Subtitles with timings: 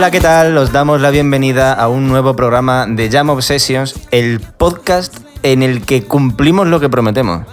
[0.00, 0.56] Hola, ¿qué tal?
[0.56, 5.82] Os damos la bienvenida a un nuevo programa de Jam Obsessions, el podcast en el
[5.84, 7.46] que cumplimos lo que prometemos.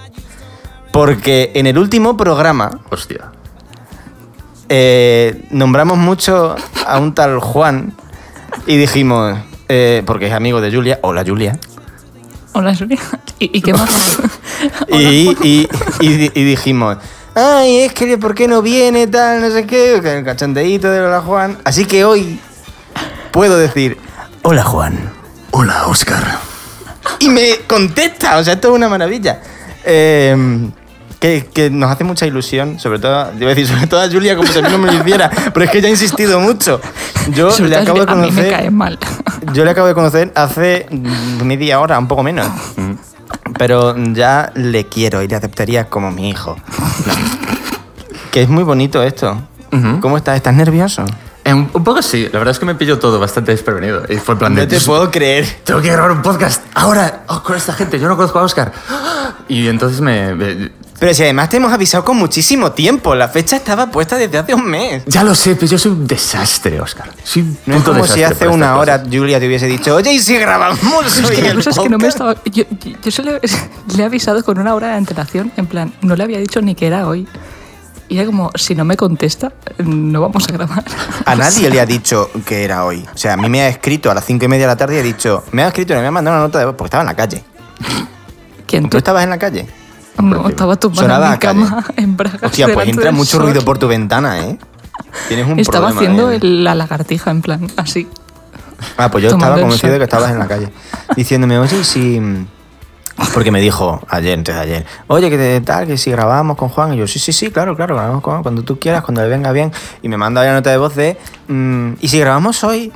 [0.94, 3.34] Porque en el último programa Hostia.
[4.70, 7.92] eh, nombramos mucho a un tal Juan
[8.66, 9.38] y dijimos,
[9.68, 11.60] eh, porque es amigo de Julia, hola Julia,
[12.54, 12.98] Hola, Julia.
[13.40, 14.20] ¿Y, y qué más?
[14.88, 15.68] y, y-
[16.00, 16.96] y- y dijimos,
[17.36, 19.98] ay, es que ¿por qué no viene tal, no sé qué?
[19.98, 21.58] El cachondeíto de hola Juan.
[21.66, 22.40] Así que hoy
[23.38, 24.00] puedo decir,
[24.42, 24.98] hola Juan.
[25.52, 26.40] Hola, Oscar.
[27.20, 29.42] Y me contesta, o sea, esto es una maravilla.
[29.84, 30.68] Eh,
[31.20, 34.36] que, que nos hace mucha ilusión, sobre todo, iba a decir, sobre todo a Julia,
[34.36, 36.82] como si a mí no me lo hiciera, pero es que ella ha insistido mucho.
[37.30, 38.72] Yo Sobre le acabo de a mí me cae conocer.
[38.72, 38.98] mal.
[39.54, 40.88] Yo le acabo de conocer hace
[41.44, 42.48] media hora, un poco menos.
[43.60, 46.56] Pero ya le quiero y le aceptaría como mi hijo.
[48.32, 49.40] Que es muy bonito esto.
[50.02, 50.38] ¿Cómo estás?
[50.38, 51.06] ¿Estás nervioso?
[51.54, 54.04] Un, un poco sí, la verdad es que me pilló todo bastante desprevenido.
[54.10, 54.62] Y fue en plan de.
[54.64, 55.46] No te puedo creer.
[55.64, 58.00] Tengo que grabar un podcast ahora oh, con esta gente.
[58.00, 58.72] Yo no conozco a Oscar.
[59.50, 60.36] Y entonces me.
[60.36, 64.38] me- Pero si además te hemos avisado con muchísimo tiempo, la fecha estaba puesta desde
[64.40, 65.04] hace un mes.
[65.06, 67.12] ya lo sé, pero yo soy un desastre, Oscar.
[67.24, 69.02] Soy un No es como si hace una hora.
[69.10, 70.80] Julia te hubiese dicho, oye, ¿y si grabamos
[71.22, 72.16] Es que la el cosa es que no me podcast?".
[72.16, 72.36] estaba.
[72.52, 73.40] Yo, yo, yo se le,
[73.96, 75.52] le he avisado con una hora de antelación.
[75.56, 77.26] En plan, no le había dicho ni que era hoy.
[78.10, 80.84] Y era como, si no me contesta, no vamos a grabar.
[81.26, 83.06] A nadie le ha dicho que era hoy.
[83.14, 84.96] O sea, a mí me ha escrito a las cinco y media de la tarde
[84.96, 87.02] y ha dicho, me ha escrito, me ha mandado una nota de voz porque estaba
[87.04, 87.44] en la calle.
[88.66, 88.98] ¿Quién ¿Tú tú?
[88.98, 89.68] estabas en la calle?
[90.22, 91.60] No, estaba tumbado en mi a calle.
[91.66, 92.40] cama en Braga.
[92.48, 94.58] Hostia, pues entra mucho ruido por tu ventana, ¿eh?
[95.28, 96.00] Tienes un Estaba problema.
[96.02, 96.40] haciendo ¿eh?
[96.42, 98.08] la lagartija, en plan, así.
[98.98, 100.70] Ah, pues yo estaba convencido de que estabas en la calle.
[101.16, 102.22] Diciéndome, oye, ¿y si.
[103.34, 106.94] Porque me dijo ayer, entonces ayer, oye, que te- tal, que si grabamos con Juan.
[106.94, 109.28] Y yo, sí, sí, sí, claro, claro, grabamos con Juan, cuando tú quieras, cuando le
[109.28, 109.72] venga bien.
[110.04, 111.18] Y me manda la nota de voz de,
[111.48, 112.92] mm, ¿y si grabamos hoy?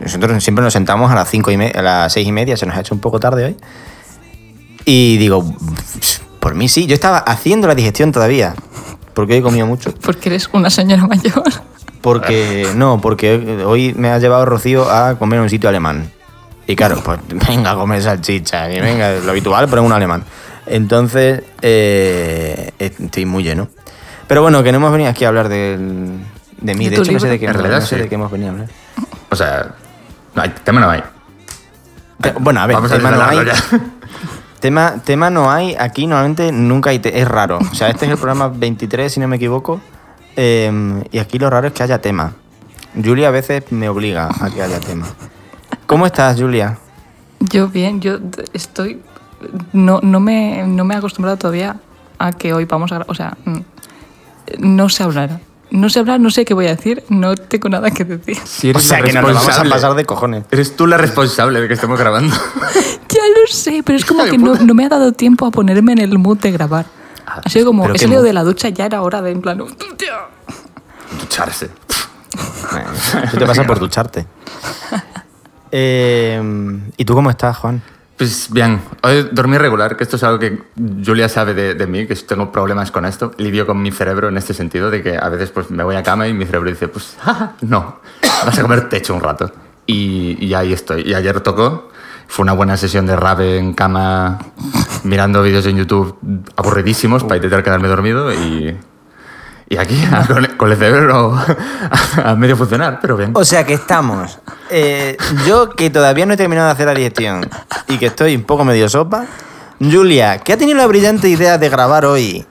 [0.00, 2.64] Nosotros siempre nos sentamos a las cinco y me- a las seis y media, se
[2.66, 3.56] nos ha hecho un poco tarde hoy.
[4.84, 8.54] Y digo, "Pff, por mí sí, yo estaba haciendo la digestión todavía,
[9.12, 9.92] porque hoy he comido mucho.
[10.02, 11.42] Porque eres una señora mayor.
[12.00, 16.10] Porque, no, porque hoy me ha llevado Rocío a comer en un sitio alemán.
[16.68, 17.18] Y claro, pues
[17.48, 20.22] venga a comer salchicha, y venga, lo habitual, pero en un alemán.
[20.66, 23.68] Entonces, eh, estoy muy lleno.
[24.28, 26.18] Pero bueno, que no hemos venido aquí a hablar del-
[26.60, 26.88] de mí.
[26.90, 27.96] ¿De hecho, no sé de qué, no sé sí.
[27.96, 28.68] de qué hemos venido a hablar.
[29.30, 29.74] O sea.
[30.34, 31.02] No hay, tema no hay.
[32.20, 33.38] Te- Bueno, a ver, Vamos a tema no hay.
[34.60, 37.58] Tema, tema no hay, aquí normalmente nunca hay, te- es raro.
[37.58, 39.80] O sea, este es el programa 23, si no me equivoco,
[40.34, 42.32] eh, y aquí lo raro es que haya tema.
[43.02, 45.06] Julia a veces me obliga a que haya tema.
[45.88, 46.78] ¿Cómo estás, Julia?
[47.40, 48.18] Yo bien, yo
[48.52, 49.00] estoy...
[49.72, 51.76] No, no, me, no me he acostumbrado todavía
[52.18, 53.06] a que hoy vamos a...
[53.08, 53.58] O sea, mm,
[54.58, 55.40] no sé hablar.
[55.70, 58.36] No sé hablar, no sé qué voy a decir, no tengo nada que decir.
[58.44, 60.44] Si O eres sea, que nos lo vamos a pasar de cojones.
[60.50, 62.36] Eres tú la responsable de que estemos grabando.
[63.08, 65.92] Ya lo sé, pero es como que no, no me ha dado tiempo a ponerme
[65.92, 66.84] en el mood de grabar.
[67.26, 69.64] Ah, Ha sido como, he salido de la ducha, ya era hora de, en plan.
[71.18, 71.70] Ducharse.
[73.24, 74.26] Eso te pasa por ducharte.
[75.70, 76.40] Eh,
[76.96, 77.82] ¿Y tú cómo estás, Juan?
[78.16, 80.58] Pues bien, hoy dormí regular, que esto es algo que
[81.06, 83.30] Julia sabe de, de mí, que tengo problemas con esto.
[83.38, 86.02] Lidio con mi cerebro en este sentido, de que a veces pues me voy a
[86.02, 88.00] cama y mi cerebro dice, pues "Ah, no,
[88.44, 89.52] vas a comer techo un rato.
[89.86, 91.02] Y, y ahí estoy.
[91.02, 91.90] Y ayer tocó,
[92.26, 94.38] fue una buena sesión de rave en cama,
[95.04, 96.18] mirando vídeos en YouTube
[96.56, 98.76] aburridísimos para intentar quedarme dormido y...
[99.68, 103.32] Y aquí, con, con el cerebro a, a medio funcionar, pero bien.
[103.34, 104.38] O sea que estamos.
[104.70, 107.48] eh, yo que todavía no he terminado de hacer la digestión
[107.88, 109.26] y que estoy un poco medio sopa.
[109.80, 112.44] Julia, que ha tenido la brillante idea de grabar hoy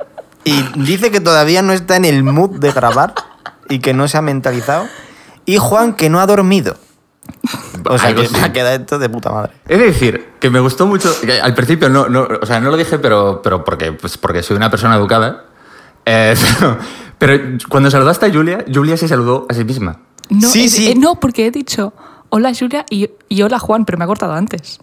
[0.46, 3.14] y dice que todavía no está en el mood de grabar
[3.68, 4.88] y que no se ha mentalizado.
[5.46, 6.78] Y Juan, que no ha dormido.
[7.90, 8.34] O sea que sí.
[8.34, 9.52] me ha quedado esto de puta madre.
[9.66, 11.14] De decir que me gustó mucho.
[11.42, 14.56] al principio no, no, o sea, no lo dije, pero, pero porque, pues porque soy
[14.56, 15.46] una persona educada.
[16.06, 16.78] Eh, pero,
[17.18, 20.00] pero cuando saludaste a Julia, Julia se saludó a sí misma.
[20.30, 20.88] No, Sí, eh, sí.
[20.92, 21.94] eh, no, porque he dicho,
[22.30, 24.80] hola Julia y, y hola Juan, pero me ha cortado antes.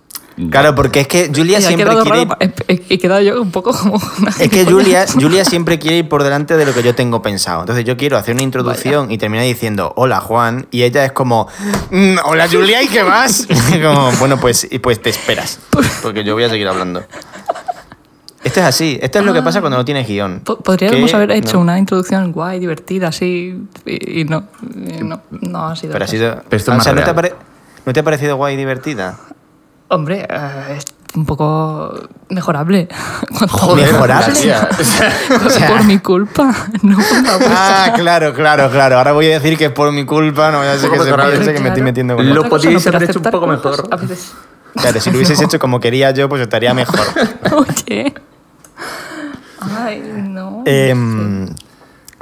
[0.50, 2.22] Claro, porque es que Julia Y siempre quiere.
[2.22, 2.36] ir- raro,
[2.66, 4.64] he, quedado yo un poco como una Es que.
[4.64, 7.60] Julia, Julia siempre quiere ir por delante de lo que yo tengo pensado.
[7.60, 11.46] Entonces yo quiero hacer una introducción y terminar diciendo hola Juan y ella es como
[11.92, 13.46] "Mm, hola Julia y qué más.
[13.81, 15.60] como bueno pues y pues te esperas
[16.02, 17.04] porque yo voy a seguir hablando.
[18.44, 18.99] Esto es así.
[19.02, 20.41] Esto es lo que pasa cuando no tienes guion.
[20.41, 21.62] Po- Podríamos Que- haber hecho no.
[21.62, 24.44] una introducción guay, divertida, así, y, y no,
[24.75, 25.93] y no, no ha sido.
[25.94, 26.19] Pero ha así.
[26.19, 26.43] sido.
[26.49, 27.35] Pero esto es o sea, ¿no te, pare-
[27.87, 29.17] ¿no te ha parecido guay y divertida?
[29.88, 30.85] Hombre, eh, es-
[31.17, 31.94] un poco
[32.29, 32.88] mejorable.
[33.49, 34.35] Joder, ¿Mejorable?
[34.35, 34.69] tía.
[34.79, 35.12] O sea,
[35.46, 36.52] O sea- por mi culpa,
[36.82, 37.85] no por la vuestra.
[37.87, 38.99] Ah, claro, claro, claro.
[38.99, 41.05] Ahora voy a decir que es por mi culpa, no voy a hacer que se
[41.05, 41.32] mejorable.
[41.37, 41.85] piense que me estoy Claro.
[41.85, 43.88] metiendo con Lo podíais haber hecho un poco mejor.
[43.91, 44.32] A veces.
[44.75, 46.99] Claro, si lo hubieses hecho como quería yo, pues estaría mejor.
[47.52, 48.12] Oye.
[49.78, 50.62] Ay, no.
[50.66, 51.48] Em,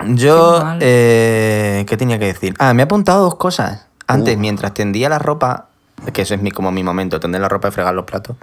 [0.09, 2.55] yo, eh, ¿qué tenía que decir?
[2.59, 3.87] Ah, me he apuntado dos cosas.
[4.07, 4.41] Antes, Uh.
[4.41, 5.67] mientras tendía la ropa,
[6.13, 8.37] que eso es mi, como mi momento, tender la ropa y fregar los platos.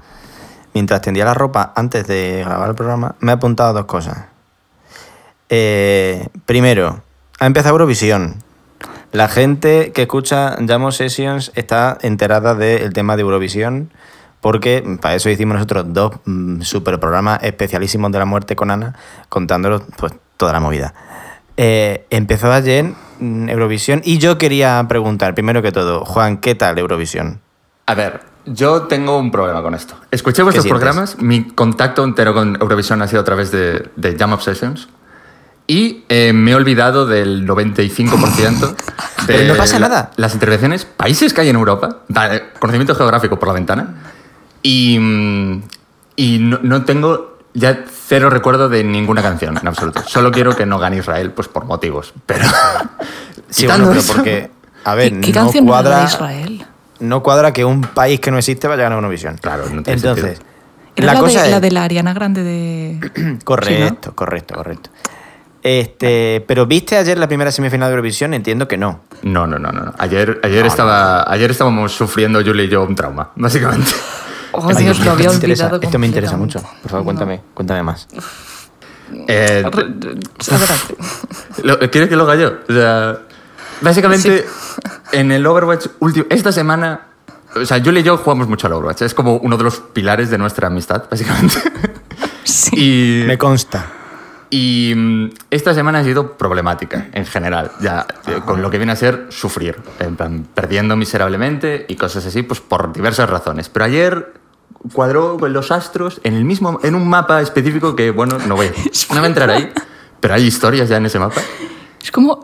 [0.74, 4.26] Mientras tendía la ropa antes de grabar el programa, me he apuntado dos cosas.
[5.50, 7.02] Eh, primero,
[7.40, 8.44] ha empezado Eurovisión.
[9.12, 13.92] La gente que escucha Jamo Sessions está enterada del tema de Eurovisión,
[14.42, 18.96] porque para eso hicimos nosotros dos mm, super programas especialísimos de la muerte con Ana,
[19.30, 20.94] contándolos pues, toda la movida.
[21.58, 26.78] Eh, empezó ayer mm, Eurovisión y yo quería preguntar, primero que todo, Juan, ¿qué tal
[26.80, 27.42] Eurovisión?
[27.86, 29.96] A ver, yo tengo un problema con esto.
[30.12, 34.32] Escuché vuestros programas, mi contacto entero con Eurovisión ha sido a través de, de Jam
[34.34, 34.88] Obsessions.
[35.68, 38.76] Y eh, me he olvidado del 95% de
[39.28, 40.12] Pero no pasa la- nada.
[40.16, 41.98] las intervenciones, países que hay en Europa,
[42.60, 43.96] conocimiento geográfico por la ventana,
[44.64, 45.62] y, mm,
[46.16, 50.02] y no, no tengo ya cero recuerdo de ninguna canción en absoluto.
[50.08, 52.14] Solo quiero que no gane Israel, pues por motivos.
[52.26, 52.46] Pero
[53.50, 54.52] Sí, bueno, pero eso- porque,
[54.84, 56.66] a ver, ¿Qué, qué no canción cuadra, Israel?
[57.00, 59.38] no cuadra que un país que no existe vaya a ganar Eurovisión.
[59.38, 60.46] Claro, no tiene Entonces, sentido.
[60.98, 61.52] La, la, cosa de, es...
[61.52, 63.38] la de la Ariana Grande de...
[63.44, 64.90] Correcto, correcto, correcto.
[65.64, 68.34] Este, pero ¿viste ayer la primera semifinal de Eurovisión?
[68.34, 69.02] Entiendo que no.
[69.24, 69.94] No, no, no, no.
[69.98, 73.92] Ayer, ayer, No, estaba, ayer estábamos sufriendo Julie y yo un trauma, básicamente.
[74.52, 76.62] Oh, Esto- Dios, lo había esto me interesa, olvidado Esto me interesa mucho.
[76.82, 78.08] Por favor, cuéntame, cuéntame más.
[79.28, 79.64] Eh,
[81.64, 82.54] lo- ¿Quieres que lo haga yo?
[82.68, 83.20] O sea,
[83.82, 84.46] básicamente,
[85.12, 87.08] en el Overwatch último, esta semana,
[87.56, 89.02] o sea, Julie y yo jugamos mucho al Overwatch.
[89.04, 91.56] Es como uno de los pilares de nuestra amistad, básicamente.
[92.44, 93.22] Sí.
[93.22, 93.86] y, Me consta.
[94.50, 98.92] Y mm, esta semana ha sido problemática en general, ya eh, con lo que viene
[98.94, 103.70] a ser sufrir, en plan, perdiendo miserablemente y cosas así, pues por diversas razones.
[103.70, 104.34] Pero ayer
[104.94, 108.68] cuadró con los astros en el mismo, en un mapa específico que, bueno, no voy,
[108.68, 108.72] a-
[109.14, 109.72] no voy a entrar ahí,
[110.20, 111.42] pero hay historias ya en ese mapa.
[112.02, 112.42] Es como,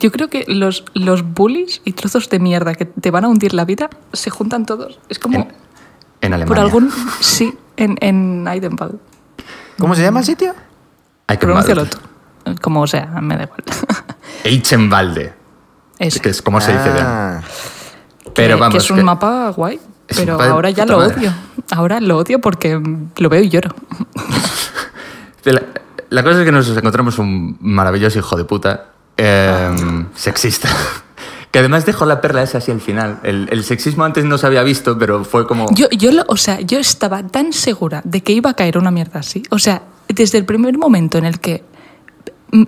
[0.00, 3.54] yo creo que los, los bullies y trozos de mierda que te van a hundir
[3.54, 4.98] la vida se juntan todos.
[5.08, 5.48] Es como, En,
[6.22, 6.46] en Alemania.
[6.46, 8.98] por algún, sí, en, en Heidenwald.
[9.78, 10.54] ¿Cómo se llama el sitio?
[11.26, 11.98] Pronúncialo tú.
[12.62, 13.62] Como sea, me da igual.
[14.44, 15.32] Eichenwalde,
[15.98, 16.20] Eso.
[16.20, 17.04] que es como se dice bien.
[17.06, 17.40] Ah,
[18.34, 19.80] Pero que, vamos, que es un que- mapa guay.
[20.14, 21.16] Pero ahora ya lo madre.
[21.18, 21.32] odio.
[21.72, 22.80] Ahora lo odio porque
[23.16, 23.74] lo veo y lloro.
[25.44, 25.62] La,
[26.10, 28.86] la cosa es que nos encontramos un maravilloso hijo de puta
[29.16, 30.68] eh, sexista.
[31.52, 33.18] Que además dejó la perla esa así al final.
[33.22, 35.66] El, el sexismo antes no se había visto, pero fue como...
[35.74, 38.90] Yo, yo, lo- o sea, yo estaba tan segura de que iba a caer una
[38.90, 39.42] mierda así.
[39.50, 41.64] O sea, desde el primer momento en el que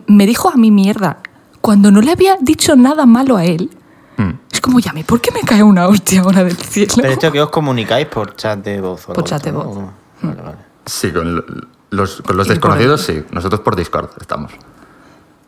[0.07, 1.19] me dijo a mí mierda,
[1.61, 3.71] cuando no le había dicho nada malo a él,
[4.17, 4.33] Mm.
[4.53, 6.93] es como, ya, ¿por qué me cae una hostia ahora del cielo?
[6.97, 9.09] Pero esto que os comunicáis por chat de voz.
[9.09, 9.77] o Por chat de voz.
[9.77, 9.93] ¿no?
[10.23, 10.57] Vale, vale.
[10.85, 11.45] Sí, con lo-
[11.91, 13.23] los, con los desconocidos sí.
[13.31, 14.51] Nosotros por Discord estamos.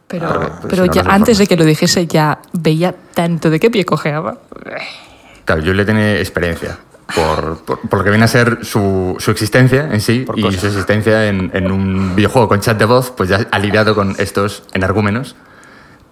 [0.06, 3.50] Pero, Porque, pues, pero si no ya antes de que lo dijese ya veía tanto
[3.50, 4.38] de qué pie cojeaba.
[5.44, 6.78] Claro, yo le tenía experiencia
[7.14, 10.42] por, por, por lo que viene a ser su, su existencia en sí Por y
[10.42, 10.60] cosas.
[10.60, 14.14] su existencia en, en un videojuego con chat de voz, pues ya ha lidiado con
[14.18, 15.36] estos energúmenos.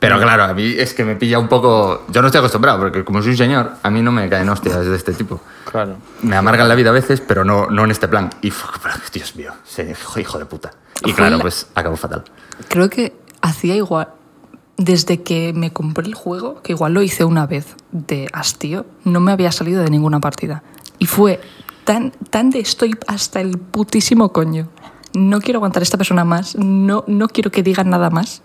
[0.01, 2.05] Pero claro, a mí es que me pilla un poco...
[2.11, 4.87] Yo no estoy acostumbrado, porque como soy un señor, a mí no me caen hostias
[4.87, 5.41] de este tipo.
[5.69, 5.97] Claro.
[6.23, 8.31] Me amargan la vida a veces, pero no, no en este plan.
[8.41, 8.53] Y,
[9.13, 9.53] Dios mío,
[10.17, 10.71] hijo, de puta.
[11.05, 12.23] Y claro, la- pues acabó fatal.
[12.69, 14.09] Creo que hacía igual.
[14.77, 19.19] Desde que me compré el juego, que igual lo hice una vez de hastío, no
[19.19, 20.63] me había salido de ninguna partida.
[20.99, 21.41] Y fue
[21.85, 24.69] tan, tan de estoy hasta el putísimo coño.
[25.15, 28.43] No quiero aguantar a esta persona más, no, no quiero que digan nada más,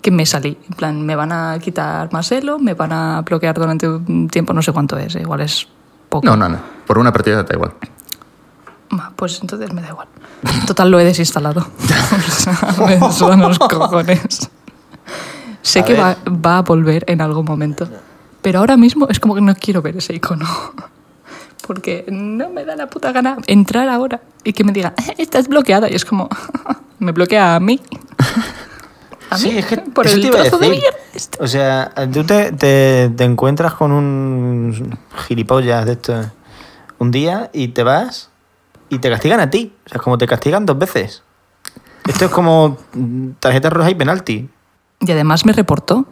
[0.00, 0.56] que me salí.
[0.68, 4.52] En plan, me van a quitar más elo, me van a bloquear durante un tiempo,
[4.52, 5.66] no sé cuánto es, igual es
[6.08, 6.26] poco.
[6.26, 6.58] No, no, no.
[6.86, 7.72] Por una partida da igual.
[9.16, 10.08] Pues entonces me da igual.
[10.66, 11.66] Total, lo he desinstalado.
[12.86, 14.50] Me sudan los cojones.
[15.62, 17.88] Sé A que va, va a volver en algún momento.
[18.42, 20.46] Pero ahora mismo es como que no quiero ver ese icono.
[21.66, 25.48] Porque no me da la puta gana entrar ahora y que me diga, "Eh, estás
[25.48, 25.90] bloqueada.
[25.90, 26.28] Y es como,
[26.98, 27.80] me bloquea a mí.
[29.28, 30.70] A Sí, mí, es que por el trozo de decir.
[30.82, 30.98] mierda.
[31.40, 34.96] O sea, tú te, te- te encuentras con un
[35.26, 36.30] gilipollas de esto
[36.98, 38.30] un día y te vas
[38.88, 39.74] y te castigan a ti.
[39.84, 41.24] O sea, es como te castigan dos veces.
[42.06, 44.48] Esto es como mm, tarjeta roja y penalti.
[45.00, 46.06] Y además me reportó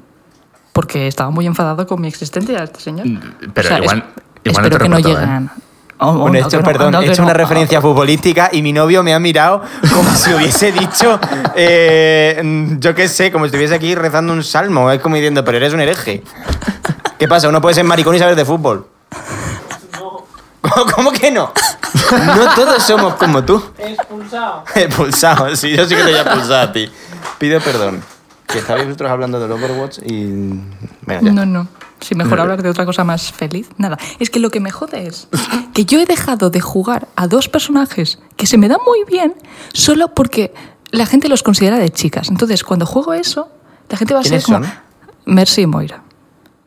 [0.72, 3.06] porque estaba muy enfadado con mi existencia, este señor.
[3.54, 5.26] Pero O sea, igual, es- igual no espero que no reportaba, ¿eh?
[5.26, 5.50] lleguen.
[5.98, 7.26] Oh, oh, Bueno, he no, hecho, que no, perdón, no, he hecho no.
[7.28, 9.62] una referencia futbolística y mi novio me ha mirado
[9.94, 11.20] como si hubiese dicho,
[11.54, 14.90] eh, yo qué sé, como si estuviese aquí rezando un salmo.
[14.90, 16.22] Es como diciendo, pero eres un hereje.
[17.18, 17.48] ¿Qué pasa?
[17.48, 18.86] ¿Uno puede ser maricón y saber de fútbol?
[20.60, 21.52] ¿Cómo, cómo que no?
[22.10, 23.62] No todos somos como tú.
[23.78, 24.64] Expulsado.
[24.74, 26.90] Expulsado, sí, yo sí que te voy a expulsar a ti.
[27.38, 28.02] Pido perdón.
[28.46, 30.26] Que estabais vosotros hablando del Overwatch y...
[31.02, 31.32] Venga, ya.
[31.32, 31.68] No, no.
[32.04, 33.98] Si mejor hablar de otra cosa más feliz, nada.
[34.18, 35.26] Es que lo que me jode es
[35.72, 39.34] que yo he dejado de jugar a dos personajes que se me dan muy bien
[39.72, 40.52] solo porque
[40.90, 42.28] la gente los considera de chicas.
[42.28, 43.48] Entonces, cuando juego eso,
[43.88, 44.74] la gente va a ser ¿Quiénes como son?
[45.24, 46.02] Mercy y Moira.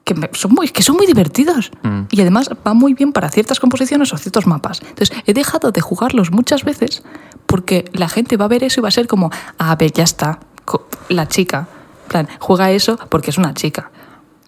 [0.04, 1.70] Que, son muy, que son muy divertidos.
[2.10, 4.82] Y además va muy bien para ciertas composiciones o ciertos mapas.
[4.82, 7.04] Entonces, he dejado de jugarlos muchas veces
[7.46, 10.04] porque la gente va a ver eso y va a ser como, a ver, ya
[10.04, 10.40] está,
[11.10, 11.68] la chica.
[12.04, 13.92] En plan, juega eso porque es una chica.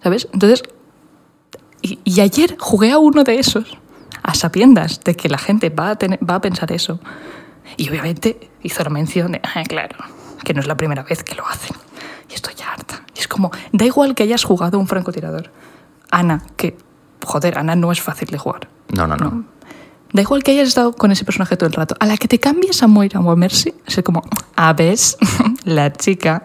[0.02, 0.30] ¿Sabes?
[0.34, 0.64] Entonces,
[1.82, 3.78] y, y ayer jugué a uno de esos,
[4.24, 7.00] a sabiendas de que la gente va a, tener- va a pensar eso.
[7.78, 9.96] Y obviamente hizo la mención de, ah, claro,
[10.44, 11.76] que no es la primera vez que lo hacen.
[12.30, 13.04] Y estoy ya harta.
[13.16, 15.52] Y es como, da igual que hayas jugado un francotirador.
[16.12, 16.78] Ana, que,
[17.24, 18.68] joder, Ana no es fácil de jugar.
[18.92, 19.46] No, no, no.
[20.12, 21.96] Da igual que hayas estado con ese personaje todo el rato.
[22.00, 24.24] A la que te cambies a Moira o a Mercy, es como,
[24.56, 25.18] a ves,
[25.64, 26.42] la chica.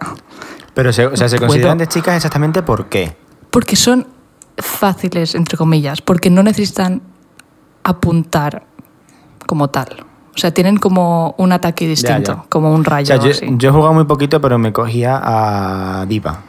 [0.75, 3.17] Pero, se, o sea, ¿se consideran de chicas exactamente por qué?
[3.50, 4.07] Porque son
[4.58, 7.02] fáciles, entre comillas, porque no necesitan
[7.82, 8.64] apuntar
[9.46, 10.04] como tal.
[10.34, 12.44] O sea, tienen como un ataque distinto, ya.
[12.49, 13.06] como un O rayo.
[13.06, 13.46] sea, yo, así.
[13.52, 16.40] yo he jugado muy poquito, pero me cogía a Diva.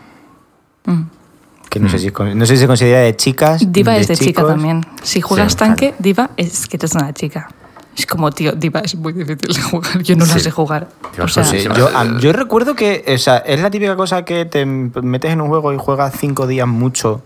[0.85, 1.01] Mm.
[1.69, 3.62] Que no sé si, con- no sé si se considera de chicas.
[3.71, 4.85] Diva es de chica también.
[5.03, 7.50] Si juegas Sí, tanque, Diva es que eres una chica.
[7.97, 10.01] Es como, tío, Diva es muy difícil de jugar.
[10.01, 10.39] Yo no la Sí.
[10.39, 10.88] sé jugar.
[11.21, 14.65] O sea, sí, yo, yo recuerdo que o sea, es la típica cosa que te
[14.65, 17.21] metes en un juego y juegas cinco días mucho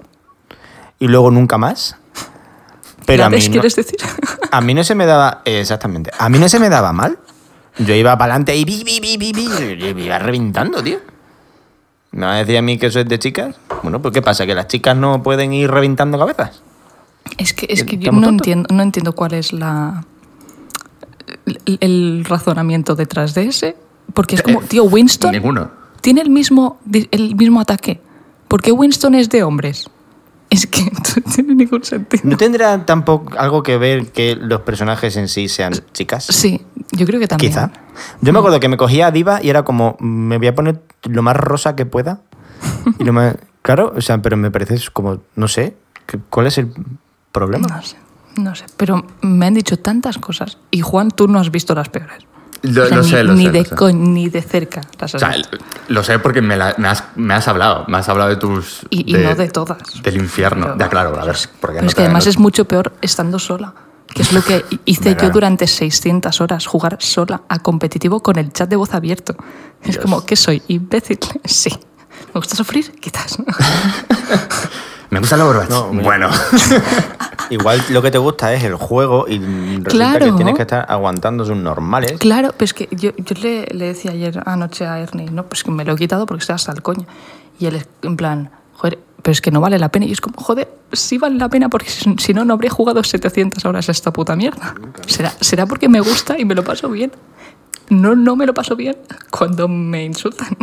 [0.99, 1.95] y luego nunca más.
[3.05, 3.97] Pero a mí, ¿Hades, no, quieres decir?
[4.51, 5.41] a mí no se me daba.
[5.45, 6.11] Exactamente.
[6.17, 7.17] A mí no se me daba mal.
[7.79, 10.99] Yo iba para adelante y vi, vi, vi, vi, vi, me iba reventando, tío.
[12.11, 13.55] ¿Me vas a decir a mí que eso es de chicas?
[13.83, 14.45] Bueno, pues ¿qué pasa?
[14.45, 16.61] ¿Que las chicas no pueden ir reventando cabezas?
[17.37, 18.47] Es que, es que yo ¿Estamos no tontos?
[18.47, 20.03] entiendo, no entiendo cuál es la
[21.45, 23.77] el, el razonamiento detrás de ese.
[24.13, 25.71] Porque es como, Eh, tío, Winston Ninguno.
[26.01, 26.79] tiene el mismo,
[27.11, 28.01] el mismo ataque.
[28.47, 29.87] ¿Por qué Winston es de hombres?
[30.49, 30.83] Es que
[31.25, 32.23] no tiene ningún sentido.
[32.25, 36.25] ¿No tendrá tampoco algo que ver que los personajes en sí sean chicas?
[36.25, 37.51] Sí, yo creo que también.
[37.51, 37.71] Quizá.
[38.21, 40.81] Yo me acuerdo que me cogía a Diva y era como, me voy a poner
[41.03, 42.21] lo más rosa que pueda.
[42.97, 43.35] Y lo más...
[43.61, 45.75] Claro, o sea, pero me parece como, no sé,
[46.29, 46.71] ¿cuál es el
[47.33, 47.67] problema?
[47.67, 47.97] No sé,
[48.37, 48.65] no sé.
[48.77, 50.57] Pero me han dicho tantas cosas.
[50.71, 52.23] Y Juan, tú no has visto las peores.
[52.61, 53.51] Lo, O sea, lo ni, sé, lo ni sé.
[53.51, 53.93] de lo sé.
[53.93, 55.57] ni de cerca las O has sea, visto.
[55.87, 57.85] lo sé porque me, la- me has, me has hablado.
[57.87, 58.81] Me has hablado de tus.
[58.89, 59.77] Y, y no de todas.
[60.03, 60.65] Del infierno.
[60.65, 61.37] Pero- ya, claro, a ver.
[61.61, 63.73] Porque Pero no es que además es mucho peor estando sola.
[64.13, 68.51] Que es lo que hice yo durante 600 horas, jugar sola a competitivo con el
[68.51, 69.35] chat de voz abierto.
[69.83, 70.61] Es como, ¿qué soy?
[70.67, 71.19] ¿Imbécil?
[71.45, 71.69] Sí.
[72.33, 72.91] ¿Me gusta sufrir?
[72.99, 73.37] Quizás.
[75.09, 75.69] Me gusta el Overwatch.
[75.69, 76.29] No, bueno.
[77.49, 80.25] Igual lo que te gusta es el juego y resulta Claro.
[80.27, 82.13] que tienes que estar aguantando sus normales.
[82.19, 85.71] Claro, pues que yo, yo le, le decía ayer anoche a Ernie, no, pues que
[85.71, 87.07] me lo he quitado porque estoy hasta el coño.
[87.59, 90.05] Y él es en plan, joder, pero es que no vale la pena.
[90.05, 93.03] Y es como, joder, sí vale la pena porque si, si no, no habría jugado
[93.03, 94.75] 700 horas a esta puta mierda.
[95.07, 97.11] ¿Será, será porque me gusta y me lo paso bien.
[97.89, 98.95] No, no me lo paso bien
[99.31, 100.55] cuando me insultan.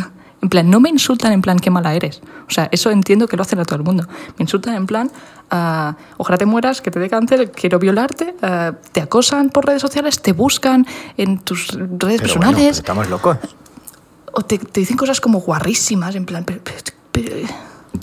[0.46, 2.20] En plan, no me insultan en plan, qué mala eres.
[2.48, 4.06] O sea, eso entiendo que lo hacen a todo el mundo.
[4.38, 5.10] Me insultan en plan,
[5.50, 9.82] ah, ojalá te mueras, que te dé cáncer, quiero violarte, ah, te acosan por redes
[9.82, 10.86] sociales, te buscan
[11.16, 13.38] en tus redes Pero bueno, personales, pero estamos locos.
[14.34, 16.78] o te, te dicen cosas como guarrísimas, en plan, pero, pero-
[17.10, 17.48] pero-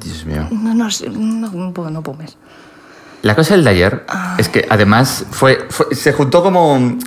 [0.04, 0.46] Dios mío.
[0.52, 2.04] no, no, no, no, no.
[3.22, 4.36] La cosa del de ayer Ah.
[4.38, 6.76] es que además fue, fue- se juntó como...
[6.78, 6.98] eh,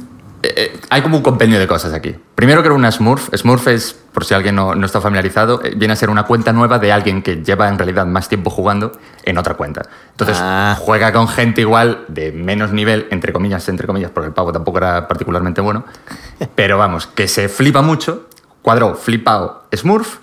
[0.43, 2.15] eh, hay como un compendio de cosas aquí.
[2.35, 3.29] Primero que era una Smurf.
[3.35, 6.53] Smurf es, por si alguien no, no está familiarizado, eh, viene a ser una cuenta
[6.53, 8.93] nueva de alguien que lleva en realidad más tiempo jugando
[9.25, 9.83] en otra cuenta.
[10.11, 10.77] Entonces Ah.
[10.79, 14.79] juega con gente igual de menos nivel, entre comillas, entre comillas, porque el pavo tampoco
[14.79, 15.85] era particularmente bueno.
[16.55, 18.29] Pero vamos, que se flipa mucho.
[18.63, 20.19] Cuadró flipado Smurf.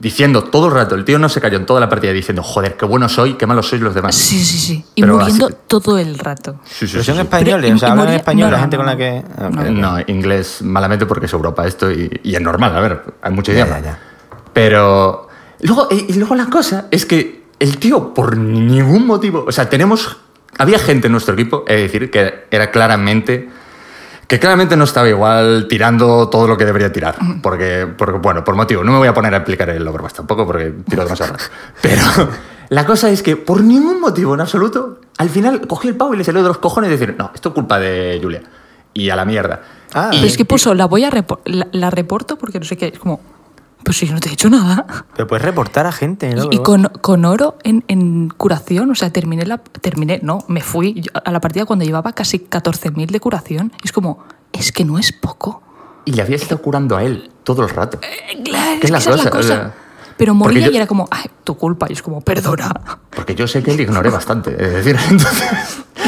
[0.00, 2.76] Diciendo todo el rato, el tío no se cayó en toda la partida diciendo, joder,
[2.76, 4.14] qué bueno soy, qué malos sois los demás.
[4.14, 4.84] Sí, sí, sí.
[4.94, 6.60] Y Pero muriendo así- todo el rato.
[6.64, 7.22] Sí, sí, Pero sí, son sí.
[7.22, 9.24] españoles, Pero- o sea, hablan moría- español no, la gente no, con la que...
[9.36, 9.60] Ah, No.
[9.60, 9.70] ok, ok.
[9.72, 13.50] No, inglés malamente porque es Europa esto y, y es normal, a ver, hay mucho
[13.50, 13.80] Ya, idioma.
[13.80, 13.98] ya, ya.
[14.52, 15.28] Pero
[15.62, 20.16] luego, y luego la cosa es que el tío por ningún motivo, o sea, tenemos,
[20.58, 23.48] había gente en nuestro equipo, es decir, que era claramente,
[24.28, 28.54] que claramente no estaba igual tirando todo lo que debería tirar, porque, porque bueno, por
[28.54, 31.44] motivo, no me voy a poner a explicar el Overwatch tampoco porque tiro demasiado rato.
[31.82, 32.02] Pero
[32.68, 36.18] la cosa es que por ningún motivo en absoluto Al final cogí el pavo y
[36.18, 38.42] le salió de los cojones y decir, no, esto es culpa de Julia.
[38.94, 39.62] Y a la mierda.
[39.94, 42.76] Ah, Pero es que puso, la voy a repo- la, la reporto porque no sé
[42.76, 42.88] qué.
[42.88, 43.20] Es como,
[43.84, 45.06] pues si yo no te he hecho nada.
[45.14, 46.44] pero puedes reportar a gente, ¿no?
[46.50, 49.58] Y, y con, con oro en, en curación, o sea, terminé la.
[49.58, 53.72] Terminé, no, me fui a la partida cuando llevaba casi 14.000 de curación.
[53.82, 55.62] Y es como, es que no es poco.
[56.04, 57.98] Y le había estado curando a él todo el rato.
[58.02, 59.28] Eh, Claro, ¿Qué es la esa es la cosa?
[59.30, 59.48] O cosa.
[59.48, 59.74] sea,
[60.16, 61.86] Pero moría yo- y era como, ay, tu culpa.
[61.88, 62.72] Y es como, perdona.
[63.14, 64.52] Porque yo sé que le ignoré bastante.
[64.52, 65.44] Es decir, entonces.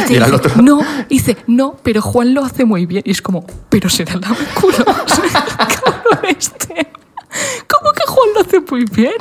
[0.08, 0.62] Y Y era el dice, otro.
[0.62, 3.02] No, dice, no, pero Juan lo hace muy bien.
[3.06, 4.28] Y es como, pero será la
[4.60, 4.84] culo.
[6.28, 6.88] Este.
[7.68, 9.12] ¿Cómo que Juan lo hace muy bien?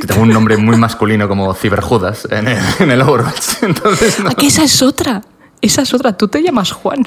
[0.00, 3.62] Que tengo un nombre muy masculino como Ciberjudas en el, en el Overwatch.
[3.62, 4.30] Entonces, no.
[4.30, 5.22] Ah, que esa es otra.
[5.60, 6.16] Esa es otra.
[6.16, 7.06] Tú te llamas Juan.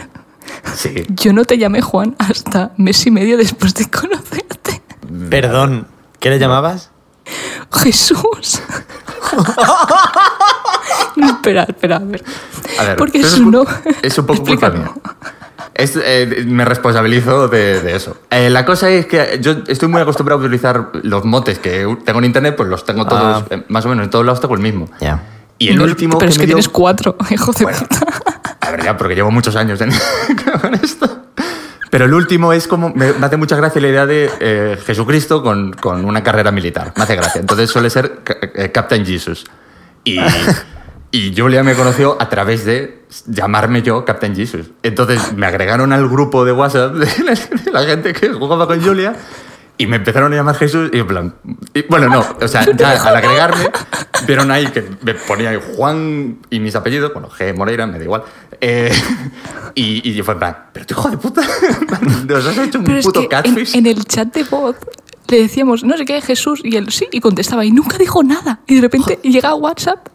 [0.76, 1.06] Sí.
[1.10, 4.82] Yo no te llamé Juan hasta mes y medio después de conocerte.
[5.30, 5.88] Perdón,
[6.20, 6.90] ¿qué le llamabas?
[7.72, 8.62] Jesús.
[11.16, 12.24] No, espera, espera, a ver.
[12.80, 13.66] A ver, Porque es cul- no.
[14.02, 14.92] es un poco culpa mía.
[15.76, 18.18] Es, eh, me responsabilizo de, de eso.
[18.30, 22.20] Eh, la cosa es que yo estoy muy acostumbrado a utilizar los motes que tengo
[22.20, 23.46] en internet, pues los tengo todos, Ah.
[23.50, 24.88] eh, más o menos en todos lados tengo el mismo.
[25.02, 25.24] Ya.
[25.58, 27.80] Y el No, último Pero que es me que dio- tienes cuatro, hijo de Bueno,
[27.80, 28.06] puta.
[28.62, 29.92] a ver, ya, porque llevo muchos años en-
[30.62, 31.20] con esto.
[31.90, 32.90] Pero el último es como.
[32.90, 36.92] Me, me hace mucha gracia la idea de eh, Jesucristo con, con una carrera militar.
[36.98, 37.40] Me hace gracia.
[37.42, 38.38] Entonces suele ser ca-
[38.72, 39.46] Captain Jesus.
[40.04, 40.20] Y,
[41.14, 44.72] y Julia me conoció a través de llamarme yo Captain Jesus.
[44.82, 49.16] Entonces me agregaron al grupo de WhatsApp de la, gente que jugaba con Julia.
[49.78, 51.36] Y me empezaron a llamar Jesús y en plan...
[51.74, 53.70] y- bueno, no, o sea, ya al agregarme,
[54.28, 57.56] vieron ahí que me ponía ahí Juan y mis apellidos, bueno, G.
[57.56, 58.24] Moreira, me da igual.
[58.62, 58.92] Eh,
[59.76, 61.42] y, y yo fue en plan, pero tú hijo de puta,
[62.28, 63.76] nos has hecho un Pero es puto que en, catfish.
[63.76, 64.76] en el chat de voz
[65.28, 68.60] le decíamos, no sé qué, Jesús, y él sí, y contestaba, y nunca dijo nada.
[68.68, 70.08] Y de repente llega a WhatsApp,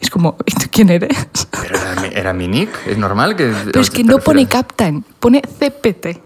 [0.00, 1.26] es como, ¿y tú quién eres?
[1.50, 3.52] Pero era mi, era mi nick, es normal que...
[3.64, 6.20] Pero es que no pone Captain, pone CPT.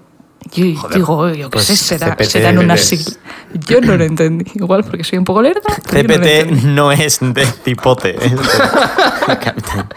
[0.52, 3.18] Yo digo, yo qué pues sé, será, CPT serán unas siglas.
[3.68, 4.44] Yo no lo entendí.
[4.54, 5.62] Igual porque soy un poco lerda.
[5.68, 8.16] no CPT no es de cipote.
[8.24, 9.88] es de- Capitán.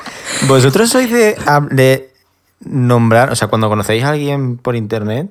[0.47, 1.35] ¿Vosotros sois de,
[1.71, 2.13] de
[2.59, 5.29] nombrar, o sea, cuando conocéis a alguien por internet,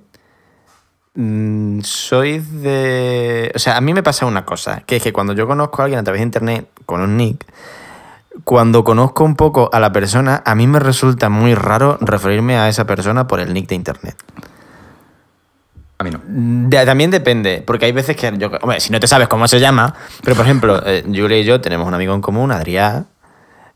[1.14, 3.52] mm, sois de...
[3.54, 5.84] O sea, a mí me pasa una cosa, que es que cuando yo conozco a
[5.84, 7.44] alguien a través de internet con un nick,
[8.44, 12.68] cuando conozco un poco a la persona, a mí me resulta muy raro referirme a
[12.68, 14.16] esa persona por el nick de internet.
[15.98, 16.20] A mí no.
[16.26, 19.60] De- también depende, porque hay veces que, yo, hombre, si no te sabes cómo se
[19.60, 23.06] llama, pero por ejemplo, eh, Julia y yo tenemos un amigo en común, Adrián,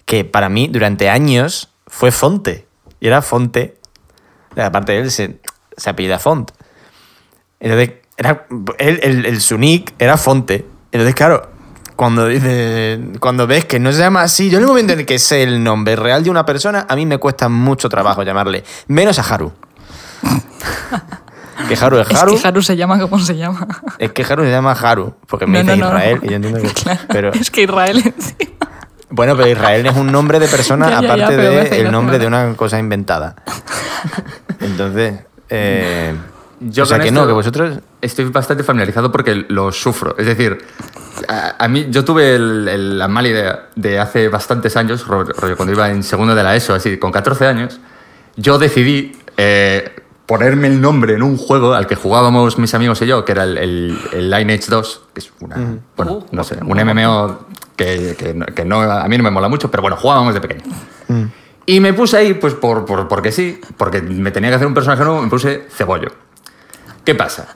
[0.05, 2.66] que para mí durante años fue Fonte,
[2.99, 3.79] y era Fonte,
[4.57, 5.38] aparte de él se,
[5.77, 6.51] se apellida Font.
[7.61, 8.47] Entonces, era,
[8.79, 10.66] él, el, el, su nick era Fonte.
[10.92, 11.51] Entonces, claro,
[11.96, 15.06] cuando, dice, cuando ves que no se llama así, yo en el momento en el
[15.06, 18.64] que sé el nombre real de una persona, a mí me cuesta mucho trabajo llamarle,
[18.88, 19.52] menos a Haru.
[21.68, 22.38] que Haru es Es Haru.
[22.40, 23.66] que Haru se llama como se llama.
[23.98, 26.26] Es que Haru se llama Haru, porque me No, dice no, Israel, no.
[26.26, 26.68] y yo entiendo que...
[26.68, 28.68] Claro, Pero, Es que Israel encima.
[29.11, 31.61] bueno, pero Israel es un nombre de persona Ya, ya, ya, aparte pero me de
[31.61, 33.37] hace el gracia, nombre de una cosa inventada.
[34.61, 36.14] Entonces, eh,
[36.61, 37.79] Yo o sea que no, que vosotros...
[38.01, 40.14] Estoy bastante familiarizado porque lo sufro.
[40.19, 40.59] Es decir,
[41.29, 45.25] a, a mí yo tuve el- el- la mala idea de hace bastantes años, ro-
[45.25, 47.81] rollo, cuando iba en segundo de la ESO, así, con 14 años,
[48.37, 53.07] yo decidí eh, ponerme el nombre en un juego al que jugábamos mis amigos y
[53.07, 55.57] yo, que era el, el, el Lineage 2, que es una,
[55.97, 59.31] bueno, Uh, no sé, un MMO que, que no- que no, a mí no me
[59.31, 60.62] mola mucho, pero bueno, jugábamos de pequeño.
[61.66, 64.75] Y me puse ahí, pues por, por- porque sí, porque me tenía que hacer un
[64.75, 66.09] personaje nuevo, me puse Cebollo.
[67.07, 67.47] ¿Qué pasa?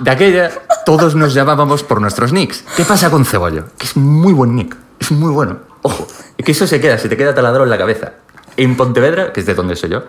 [0.00, 0.50] De aquella,
[0.86, 2.64] todos nos llamábamos por nuestros nicks.
[2.74, 3.66] ¿Qué pasa con Cebollo?
[3.76, 5.58] Que es muy buen nick, es muy bueno.
[5.82, 6.06] Ojo,
[6.42, 8.12] que eso se queda, se te queda taladro en la cabeza.
[8.56, 10.04] En Pontevedra, que es de donde soy yo,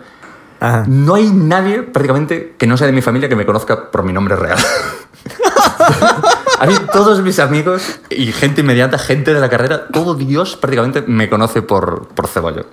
[0.60, 0.84] Ajá.
[0.88, 4.14] no hay nadie prácticamente que no sea de mi familia que me conozca por mi
[4.14, 4.58] nombre real.
[6.58, 11.04] A mí, todos mis amigos y gente inmediata, gente de la carrera, todo Dios prácticamente
[11.06, 12.64] me conoce por, por Cebollo.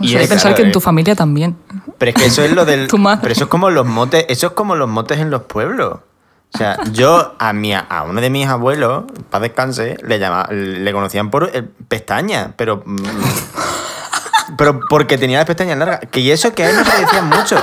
[0.00, 1.56] Y es, pensar claro, que en eh, tu familia también.
[1.98, 2.86] Pero es que eso es lo del...
[2.88, 3.20] Tu madre.
[3.22, 5.98] Pero eso es como los motes, eso es como los motes en los pueblos.
[6.54, 10.92] O sea, yo a, mi, a uno de mis abuelos, para descanse, le, llama, le
[10.92, 12.82] conocían por eh, pestañas, pero...
[12.84, 12.96] mm,
[14.56, 16.00] pero porque tenía las pestañas largas.
[16.10, 17.56] Que y eso que a él no se le decían mucho.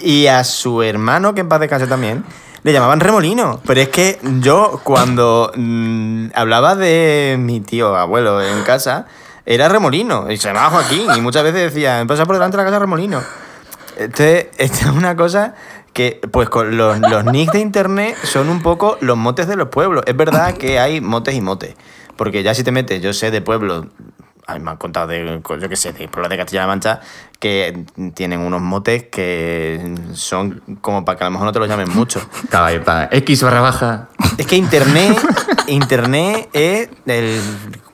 [0.00, 2.24] Y a su hermano, que en paz descanse también,
[2.62, 3.60] le llamaban remolino.
[3.66, 9.06] Pero es que yo cuando mm, hablaba de mi tío abuelo en casa,
[9.46, 10.30] era remolino.
[10.30, 11.06] Y se llamaba Joaquín.
[11.16, 13.22] Y muchas veces decía, me pasa por delante de la casa remolino.
[13.96, 15.54] Este, esta es una cosa
[15.92, 19.68] que, pues, con los, los nicks de internet son un poco los motes de los
[19.68, 20.04] pueblos.
[20.06, 21.74] Es verdad que hay motes y motes.
[22.16, 23.86] Porque ya si te metes, yo sé de pueblos
[24.46, 27.00] a me han contado de, yo qué sé, de pueblos de Castilla-La Mancha
[27.40, 31.68] que tienen unos motes que son como para que a lo mejor no te los
[31.68, 32.20] llamen mucho.
[32.44, 34.08] Estaba ahí para X barra baja.
[34.38, 35.18] Es que Internet,
[35.66, 37.40] Internet es el,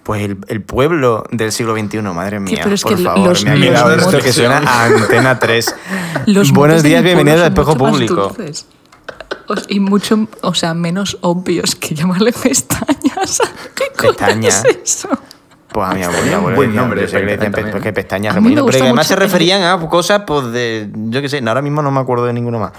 [0.02, 2.60] pues el, el pueblo del siglo XXI, madre mía.
[2.62, 5.74] pero es por que favor, los- me ha llegado esto que suena a Antena 3.
[6.26, 8.34] Los Buenos días, bienvenidos al espejo público.
[9.68, 13.40] Y mucho, o sea, menos obvios que llamarle pestañas.
[13.74, 14.64] ¿Qué coño Pestañas.
[14.64, 15.08] es eso?
[15.68, 17.82] Pues a mi abuelo, mi abuelo Buen nombre yo sé que le dicen pe- también.
[17.82, 20.90] que pestañas A mí me remolinos, pero que además se referían a cosas pues de,
[20.94, 22.72] yo qué sé, ahora mismo no me acuerdo de ninguno más.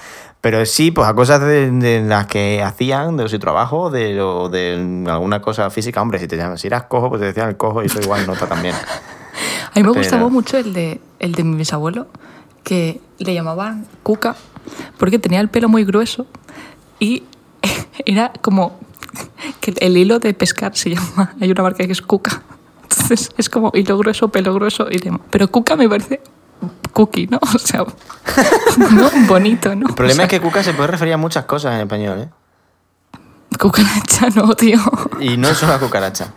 [0.43, 4.49] Pero sí, pues a cosas de, de las que hacían, de su trabajo, de, o
[4.49, 6.01] de alguna cosa física.
[6.01, 8.27] Hombre, si te llamas, si eras cojo, pues te decían el cojo y eso igual
[8.27, 8.75] nota también.
[8.75, 12.07] A mí me Pero- gustaba mucho el de, el de mi bisabuelo,
[12.61, 14.35] que le llamaban Cuca,
[14.97, 16.27] porque tenía el pelo muy grueso
[16.99, 17.23] y
[18.05, 18.77] era como
[19.61, 22.41] que el hilo de pescar se llama, hay una marca que es Cuca.
[22.83, 25.21] Entonces es como hilo grueso, pelo grueso y demás.
[25.31, 26.19] Pero Cuca me parece
[26.93, 27.39] cookie, ¿no?
[27.55, 27.83] O sea,
[28.77, 29.09] ¿no?
[29.27, 29.87] bonito, ¿no?
[29.89, 32.29] El problema es que cuca se puede referir a muchas cosas en español, ¿eh?
[33.59, 34.79] Cucaracha, no, tío.
[35.19, 36.27] Y no es una cucaracha.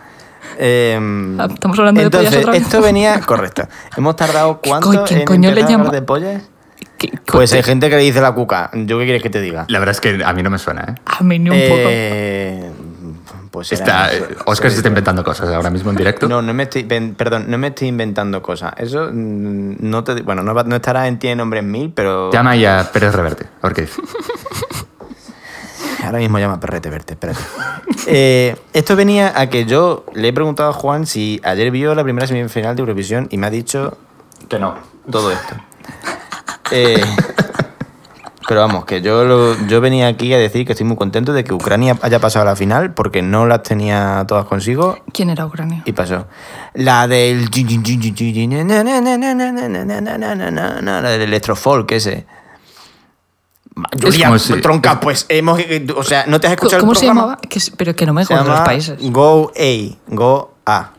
[0.59, 2.61] Em, Ah, Estamos hablando de entonces, pollas otra vez.
[2.63, 3.19] esto venía...
[3.21, 3.67] Correcto.
[3.95, 5.89] Hemos tardado ¿Qué cuánto quién en coño le llama?
[5.89, 6.43] de pollas?
[6.97, 8.71] ¿Qué- Pues hay gente que le dice la cuca.
[8.73, 9.65] ¿Yo qué quieres que te diga?
[9.67, 10.95] La verdad es que a mí no me suena, ¿eh?
[11.05, 12.71] A mí ni un Eh,
[13.57, 16.27] pues Está, era- eh, Oscar se está inventando cosas ahora mismo en directo.
[16.27, 18.73] No, no me estoy, perdón, no me estoy inventando cosas.
[18.77, 22.55] Eso mm, no te, bueno, no, no estará en ti en nombres mil, pero Llama
[22.55, 23.45] ya a Pérez Reverte.
[23.61, 24.01] A ver qué dice.
[26.03, 27.39] ahora mismo llama Perrete Verte, espérate.
[28.07, 32.03] Eh, esto venía a que yo le he preguntado a Juan si ayer vio la
[32.03, 33.97] primera semifinal de Eurovisión y me ha dicho
[34.47, 34.75] Que no.
[35.11, 35.55] todo esto.
[36.71, 37.01] Eh,
[38.47, 41.43] pero vamos, que yo, lo- yo venía aquí a decir que estoy muy contento de
[41.43, 45.45] que Ucrania haya pasado a la final porque no las tenía todas consigo ¿Quién era
[45.45, 45.81] Ucrania?
[45.85, 46.27] Y pasó.
[46.73, 47.49] La del.
[50.81, 52.25] La del electrofolk ese.
[54.01, 55.59] Julia, si- tronca, pues hemos.
[55.95, 57.21] O sea, ¿no te has escuchado ¿Cómo el se programa?
[57.21, 57.41] llamaba?
[57.41, 58.97] Que es- pero que no me Se jodas los países.
[59.11, 59.95] Go A.
[60.07, 60.91] Go A.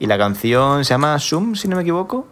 [0.00, 2.26] Y la canción se llama Zoom, si no me equivoco.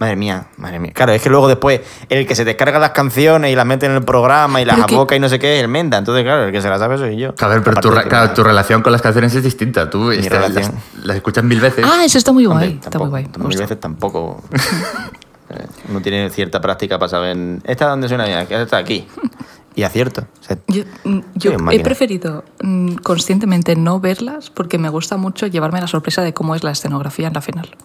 [0.00, 0.92] Madre mía, madre mía.
[0.94, 3.92] Claro, es que luego después el que se descarga las canciones y las mete en
[3.92, 5.98] el programa y las que- aboca y no sé qué es el Menda.
[5.98, 7.34] Entonces, claro, el que se las sabe soy yo.
[7.38, 9.90] A ver, pero tu, re- claro, tu relación con las canciones es distinta.
[9.90, 10.72] Tú esta- las,
[11.04, 11.84] las escuchas mil veces.
[11.86, 12.74] Ah, eso está muy Hombre, guay.
[12.78, 13.24] Está tampoco- muy guay.
[13.36, 13.60] Mil gusta.
[13.62, 14.42] veces tampoco.
[15.50, 17.36] eh, Uno tiene cierta práctica para saber.
[17.64, 18.38] ¿Esta dónde suena bien?
[18.38, 19.06] Esta está aquí.
[19.74, 20.22] Y acierto.
[20.40, 25.46] O sea, Yo, mm, yo he preferido mm, conscientemente no verlas porque me gusta mucho
[25.46, 27.76] llevarme la sorpresa de cómo es la escenografía en la final.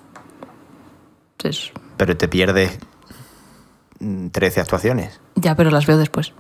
[1.38, 2.78] Entonces, pero te pierdes
[4.00, 5.20] mm, 13 actuaciones.
[5.36, 6.34] ya, pero las veo después.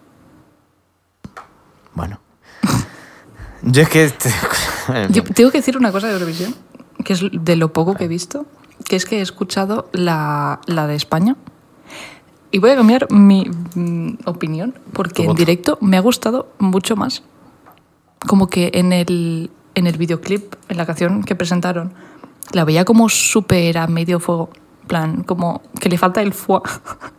[1.93, 2.19] Bueno.
[3.63, 4.11] Yo es que.
[5.09, 6.55] Yo tengo que decir una cosa de Eurovisión,
[7.03, 8.45] que es de lo poco que he visto,
[8.87, 11.35] que es que he escuchado la, la de España.
[12.51, 17.23] Y voy a cambiar mi mm, opinión, porque en directo me ha gustado mucho más.
[18.27, 21.93] Como que en el, en el videoclip, en la canción que presentaron,
[22.53, 24.49] la veía como súper a medio fuego.
[24.87, 26.61] Plan, como que le falta el foie.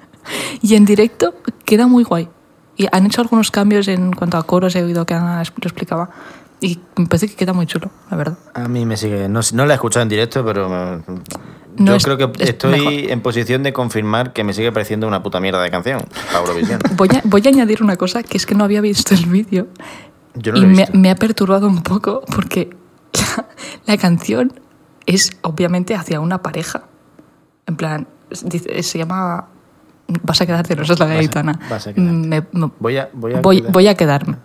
[0.62, 2.28] y en directo queda muy guay.
[2.76, 6.10] Y han hecho algunos cambios en cuanto a coros, he oído que Ana lo explicaba.
[6.60, 8.38] Y me parece que queda muy chulo, la verdad.
[8.54, 9.28] A mí me sigue.
[9.28, 10.68] No, no la he escuchado en directo, pero.
[10.68, 11.02] me-
[11.78, 15.06] No yo es- creo que es estoy en posición de confirmar que me sigue pareciendo
[15.06, 16.80] una puta mierda de canción para Eurovisión.
[16.96, 19.66] Voy a, voy a añadir una cosa, que es que no había visto el vídeo
[20.34, 22.70] Yo no y lo he me, me ha perturbado un poco porque
[23.36, 23.46] la,
[23.84, 24.58] la canción
[25.04, 26.84] es obviamente hacia una pareja.
[27.66, 29.48] En plan, se llama...
[30.22, 31.58] Vas a quedarte, no es la de Aitana.
[31.68, 32.00] vas a quedarte.
[32.12, 34.36] Me- me- Voy a, voy a, voy, quedar- voy a quedarme.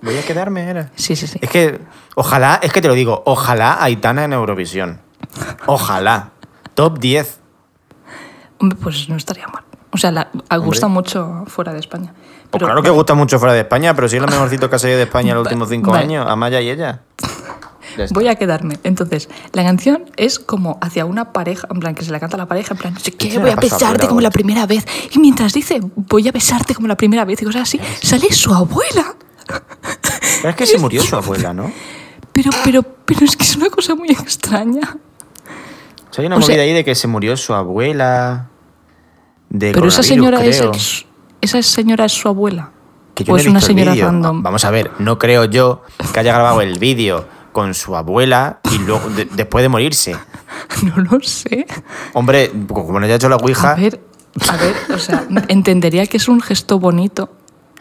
[0.00, 0.90] voy a quedarme, era.
[0.94, 1.38] Sí, sí, sí.
[1.42, 1.80] Es que,
[2.14, 5.00] ojalá, es que te lo digo, ojalá Aitana en Eurovisión.
[5.66, 6.30] Ojalá.
[6.74, 7.40] Top 10.
[8.58, 9.64] Hombre, pues no estaría mal.
[9.90, 12.14] O sea, la, gusta mucho fuera de España.
[12.50, 14.78] Pues claro que gusta mucho fuera de España, pero sí es lo mejorcito que ha
[14.78, 16.04] salido de España en los últimos cinco vale.
[16.04, 17.00] años, Amaya y ella.
[18.10, 18.78] Voy a quedarme.
[18.84, 22.38] Entonces, la canción es como hacia una pareja, en plan, que se la canta a
[22.38, 24.86] la pareja, en plan, no sé ¿Qué voy a besarte como la primera vez.
[25.12, 28.52] Y mientras dice, voy a besarte como la primera vez y cosas así, sale su
[28.54, 29.14] abuela.
[30.42, 31.70] Pero es que se murió su abuela, ¿no?
[32.32, 34.96] Pero, pero, pero es que es una cosa muy extraña.
[36.10, 38.48] O sea, hay una O sea- movida ahí de que se murió su abuela.
[39.48, 41.06] De Pero esa señora es,
[41.40, 42.70] esa señora es su abuela.
[43.14, 44.42] Que yo o no es una señora random.
[44.42, 45.82] Vamos a ver, no creo yo
[46.14, 47.26] que haya grabado el vídeo
[47.60, 50.16] con su abuela y luego de- después de morirse.
[50.82, 51.66] No lo sé.
[52.14, 54.00] Hombre, como no haya hecho la ouija, A ver,
[54.48, 57.30] a ver, o sea, entendería que es un gesto bonito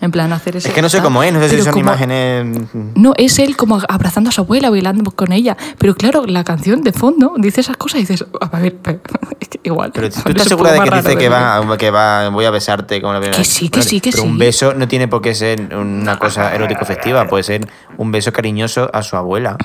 [0.02, 0.70] En plan, hacer ese...
[0.70, 2.58] Es que no sé cómo es, no sé si son como- imágenes.
[2.96, 5.58] No, es él como abrazando a su abuela, bailando con ella.
[5.78, 9.00] Pero claro, la canción de fondo dice esas cosas y dices, a ver, pero,
[9.40, 9.92] es que igual.
[9.94, 13.02] Pero tú estás segura de que dice que de- va, que va, voy a besarte
[13.02, 14.30] como la primera Que sí, que sí, que pero sí.
[14.30, 18.32] un beso no tiene por qué ser una cosa erótico festiva, puede ser un beso
[18.32, 19.58] cariñoso a su abuela.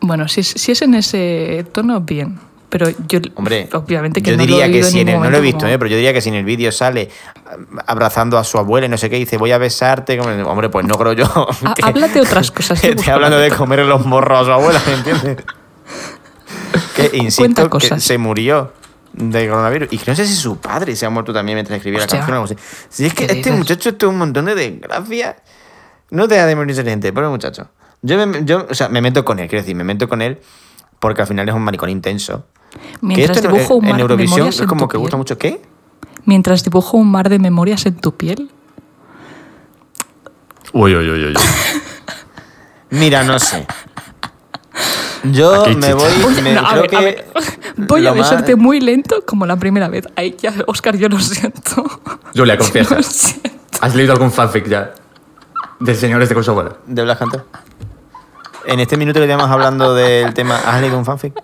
[0.00, 2.38] Bueno, si si es en ese tono, bien.
[2.74, 5.30] Pero yo, Hombre, obviamente que yo no lo diría he que si en el, no
[5.30, 5.78] lo he visto, como- ¿eh?
[5.78, 7.08] pero yo diría que si en el vídeo sale
[7.86, 10.84] abrazando a su abuela y no sé qué, dice voy a besarte, como- hombre, pues
[10.84, 11.24] no creo yo.
[11.76, 14.82] Que- háblate otras cosas, que esté hablando la de comer los morros a su abuela,
[14.88, 15.36] ¿me entiendes?
[16.96, 18.72] que insisto que se murió
[19.12, 22.00] de coronavirus y que no sé si su padre se ha muerto también mientras escribía
[22.00, 22.18] Hostia.
[22.18, 22.86] la canción o algo así.
[22.88, 23.56] Si es que ¿Qué este dices?
[23.58, 25.36] muchacho es un montón de desgracias.
[26.10, 27.68] No te da de morirse gente, pobre muchacho.
[28.02, 30.40] Yo, me, yo, o sea, me meto con él, quiero decir, me meto con él
[30.98, 32.46] porque al final es un maricón intenso.
[33.00, 34.96] Mientras que esto dibujo un en mar de Eurovisión memorias es en como tu que
[34.98, 35.18] gusta piel.
[35.18, 35.38] mucho.
[35.38, 35.62] ¿Qué?
[36.24, 38.50] Mientras dibujo un mar de memorias en tu piel.
[40.72, 41.34] Uy, uy, uy, uy.
[42.90, 43.66] Mira, no sé.
[45.24, 46.12] Yo me voy.
[46.42, 47.26] me- No, a creo ver, a que ver.
[47.76, 50.06] Voy a más- besarte muy lento como la primera vez.
[50.16, 51.84] Ay, ya, Oscar, yo lo siento.
[52.34, 52.96] Julia, confiesa.
[52.96, 53.50] Lo siento.
[53.80, 54.92] ¿Has leído algún fanfic ya?
[55.80, 56.64] De señores de Kosovo.
[56.86, 57.46] De Blas Cantor.
[58.66, 60.56] En este minuto que estamos hablando del tema.
[60.64, 61.34] ¿Has leído un fanfic?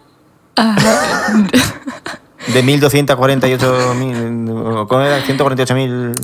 [2.53, 4.87] De 1248.000.
[4.89, 5.21] ¿Cómo era?
[5.25, 6.15] 148.000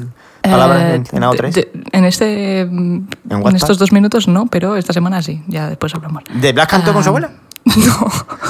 [0.42, 1.52] palabras Eh, en, en AO3.
[1.52, 2.60] de- de- en este.
[2.60, 3.54] En, WhatsApp?
[3.54, 5.42] estos dos minutos no, pero esta semana sí.
[5.46, 6.24] Ya después hablamos.
[6.32, 7.30] ¿De Blas Cantor con su Ah, abuela?
[7.76, 8.06] No.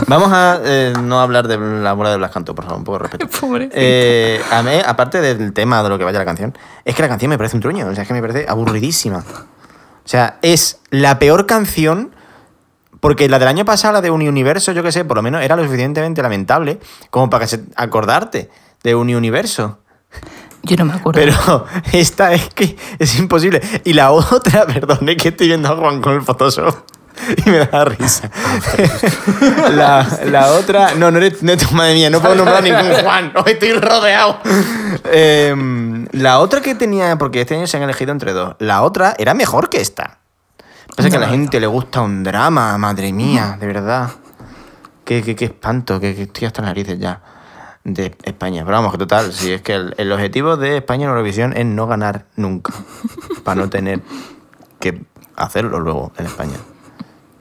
[0.09, 2.99] Vamos a eh, no hablar de la abuela de Blas Cantor, por favor, un poco
[2.99, 3.29] de respeto.
[3.73, 7.09] Eh, a mí, aparte del tema de lo que vaya la canción, es que la
[7.09, 9.19] canción me parece un truño, o sea, es que me parece aburridísima.
[9.19, 12.11] O sea, es la peor canción
[13.07, 15.55] porque la del año pasado, la de Universo, yo que sé, por lo menos era
[15.55, 18.51] lo suficientemente lamentable como para que se- acordarte
[18.83, 19.79] de Universo.
[20.65, 21.21] Yo no me acuerdo.
[21.21, 23.63] Pero esta es que es imposible.
[23.85, 26.75] Y la otra, perdón, es que estoy viendo a Juan con el Photoshop.
[27.47, 28.29] Y me da risa.
[29.71, 30.97] La, la otra.
[30.97, 31.45] No, no eres.
[31.45, 33.33] No, madre mía, no puedo nombrar ningún Juan.
[33.37, 34.41] Hoy estoy rodeado.
[35.13, 37.17] Em, la otra que tenía.
[37.19, 38.57] Porque este año se han elegido entre dos.
[38.59, 40.19] La otra era mejor que esta.
[40.97, 44.11] Pasa que a la gente le gusta un drama, madre mía, de verdad.
[45.05, 47.21] Qué, qué, qué espanto, que, que estoy hasta las narices ya
[47.85, 48.65] de España.
[48.65, 51.67] Pero vamos, que total, si es que el, el objetivo de España en Eurovisión es
[51.67, 52.73] no ganar nunca,
[53.45, 54.01] para no tener
[54.81, 55.05] que
[55.37, 56.57] hacerlo luego en España.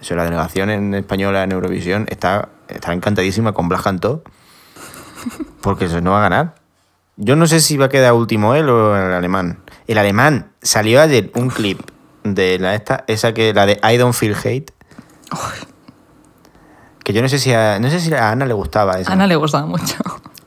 [0.01, 4.21] Eso, la delegación en española en Eurovisión está, está encantadísima con Blas Cantó,
[5.61, 6.55] porque eso no va a ganar.
[7.15, 9.59] Yo no sé si va a quedar último él o el alemán.
[9.87, 11.79] El alemán salió ayer un clip
[12.25, 14.73] de la esta, esa que la de I Don't Feel Hate.
[17.03, 19.11] Que yo no sé si a, no sé si a Ana le gustaba esa.
[19.11, 19.95] A Ana le gustaba mucho.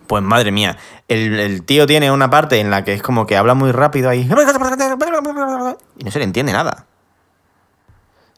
[0.09, 3.37] Pues madre mía, el, el tío tiene una parte en la que es como que
[3.37, 4.23] habla muy rápido ahí.
[4.23, 6.87] Y no se le entiende nada.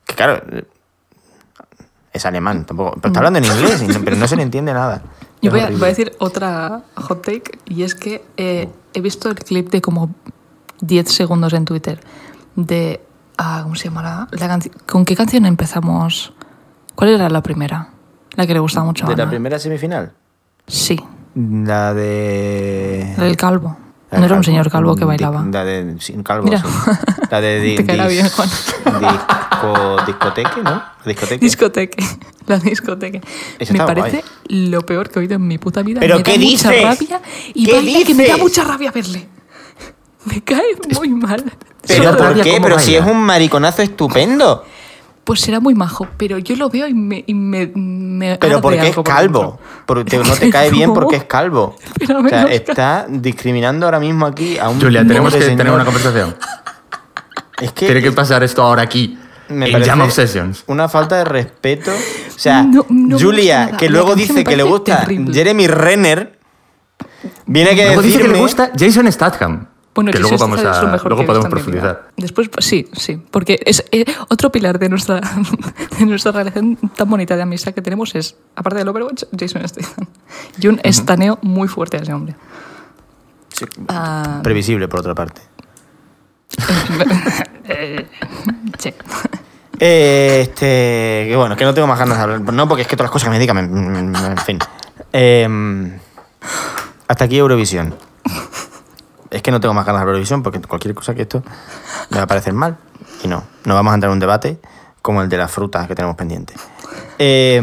[0.04, 0.42] Que claro,
[2.12, 2.96] es alemán tampoco.
[2.96, 5.02] Pero está hablando en inglés, pero no se le entiende nada.
[5.42, 9.36] Yo a, voy a decir otra hot take y es que eh, he visto el
[9.36, 10.14] clip de como
[10.80, 12.00] 10 segundos en Twitter
[12.56, 13.00] de...
[13.42, 14.58] ah, ¿Cómo se llama la, la?
[14.86, 16.32] ¿Con qué canción empezamos?
[16.94, 17.88] ¿Cuál era la primera?
[18.36, 19.30] La que le gustaba mucho a ¿De la Ana.
[19.30, 20.12] primera semifinal?
[20.66, 21.00] Sí,
[21.34, 23.14] La de.
[23.16, 23.76] la del calvo.
[24.10, 25.44] la No era un señor calvo que bailaba.
[25.50, 25.96] La de.
[26.00, 26.58] Sí, un calvo, Mira.
[26.62, 26.68] sí.
[27.30, 27.60] La de.
[27.60, 28.48] di- Te dis- bien, Juan.
[29.00, 30.82] Disco, discoteque, ¿no?
[31.04, 31.38] Discoteque.
[31.44, 32.04] Discoteque.
[32.46, 33.20] La discoteque.
[33.72, 36.00] Me parece lo peor que he oído en mi puta vida.
[36.00, 36.82] ¿Pero me qué da mucha dices?
[36.84, 37.20] rabia
[37.54, 38.42] y ¿Qué baila que me da dices?
[38.42, 39.28] mucha rabia verle.
[40.24, 41.44] Me cae muy mal.
[41.86, 42.58] ¿Pero Solo por qué?
[42.62, 43.06] Pero si baila.
[43.06, 44.64] es un mariconazo estupendo.
[45.24, 47.22] Pues será muy majo, pero yo lo veo y me.
[47.26, 49.38] y me, me Pero porque es por calvo.
[49.40, 49.60] dentro.
[49.86, 51.76] Porque no te cae bien porque es calvo.
[51.98, 55.70] Pero O sea, menos está discriminando ahora mismo aquí a un Julia, tenemos que tener
[55.70, 56.36] una conversación.
[57.60, 59.18] Es que Tiene que pasar esto ahora aquí.
[59.48, 60.64] me en Jam Obsessions.
[60.66, 61.90] Una falta de respeto.
[61.92, 65.32] O sea, No, no Julia, que luego dice me que le gusta terrible.
[65.34, 66.38] Jeremy Renner,
[67.46, 68.38] viene que Luego dice que decirme...
[68.38, 69.66] le gusta Jason Statham.
[69.94, 72.08] Bueno, que Jason luego vamos Statham es lo a mejor luego que podemos profundizar.
[72.16, 73.20] Después, pues, sí, sí.
[73.30, 75.20] Porque es eh, otro pilar de nuestra,
[75.98, 80.06] de nuestra relación tan bonita de amistad que tenemos es, aparte del Overwatch, Jason Statham.
[80.60, 82.36] Y un estaneo muy fuerte a ese hombre.
[83.48, 84.40] Sí, Ah.
[84.42, 85.42] Previsible, por otra parte.
[87.72, 88.04] Eh,
[88.78, 88.92] sí.
[89.78, 92.40] Eh, este, que bueno, que no tengo más ganas de hablar.
[92.52, 94.58] No, porque es que todas las cosas que me digan, en fin.
[95.12, 95.98] Eh,
[97.06, 97.94] hasta aquí Eurovisión.
[99.30, 101.42] Es que no tengo más ganas de Eurovisión porque cualquier cosa que esto
[102.10, 102.76] me va a parecer mal.
[103.22, 104.58] Y no, no vamos a entrar en un debate
[105.02, 106.54] como el de las frutas que tenemos pendiente.
[107.18, 107.60] Eh,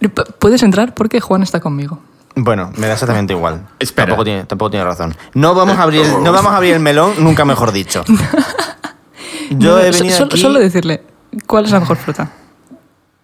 [0.00, 2.00] P- Puedes entrar porque Juan está conmigo.
[2.36, 3.66] bueno, me da exactamente igual.
[3.78, 4.06] Espera.
[4.06, 5.14] Tampoco tiene, tampoco tiene razón.
[5.34, 8.04] No vamos, a abrir el, no vamos a abrir el melón, nunca mejor dicho.
[9.50, 10.40] Yo No, he venido solo, aquí...
[10.40, 11.02] solo decirle,
[11.46, 12.30] ¿cuál es la mejor fruta?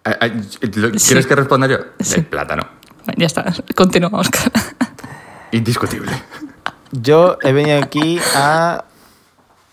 [0.05, 0.27] Ah, ah,
[0.75, 1.07] ¿lo- Sí.
[1.07, 1.77] ¿Quieres que responda yo?
[1.99, 2.15] Sí.
[2.19, 2.63] El plátano.
[3.17, 4.51] Ya está, continúa, Oscar.
[5.51, 6.11] Indiscutible.
[6.91, 8.83] Yo he venido aquí a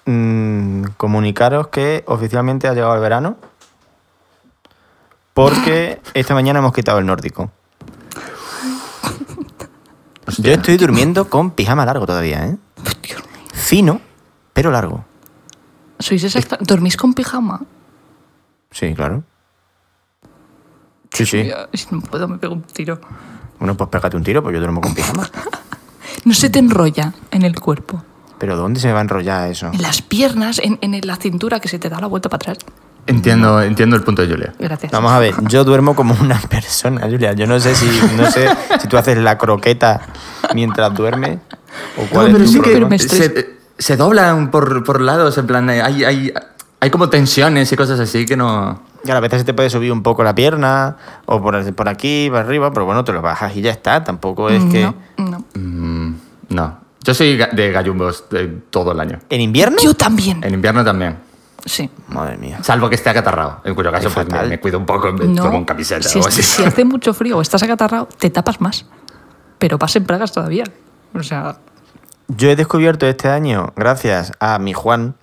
[0.06, 3.36] mm, comunicaros que oficialmente ha llegado el verano.
[5.34, 7.50] Porque esta mañana hemos quitado el nórdico.
[10.38, 12.56] Yo estoy durmiendo con pijama largo todavía, ¿eh?
[13.52, 14.00] Fino,
[14.52, 15.04] pero largo.
[15.98, 16.58] ¿Sois exacta?
[16.60, 17.60] ¿Dormís con pijama?
[18.70, 19.24] Sí, claro.
[21.12, 21.42] Sí, sí.
[21.44, 23.00] Dios, si no puedo, me pego un tiro.
[23.58, 25.28] Bueno, pues pégate un tiro, pues yo duermo con pijama.
[26.24, 28.02] No se te enrolla en el cuerpo.
[28.38, 29.70] Pero ¿dónde se va a enrollar eso?
[29.72, 32.58] En las piernas, en, en la cintura, que se te da la vuelta para atrás.
[33.06, 34.52] Entiendo, entiendo el punto de Julia.
[34.58, 34.92] Gracias.
[34.92, 37.32] Vamos a ver, yo duermo como una persona, Julia.
[37.32, 38.48] Yo no sé si, no sé
[38.80, 40.02] si tú haces la croqueta
[40.54, 41.38] mientras duermes
[41.96, 42.88] o cuál No, es pero tu sí problema.
[42.90, 46.32] que se, se doblan por, por lados, en plan, hay, hay,
[46.80, 48.82] hay como tensiones y cosas así que no...
[49.04, 52.26] Y a veces se te puede subir un poco la pierna o por, por aquí,
[52.30, 54.04] por arriba, pero bueno, te lo bajas y ya está.
[54.04, 54.82] Tampoco es que...
[54.82, 55.44] No, no.
[55.54, 55.97] Mm,
[56.60, 56.78] no.
[57.04, 59.20] Yo soy de gallumbos de todo el año.
[59.30, 59.78] ¿En invierno?
[59.82, 60.42] Yo también.
[60.44, 61.16] En invierno también.
[61.64, 61.88] Sí.
[62.08, 62.58] Madre mía.
[62.62, 65.42] Salvo que esté acatarrado, en cuyo caso Es pues, me, cuido un poco, me No.
[65.42, 66.42] pongo un camiseta si, o es- así.
[66.42, 68.86] si hace mucho frío o estás acatarrado, te tapas más.
[69.58, 70.64] Pero vas en pragas todavía.
[71.14, 71.58] O sea,
[72.28, 75.14] Yo he descubierto este año, gracias a mi Juan,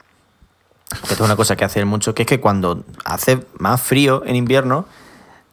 [1.07, 4.23] que es una cosa que hace él mucho, que es que cuando hace más frío
[4.25, 4.85] en invierno,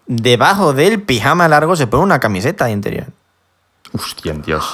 [0.07, 3.07] debajo del pijama largo se pone una camiseta interior.
[3.93, 4.65] Hostia, Dios.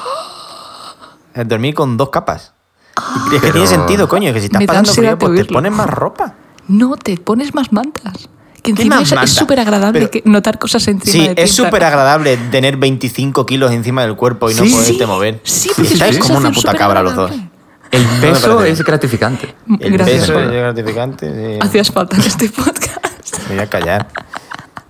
[1.38, 2.52] Es dormir con dos capas.
[3.30, 5.88] Y es que tiene sentido, coño, que si estás pasando frío, pues te pones más
[5.88, 6.34] ropa.
[6.66, 8.28] no te pones más mantas.
[8.56, 11.42] Que ¿Qué encima más es- súper agradable Pero- que notar cosas encima Sí, de ti.
[11.42, 14.72] es súper agradable tener 25 kilos encima del cuerpo y no Sí.
[14.72, 15.40] poderte Sí, mover.
[15.44, 17.30] sí, porque es estáis como una puta cabra los dos.
[17.90, 19.54] El peso es gratificante.
[19.80, 21.54] El Gracias, peso es gratificante.
[21.54, 21.58] sí.
[21.62, 23.48] Hacías falta en este podcast.
[23.48, 24.08] Me voy a callar.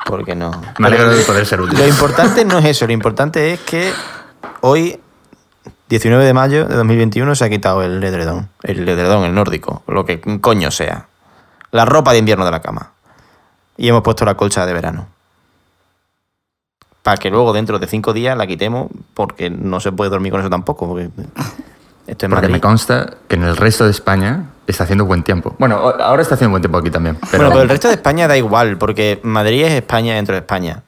[0.06, 0.50] Porque no.
[0.78, 1.78] Me alegro de poder ser útil.
[1.78, 3.92] Lo importante no es eso, lo importante es que
[4.62, 4.98] hoy,
[5.88, 8.48] 19 de mayo de 2021, se ha quitado el edredón.
[8.62, 11.06] El edredón, el nórdico, lo que coño sea.
[11.70, 12.92] La ropa de invierno de la cama.
[13.76, 15.08] Y hemos puesto la colcha de verano.
[17.02, 20.40] Para que luego, dentro de cinco días, la quitemos, porque no se puede dormir con
[20.40, 20.88] eso tampoco.
[20.88, 21.04] Porque
[22.06, 25.54] esto es Porque me consta que en el resto de España está haciendo buen tiempo.
[25.58, 27.16] Bueno, ahora está haciendo buen tiempo aquí también.
[27.30, 30.40] Pero, Bueno, pero el resto de España da igual, porque Madrid es España dentro de
[30.40, 30.82] España.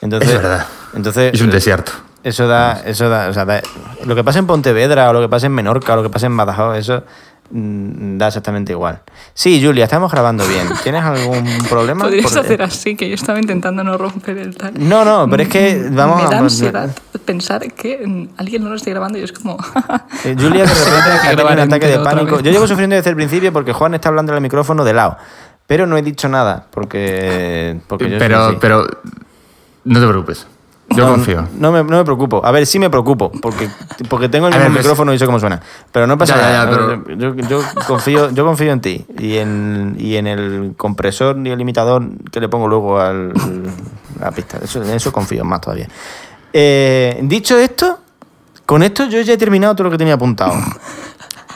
[0.00, 0.66] Entonces, Es verdad.
[0.94, 1.92] Entonces, es un desierto.
[2.22, 3.62] Eso da, eso da, o sea, da-
[4.04, 6.26] lo que pasa en Pontevedra o lo que pasa en Menorca o lo que pasa
[6.26, 7.02] en Badajoz, eso
[7.50, 9.00] mm, da exactamente igual.
[9.32, 10.68] Sí, Julia, estamos grabando bien.
[10.82, 12.04] ¿Tienes algún problema?
[12.04, 14.74] Podrías Por- hacer así, que yo estaba intentando no romper el tal.
[14.76, 16.30] No, no, pero es que vamos Me a...
[16.30, 16.90] da ansiedad
[17.24, 19.56] pensar que mm, alguien no lo esté grabando y es como...
[20.24, 22.36] Eh, Julia de repente ha tenido un ataque de pánico.
[22.36, 22.44] vez.
[22.44, 25.16] Yo llevo sufriendo desde el principio porque Juan está hablando al micrófono de lado.
[25.66, 27.80] Pero no he dicho nada porque...
[27.88, 28.86] porque yo Pero, pero
[29.84, 30.46] no te preocupes.
[30.96, 31.46] Yo No, confío.
[31.56, 32.44] No me, no me preocupo.
[32.44, 33.68] A ver, sí me preocupo, porque,
[34.08, 35.60] porque tengo el mismo ver, pues- micrófono y sé cómo suena.
[35.92, 37.00] Pero no pasa Ya, ya, nada.
[37.48, 42.02] yo confío, yo confío en ti y en, y en el compresor y el limitador
[42.32, 43.32] que le pongo luego al,
[44.20, 44.58] a la pista.
[44.62, 45.86] Eso, en eso confío más todavía.
[46.52, 48.00] Eh, dicho esto,
[48.66, 50.54] con esto yo ya he terminado todo lo que tenía apuntado.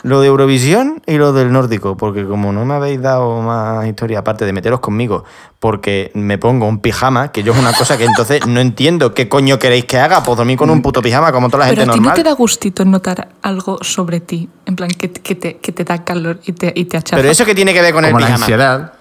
[0.04, 4.18] Lo de Eurovisión y lo del nórdico, porque como no me habéis dado más historia
[4.18, 5.24] aparte de meteros conmigo,
[5.58, 9.30] porque me pongo un pijama, que yo es una cosa que entonces no entiendo qué
[9.30, 11.90] coño queréis que haga, pues dormir con un puto pijama como toda la Pero gente
[11.90, 12.22] a ti no normal.
[12.22, 16.04] te da gustito notar algo sobre ti, en plan que, que te, que te da
[16.04, 17.00] calor y te, y te.
[17.10, 18.92] Pero eso que tiene que ver con Como el la pijama, ansiedad.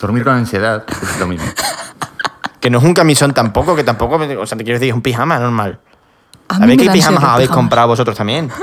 [0.00, 1.46] Dormir con ansiedad es lo mismo.
[2.60, 5.02] que no es un camisón tampoco, que tampoco, o sea, te quiero decir, es un
[5.02, 5.80] pijama normal.
[6.48, 7.56] A mí ¿Sabéis me qué da pijamas habéis pijamas.
[7.64, 8.50] comprado vosotros también?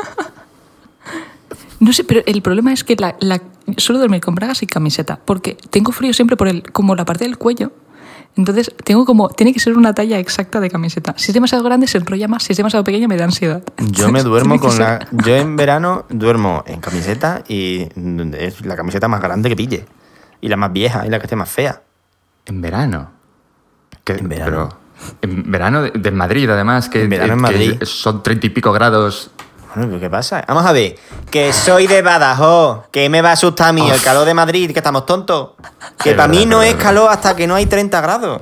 [1.83, 3.41] No sé, pero el problema es que la, la-
[3.77, 7.25] suelo dormir con bragas y camiseta, porque tengo frío siempre por el, como la parte
[7.25, 7.71] del cuello.
[8.35, 11.13] Entonces, tengo como, tiene que ser una talla exacta de camiseta.
[11.17, 12.43] Si es demasiado grande, se enrolla más.
[12.43, 13.61] Si es demasiado pequeño, me da ansiedad.
[13.91, 15.07] Yo me duermo que con la.
[15.11, 17.88] Yo en verano duermo en camiseta y
[18.38, 19.86] es la camiseta más grande que pille.
[20.41, 21.81] Y la más vieja y la que esté más fea.
[22.45, 23.11] En verano.
[24.03, 24.69] Que- En verano.
[24.69, 24.79] pero
[25.21, 27.84] en verano de, de Madrid, además, que, En verano en que Madrid.
[27.84, 29.29] son treinta y pico grados.
[29.76, 30.43] Bueno, ¿pero ¿qué pasa?
[30.47, 30.95] Vamos a ver.
[31.32, 32.88] Que soy de Badajoz.
[32.91, 35.51] Que me va a asustar a mí el calor de Madrid, que estamos tontos.
[36.01, 38.41] Que para mí no es calor hasta que no hay 30 grados.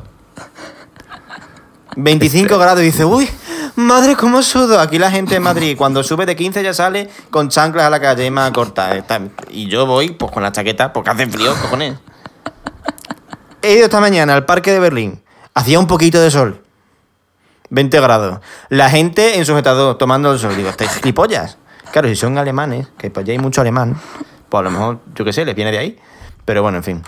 [1.95, 3.29] 25 grados y dice, uy,
[3.75, 4.79] madre, cómo sudo.
[4.79, 7.99] Aquí la gente en Madrid, cuando sube de 15 ya sale con chanclas a la
[7.99, 8.95] calle más corta.
[8.95, 9.19] Está-
[9.49, 11.97] Y yo voy pues con la chaqueta porque hace frío, cojones.
[13.61, 15.21] He ido esta mañana al parque de Berlín.
[15.53, 16.63] Hacía un poquito de sol.
[17.71, 18.39] 20 grados.
[18.69, 20.55] La gente en sujetador tomando el sol.
[20.55, 21.57] Digo, ¿estáis gilipollas?
[21.91, 23.95] Claro, si son alemanes, que pues ya hay mucho alemán,
[24.49, 25.97] Pues a lo mejor, yo qué sé, les viene de ahí.
[26.45, 27.01] Pero bueno, en fin.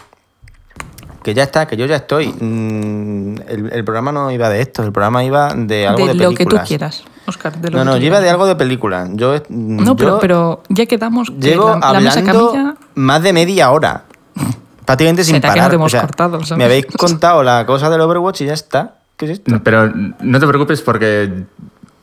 [1.24, 2.28] Que ya está, que yo ya estoy.
[2.28, 6.24] Mm, El, el programa no iba de esto, el programa iba de algo de, de
[6.24, 6.68] lo que tú películas.
[6.68, 7.56] quieras, Oscar.
[7.58, 9.08] De lo No, que no, yo iba de algo de película.
[9.14, 12.76] Yo, No, pero, pero ya quedamos que Llevo la, la mesa hablando camilla...
[12.96, 14.04] más de media hora.
[14.86, 15.70] Prácticamente sin Será que no parar.
[15.70, 16.58] te hemos O sea, cortado, ¿sabes?
[16.58, 18.96] me habéis contado la cosa del Overwatch y ya está.
[19.18, 19.60] ¿Qué es esto?
[19.64, 19.92] Pero
[20.22, 21.44] no te preocupes porque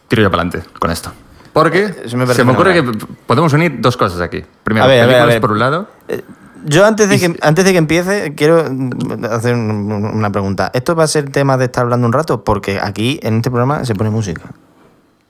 [0.09, 1.13] tiro yo para adelante con esto.
[1.53, 2.83] Porque me parece se me ocurre que
[3.27, 4.45] podemos unir dos cosas aquí.
[4.63, 5.41] Primero, A ver, a ver, a películas ver.
[5.41, 5.89] por un lado.
[6.09, 6.23] Eh,
[6.65, 10.71] Yo antes de, que, antes de que empiece, quiero mm, hacer un- una pregunta.
[10.75, 12.45] ¿Esto va a ser tema de estar hablando un rato?
[12.45, 14.43] Porque aquí, en este programa, se pone música.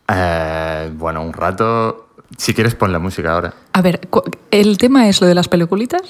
[0.09, 2.09] eh, bueno, un rato.
[2.37, 3.55] Si quieres, pon la música ahora.
[3.72, 4.01] A ver,
[4.51, 6.03] ¿el tema es lo de las peliculitas?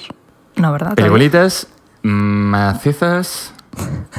[0.55, 0.93] No, ¿verdad?
[0.95, 1.67] Peliculitas
[2.03, 3.53] macizas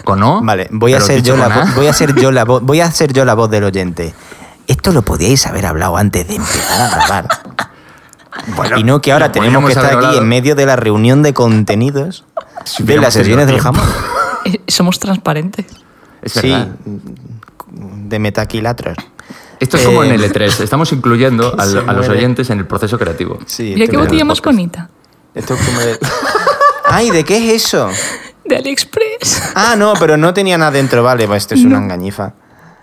[0.04, 0.40] con O.
[0.42, 3.12] Vale, voy a ser yo la voy a ser yo la voz, voy a ser
[3.12, 4.14] yo la voz del oyente.
[4.66, 7.28] Esto lo podíais haber hablado antes de empezar a grabar.
[8.56, 10.18] Bueno, y no que ahora tenemos que estar aquí hablado.
[10.18, 12.24] en medio de la reunión de contenidos
[12.64, 13.84] Si de las sesiones del jamón.
[14.44, 15.66] Eh, Somos transparentes.
[16.20, 16.52] Es Sí,
[17.68, 18.96] de metaquilatros.
[19.60, 20.60] Esto es como Eh, en el E3.
[20.62, 23.38] Estamos incluyendo al- a, los oyentes en el proceso creativo.
[23.46, 24.90] Sí, Mira qué es- botella más bonita.
[25.32, 25.98] Esto es como de-
[26.86, 27.88] Ay, ¿de qué es eso?
[28.44, 29.52] De AliExpress.
[29.54, 32.34] Ah, no, pero no tenía nada dentro, vale, pues esto es una engañifa.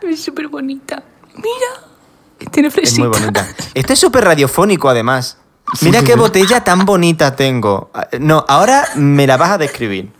[0.01, 1.03] Es súper bonita.
[1.35, 2.49] Mira.
[2.51, 3.01] Tiene Es fresita.
[3.01, 3.47] muy bonita.
[3.73, 5.37] Esto es súper radiofónico, además.
[5.81, 7.91] Mira qué botella tan bonita tengo.
[7.93, 10.11] Ah, No, ahora me la vas a describir.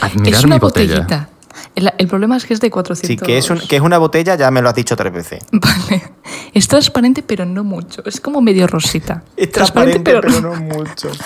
[0.00, 1.00] Admirar Es una mi botella.
[1.00, 1.28] botellita.
[1.74, 3.08] El, el problema es que es de 400.
[3.08, 5.42] Sí, que es, un- que es una botella, ya me lo has dicho tres veces.
[5.52, 6.12] Vale.
[6.52, 8.02] Es transparente, pero no mucho.
[8.04, 9.24] Es como medio rosita.
[9.36, 9.50] Es
[10.42, 11.10] no mucho.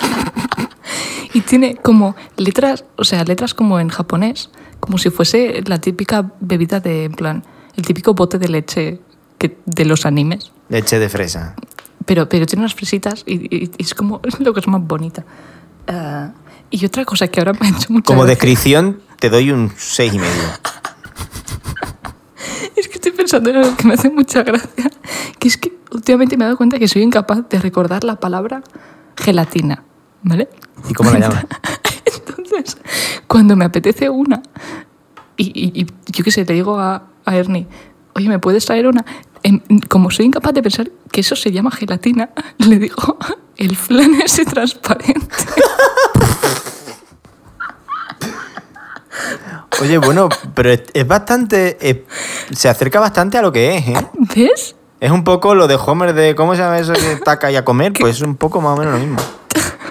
[1.33, 4.49] Y tiene como letras, o sea, letras como en japonés,
[4.79, 7.43] como si fuese la típica bebida de, en plan,
[7.75, 8.99] el típico bote de leche
[9.37, 10.51] que, de los animes.
[10.69, 11.55] Leche de fresa.
[12.05, 15.23] Pero, pero tiene unas fresitas y, y- y es como lo que es más bonita.
[15.87, 16.31] Ah,
[16.71, 19.71] y otra cosa que ahora me ha hecho mucha Como gracia- descripción, te doy un
[19.77, 20.43] seis y medio.
[22.75, 24.89] Es que estoy pensando en algo que me hace mucha gracia.
[25.37, 28.63] Que es que últimamente me he dado cuenta que soy incapaz de recordar la palabra
[29.17, 29.83] gelatina.
[30.21, 30.49] ¿Vale?
[30.87, 31.45] ¿Y cómo la llamas?
[32.05, 32.77] Entonces,
[33.27, 34.41] cuando me apetece una,
[35.37, 37.67] y, y- y yo qué sé, le digo a, a Ernie,
[38.15, 39.05] oye, ¿me puedes traer una?
[39.87, 43.17] Como soy incapaz de pensar que eso se llama gelatina, le digo,
[43.57, 45.27] el flan ese transparente.
[49.81, 52.05] Oye, bueno, pero es, es bastante.
[52.51, 54.07] se acerca bastante a lo que es, ¿eh?
[54.35, 54.75] ¿Ves?
[54.99, 57.63] Es un poco lo de Homer de cómo se llama eso que taca y a
[57.63, 59.17] comer, pues es un poco más o menos lo mismo.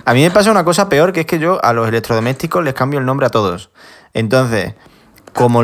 [0.08, 2.72] A mí me pasa una cosa peor, que es que yo a los electrodomésticos les
[2.72, 3.68] cambio el nombre a todos.
[4.14, 4.74] Entonces,
[5.34, 5.60] como,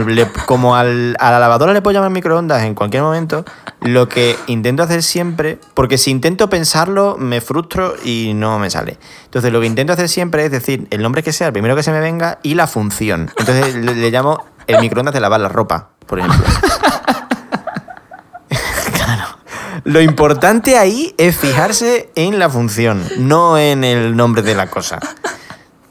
[0.76, 3.46] al- a la lavadora le puedo llamar microondas en cualquier momento,
[3.80, 8.98] lo que intento hacer siempre, porque si intento pensarlo, me frustro y no me sale.
[9.24, 11.82] Entonces, lo que intento hacer siempre es decir el nombre que sea, el primero que
[11.82, 13.30] se me venga y la función.
[13.38, 16.44] Entonces, le, le llamo el microondas de lavar la ropa, por ejemplo.
[19.84, 24.98] Lo importante ahí es fijarse en la función, no en el nombre de la cosa.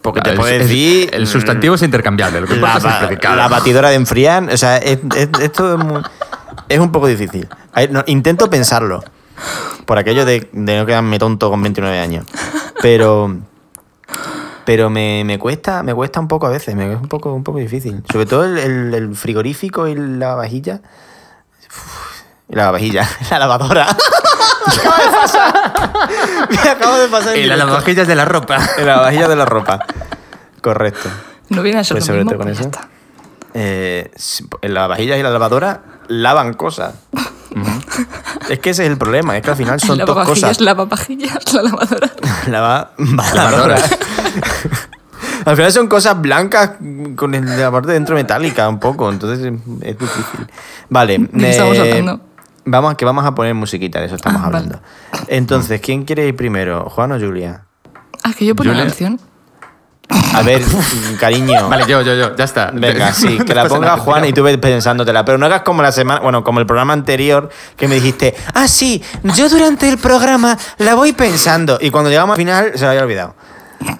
[0.01, 1.09] Porque te Es- puedo es- decir.
[1.13, 2.41] el sustantivo es intercambiable.
[2.41, 4.43] Lo que la, es ba- la batidora de enfriar.
[4.51, 6.01] O sea, es- es- esto es, muy-
[6.69, 7.47] es un poco difícil.
[7.71, 9.03] A ver, no, intento pensarlo.
[9.85, 12.25] Por aquello de, de no quedarme tonto con 29 años.
[12.81, 13.37] Pero.
[14.65, 17.43] Pero me, me cuesta, me cuesta un poco a veces, me es un poco, un
[17.43, 18.01] poco difícil.
[18.11, 20.81] Sobre todo el, el- el frigorífico y la vajilla.
[21.67, 22.12] Uf,
[22.53, 23.87] la vajilla, la lavadora.
[23.89, 25.53] acaba de pasar.
[26.49, 27.35] Me acabo de pasar.
[27.35, 27.65] en Y las directo.
[27.65, 28.57] lavavajillas de la ropa.
[28.77, 29.79] En la vajilla de la ropa.
[30.61, 31.09] Correcto.
[31.49, 32.69] No viene a ser Pues lo mismo, con pues ya eso.
[32.69, 32.87] está.
[33.55, 34.11] Eh,
[34.61, 36.95] en la vajilla y la lavadora lavan cosas.
[38.49, 40.61] es que ese es el problema, es que al final son dos lavavajillas, cosas.
[40.61, 42.11] lavavajillas, la lavadora.
[42.47, 42.91] Lava-
[43.35, 43.75] Lavadora.
[45.45, 46.71] al final son cosas blancas
[47.15, 50.47] con la parte de dentro metálica un poco, entonces es, difícil.
[50.89, 52.21] Vale, ¿De qué estamos eh, hablando?
[52.65, 54.57] Vamos, que vamos a poner musiquita, de eso estamos Ah, vale.
[54.57, 54.79] hablando.
[55.27, 56.89] Entonces, ¿quién quiere ir primero?
[56.89, 57.65] ¿Juan o Julia?
[58.23, 58.85] Ah, que yo pongo Julia.
[58.85, 59.19] canción.
[60.33, 60.61] A ver,
[61.19, 61.67] cariño.
[61.69, 62.35] Vale, yo, yo, yo.
[62.35, 62.71] Ya está.
[62.73, 65.25] Venga, sí, que la ponga Juan y tú ves pensándotela.
[65.25, 68.67] Pero no hagas como la semana, bueno, como el programa anterior que me dijiste, ah,
[68.67, 69.03] sí,
[69.35, 71.77] yo durante el programa la voy pensando.
[71.81, 73.35] Y cuando llegamos al final se lo había olvidado.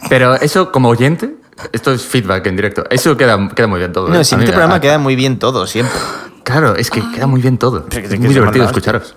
[0.07, 1.35] Pero eso, como oyente,
[1.71, 2.83] esto es feedback en directo.
[2.89, 4.09] Eso queda, queda muy bien todo.
[4.09, 4.23] No, ¿eh?
[4.23, 5.95] si en este me- programa queda muy bien todo, siempre.
[6.43, 7.79] Claro, es que queda muy bien todo.
[7.79, 9.15] Es que- Es es que muy divertido la escucharos.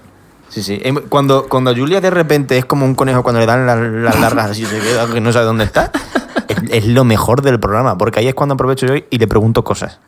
[0.49, 0.81] Sí, sí.
[0.85, 4.51] Em, Cuando, cuando Julia de repente es como un conejo cuando le dan las, largas
[4.53, 5.91] así, se queda que no sabe dónde está,
[6.49, 9.65] es, es lo mejor del programa, porque ahí es cuando aprovecho yo y le pregunto
[9.65, 9.99] cosas.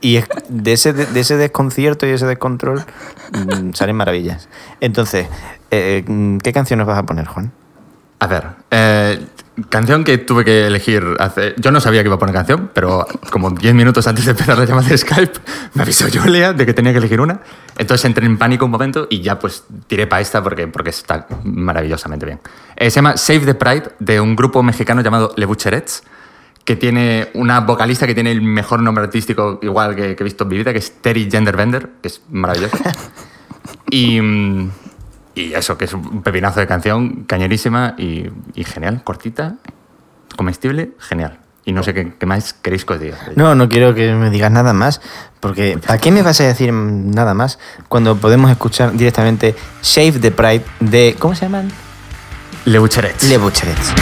[0.00, 2.84] Y es, de, ese, de ese desconcierto y ese descontrol
[3.32, 4.48] mm, salen maravillas.
[4.80, 5.26] Entonces,
[5.72, 7.50] eh, mm, ¿qué canción nos vas a poner, Juan?
[8.20, 9.24] A ver, eh,
[9.68, 11.54] canción que tuve que elegir hace...
[11.58, 14.58] Yo no sabía que iba a poner canción, pero como 10 minutos antes de empezar
[14.58, 15.40] la llamada de Skype,
[15.74, 17.40] me avisó Julia de que tenía que elegir una.
[17.76, 21.26] Entonces entré en pánico un momento y ya pues tiré para esta porque, porque está
[21.44, 22.40] maravillosamente bien.
[22.76, 26.02] Eh, se llama Save the Pride de un grupo mexicano llamado Le Bucherets,
[26.64, 30.44] que tiene una vocalista que tiene el mejor nombre artístico igual que, que he visto
[30.44, 32.76] en mi vida, que es Terry Genderbender, que es maravilloso.
[33.90, 34.70] Y, mm,
[35.38, 39.54] y eso, que es un pepinazo de canción, cañerísima y, y genial, cortita,
[40.36, 41.38] comestible, genial.
[41.64, 43.18] Y no sé qué, qué más queréis que os diga.
[43.36, 45.00] No, no quiero que me digas nada más,
[45.40, 47.58] porque ¿para qué me vas a decir nada más
[47.88, 51.14] cuando podemos escuchar directamente Shave the Pride de...
[51.18, 51.70] ¿Cómo se llaman?
[52.64, 53.22] Le Bucherets.
[53.24, 53.92] Le Bucherets.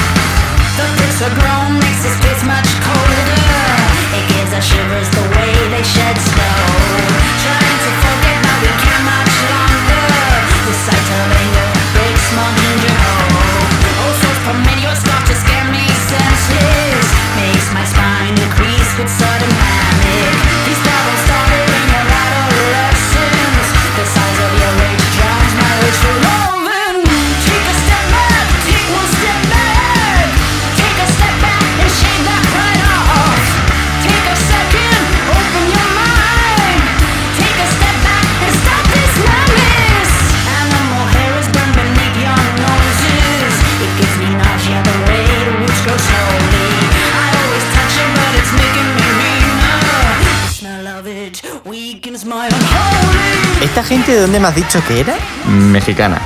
[53.77, 55.15] ¿Esta gente de dónde me has dicho que era?
[55.47, 56.19] Mexicana,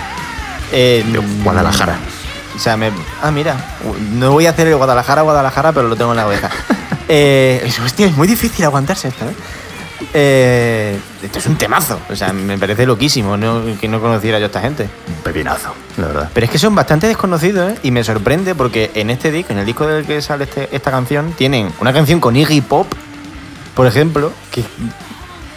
[0.70, 1.98] Eh, de Guadalajara.
[2.54, 2.92] O sea, me...
[3.20, 3.56] Ah, mira.
[4.12, 6.48] No voy a hacer el Guadalajara, Guadalajara, pero lo tengo en la oreja.
[7.08, 9.34] eh, es- hostia, es muy difícil aguantarse esto, ¿eh?
[10.14, 11.98] Eh, esto es un temazo.
[12.08, 13.62] O sea, me parece loquísimo ¿no?
[13.80, 14.88] que no conociera yo a esta gente.
[15.08, 16.30] Un pepinazo, la verdad.
[16.32, 17.78] Pero es que son bastante desconocidos, ¿eh?
[17.82, 20.92] Y me sorprende porque en este disco, en el disco del que sale este- esta
[20.92, 22.86] canción, tienen una canción con Iggy Pop,
[23.74, 24.62] por ejemplo, que,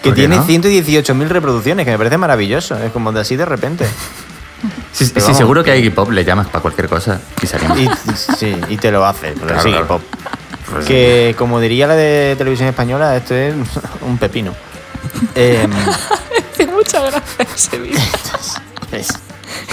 [0.03, 0.45] que ¿Por qué tiene no?
[0.45, 2.77] 118.000 reproducciones, que me parece maravilloso.
[2.77, 3.85] Es como de así de repente.
[4.91, 5.37] Sí, sí, Pero vamos.
[5.37, 7.79] seguro que a Iggy Pop le llamas para cualquier cosa y salimos.
[7.79, 7.87] Y,
[8.37, 9.33] sí, y te lo hace.
[9.33, 9.87] Claro, sí, claro.
[9.87, 10.01] Pop.
[10.71, 13.53] Pues, Que como diría la de televisión española, esto es
[14.01, 14.53] un pepino.
[15.35, 15.67] Eh,
[16.53, 17.99] Hace mucha gracia ese vídeo.
[18.91, 19.09] es, es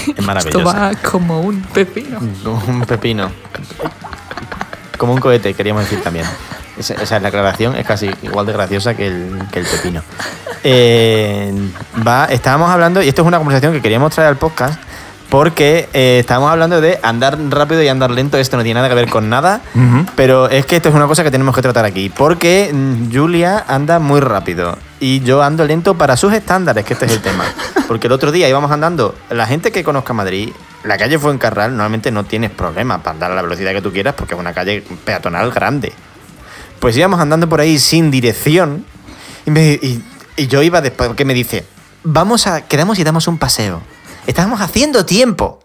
[0.09, 0.65] Esto maravilloso.
[0.65, 2.19] va como un pepino.
[2.43, 3.31] Como un pepino.
[4.97, 6.27] Como un cohete, queríamos decir también.
[6.81, 10.03] Esa, esa es la aclaración, es casi igual de graciosa que el, que el pepino.
[10.65, 11.53] Eh,
[12.07, 14.81] va, estábamos hablando, y esto es una conversación que queríamos traer al podcast,
[15.29, 18.39] porque eh, estábamos hablando de andar rápido y andar lento.
[18.39, 19.61] Esto no tiene nada que ver con nada,
[20.17, 22.09] pero es que esto es una cosa que tenemos que tratar aquí.
[22.09, 27.05] Porque mm, Julia anda muy rápido y yo ando lento para sus estándares, que este
[27.05, 27.45] es el tema.
[27.89, 30.51] Porque el otro día íbamos andando, la gente que conozca Madrid,
[30.85, 34.15] la calle Fuencarral, normalmente no tienes problema para andar a la velocidad que tú quieras
[34.15, 35.93] porque es una calle peatonal grande.
[36.81, 38.85] Pues íbamos andando por ahí sin dirección
[39.47, 40.03] y, me- y-
[40.49, 41.67] yo iba después, porque me dice,
[42.03, 43.83] vamos a, quedamos y damos un paseo.
[44.27, 45.61] Estábamos haciendo tiempo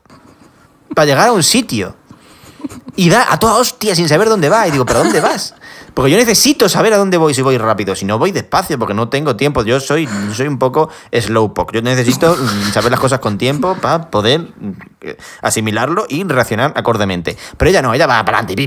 [0.94, 1.96] para llegar a un sitio.
[2.96, 4.68] Y da a toda hostia sin saber dónde va.
[4.68, 5.54] Y digo, ¿pero dónde vas?
[5.94, 7.96] Porque yo necesito saber a dónde voy si voy rápido.
[7.96, 9.64] Si no, voy despacio porque no tengo tiempo.
[9.64, 11.74] Yo soy, soy un poco slowpoke.
[11.74, 14.72] Yo necesito mm, saber las cosas con tiempo para poder mm,
[15.42, 17.38] asimilarlo y reaccionar acordemente.
[17.58, 18.62] Pero ella no, ella va para adelante.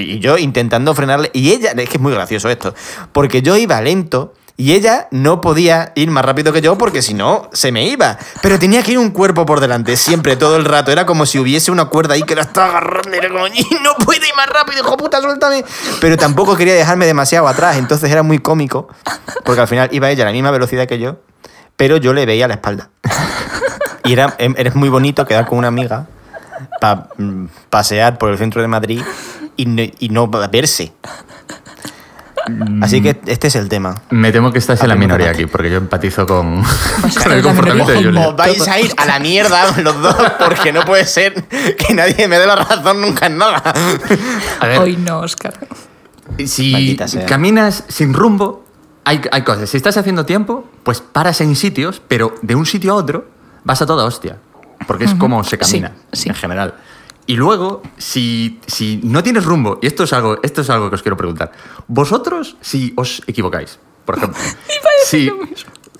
[0.00, 1.30] Y yo intentando frenarle.
[1.32, 2.74] Y ella, es que es muy gracioso esto.
[3.12, 4.34] Porque yo iba lento.
[4.62, 8.16] Y ella no podía ir más rápido que yo porque si no, se me iba.
[8.42, 10.92] Pero tenía que ir un cuerpo por delante, siempre, todo el rato.
[10.92, 13.10] Era como si hubiese una cuerda ahí que la estaba agarrando.
[13.12, 15.64] Era como, "Y no puedo ir más rápido, hijo puta, suéltame.
[16.00, 17.76] Pero tampoco quería dejarme demasiado atrás.
[17.76, 18.86] Entonces era muy cómico.
[19.44, 21.16] Porque al final iba ella a la misma velocidad que yo.
[21.76, 22.88] Pero yo le veía la espalda.
[24.04, 26.06] Y era, em- eres muy bonito quedar con una amiga
[26.80, 27.08] para
[27.68, 29.02] pasear por el centro de Madrid
[29.56, 30.92] y no, y no verse.
[32.80, 33.94] Así que este es el tema.
[34.10, 36.62] Me temo que estás en la minoría aquí, porque yo empatizo con,
[37.00, 38.02] Pues con el comportamiento de.
[38.04, 38.28] Julia.
[38.28, 40.16] Os vais a ir a la mierda los dos
[40.46, 41.44] porque no puede ser
[41.76, 43.62] que nadie me dé la razón nunca en nada.
[44.60, 45.54] A ver, Hoy no, Oscar.
[46.46, 48.64] si caminas sin rumbo,
[49.04, 49.70] hay, hay cosas.
[49.70, 53.26] Si estás haciendo tiempo, pues paras en sitios, pero de un sitio a otro
[53.64, 54.38] vas a toda hostia.
[54.86, 56.28] Porque es como se camina, Sí, sí.
[56.28, 56.74] en general.
[57.26, 60.96] Y luego, si, si no tienes rumbo, y esto es, algo, esto es algo que
[60.96, 61.52] os quiero preguntar,
[61.86, 64.40] vosotros si os equivocáis, por ejemplo,
[65.06, 65.30] si,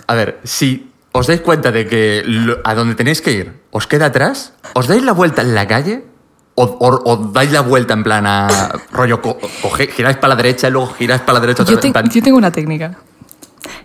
[0.08, 3.86] a ver, si os dais cuenta de que lo- a donde tenéis que ir os
[3.86, 6.04] queda atrás, ¿os dais la vuelta en la calle?
[6.54, 8.48] ¿O, o- o dais la vuelta en plan a
[8.92, 11.80] rollo, co- coge- giráis para la derecha y luego giráis para la derecha otra Yo,
[11.80, 12.98] te- plan- yo tengo una técnica.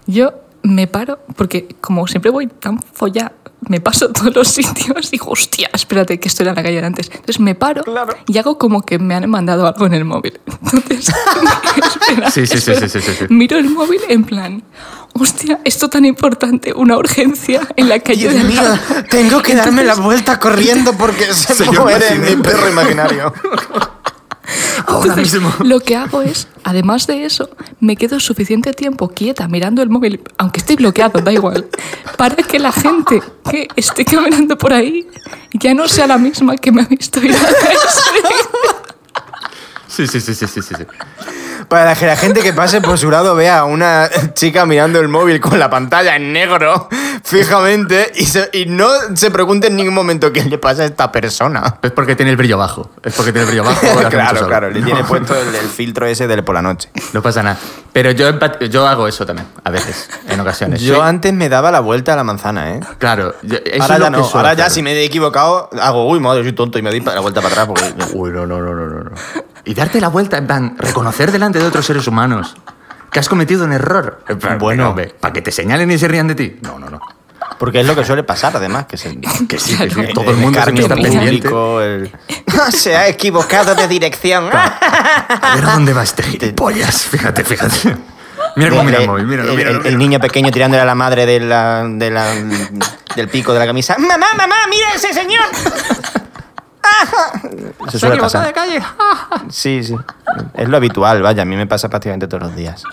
[0.05, 0.33] Yo
[0.67, 3.31] me paro, porque como siempre voy tan follada,
[3.69, 6.85] me paso todos los sitios y digo, hostia, espérate, que estoy en la calle de
[6.85, 7.09] antes.
[7.11, 7.83] Entonces me paro
[8.27, 10.39] y hago como que me han mandado algo en el móvil.
[10.73, 11.09] Entonces,
[12.01, 12.87] espera, Sí, sí, sí, espera.
[12.89, 13.25] sí, sí, sí, sí.
[13.33, 14.63] miro el móvil en plan,
[15.13, 18.77] hostia, esto tan importante, una urgencia en la calle de al lado.
[19.09, 23.33] tengo que darme la vuelta corriendo porque se Señor muere mi perro imaginario.
[24.85, 25.53] Ahora Entonces, mismo.
[25.63, 30.21] lo que hago es, además de eso, me quedo suficiente tiempo quieta mirando el móvil,
[30.37, 31.67] aunque esté bloqueado, da igual,
[32.17, 35.07] para que la gente que esté caminando por ahí
[35.53, 37.39] ya no sea la misma que me ha visto ir a
[39.87, 40.75] Sí, sí, sí, sí, sí, sí.
[40.77, 40.83] sí.
[41.67, 45.09] Para que la gente que pase por su lado vea a una chica mirando el
[45.09, 46.87] móvil con la pantalla en negro
[47.25, 51.11] fijamente y, se- y no se pregunte en ningún momento qué le pasa a esta
[51.11, 51.77] persona.
[51.81, 52.89] Es porque tiene el brillo bajo.
[53.03, 53.81] Es porque tiene el brillo bajo.
[54.09, 56.89] claro, claro, le tiene puesto el, el filtro ese del por la noche.
[57.13, 57.57] No pasa nada.
[57.91, 58.29] Pero yo,
[58.69, 60.81] yo hago eso también, a veces, en ocasiones.
[60.81, 62.79] Yo antes me daba la vuelta a la manzana, ¿eh?
[62.99, 66.07] Claro, yo- eso ahora es ya no, suelo ahora ya si me he equivocado, hago,
[66.07, 68.13] uy, madre, soy tonto y me doy la vuelta para atrás porque...
[68.13, 69.11] Uy, no, no, no, no, no, no.
[69.67, 72.55] Y darte la vuelta, en plan, reconocer delante de otros seres humanos
[73.11, 74.23] que has cometido un error.
[74.59, 74.95] Bueno.
[75.19, 76.57] ¿para que te señalen y se rían de ti?
[76.61, 76.99] No, no, no.
[77.59, 80.37] Porque es lo que suele pasar, además, que, se, Que sí, que sí, todo el
[80.37, 81.47] mundo se está pendiente.
[81.49, 82.11] el-
[82.71, 84.49] se ha equivocado de dirección.
[84.53, 87.01] A ver dónde va este gilipollas.
[87.05, 87.97] Fíjate, fíjate.
[88.55, 91.25] Mira cómo mira el móvil, míralo, el, míralo, el- niño pequeño tirándole a la madre
[91.25, 92.33] de la, de la-
[93.15, 93.95] del pico de la camisa.
[93.97, 95.45] ¡Mamá, mamá, mira ese señor!
[97.89, 98.53] Se suele pasar.
[98.53, 98.79] calle.
[99.49, 99.95] Sí, sí.
[100.53, 102.83] Es lo habitual, vaya, a mí me pasa prácticamente todos los días.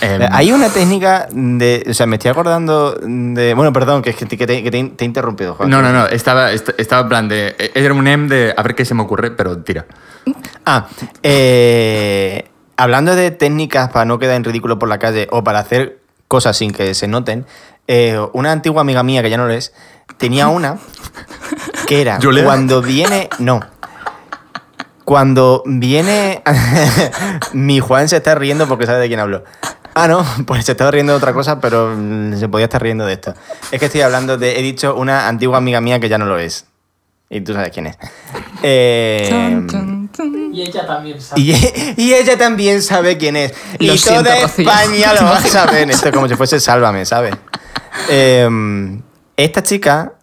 [0.00, 1.84] Em, Eh, Hay una técnica de.
[1.90, 3.52] O sea, me estoy acordando de.
[3.54, 5.68] Bueno, perdón, que, es que te, que te- que te- he interrumpido, Juan.
[5.68, 6.06] No, no, no.
[6.06, 7.54] Estaba, est- estaba en plan de.
[7.74, 9.84] Era un em de a ver qué se me ocurre, pero tira.
[10.64, 10.86] Ah,
[11.22, 15.98] eh, hablando de técnicas para no quedar en ridículo por la calle o para hacer
[16.28, 17.44] cosas sin que se noten,
[17.88, 19.72] eh, una antigua amiga mía, que ya no lo es,
[20.16, 20.78] tenía una
[21.86, 23.28] que era cuando viene.
[23.38, 23.60] No.
[25.04, 26.42] Cuando viene.
[27.52, 29.44] Mi Juan se está riendo porque sabe de quién hablo.
[29.94, 31.96] Ah, no, pues se estaba riendo de otra cosa, pero
[32.38, 33.34] se podía estar riendo de esto.
[33.72, 34.58] Es que estoy hablando de.
[34.58, 36.66] He dicho una antigua amiga mía que ya no lo es.
[37.28, 37.96] Y tú sabes quién es.
[38.62, 39.50] Eh.
[40.52, 41.40] Y ella también sabe.
[41.40, 41.54] y,
[41.96, 43.52] y ella también sabe quién es.
[43.78, 44.68] Lo y siento, toda Rocío.
[44.68, 45.90] España lo va a saber.
[45.90, 47.34] Esto es como si fuese Sálvame, ¿sabes?
[48.08, 48.48] Eh,
[49.44, 50.14] esta chica,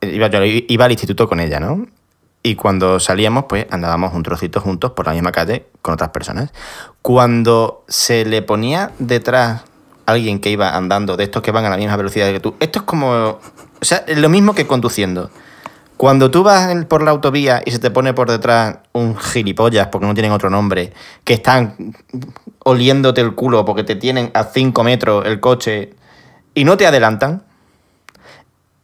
[0.00, 1.86] iba, yo iba al instituto con ella, ¿no?
[2.42, 6.52] Y cuando salíamos, pues andábamos un trocito juntos por la misma calle con otras personas.
[7.00, 9.62] Cuando se le ponía detrás
[10.06, 12.80] alguien que iba andando, de estos que van a la misma velocidad que tú, esto
[12.80, 13.10] es como.
[13.10, 15.30] O sea, es lo mismo que conduciendo.
[15.96, 20.06] Cuando tú vas por la autovía y se te pone por detrás un gilipollas, porque
[20.06, 21.94] no tienen otro nombre, que están
[22.58, 25.94] oliéndote el culo porque te tienen a 5 metros el coche
[26.52, 27.43] y no te adelantan,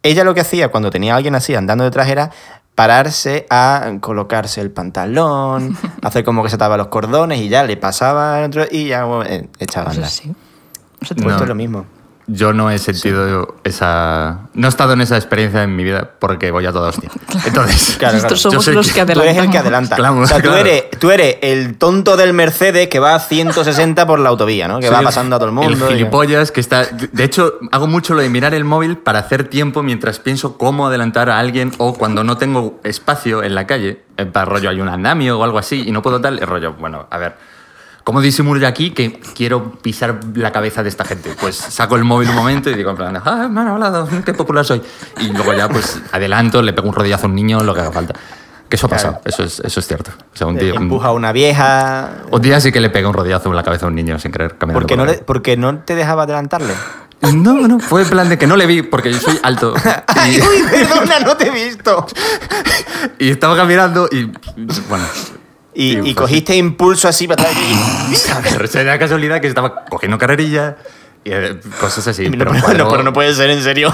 [0.03, 2.31] ella lo que hacía cuando tenía a alguien así andando detrás era
[2.75, 7.77] pararse a colocarse el pantalón, hacer como que se ataba los cordones y ya le
[7.77, 10.09] pasaba y ya eh, echaba a Pues andar.
[10.11, 10.33] sí.
[10.99, 11.35] Pues No.
[11.35, 11.85] es lo mismo.
[12.33, 14.47] Yo no he sentido esa.
[14.53, 17.09] No he estado en esa experiencia en mi vida porque voy a toda hostia.
[17.45, 17.95] Entonces.
[17.99, 19.59] Claro, somos Yo los que Tú eres el que adelantamos.
[19.59, 19.95] adelanta.
[19.97, 24.05] Claro, o sea, tú, eres, tú eres el tonto del Mercedes que va a 160
[24.07, 24.79] por la autovía, ¿no?
[24.79, 25.87] Que soy va el- pasando a todo el mundo.
[25.87, 26.85] El y- gilipollas que está.
[26.85, 30.87] De hecho, hago mucho lo de mirar el móvil para hacer tiempo mientras pienso cómo
[30.87, 34.03] adelantar a alguien o cuando no tengo espacio en la calle.
[34.31, 36.39] Para rollo, hay un andamio o algo así y no puedo tal.
[36.39, 37.35] El rollo, bueno, a ver.
[38.03, 41.35] ¿Cómo disimulo aquí que quiero pisar la cabeza de esta gente?
[41.39, 44.33] Pues saco el móvil un momento y digo, en plan, ah, me han hablado, qué
[44.33, 44.81] popular soy.
[45.19, 47.91] Y luego ya, pues adelanto, le pego un rodillazo a un niño, lo que haga
[47.91, 48.13] falta.
[48.67, 49.03] Que eso ha Claro.
[49.03, 50.11] pasado, eso es, eso es cierto.
[50.33, 52.09] O sea, un un- Empuja a una vieja.
[52.31, 54.31] un día sí que le pegué un rodillazo en la cabeza a un niño sin
[54.31, 54.55] querer.
[54.57, 56.73] Porque por no, le- porque no te dejaba adelantarle.
[57.33, 59.75] No, no, fue en plan de que no le vi porque yo soy alto.
[60.07, 62.07] Ay, uy, perdona, no te he visto.
[63.19, 64.25] y estaba caminando y.
[64.89, 65.05] Bueno.
[65.73, 67.57] Y, y fue cogiste impulso así para atrás.
[67.57, 68.31] y- así.
[68.35, 70.77] A ver, sería casualidad que estaba cogiendo carrerilla
[71.23, 72.29] y eh, cosas así.
[72.29, 73.93] No, pero, cuadró no, pero no puede ser en serio.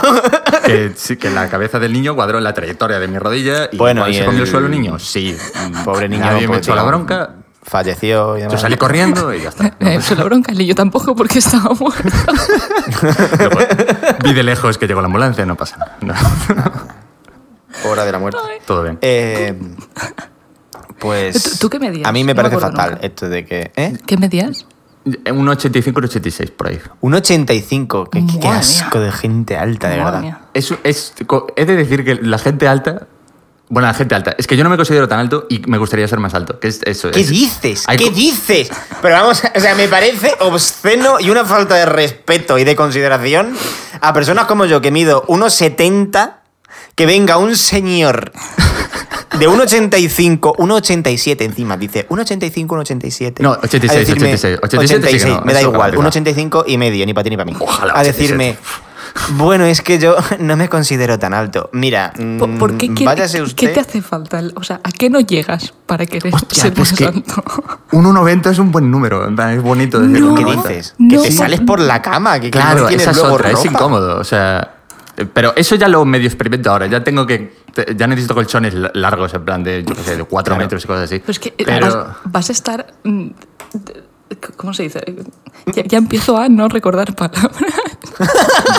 [0.65, 3.78] que, sí, que la cabeza del niño cuadró en la trayectoria de mi rodilla y
[3.78, 4.97] Bueno, y se comió el- el suelo el niño.
[4.99, 5.38] Sí.
[5.86, 6.25] Pobre niño.
[6.25, 7.30] Nadie me pues, echó la bronca.
[7.63, 8.61] Falleció y Yo demás.
[8.61, 9.73] salí corriendo y ya está.
[9.82, 12.01] Eh, fue la bronca, el niño tampoco porque estaba muerto.
[13.39, 13.59] Luego,
[14.23, 15.97] vi de lejos que llegó la ambulancia, no pasa nada.
[15.99, 16.13] No.
[17.89, 18.39] Hora de la muerte.
[18.65, 18.97] Todo bien.
[19.01, 19.53] Eh,
[20.99, 21.43] pues.
[21.43, 22.07] ¿Tú- tú qué medías?
[22.07, 23.05] A mí me No parece fatal nunca.
[23.05, 23.71] esto de que.
[23.75, 23.93] ¿Eh?
[24.05, 24.65] ¿Qué medías?
[25.31, 26.79] Un 85 un 86 por ahí.
[26.99, 28.09] Un 85.
[28.09, 29.05] Qué, qué asco mía.
[29.07, 30.41] de gente alta, de Madre verdad.
[30.53, 31.13] Es, es,
[31.55, 33.07] he de decir que la gente alta
[33.69, 34.35] Bueno, la gente alta.
[34.37, 36.57] Es que yo no me considero tan alto y me gustaría ser más alto.
[36.61, 37.11] Es eso.
[37.11, 37.83] ¿Qué es- dices?
[37.87, 38.69] hay ¿Qué dices?
[39.01, 43.55] Pero vamos, o sea, me parece obsceno y una falta de respeto y de consideración
[44.01, 46.39] a personas como yo que mido 1,70
[46.95, 48.31] que venga un señor
[49.39, 53.39] de 1,85, 1,87 encima, dice 1,85, 1,87.
[53.41, 54.59] No, 86, A decirme- 86.
[54.63, 56.21] 87 sí que no, me da igual, complicado.
[56.21, 57.55] 1,85 y medio, ni para ti ni para mí.
[57.59, 58.21] Ojalá A 87.
[58.21, 58.57] decirme,
[59.31, 61.69] bueno, es que yo no me considero tan alto.
[61.73, 63.73] Mira, ¿Por, por qué, mm, qué- váyase qué usted.
[63.73, 64.41] te hace falta?
[64.55, 67.43] O sea, ¿a qué no llegas para querer Hostia, ser pues que- alto?
[67.91, 69.27] Un 1,90 es un buen número.
[69.27, 70.35] Es bonito decir No.
[70.35, 70.67] ¿Qué 1,90.
[70.69, 70.95] dices?
[70.97, 71.21] No.
[71.21, 73.49] Que te sales por la cama, que, que Claro, no tienes esa es luego otra,
[73.49, 73.67] es ropa.
[73.71, 74.17] incómodo.
[74.19, 74.73] O sea.
[75.18, 76.88] Eh, Pero eso ya lo medio experimento ahora.
[76.88, 77.53] Ya tengo que.
[77.95, 80.63] Ya necesito colchones la- largos, en plan de, yo qué sé, de 4 Claro.
[80.63, 81.20] metros y cosas así.
[81.20, 82.93] Pero es que eh, Pero- vas, vas a estar...
[83.03, 83.28] mm,
[84.57, 85.01] ¿Cómo se dice?
[85.68, 87.53] Ya, ya empiezo a no recordar palabras.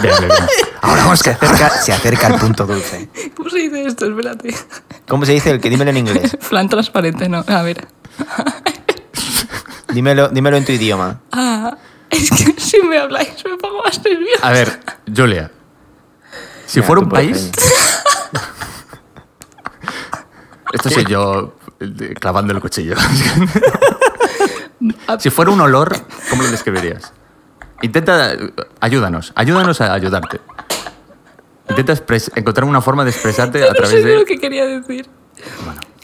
[0.03, 0.49] Bien, bien, bien.
[0.83, 3.09] Ahora vamos Se acerca, se acerca al punto dulce.
[3.35, 4.07] ¿Cómo se dice esto?
[4.07, 4.55] Espérate.
[5.09, 6.37] ¿Cómo se dice el que dímelo en inglés?
[6.41, 7.45] Flan transparente, no.
[7.47, 7.89] A ver.
[9.93, 11.21] Dímelo, dímelo en tu idioma.
[11.33, 11.77] Ah,
[12.11, 14.47] es que si me habláis me pongo más nerviosa.
[14.47, 14.81] A ver,
[15.17, 15.51] Julia.
[16.69, 17.51] Si Mira, fuera un país.
[20.73, 21.55] Esto soy yo
[22.21, 22.95] clavando el cuchillo.
[25.19, 25.97] si fuera un olor,
[26.29, 27.13] ¿cómo lo describirías?
[27.81, 28.33] Intenta.
[28.81, 29.33] Ayúdanos.
[29.35, 30.41] Ayúdanos a ayudarte.
[31.71, 34.25] Intenta expres- encontrar una forma de expresarte a no sé través lo de.
[34.27, 35.09] que quería decir.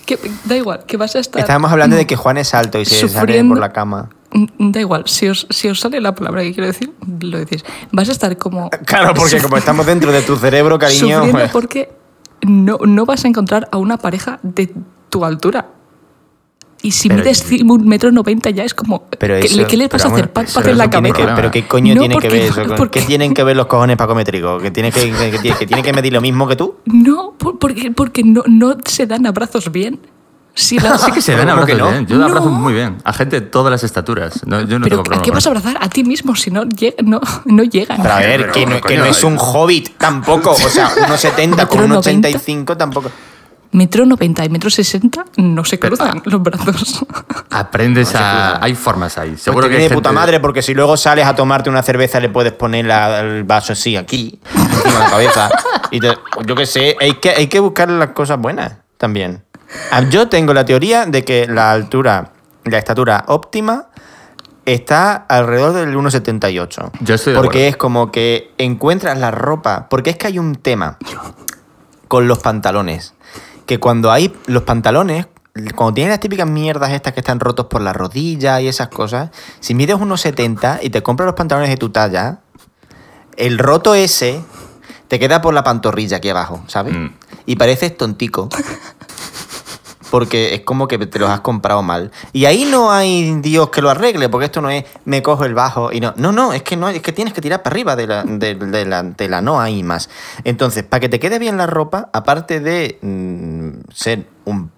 [0.07, 1.41] Que, da igual, que vas a estar...
[1.41, 4.11] Estábamos hablando de que Juan es alto y se sale por la cama.
[4.35, 7.65] Mm, Da igual, si os, si os sale la palabra que quiero decir, lo decís.
[7.93, 8.69] Vas a estar como...
[8.85, 11.01] Claro, porque como estamos dentro de tu cerebro, cariño.
[11.19, 11.93] Sufriendo pues- porque
[12.43, 14.75] no, no vas a encontrar a una pareja de
[15.09, 15.69] tu altura.
[16.83, 19.05] Y si Pero- mides un metro noventa ya es como...
[19.19, 20.33] Pero ¿qué, eso- le- qué les vas pero a hacer?
[20.33, 21.15] ¿Pat, pat en la cabeza?
[21.15, 21.37] problema.
[21.37, 22.63] Pero qué coño No, tiene que ver eso.
[22.77, 24.61] porque- ¿Qué tienen que ver los cojones pacométricos?
[24.63, 26.75] ¿Que tiene que, que, que tiene- que que medir lo mismo que tú?
[26.87, 29.99] No, por- porque, porque no, no se dan abrazos bien.
[30.55, 31.91] Si la- Sí que se ¿Cómo abrazos que no?
[31.91, 32.07] bien.
[32.07, 32.27] Yo No.
[32.27, 32.99] abrazo muy bien.
[33.05, 34.41] A gente de todas las estaturas.
[34.47, 35.77] No, yo no pero tengo ¿a problema qué con vas a abrazar?
[35.81, 38.01] A ti mismo, si no, llega- no, no llegan.
[38.01, 40.51] Pero a ver, pero, que, no, que coño, no es un hobbit tampoco.
[40.53, 42.29] O sea, unos 70 con unos 90.
[42.29, 43.11] 85 tampoco.
[43.73, 47.05] Metro 90 y metro 60 no se cruzan los brazos.
[47.51, 48.65] Aprendes No a.
[48.65, 49.31] Hay formas ahí.
[49.31, 51.35] Pues Seguro te que viene hay de puta gente- madre, porque si luego sales a
[51.35, 55.51] tomarte una cerveza le puedes poner la- el vaso así, aquí, encima de la cabeza.
[55.91, 59.43] Y te- yo qué sé, hay que, hay que buscar las cosas buenas también.
[59.91, 62.33] Ah, Yo tengo la teoría de que la altura,
[62.65, 63.89] la estatura óptima
[64.65, 66.91] está alrededor del 1,78.
[67.01, 67.69] Yo estoy de Porque acuerdo.
[67.71, 69.89] es como que encuentras la ropa.
[69.91, 70.99] Porque es que hay un tema
[72.09, 73.15] con los pantalones.
[73.67, 75.27] Que cuando hay los pantalones,
[75.75, 79.31] cuando tienen las típicas mierdas estas que están rotos por la rodilla y esas cosas,
[79.61, 82.41] si mides unos 70 y te compras los pantalones de tu talla,
[83.37, 84.41] el roto ese
[85.09, 86.95] te queda por la pantorrilla aquí abajo, ¿sabes?
[86.95, 87.09] Mm.
[87.47, 88.49] Y pareces tontico.
[90.15, 92.13] Porque es como que te los has comprado mal.
[92.33, 95.55] Y ahí no hay Dios que lo arregle, porque esto no es me cojo el
[95.55, 96.15] bajo y no.
[96.17, 99.41] No, no, es que no, es que tienes que tirar para arriba de la, la
[99.41, 100.09] no hay más.
[100.45, 104.71] Entonces, para que te quede bien la ropa, aparte de mm, ser un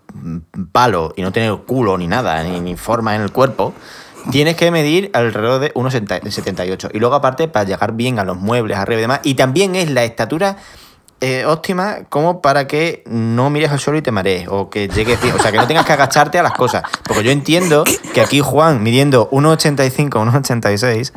[0.73, 3.75] palo y no tener culo ni nada, ni, ni forma en el cuerpo,
[4.31, 6.93] tienes que medir alrededor de 1,78.
[6.95, 9.21] Y luego, aparte, para llegar bien a los muebles, arriba y demás.
[9.23, 10.57] Y también es la estatura
[11.23, 14.49] eh, óptima como para que no mires al suelo y te marees.
[14.51, 15.35] O que llegues bien.
[15.35, 16.83] O sea, que no tengas que agacharte a las cosas.
[17.05, 21.13] Porque yo entiendo que aquí Juan, midiendo 1,85, 1,86,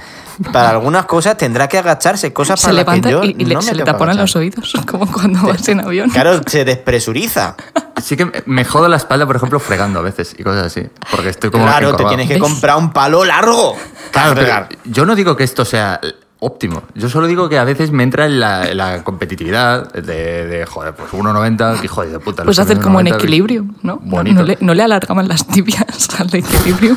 [0.53, 2.31] para algunas cosas tendrá que agacharse.
[2.31, 4.73] Cosas se para las que yo y, y no me se le taponan los oídos,
[4.89, 6.09] como cuando vas en avión.
[6.09, 7.55] Claro, se despresuriza.
[8.01, 10.87] Sí que me jodo la espalda, por ejemplo, fregando a veces y cosas así.
[11.11, 11.65] Porque estoy como.
[11.65, 12.43] claro, te tienes que ¿Ves?
[12.43, 13.75] comprar un palo largo.
[14.11, 14.69] Claro, para pero fregar.
[14.85, 15.99] yo no digo que esto sea
[16.39, 16.83] óptimo.
[16.95, 20.65] Yo solo digo que a veces me entra en la, en la competitividad de, de,
[20.65, 22.43] joder, pues 1,90, que hijo de puta.
[22.43, 23.95] Pues hacer como en 1,90, equilibrio, ¿no?
[23.95, 24.35] No, Bonito.
[24.41, 25.85] no le, no le alargaban las tibias
[26.19, 26.95] al de equilibrio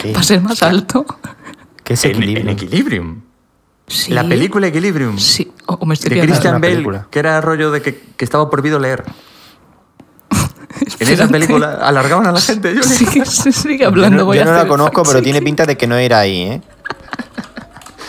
[0.00, 0.10] ¿Qué?
[0.12, 1.04] para ser más alto.
[1.84, 2.42] ¿Qué es En, equilibrio?
[2.42, 3.20] en Equilibrium.
[3.88, 4.12] Sí.
[4.12, 5.18] La película Equilibrium.
[5.18, 6.20] Sí, o, o me estoy De.
[6.22, 7.06] Christian Bale, película.
[7.10, 9.02] que era rollo de que, que estaba prohibido leer.
[10.98, 12.74] En esa película alargaban a la gente.
[12.74, 15.66] Yo Sigue, sigue Yo hablando, no, voy yo a no la conozco, pero tiene pinta
[15.66, 16.62] de que no era ahí, ¿eh?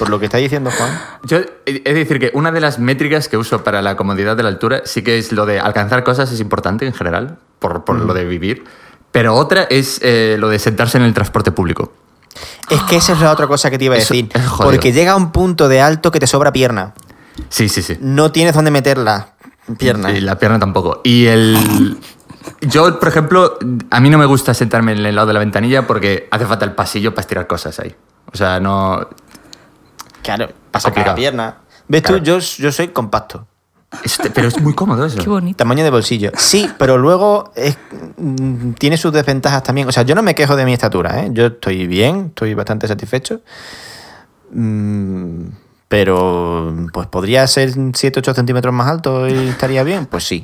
[0.04, 1.00] Por lo que está diciendo Juan.
[1.24, 4.44] Yo he de decir que una de las métricas que uso para la comodidad de
[4.44, 7.98] la altura sí que es lo de alcanzar cosas, es importante en general, por, por
[7.98, 8.66] lo de vivir.
[9.14, 11.94] Pero otra es eh, lo de sentarse en el transporte público.
[12.70, 14.30] Es que esa es la otra cosa que te iba a Eso decir.
[14.58, 16.94] Porque llega a un punto de alto que te sobra pierna.
[17.48, 17.98] Sí, sí, sí.
[18.02, 19.36] No tienes dónde meter la
[19.78, 20.12] pierna.
[20.12, 21.00] Y la pierna tampoco.
[21.06, 21.98] Y el.
[22.60, 23.58] Yo, por ejemplo,
[23.90, 26.66] a mí no me gusta sentarme en el lado de la ventanilla porque hace falta
[26.66, 27.96] el pasillo para estirar cosas ahí.
[28.34, 29.08] O sea, no.
[30.24, 31.58] Claro, para sacar la pierna.
[31.88, 32.18] ¿Ves tú?
[32.18, 33.46] Yo, yo soy compacto.
[34.04, 35.20] Este- pero es muy cómodo eso.
[35.22, 35.58] Qué bonito.
[35.58, 36.32] Tamaño de bolsillo.
[36.36, 37.78] Sí, pero luego es-
[38.18, 39.88] mm, tiene sus desventajas también.
[39.88, 41.30] O sea, yo no me quejo de mi estatura, ¿eh?
[41.32, 43.42] Yo estoy bien, estoy bastante satisfecho.
[44.52, 45.46] Mm,
[45.88, 50.06] pero, pues podría ser 7-8 centímetros más alto y estaría bien.
[50.08, 50.42] Pues sí.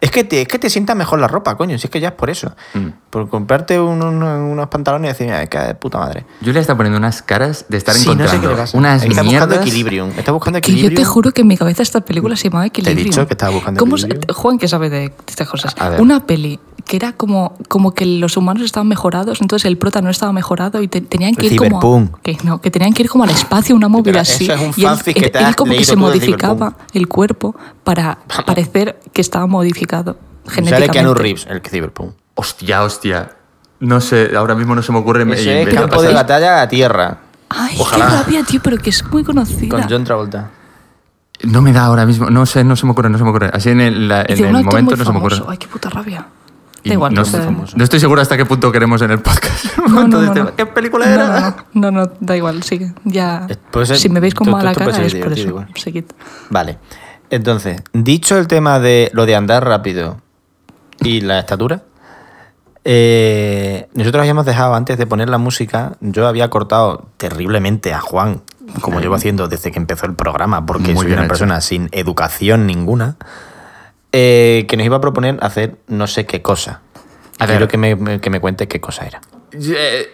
[0.00, 1.78] Es que, te, es que te sienta mejor la ropa, coño.
[1.78, 2.54] Si es que ya es por eso.
[2.74, 2.86] Mm.
[3.10, 6.26] Por comprarte un- un- unos pantalones y decir, mira, que de puta madre.
[6.44, 8.76] Julia está poniendo unas caras de estar Sí, no sé encontrando qué le pasa.
[8.78, 9.58] unas Está buscando mierdas.
[9.66, 10.06] equilibrio.
[10.16, 10.98] Está buscando Que yo equilibrio.
[10.98, 13.04] te juro que en mi cabeza esta película se llamaba Equilibrio.
[13.04, 14.34] dicho que estaba buscando ¿Cómo equilibrio?
[14.34, 15.74] Juan, que sabe de, de estas cosas.
[15.78, 16.00] A ver.
[16.00, 20.10] Una peli que era como, como que los humanos estaban mejorados, entonces el prota no
[20.10, 22.12] estaba mejorado y te- tenían que El ir como...
[22.22, 24.48] Que, no, que tenían que ir como al espacio, una Eso así.
[24.48, 27.08] es un y él, fanfic que él- te él has como que se modificaba el
[27.08, 27.56] cuerpo
[27.86, 30.92] para parecer que estaba modificado Sale genéticamente.
[30.92, 32.14] Keanu Reeves, el Cyberpunk.
[32.34, 33.30] Hostia, hostia.
[33.78, 35.22] No sé, ahora mismo no se me ocurre.
[35.22, 37.18] Eso y es campo de batalla a tierra.
[37.48, 38.06] Ay, Ojalá.
[38.06, 39.78] qué rabia, tío, pero que es muy conocida.
[39.78, 40.50] Con John Travolta.
[41.44, 42.28] No me da ahora mismo.
[42.28, 43.50] No sé, no se me ocurre, no se me ocurre.
[43.52, 45.42] Así en el, la- en momento no se me ocurre.
[45.48, 46.26] Ay, qué puta rabia.
[46.84, 47.38] Da igual, no, no sé.
[47.76, 49.64] no estoy seguro hasta qué punto queremos en el podcast.
[49.86, 50.56] No, no, Entonces, no, no.
[50.56, 51.40] ¿Qué película era?
[51.72, 52.92] No, no, no, no, da igual, sigue.
[53.04, 53.46] Ya.
[53.48, 55.64] Eh, puede ser- si me veis con mala cara es por eso.
[56.50, 56.78] Vale.
[57.30, 60.20] Entonces, dicho el tema de lo de andar rápido
[61.00, 61.82] y la estatura,
[62.84, 68.42] eh, nosotros habíamos dejado antes de poner la música, yo había cortado terriblemente a Juan,
[68.80, 71.28] como llevo haciendo desde que empezó el programa, porque Muy soy una hecho.
[71.28, 73.16] persona sin educación ninguna,
[74.12, 76.80] eh, que nos iba a proponer hacer no sé qué cosa.
[77.38, 77.46] A.
[77.46, 79.20] Quiero que me, que me cuente qué cosa era.
[79.52, 80.08] Eh,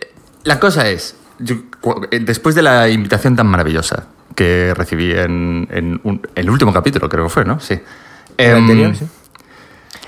[0.45, 1.57] La cosa es, yo,
[2.23, 7.25] después de la invitación tan maravillosa que recibí en, en un- el último capítulo, creo
[7.25, 7.61] que fue, ¿no?
[7.61, 7.79] Sí.
[8.37, 8.97] ¿El Em, anterior?
[8.97, 9.07] Sí.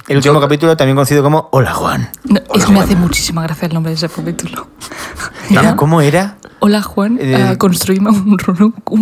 [0.06, 2.10] El último capítulo también conocido como Hola Juan.
[2.24, 4.66] No, es, me hace muchísima gracia el nombre de ese capítulo.
[5.50, 6.36] Era, ¿Cómo era?
[6.60, 8.38] Hola Juan, Eh, ah, construime un, un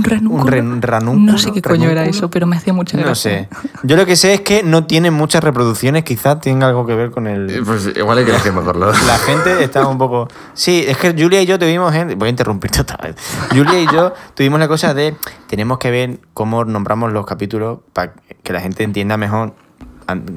[0.05, 0.42] ranúnculo.
[0.42, 3.30] un ren- ranúnculo, No sé qué coño era eso, pero me hacía mucha No gracia.
[3.30, 3.48] sé.
[3.84, 7.12] Yo lo que sé es que no tiene muchas reproducciones, quizás tenga algo que ver
[7.12, 7.62] con eh, el...
[7.64, 8.86] Pues igual hay que decir mejorlo.
[8.90, 10.26] La gente está un poco...
[10.55, 11.94] Sí, es que Julia y yo tuvimos...
[11.94, 13.14] en- Voy a interrumpirte otra vez.
[13.50, 15.14] Julia y yo tuvimos la cosa de...
[15.46, 19.55] Tenemos que ver cómo nombramos los capítulos para que la gente entienda mejor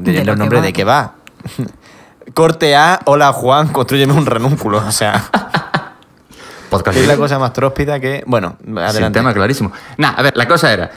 [0.03, 0.65] leyendo el nombre va.
[0.65, 1.15] de qué va.
[2.33, 4.77] Corte A, hola Juan, construyeme un ranúnculo.
[4.79, 5.23] O sea,
[6.69, 8.23] Podcast es la cosa más tróspida que...
[8.25, 9.19] Bueno, Sin adelante.
[9.19, 9.71] tema clarísimo.
[9.97, 10.91] Nah, a ver, la cosa era.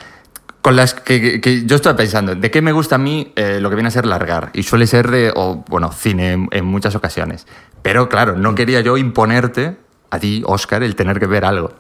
[0.63, 3.59] Con las que, que- que yo estoy pensando, ¿de qué me gusta a mí eh,
[3.61, 4.51] lo que viene a ser largar?
[4.55, 7.47] Y suele ser de, o, bueno, cine en, en muchas ocasiones.
[7.83, 9.77] Pero claro, no quería yo imponerte
[10.11, 11.73] a ti, Oscar, el tener que ver algo.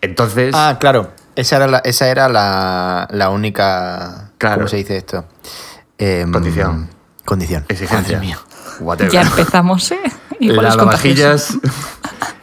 [0.00, 1.12] Entonces, Ah, claro.
[1.36, 4.30] Esa era la, esa era la, la única.
[4.38, 4.56] Claro.
[4.56, 5.24] ¿Cómo se dice esto?
[6.04, 6.88] Em, Condición.
[7.24, 7.64] Condición.
[7.68, 8.16] exigencia.
[8.18, 8.38] Madre mía.
[8.80, 9.12] Whatever.
[9.12, 10.00] Ya empezamos, ¿eh?
[10.40, 11.56] Lavavajillas.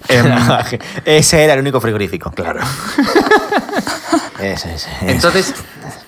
[0.07, 0.25] em,
[1.05, 2.31] ese era el único frigorífico.
[2.31, 2.61] claro.
[4.39, 5.11] Ese, ese, ese.
[5.11, 5.53] Entonces,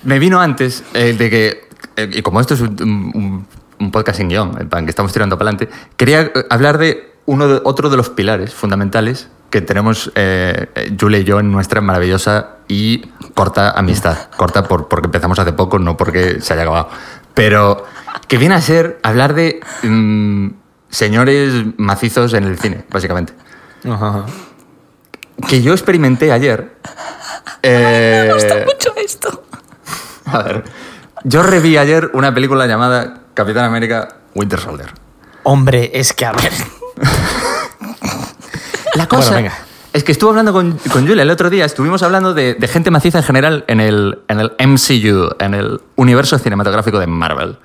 [0.04, 3.46] me vino antes eh, de que, eh, y como esto es un, un-
[3.78, 7.12] un podcast sin guion, en plan que estamos tirando para adelante, quería eh, hablar de,
[7.26, 11.52] uno de otro de los pilares fundamentales que tenemos eh, eh, Julia y yo en
[11.52, 13.00] nuestra maravillosa y
[13.34, 14.30] corta amistad.
[14.36, 16.88] Corta por, porque empezamos hace poco, no porque se haya acabado.
[17.34, 17.84] Pero
[18.28, 20.48] que viene a ser hablar de mm,
[20.90, 23.32] señores macizos en el cine, básicamente.
[23.88, 24.26] Ajá.
[25.48, 26.76] Que yo experimenté ayer.
[27.62, 29.44] eh, Me gusta mucho esto.
[30.26, 30.64] a ver.
[31.24, 34.92] Yo reví ayer una película llamada Capitán América Winter Soldier.
[35.44, 36.52] Hombre, es que a ver.
[38.94, 39.58] La cosa Bueno, venga.
[39.92, 42.90] Es que estuve hablando con, con Julia el otro día, estuvimos hablando de, de gente
[42.90, 47.56] maciza en general en el, en el MCU, en el universo cinematográfico de Marvel.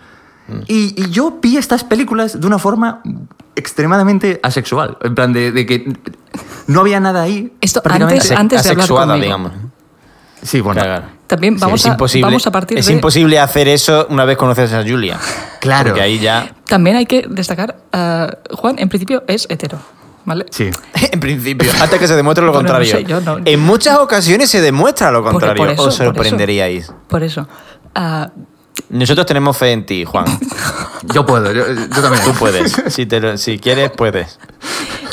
[0.48, 0.60] Mm.
[0.68, 3.02] Y, y yo vi estas películas de una forma
[3.56, 4.98] extremadamente asexual.
[5.02, 5.94] En plan, de, de que
[6.68, 7.54] no había nada ahí.
[7.62, 9.16] Esto antes- antes de hablar conmigo.
[9.22, 9.52] digamos.
[10.42, 10.82] Sí, bueno.
[10.82, 11.06] Claro.
[11.26, 12.94] También vamos, es a, imposible, vamos a partir es de...
[12.94, 15.20] imposible hacer eso una vez conoces a Julia.
[15.60, 15.90] Claro.
[15.90, 16.56] Porque ahí ya.
[16.68, 19.80] También hay que destacar, ah, Juan en principio es hetero,
[20.28, 20.46] ¿vale?
[20.52, 20.70] Sí.
[21.12, 22.98] En principio, hasta que se demuestre lo Bueno, no contrario.
[22.98, 25.56] sé, yo no- En muchas ocasiones se demuestra lo contrario.
[25.64, 26.14] por eso, Os por eso.
[26.14, 26.94] sorprenderíais.
[27.08, 27.48] Por eso.
[27.96, 28.30] ah,
[28.90, 30.26] Nosotros tenemos fe en ti, Juan.
[31.14, 32.24] Yo puedo, yo, yo también.
[32.24, 32.76] Tú puedes.
[32.94, 34.40] Si, te lo- si quieres, puedes.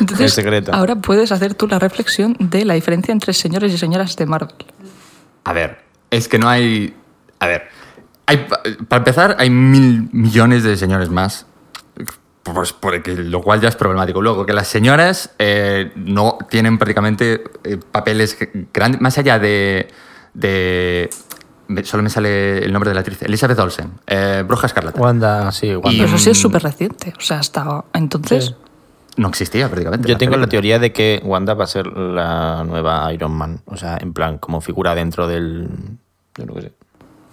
[0.00, 0.72] entonces, El secreto.
[0.74, 4.54] ahora puedes hacer tú la reflexión de la diferencia entre señores y señoras de Marvel.
[5.44, 5.78] A ver,
[6.10, 6.94] es que no hay.
[7.38, 7.68] A ver,
[8.26, 11.46] hay, pa- para empezar, hay mil millones de señores más.
[12.44, 14.20] Pues porque, lo cual ya es problemático.
[14.22, 18.36] Luego, que las señoras eh, no tienen prácticamente eh, papeles
[18.72, 19.88] grandes, más allá de,
[20.34, 21.10] de-
[21.84, 23.22] Solo me sale el nombre de la actriz.
[23.22, 25.00] Elizabeth Olsen, eh, Bruja Escarlata.
[25.00, 25.90] Wanda, sí, Wanda.
[25.92, 27.14] Y- Pero eso sí es súper reciente.
[27.16, 28.44] O sea, hasta entonces...
[28.46, 28.54] Sí.
[29.16, 30.08] No existía prácticamente.
[30.08, 33.60] Yo la tengo la teoría de que Wanda va a ser la nueva Iron Man.
[33.66, 35.68] O sea, en plan, como figura dentro del.
[36.36, 36.72] Yo no sé.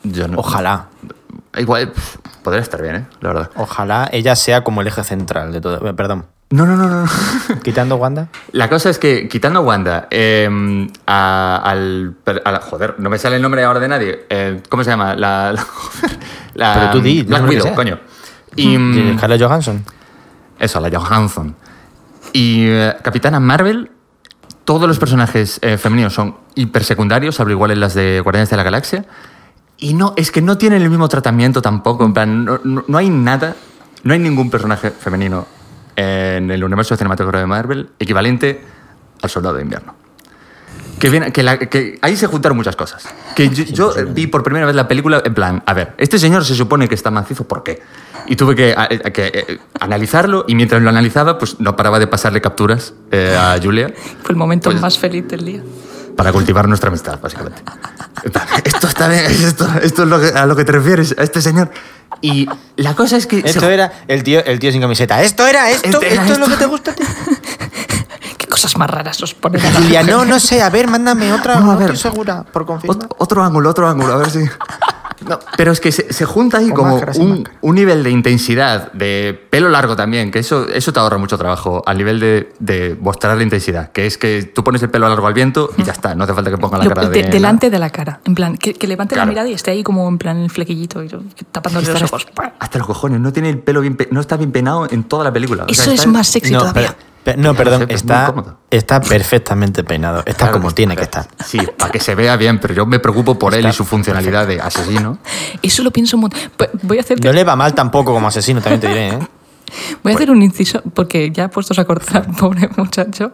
[0.03, 0.89] Yo no- Ojalá.
[1.57, 1.91] Igual,
[2.43, 3.05] podría estar bien, ¿eh?
[3.19, 3.49] La verdad.
[3.55, 5.85] Ojalá ella sea como el eje central de todo.
[5.89, 6.25] eh, Perdón.
[6.49, 7.05] No, no, no, no.
[7.63, 8.27] Quitando Wanda.
[8.51, 10.49] La cosa es que, quitando Wanda, eh,
[11.07, 14.25] a- al, per- a la- Joder, no me sale el nombre ahora de nadie.
[14.29, 15.15] Eh, ¿Cómo se llama?
[15.15, 15.65] La, la-
[16.55, 17.99] la- Pero tú di, Black Widow, coño.
[18.57, 19.83] Y, mm, Scarlett Johansson.
[20.59, 21.55] Eso, la Johansson.
[22.33, 23.91] Y eh, Capitana Marvel,
[24.65, 28.63] todos los personajes eh, femeninos son hipersecundarios, hablo igual en las de Guardianes de la
[28.63, 29.05] Galaxia.
[29.81, 32.05] Y no, es que no tienen el mismo tratamiento tampoco.
[32.05, 33.55] En plan, no, no- no hay nada,
[34.03, 35.45] no hay ningún personaje femenino
[35.95, 38.61] en el universo cinematográfico de Marvel equivalente
[39.23, 39.95] al Soldado de Invierno.
[40.99, 43.03] Que, que, la- que ahí se juntaron muchas cosas.
[43.35, 46.19] Que yo, yo, eh, vi por primera vez la película en plan, a ver, este
[46.19, 47.81] señor se supone que está macizo, ¿por qué?
[48.27, 51.97] Y tuve que, a- a- que, eh, analizarlo y mientras lo analizaba, pues no paraba
[51.97, 55.63] de pasarle capturas eh, a Julia Fue el momento Pues- más feliz del día.
[56.15, 57.61] Para cultivar nuestra amistad, básicamente.
[58.63, 61.41] Esto está bien, esto, esto es lo que- a lo que te refieres, a este
[61.41, 61.71] señor.
[62.21, 63.39] Y la cosa es que...
[63.39, 65.21] Esto se- era el tío, el tío sin camiseta.
[65.23, 65.87] Esto era esto.
[65.89, 67.03] Esto era esto es lo que te gusta a ti.
[68.37, 70.61] ¿Qué cosas más raras os ponen Julia, no, no sé.
[70.61, 71.59] A ver, mándame otra.
[71.59, 71.91] No, a ver.
[71.91, 72.43] estoy segura.
[72.43, 72.97] Por confirmar.
[73.07, 74.39] Ot- otro ángulo, otro ángulo, a ver si.
[75.27, 78.91] No, pero es que se, se junta ahí Con como un, un nivel de intensidad,
[78.93, 82.97] de pelo largo también, que eso, eso te ahorra mucho trabajo al nivel de, de
[82.99, 85.91] mostrar la intensidad, que es que tú pones el pelo largo al viento y ya
[85.91, 87.29] está, no hace falta que ponga la Lo- cara de- de...
[87.29, 88.19] delante de la cara.
[88.25, 89.27] En plan, que, que levante Claro.
[89.27, 91.09] la mirada y esté ahí como en plan el flequillito y
[91.51, 92.25] tapándole los ojos.
[92.27, 95.03] hasta, hasta los cojones, no tiene el pelo bien, pe- no está bien peinado en
[95.03, 95.65] toda la película.
[95.69, 96.95] O sea, Eso es está- más sexy no, todavía.
[97.37, 97.85] No, perdón.
[97.89, 98.33] Está,
[98.69, 100.19] está perfectamente peinado.
[100.25, 101.27] Está Claro como tiene que estar.
[101.45, 104.47] Sí, para que se vea bien, pero yo me preocupo por él y su funcionalidad
[104.47, 105.17] de asesino.
[105.61, 106.39] Eso lo pienso un montón.
[106.57, 109.19] Pu- Voy a hacer, No le va mal tampoco como asesino, también te diré, ¿eh?
[110.03, 113.33] voy a hacer un inciso, porque ya puestos a cortar pobre muchacho,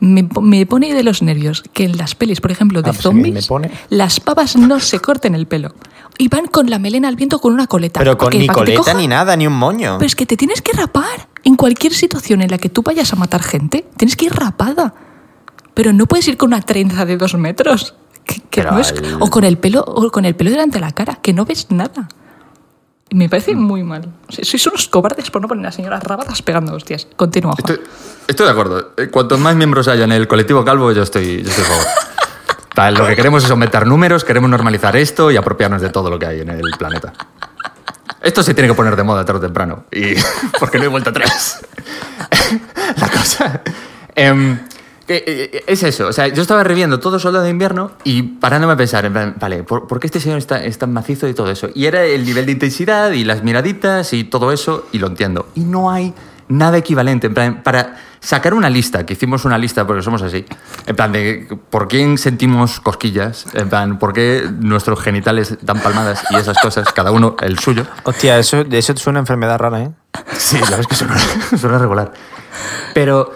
[0.00, 3.02] me, me pone de los nervios que en las pelis, por ejemplo, de Ah, pues,
[3.02, 3.70] zombies, me pone.
[3.88, 5.74] las pavas no se corten el pelo.
[6.18, 7.98] Y van con la melena al viento con una coleta.
[8.00, 8.94] Pero con ni ¿Para que te coleta coja?
[8.94, 9.96] ni nada, ni un moño.
[9.96, 11.28] Pero es que te tienes que rapar.
[11.44, 14.94] En cualquier situación en la que tú vayas a matar gente, tienes que ir rapada.
[15.74, 17.94] Pero no puedes ir con una trenza de dos metros.
[18.24, 20.80] Que, que no es- al- O con el pelo, o con el pelo delante de
[20.84, 22.08] la cara, que no ves nada.
[23.12, 23.58] Me parece Mm.
[23.60, 24.12] muy mal.
[24.28, 27.08] Sois unos cobardes por no poner a señoras rabadas pegando hostias.
[27.16, 27.54] Continúa.
[27.58, 27.80] Estoy,
[28.28, 28.92] estoy de acuerdo.
[28.98, 31.84] Eh, Cuantos más miembros haya en el colectivo calvo, yo estoy, yo estoy a favor.
[32.74, 36.18] Tal, Lo que queremos es aumentar números, queremos normalizar esto y apropiarnos de todo lo
[36.20, 37.12] que hay en el planeta.
[38.22, 39.84] Esto se tiene que poner de moda tarde o temprano.
[39.90, 40.14] Y,
[40.58, 41.60] porque no hay vuelta atrás.
[42.96, 43.62] La cosa.
[44.14, 44.58] em,
[45.06, 46.06] que, eh, es eso.
[46.08, 49.34] O sea, yo estaba reviendo todo Soldado de Invierno y parándome a pensar, en plan,
[49.40, 51.68] vale, ¿por, por qué este señor está, es tan macizo y todo eso?
[51.74, 55.48] Y era el nivel de intensidad y las miraditas y todo eso, y lo entiendo.
[55.54, 56.14] Y no hay
[56.50, 57.26] nada equivalente.
[57.28, 60.44] En plan, para sacar una lista, que hicimos una lista porque somos así,
[60.86, 66.22] en plan de por quién sentimos cosquillas, en plan, por qué nuestros genitales dan palmadas
[66.30, 67.86] y esas cosas, cada uno el suyo.
[68.04, 69.90] Hostia, eso, eso te suena a enfermedad rara, ¿eh?
[70.36, 71.16] Sí, la verdad es que suena,
[71.58, 72.12] suena regular.
[72.94, 73.32] Pero.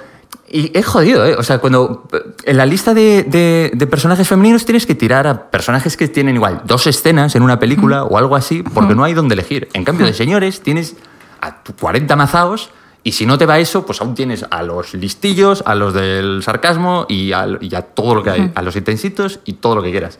[0.46, 1.34] Y es jodido, ¿eh?
[1.36, 2.06] O sea, cuando.
[2.44, 6.36] En la lista de, de- de personajes femeninos tienes que tirar a personajes que tienen
[6.36, 9.68] igual dos escenas en una película o algo así, porque no hay donde elegir.
[9.72, 10.94] En cambio, de señores tienes
[11.40, 12.70] a tu 40 mazaos.
[13.04, 16.42] Y si no te va eso, pues aún tienes a los listillos, a los del
[16.42, 19.82] sarcasmo y a, y a todo lo que hay, a los intensitos y todo lo
[19.82, 20.18] que quieras.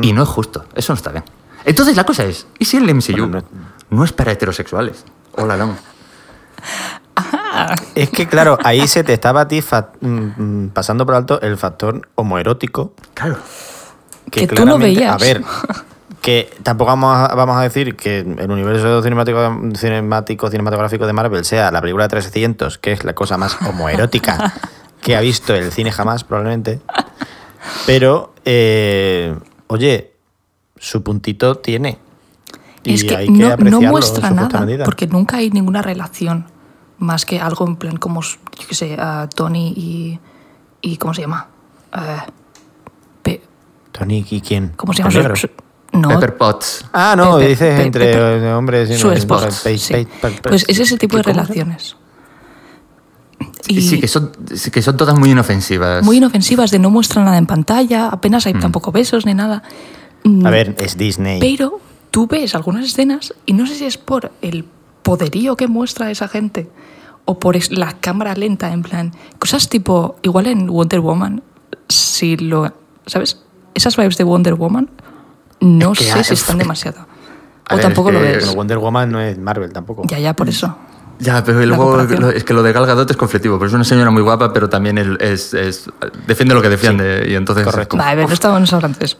[0.00, 1.24] Y no es justo, eso no está bien.
[1.64, 3.44] Entonces la cosa es, ¿y si el MCU Bueno, no-
[3.90, 5.04] no es para heterosexuales?
[5.32, 5.76] Hola, no.
[7.94, 9.60] Es que, claro, ahí se te estaba a ti
[10.00, 12.94] mm, mm, pasando por alto el factor homoerótico.
[13.14, 13.36] Claro.
[14.30, 15.14] Que tú no claramente- veías.
[15.14, 15.42] A ver,
[16.22, 19.38] que tampoco vamos a, vamos a decir que el universo cinemático,
[19.74, 24.54] cinemático cinematográfico de Marvel sea la película 300, que es la cosa más homoerótica
[25.02, 26.80] que ha visto el cine jamás, probablemente.
[27.86, 30.12] Pero, eh, oye,
[30.78, 31.98] su puntito tiene.
[32.84, 34.84] Y es que, hay no, no en muestra nada, medida.
[34.84, 36.46] porque nunca hay ninguna relación
[36.98, 40.20] más que algo en plan como, yo qué sé, a Tony y,
[40.80, 40.96] y.
[40.98, 41.48] ¿Cómo se llama?
[43.24, 43.40] Eh,
[43.92, 44.72] Tony, ¿y quién?
[44.76, 45.34] ¿Cómo se llama?
[45.92, 46.84] No, Pepper Potts.
[46.92, 50.06] Ah, no, Pepe- dices Pe- entre hombres y su no- esposa, pe- sí.
[50.42, 51.96] Pues es ese tipo de ¿Cómo se- relaciones.
[53.68, 56.04] Sí, que son, sí, que son todas muy inofensivas.
[56.04, 59.62] muy inofensivas, de no muestran nada en pantalla, apenas hay tampoco besos ni nada.
[60.24, 61.40] Mm, A ver, es Disney.
[61.40, 61.80] Pero
[62.10, 64.64] tú ves algunas escenas y no sé si es por el
[65.02, 66.70] poderío que muestra esa gente
[67.24, 71.42] o por la cámara lenta, en plan, cosas tipo, igual en Wonder Woman,
[71.88, 72.72] si lo,
[73.06, 73.38] ¿sabes?
[73.74, 74.90] Esas vibes de Wonder Woman,
[75.62, 77.00] no Es que sé hay- si están demasiado.
[77.68, 78.38] A O ver, tampoco es lo que- ves.
[78.44, 80.02] Bueno, Wonder Woman no es Marvel tampoco.
[80.06, 80.76] Ya, ya, por eso.
[81.18, 83.84] Ya, pero luego lo- es que lo de Gal Gadot es conflictivo, pero es una
[83.84, 85.88] señora muy guapa, pero también el- es, es-
[86.26, 87.64] defiende lo que defiende y entonces...
[87.64, 87.90] es correcto.
[87.96, 89.18] como- Vale, no estábamos hablando de eso.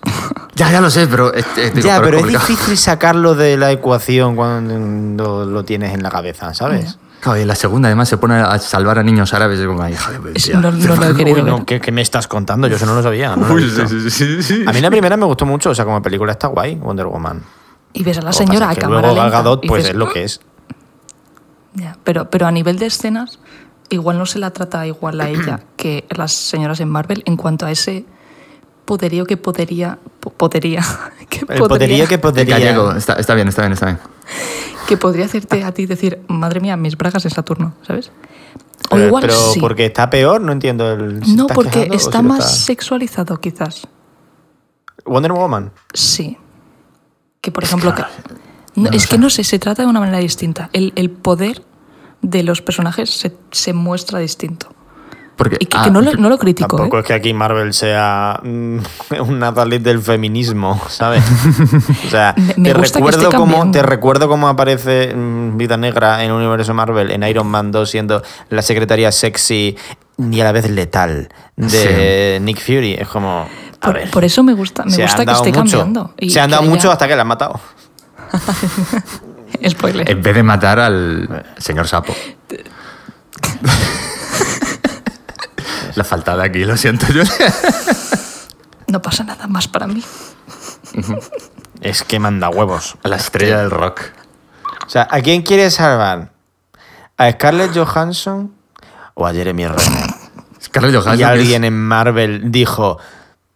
[0.56, 1.32] Ya, ya lo sé, pero...
[1.32, 2.48] es- es- digo, ya, pero es complicado.
[2.48, 6.98] difícil sacarlo de la ecuación cuando lo tienes en la cabeza, ¿sabes?
[7.22, 9.80] Claro, y en la segunda además se pone a salvar a niños árabes y como,
[9.82, 10.58] "Ay, hija de Es- tía".
[10.58, 11.64] no, no lo he querido Uy, no.
[11.64, 12.66] ¿qué, qué me estás contando?
[12.66, 13.36] Yo eso no lo sabía.
[13.36, 13.86] no lo Uy, visto.
[13.86, 14.64] sí, sí, sí, sí.
[14.66, 17.42] A mí la primera me gustó mucho, o sea, como película está guay, Wonder Woman.
[17.92, 19.96] Y ves a la Lo señora a cámara luego Gal lenta Gadot, pues dices, es
[19.96, 20.40] lo que es.
[21.74, 23.38] Ya, pero, pero a nivel de escenas,
[23.88, 27.66] igual no se la trata igual a ella que las señoras en Marvel en cuanto
[27.66, 28.04] a ese
[28.84, 29.98] poderío que podría.
[30.20, 30.82] po- Podería.
[31.30, 32.58] Que El poderío que En podría.
[32.58, 33.98] gallego, está, está bien, está bien, está bien.
[34.88, 38.10] Que podría hacerte a ti decir, madre mía, mis bragas de Saturno, ¿sabes?
[38.90, 39.60] O Pero, igual pero sí.
[39.60, 40.90] porque está peor, no entiendo.
[40.92, 43.86] El, ¿se No, está porque quejando está si más está- sexualizado, quizás.
[45.04, 45.72] Wonder Woman.
[45.94, 46.36] Sí.
[47.40, 48.04] Que, por ejemplo, que-
[48.74, 50.70] no, es que no sé, se trata de una manera distinta.
[50.72, 51.62] El, el poder
[52.22, 54.74] de los personajes se, se muestra distinto.
[55.42, 57.00] Porque, Y que, ah, que no, lo, no lo critico, Tampoco ¿eh?
[57.00, 58.78] es que aquí Marvel sea mm,
[59.26, 61.24] un Natalie del feminismo, ¿sabes?
[62.06, 66.30] O sea, Me- me te, recuerdo cómo, te recuerdo cómo aparece mm, Vida Negra en
[66.30, 69.76] el universo Marvel, en Iron Man 2, siendo la secretaria sexy
[70.18, 72.94] y a la vez letal de Nick Fury.
[72.94, 73.48] Es como.
[73.80, 75.78] A Por, ver, por eso me gusta, me gusta que esté mucho.
[75.78, 76.14] cambiando.
[76.20, 77.58] y Se han dado haya- mucho hasta que la han matado.
[79.68, 80.08] Spoiler.
[80.10, 82.14] en vez de matar al señor Sapo.
[85.94, 87.22] La faltada aquí, lo siento yo.
[88.88, 90.02] No pasa nada más para mí.
[91.80, 92.96] Es que manda huevos.
[93.02, 94.02] La estrella del rock.
[94.86, 96.32] O sea, ¿a quién quiere salvar?
[97.16, 98.52] ¿A Scarlett Johansson
[99.14, 100.10] o a Jeremy Renner?
[100.62, 101.18] Scarlett Johansson.
[101.18, 102.98] y es- alguien en Marvel dijo,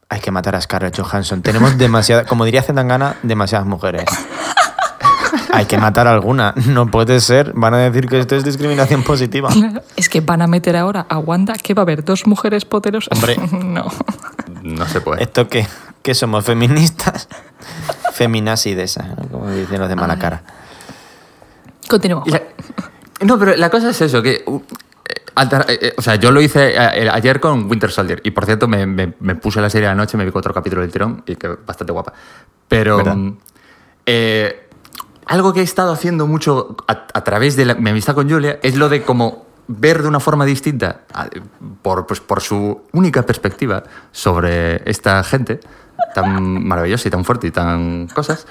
[0.09, 1.43] hay que matar a Scarlett Johansson.
[1.43, 4.05] Tenemos demasiadas, como diría Zetangana, demasiadas mujeres.
[5.53, 6.55] Hay que matar a alguna.
[6.69, 7.53] No puede ser.
[7.55, 9.49] Van a decir que esto es discriminación positiva.
[9.97, 13.17] Es que van a meter ahora a Wanda, que va a haber dos mujeres poderosas.
[13.17, 13.37] Hombre.
[13.65, 13.87] no.
[14.63, 15.23] No se puede.
[15.23, 15.67] ¿Esto qué?
[16.03, 16.45] ¿Qué somos?
[16.45, 17.29] ¿Feministas?
[18.13, 19.29] Feminazi de esas, ¿no?
[19.31, 20.43] como dicen los de mala cara.
[21.89, 22.29] Continuamos.
[22.29, 22.43] La-
[23.23, 24.43] No, pero la cosa es eso, que...
[24.47, 24.57] uh,
[25.09, 25.23] eh,
[25.69, 28.21] eh, eh, o sea, yo lo hice ayer con Winter Soldier.
[28.25, 30.91] Y por cierto, me, me- me puse la serie anoche, me vi otro capítulo del
[30.93, 32.13] tirón y que bastante guapa.
[32.69, 33.03] Pero...
[35.27, 38.89] algo que he estado haciendo mucho a, través de mi amistad con Julia es lo
[38.89, 41.01] de como ver de una forma distinta,
[41.83, 45.59] por, pues, por su única perspectiva sobre esta gente
[46.15, 48.47] tan maravillosa y tan fuerte y tan cosas,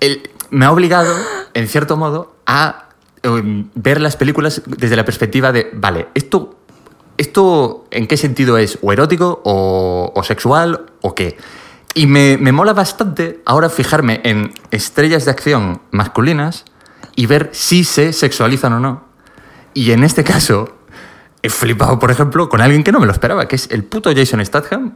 [0.00, 1.14] el- me ha obligado,
[1.54, 2.90] en cierto modo, a
[3.22, 6.56] em, ver las películas desde la perspectiva de, vale, esto,
[7.16, 11.36] esto en qué sentido es, o erótico, o sexual, o qué.
[11.96, 16.66] Y me, me mola bastante ahora fijarme en estrellas de acción masculinas
[17.14, 19.04] y ver si se sexualizan o no.
[19.72, 20.76] Y en este caso,
[21.42, 24.10] he flipado, por ejemplo, con alguien que no me lo esperaba, que es el puto
[24.14, 24.92] Jason Statham.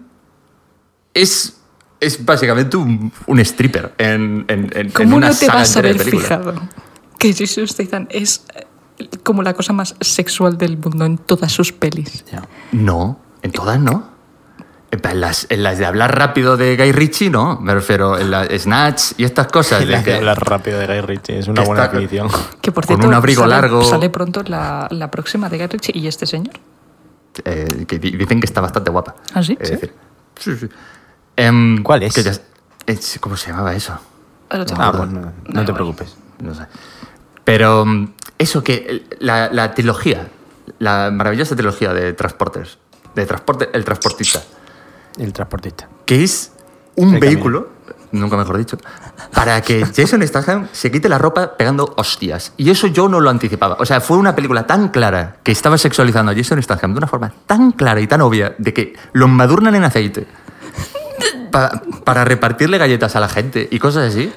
[1.15, 1.57] Es,
[2.01, 5.77] es básicamente un, un stripper en, en, en- en ¿Cómo una no te saga vas
[5.77, 6.55] a haber fijado
[7.19, 8.45] que Jason Statham es
[8.99, 12.25] eh, como la cosa más sexual del mundo en todas sus pelis?
[12.73, 14.20] No, en todas no.
[14.93, 17.61] En las, en las de hablar rápido de Guy Ritchie, no.
[17.61, 19.87] Me refiero en la Snatch y estas cosas.
[19.87, 22.29] de que- hablar rápido de Guy Ritchie es una buena definición.
[22.61, 23.85] Que por Con cierto, un abrigo sale, largo.
[23.85, 26.55] sale pronto la, la próxima de Guy Ritchie y este señor.
[27.45, 29.15] eh, que di- dicen que está bastante guapa.
[29.33, 29.57] ¿Ah, sí?
[29.61, 29.75] Es ¿Sí?
[29.75, 29.95] decir,
[30.39, 30.69] sí, sí.
[31.37, 32.15] Em, ¿Cuál es?
[32.15, 32.33] que ya-
[32.87, 33.97] es- ¿Cómo se llamaba eso?
[34.51, 36.17] Ah, pues no, no Da te preocupes.
[36.41, 36.65] No sé.
[37.45, 40.27] Pero mm, eso que la, la trilogía,
[40.81, 42.79] la maravillosa trilogía de Transporters,
[43.15, 44.43] de transporte, El Transportista,
[45.19, 45.89] El transportista.
[46.07, 46.53] que es
[46.97, 47.69] un El vehículo,
[48.13, 48.77] nunca mejor dicho,
[49.33, 52.53] para que Jason Statham se quite la ropa pegando hostias.
[52.57, 53.77] Y eso yo no lo anticipaba.
[53.79, 57.07] O sea, fue una película tan clara que estaba sexualizando a Jason Statham de una
[57.07, 60.27] forma tan clara y tan obvia de que lo embadurnan en aceite
[61.51, 64.33] pa- para repartirle galletas a la gente y cosas así.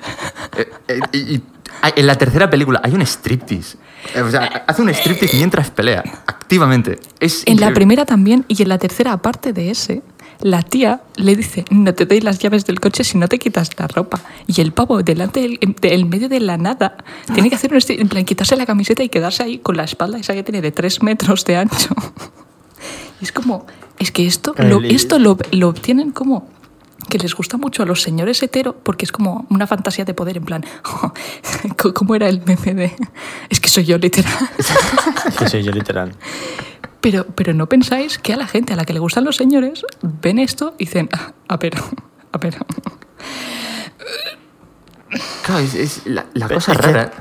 [0.58, 1.44] Eh, eh, y, y
[1.82, 3.78] hay- en la tercera película hay un striptease.
[4.16, 7.00] Eh, O sea, hace un striptease mientras pelea, activamente.
[7.20, 10.02] Es En la primera también y en la tercera, aparte de ese,
[10.44, 13.70] la tía le dice, no te doy las llaves del coche si no te quitas
[13.80, 14.20] la ropa.
[14.46, 16.98] Y el pavo, delante del en- de- en medio de la nada,
[17.34, 20.20] tiene que hacer un en plan, quitarse la camiseta y quedarse ahí con la espalda
[20.20, 21.96] esa que tiene de tres metros de ancho.
[23.22, 23.66] Y es como,
[24.00, 26.48] es que esto, lo, esto lo, lo obtienen como
[27.10, 30.38] que les gusta mucho a los señores hetero porque es como una fantasía de poder,
[30.38, 30.66] en plan,
[31.94, 32.96] ¿cómo era el meme de...?
[33.50, 34.34] Es que soy yo literal.
[35.38, 36.14] Que soy yo literal.
[37.04, 39.86] Pero, pero no pensáis que a la gente a la que le gustan los señores
[40.02, 41.74] ven esto y dicen, "Ah, a ver,
[42.32, 42.56] a ver.
[45.46, 47.12] Claro, es, es la, la Pero cosa es rara.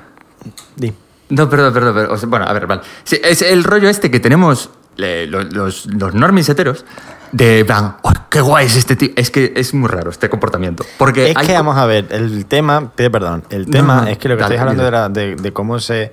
[1.30, 1.94] No, perdón, perdón.
[1.94, 2.14] perdón.
[2.14, 2.82] O sea, bueno, a ver, vale.
[3.04, 6.84] Sí, es el rollo este que tenemos eh, los, los, los normis heteros
[7.32, 9.10] de plan, "Oh, qué guay es este tío.
[9.16, 10.84] Es que es muy raro este comportamiento.
[10.98, 14.28] Porque Es hay que vamos a ver, el tema, perdón, el tema no, es que
[14.28, 16.12] lo que dale, estáis hablando era de, de cómo se.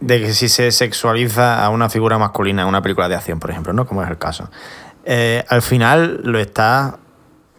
[0.00, 3.50] De que si se sexualiza a una figura masculina en una película de acción, por
[3.50, 3.86] ejemplo, ¿no?
[3.86, 4.50] Como es el caso.
[5.04, 6.98] Eh, al final lo está.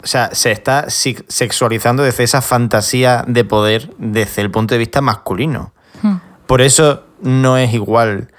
[0.04, 5.00] O sea, se está sexualizando desde esa fantasía de poder desde el punto de vista
[5.02, 5.74] masculino.
[6.02, 6.16] Hmm.
[6.48, 8.30] Por eso no es igual.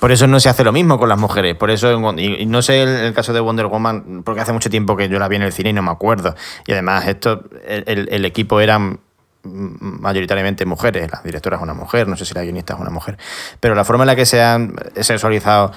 [0.00, 1.54] Por eso no se hace lo mismo con las mujeres.
[1.54, 4.96] Por eso, y, no sé el, el caso de Wonder Woman, porque hace mucho tiempo
[4.96, 6.34] que yo la vi en el cine y no me acuerdo.
[6.66, 9.00] Y además, esto, el, el- equipo eran
[9.46, 11.10] mayoritariamente mujeres.
[11.10, 13.18] La directora es una mujer, no sé si la guionista es una mujer.
[13.60, 15.72] Pero la forma en la que se han sexualizado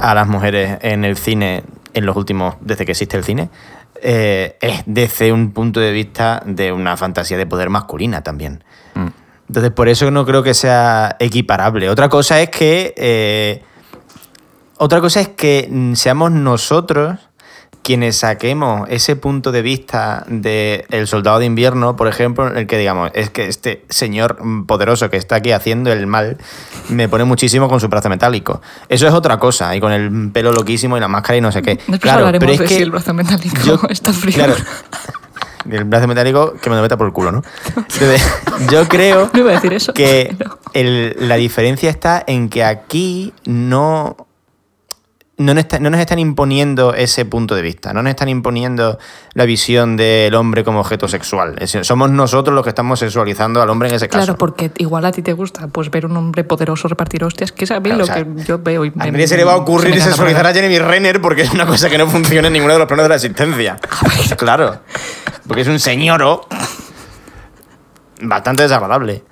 [0.00, 3.50] a las mujeres en el cine en los últimos, desde que existe el cine,
[4.02, 8.64] eh, es desde un punto de vista de una fantasía de poder masculina también.
[8.94, 9.08] Mm.
[9.48, 11.88] Entonces, por eso no creo que sea equiparable.
[11.88, 12.94] Otra cosa es que.
[12.96, 13.62] eh,
[14.76, 17.18] otra cosa es que mm, seamos nosotros
[17.84, 22.66] quienes saquemos ese punto de vista de El Soldado de Invierno, por ejemplo, en el
[22.66, 26.38] que digamos, es que este señor poderoso que está aquí haciendo el mal
[26.88, 28.62] me pone muchísimo con su brazo metálico.
[28.88, 31.60] Eso es otra cosa, y con el pelo loquísimo y la máscara y no sé
[31.62, 31.76] qué.
[31.76, 34.34] Después claro, pero es de que si el brazo metálico yo- está frío.
[34.34, 34.54] Claro,
[35.70, 37.42] el brazo metálico que me lo meta por el culo, ¿no?
[37.76, 38.22] Entonces,
[38.70, 39.92] yo creo No iba a decir eso.
[39.94, 44.23] que pero- el- la diferencia está en que aquí no,
[45.36, 48.98] no, nos está- no nos están imponiendo ese punto de vista, no nos están imponiendo
[49.32, 51.56] la visión del hombre como objeto sexual.
[51.58, 54.24] Es somos nosotros los que estamos sexualizando al hombre en ese caso.
[54.24, 57.64] Claro, porque igual a ti te gusta pues ver un hombre poderoso repartir hostias, que
[57.64, 59.36] es a mí Claro, lo o sea, que yo veo y me- A nadie se
[59.36, 62.06] le va a ocurrir se sexualizar a Jeremy Renner porque es una cosa que no
[62.06, 63.76] funciona en ninguno de los planos de la existencia.
[64.36, 64.80] claro.
[65.48, 66.46] Porque es un señoro
[68.22, 69.24] bastante desagradable.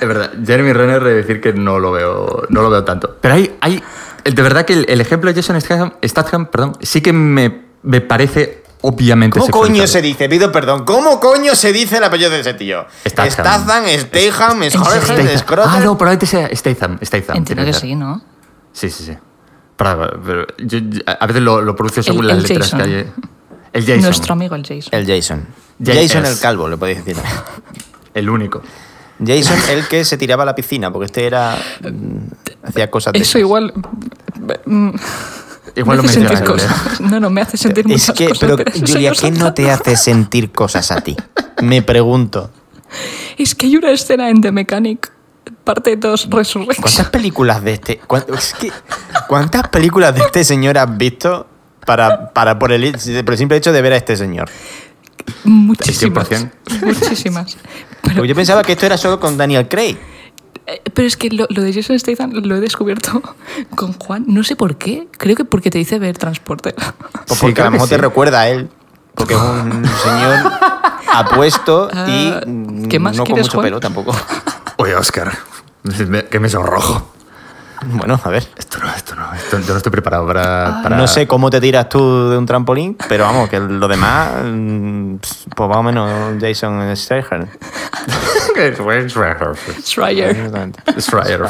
[0.00, 3.16] Es verdad, Jeremy Renner de decir que no lo veo, no lo veo tanto.
[3.20, 3.80] Pero hay, hay
[4.24, 8.00] de verdad que el, el ejemplo de Jason Statham, Statham, perdón, sí que me, me
[8.00, 10.28] parece obviamente ¿Cómo coño se dice?
[10.28, 10.84] Pido perdón.
[10.84, 12.84] ¿Cómo coño se dice el apellido de ese tío?
[13.06, 13.30] Statham.
[13.30, 14.70] Statham, Statham.
[14.70, 15.40] Schroeder.
[15.68, 16.98] Ah, no, probablemente sea Statham.
[17.02, 18.20] Statham Entiendo que sí, ¿no?
[18.72, 19.16] Sí, sí, sí.
[19.76, 22.78] Pero, pero yo- yo- a veces lo, lo pronuncio según El- las el letras Jason.
[22.90, 23.12] que hay.
[23.72, 24.02] El Jason.
[24.02, 24.88] Nuestro amigo el Jason.
[24.92, 25.46] El Jason.
[25.84, 26.30] Ja- Jason es.
[26.32, 27.22] el calvo, le podéis decir.
[28.14, 28.62] El único.
[29.24, 31.56] Jason el que se tiraba a la piscina, porque este era...
[32.62, 33.40] hacía cosas de Eso esas.
[33.40, 33.72] igual...
[34.66, 34.90] mm,
[35.74, 36.68] Igual lo me hace menciona sentir Julia.
[36.68, 37.00] cosas.
[37.00, 38.38] No, no, me hace sentir Es muchas que, cosas.
[38.40, 38.56] pero
[38.86, 41.16] Julia, ¿qué no te hace sentir cosas a ti?
[41.62, 42.50] Me pregunto.
[43.38, 45.10] Es que hay una escena en The Mechanic,
[45.64, 46.82] parte 2, Resurrection.
[46.82, 47.98] ¿Cuántas películas de este...
[48.06, 48.70] cuán- es que,
[49.28, 51.46] ¿Cuántas películas de este señor has visto
[51.86, 52.92] para, para por, el,
[53.24, 54.50] por el simple hecho de ver a este señor?
[55.44, 56.28] Muchísimas.
[56.30, 56.50] 100%.
[56.82, 57.56] Muchísimas.
[58.02, 59.96] Pero, yo pensaba que esto era solo con Daniel Craig.
[60.66, 63.22] Eh, pero es que lo, lo de Jason Statham lo he descubierto
[63.76, 64.24] con Juan.
[64.28, 65.08] No sé por qué.
[65.18, 66.72] Creo que porque te dice ver transporte.
[66.74, 66.86] Pues
[67.38, 68.00] Sí, porque a creo lo mejor te sí.
[68.00, 68.68] recuerda a él.
[69.14, 70.52] Porque es un señor
[71.12, 73.64] apuesto y Ah, mm, ¿qué más no con quieres, mucho Juan?
[73.66, 74.14] pelo tampoco.
[74.78, 75.36] Oye, Oscar,
[76.08, 77.12] me- que me sonrojo.
[77.86, 78.46] Bueno, a ver.
[78.56, 81.60] Esto no, esto no, esto- yo no estoy preparado para, para- No sé cómo te
[81.60, 85.14] tiras tú de un trampolín, pero vamos, que lo demás, mm,
[85.54, 87.46] pues más o menos Jason Statham.
[89.82, 90.50] Schreier.
[90.98, 91.40] Schreier.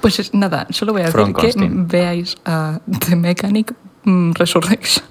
[0.00, 5.04] Pues es- nada, solo voy a decir que veáis a The Mechanic mm, Resurrection.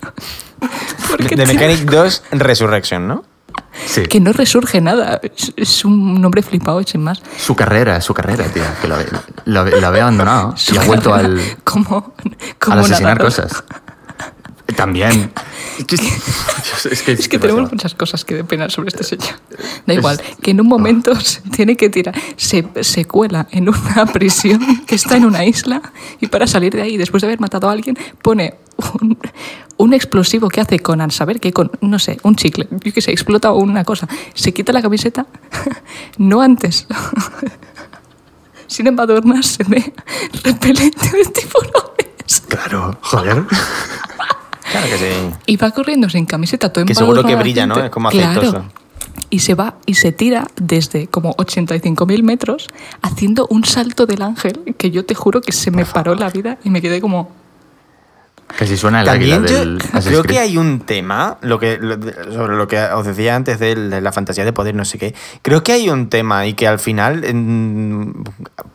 [1.35, 3.23] The Mechanic 2 Resurrection, ¿no?
[3.85, 4.03] Sí.
[4.03, 5.19] Que no resurge nada.
[5.23, 7.22] Es, es un nombre flipado sin más.
[7.38, 8.95] Su carrera, su carrera, tía, que lo,
[9.45, 12.14] lo, lo había abandonado y ha vuelto al, como,
[12.60, 13.64] como asesinar cosas.
[14.76, 15.32] También.
[15.78, 19.36] Es que, Dios, es que, Es que tenemos muchas cosas que penar sobre este señor.
[19.86, 24.06] Da igual, que en un momento se tiene que tirar, se, se cuela en una
[24.14, 25.82] prisión que está en una isla
[26.20, 28.56] y para salir de ahí, después de haber matado a alguien, pone
[29.02, 29.18] un,
[29.78, 33.02] un explosivo que hace con al saber que con, no sé, un chicle, yo que
[33.02, 35.28] sé, explota una cosa, se quita la camiseta,
[36.18, 36.88] no antes,
[38.68, 39.94] sin embadurnarse de
[40.44, 42.42] repelente de tiburones.
[42.48, 43.46] Claro, joder.
[44.72, 45.06] Claro que sí.
[45.46, 47.78] Y va corriendo sin camiseta, todo Que seguro que brilla, ¿no?
[47.84, 48.42] Es como Claro.
[48.42, 48.66] aceitoso.
[49.30, 52.70] Y se va y se tira desde como 85.000 metros
[53.02, 56.58] haciendo un salto del ángel que yo te juro que se me paró la vida
[56.64, 57.30] y me quedé como...
[58.57, 61.97] Casi suena el También del creo que hay un tema, lo que, lo-
[62.31, 65.13] sobre lo que os decía antes de la- fantasía de poder, no sé qué.
[65.41, 68.23] Creo que hay un tema y que al final mm,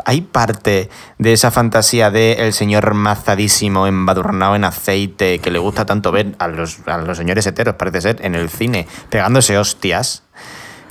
[0.04, 5.86] hay parte de esa fantasía de el señor mazadísimo, embadurnado en aceite, que le gusta
[5.86, 10.24] tanto ver a los, a los señores heteros, parece ser, en el cine, pegándose hostias.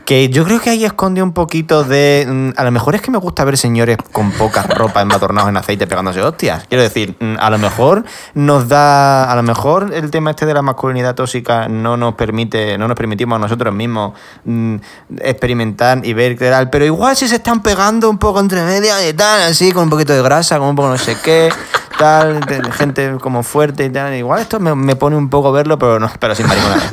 [0.06, 2.26] Que yo creo que ahí esconde un poquito de.
[2.28, 5.58] mm, A lo mejor es que me gusta ver señores con poca ropa embadornados en
[5.58, 6.66] aceite pegándose hostias.
[6.68, 8.04] Quiero decir, mm, a lo mejor
[8.34, 9.32] nos da.
[9.32, 12.98] A lo mejor el tema este de la masculinidad tóxica no nos permite, no nos
[12.98, 14.14] permitimos a nosotros mismos
[14.46, 14.76] mm,
[15.22, 16.70] experimentar y ver tal.
[16.70, 19.90] Pero igual si se están pegando un poco entre medias y tal, así, con un
[19.90, 21.50] poquito de grasa, con un poco no sé qué,
[21.98, 22.40] tal,
[22.74, 24.14] gente como fuerte y tal.
[24.16, 26.90] Igual esto me, me pone un poco verlo, pero no, pero sin mariconadas.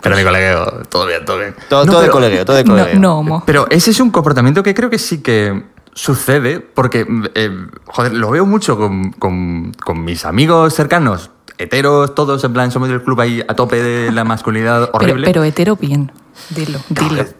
[0.00, 1.54] Pero mi colegueo, todo bien, todo bien.
[1.68, 3.00] Todo, No, todo de colegueo, todo de No, colegueo.
[3.00, 3.42] no homo.
[3.46, 7.50] Pero ese es un comportamiento que creo que sí que sucede, porque, eh,
[7.86, 12.88] joder, lo veo mucho con, con- con mis amigos cercanos, heteros, todos, en plan, somos
[12.88, 15.26] del club ahí a tope de la masculinidad horrible.
[15.26, 16.12] pero hetero bien.
[16.50, 17.22] Dilo, dilo.
[17.22, 17.34] Eh,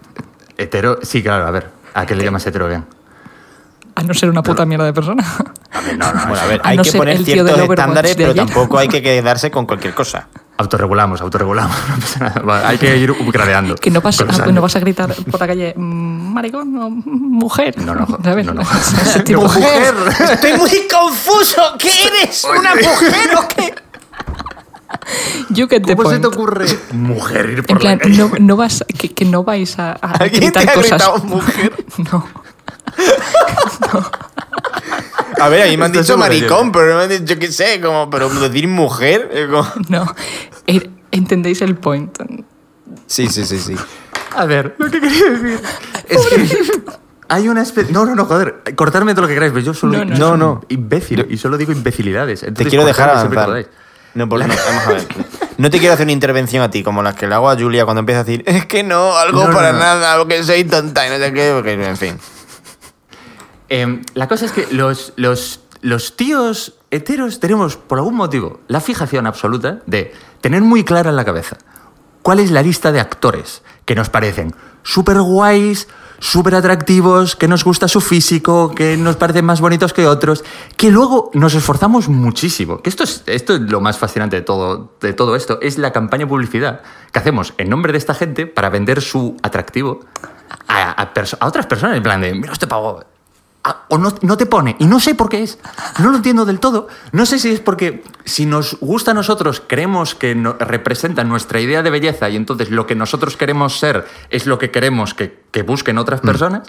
[0.57, 2.85] Hetero, sí, claro, a ver, ¿a qué le llamas hetero bien?
[3.95, 5.25] A no ser una puta mierda de persona.
[5.73, 8.31] A ver, no, no, Bueno, a ver, A hay no que poner ciertos estándares, pero
[8.33, 8.45] ayer.
[8.45, 10.27] tampoco hay que quedarse con cualquier cosa.
[10.59, 12.41] Autorregulamos, autorregulamos, no pasa nada.
[12.43, 13.77] Vale, hay que ir upgradeando.
[13.77, 17.79] Que no, los ah, no vas a gritar por la calle, "Mm, maricón o mujer.
[17.79, 18.45] No, no, ¿Sabes?
[18.45, 18.63] no, no.
[19.41, 19.95] ¡Mujer!
[20.33, 21.63] ¡Estoy muy confuso!
[21.79, 22.45] ¿Qué eres?
[22.45, 23.75] ¿Una mujer o qué?
[25.51, 28.19] You get the ¿Cómo se te ocurre mujer ir por En plan, la calle?
[28.19, 30.91] no, no vas, que, que no vais a, a ¿Alguien te gritar ha cosas.
[30.91, 31.85] gritado mujer?
[32.13, 32.27] No.
[35.41, 37.51] A ver, a mí me han dicho maricón, pero no me han dicho, yo qué
[37.53, 39.31] sé, como, pero decir mujer.
[39.51, 40.15] como- No.
[40.67, 42.17] Eh, ¿Entendéis el point?
[43.07, 43.75] Sí, sí, sí, sí.
[44.37, 45.61] A ver, lo que quería decir
[46.09, 46.83] es que
[47.29, 47.93] hay una especie...
[47.93, 49.99] No, no, no, joder, cortarme todo lo que queráis, pero yo solo...
[49.99, 50.19] No, no, no.
[50.19, 50.61] No, no.
[50.69, 52.41] imbécil y solo digo imbecilidades.
[52.41, 53.67] Te entonces quiero dejar avanzar.
[54.15, 55.07] No, por- no, vamos a ver.
[55.57, 57.85] No te quiero hacer una intervención a ti, como las que le hago a Julia
[57.85, 59.79] cuando empieza a decir, es que no, algo No, no, para no.
[59.79, 62.19] nada, porque soy tonta y no sé qué, porque, en fin.
[63.69, 68.81] Eh, la cosa es que los, los, los tíos heteros tenemos, por algún motivo, la
[68.81, 71.59] fijación absoluta de tener muy clara en la cabeza
[72.23, 75.89] cuál es la lista de actores que nos parecen súper guays,
[76.19, 80.45] súper atractivos, que nos gusta su físico, que nos parecen más bonitos que otros,
[80.77, 82.83] que luego nos esforzamos muchísimo.
[82.83, 85.93] Que esto es, esto es lo más fascinante de todo, de todo esto, es la
[85.93, 86.83] campaña de publicidad
[87.13, 90.01] que hacemos en nombre de esta gente para vender su atractivo
[90.67, 93.05] a, a otras personas, en plan de, mira este pavo,
[93.89, 94.77] o no, no te pone.
[94.79, 95.59] Y no sé por qué es.
[95.99, 96.89] No lo entiendo del todo.
[97.13, 101.61] No sé si es porque si nos gusta a nosotros, creemos que no- representa nuestra
[101.61, 105.43] idea de belleza y entonces lo que nosotros queremos ser es lo que queremos que,
[105.51, 106.69] que busquen otras personas.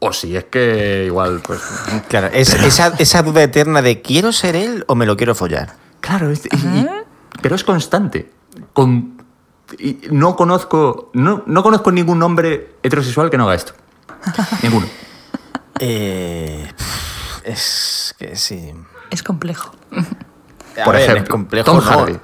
[0.00, 1.60] O si es que igual, pues...
[2.08, 5.74] Claro, es esa, esa duda eterna de ¿quiero ser él o me lo quiero follar?
[6.00, 6.86] Claro, es- y- y-
[7.42, 8.30] pero es constante.
[8.72, 9.22] Con,
[9.78, 13.72] y no, conozco, no, no conozco ningún hombre heterosexual que no haga esto.
[14.62, 14.86] Ninguno.
[15.80, 16.70] Eh,
[17.44, 18.72] es que sí.
[19.10, 19.72] Es complejo.
[20.80, 21.64] A Por ver, ejemplo, es complejo.
[21.72, 21.82] Tom no.
[21.82, 22.18] Hardy.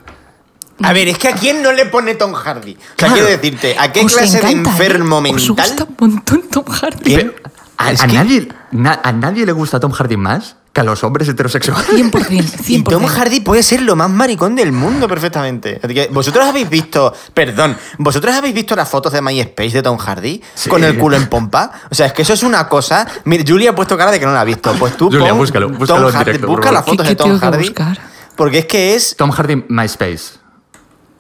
[0.83, 2.73] A ver, es que a quién no le pone Tom Hardy.
[2.75, 3.15] O sea, Claro.
[3.15, 4.73] quiero decirte, ¿a qué Os clase de encanta, ¿eh?
[4.73, 5.47] enfermo Os mental?
[5.57, 7.31] gusta un montón Tom Hardy.
[7.77, 10.85] A, Es a que- nadie, na- a nadie le gusta Tom Hardy más que a
[10.85, 11.89] los hombres heterosexuales.
[11.89, 12.55] 100%, 100%.
[12.69, 15.81] Y Tom Hardy puede ser lo más maricón del mundo perfectamente.
[15.83, 19.97] Así que, ¿Vosotros habéis visto, perdón, vosotros habéis visto las fotos de MySpace de Tom
[19.97, 20.69] Hardy Sí.
[20.69, 21.71] con el culo en pompa?
[21.91, 23.07] O sea, es que eso es una cosa.
[23.25, 24.73] Mira, Julia ha puesto cara de que no la ha visto.
[24.75, 27.11] Pues tú Julia, pon búscalo, Tom búscalo en Hardy, directo, por busca las fotos ¿Qué-
[27.11, 27.59] de Tom Hardy.
[27.69, 27.99] buscar?
[28.37, 29.15] Porque es que es.
[29.17, 30.39] Tom Hardy MySpace.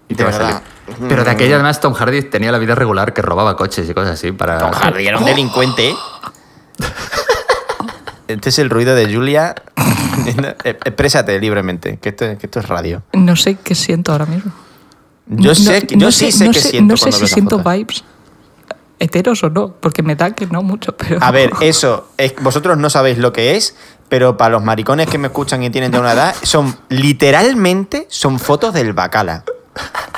[0.09, 0.57] Y te va a salir.
[1.09, 4.15] Pero de aquella además Tom Hardy tenía la vida regular que robaba coches y cosas
[4.15, 4.59] así para...
[4.59, 5.95] Tom Hardy era un delincuente.
[8.29, 9.55] Este es el ruido de Julia.
[10.65, 13.03] Eh, Exprésate libremente, que esto, que esto es radio.
[13.13, 14.53] No sé qué siento ahora mismo.
[15.27, 16.93] Yo, No- sé, que- yo no sí sé- sé- siento.
[16.93, 18.05] No sé si siento vibes
[19.01, 21.19] heteros o no, porque me da que no mucho, pero...
[21.21, 23.77] A ver, eso, es- vosotros no sabéis lo que es,
[24.09, 28.39] pero para los maricones que me escuchan y tienen ya una edad, son literalmente son
[28.39, 29.43] fotos del bacala.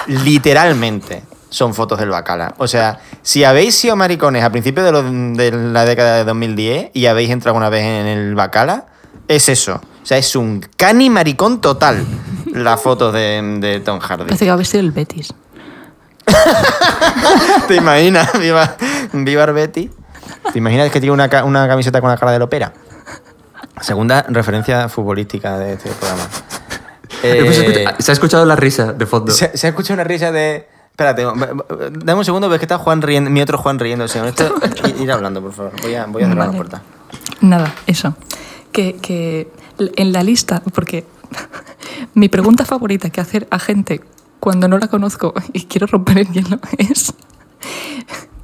[0.07, 1.23] Literalmente
[1.57, 2.55] son fotos del bacala.
[2.59, 6.91] O sea, si habéis sido maricones a principios de, los- de la década de 2010
[6.93, 8.87] y habéis entrado alguna vez en el bacala,
[9.27, 9.81] es eso.
[10.03, 12.05] O sea, es un cani maricón total
[12.53, 14.24] la foto de, de Tom Hardy.
[14.24, 15.33] Parece que va a vestir el Betis.
[17.69, 18.39] ¿Te imaginas?
[18.39, 18.77] Viva,
[19.12, 19.91] viva el Betty.
[20.53, 22.73] ¿Te imaginas que tiene una, una camiseta con la cara de Lopera?
[23.81, 26.24] Segunda referencia futbolística de este programa.
[27.23, 29.33] Eh, pues, Eh, se ha escuchado la risa de fondo.
[29.33, 30.69] se, se ha escuchado una risa de.
[30.97, 34.27] Espérate, dame un segundo, ves que está Juan riendo, mi otro Juan riéndose.
[34.27, 34.55] Esto,
[34.98, 35.73] ir- hablando, por favor.
[35.82, 36.52] Voy a, voy a cerrar Vale.
[36.52, 36.82] la puerta.
[37.43, 38.14] Nada, eso.
[38.73, 41.05] Que, que en la lista, porque
[42.14, 44.01] mi pregunta favorita que hacer a gente
[44.40, 47.12] cuando no la conozco y quiero romper el hielo es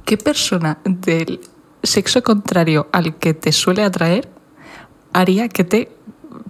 [0.05, 1.39] ¿qué persona del
[1.81, 4.29] sexo contrario al que te suele atraer
[5.11, 5.91] haría que te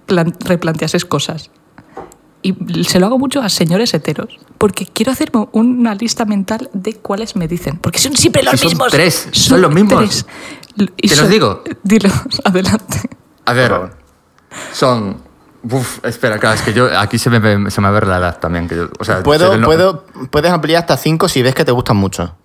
[0.06, 1.50] plan- replanteases cosas?
[2.52, 6.94] Y se lo hago mucho a señores heteros, porque quiero hacerme una lista mental de
[6.94, 8.92] cuáles me dicen, porque son siempre los Si son mismos.
[8.92, 9.98] tres, son los mismos.
[9.98, 10.26] tres.
[10.98, 11.62] Y ¿Te los digo?
[11.82, 12.10] Dilo,
[12.44, 13.00] adelante.
[13.46, 13.72] A ver,
[14.72, 15.16] son...
[15.70, 18.18] Uf, espera, claro, es que yo aquí se me, se me va a ver la
[18.18, 18.68] edad también.
[18.68, 21.96] Que yo, o sea, Puedo, puedo, puedes ampliar hasta 5 si ves que te gustan
[21.96, 22.36] mucho.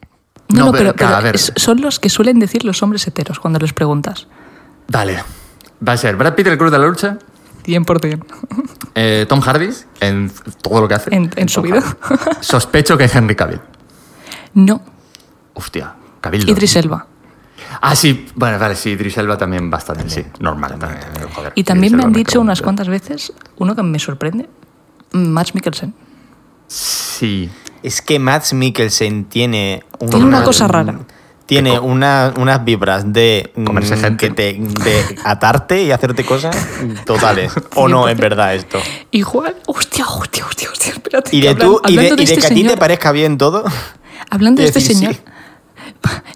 [0.47, 1.35] No, No, no, pero, pero, claro, pero a ver.
[1.35, 4.27] es- son los que suelen decir los hombres heteros cuando les preguntas.
[4.87, 5.21] Vale.
[5.85, 7.17] Va a ser Brad Pitt, el Cruz de la Lucha,
[7.69, 8.25] 100%.
[8.95, 9.69] eh, Tom Hardy,
[9.99, 10.31] en
[10.61, 11.13] todo lo que hace.
[11.15, 11.81] En- en su Tom vida.
[11.81, 12.25] Hardy.
[12.41, 13.61] Sospecho que Henry Cavill.
[14.53, 14.81] No,
[15.53, 16.49] Hostia, Cavill.
[16.49, 17.05] Idris Elba.
[17.81, 20.77] Ah, sí, bueno, vale, sí, Idris Elba también bastante, sí, normal.
[20.79, 20.99] también,
[21.33, 24.49] joder, Y también me han dicho unas cuantas veces, uno que me sorprende,
[25.11, 25.93] Max Mikkelsen.
[26.67, 27.49] Sí.
[27.83, 30.99] Es que Max Mikkelsen tiene, Tiene una cosa rara.
[31.49, 34.27] Tiene una- unas vibras de, mm, Comerse gente.
[34.27, 36.55] que te, de atarte y hacerte cosas
[37.05, 37.51] totales.
[37.75, 38.79] ¿O no es verdad esto?
[39.11, 41.35] Y Juan, hostia, hostia, hostia, hostia, espérate.
[41.35, 43.11] Y de, hablan- tú, y de, hablando y de este que a ti te parezca
[43.11, 43.63] bien todo.
[44.29, 45.21] Hablando de este decir, señor, sí.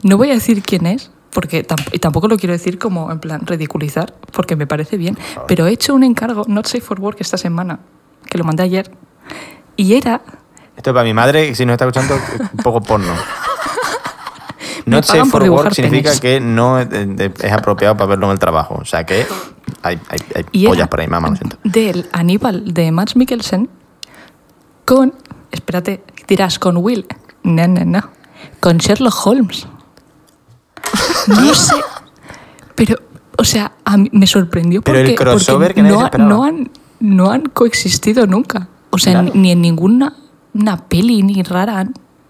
[0.04, 3.46] no voy a decir quién es, porque y tampoco lo quiero decir como en plan
[3.46, 5.18] ridiculizar, porque me parece bien,
[5.48, 7.80] pero he hecho un encargo, Not Safe for Work, esta semana,
[8.30, 8.92] que lo mandé ayer,
[9.76, 10.22] y era,
[10.76, 12.16] Esto es para mi madre, si nos está escuchando,
[12.52, 13.14] un poco porno.
[14.86, 18.76] Not safe for work significa que no es, es apropiado para verlo en el trabajo.
[18.82, 19.26] O sea que
[19.82, 21.58] hay, hay, hay y pollas por ahí, mamá, lo siento.
[21.64, 23.70] del Aníbal de Max Mikkelsen
[24.86, 25.14] con,
[25.52, 27.06] espérate, dirás, con Will,
[27.44, 28.10] no, no, no,
[28.60, 29.68] con Sherlock Holmes.
[31.28, 31.76] No sé,
[32.76, 32.98] pero,
[33.38, 36.70] o sea, a mí me sorprendió Pero porque, el crossover porque que no, no han,
[37.00, 38.68] no han coexistido nunca.
[38.90, 39.32] O sea, Claro.
[39.34, 40.16] ni, en ninguna
[40.54, 41.88] una peli ni rara.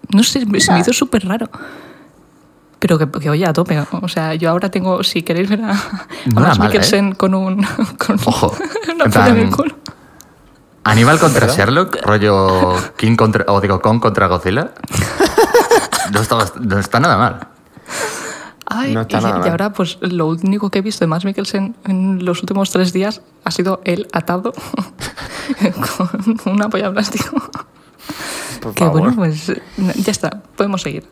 [0.09, 1.49] No sé, se me hizo súper raro.
[2.83, 3.81] Pero que, que, oye, a tope.
[4.01, 5.77] O sea, yo ahora tengo, si queréis ver a, a
[6.25, 6.61] No era Max ¿eh?
[6.63, 7.65] Mikkelsen con un.
[7.97, 8.53] Con Ojo,
[8.93, 9.73] una en el culo.
[10.83, 14.73] Aníbal contra Sherlock, rollo King contra, o digo, Kong contra Godzilla.
[16.11, 17.47] No está, bast- no está nada mal.
[18.65, 21.23] Ay, No está y, nada y ahora, pues lo único que he visto de Max
[21.23, 24.51] Mikkelsen en los últimos tres días ha sido él atado
[26.43, 27.41] con una polla plástico.
[28.63, 28.99] Por Que favor.
[29.01, 31.03] bueno, pues ya está, podemos seguir.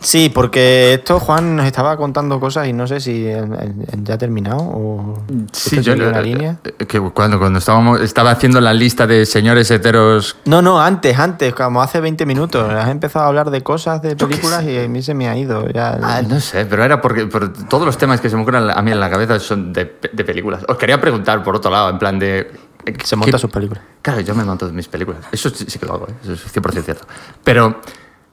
[0.00, 3.72] Sí, porque esto Juan nos estaba contando cosas y no sé si eh, eh,
[4.02, 5.22] ya ha terminado o
[5.52, 6.58] Sí, yo lo- línea.
[6.64, 10.36] eh, que cuando, cuando estábamos, estaba haciendo la lista de señores heteros.
[10.44, 12.70] No, no, antes, antes, como hace 20 minutos.
[12.72, 15.68] Has empezado a hablar de cosas, de películas y a mí se me ha ido.
[15.70, 18.68] Ya, Ah, no sé, pero era porque por todos los temas que se me ocurren
[18.70, 20.62] a mí en la cabeza son de, de películas.
[20.68, 22.50] Os quería preguntar por otro lado, en plan de.
[22.86, 23.82] Eh, se monta ¿qué- sus películas.
[24.02, 25.24] Claro, yo me monto mis películas.
[25.32, 26.14] Eso sí, sí que lo hago, ¿eh?
[26.22, 27.06] eso es 100% cierto.
[27.44, 27.80] Pero,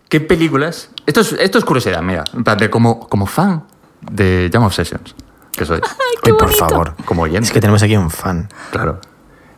[0.10, 0.90] ¿qué películas?
[1.06, 2.02] Esto es, esto es curiosidad
[2.44, 3.64] plan de como, como fan
[4.02, 5.16] de Jam Obsessions,
[5.52, 5.82] que soy.
[6.24, 6.96] Ay, por favor.
[7.06, 7.48] Como oyente.
[7.48, 8.50] Es que tenemos aquí un fan.
[8.72, 9.00] Claro.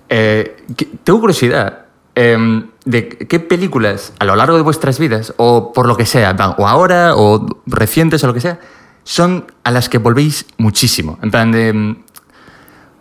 [0.09, 0.65] Eh,
[1.03, 1.85] tengo curiosidad
[2.15, 6.35] eh, de qué películas a lo largo de vuestras vidas, o por lo que sea,
[6.57, 8.59] o ahora, o recientes, o lo que sea,
[9.03, 11.19] son a las que volvéis muchísimo.
[11.21, 11.97] En plan de.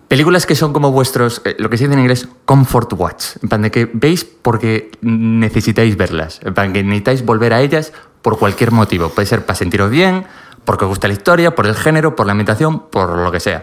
[0.08, 3.24] Películas que son como vuestros, eh, lo que se dice en inglés, comfort watch.
[3.42, 6.40] En plan de que veis porque necesitáis verlas.
[6.42, 9.10] En plan que necesitáis volver a ellas por cualquier motivo.
[9.10, 10.24] Puede ser para sentiros bien,
[10.64, 13.60] porque os gusta la historia, por el género, por la ambientación, por lo que sea.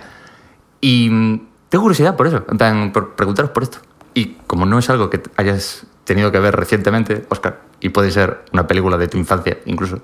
[0.81, 3.79] Y mm, tengo curiosidad por eso, en plan, por preguntaros por esto.
[4.13, 8.45] Y como no es algo que hayas tenido que ver recientemente, Oscar, y puede ser
[8.53, 9.99] una película de tu infancia incluso,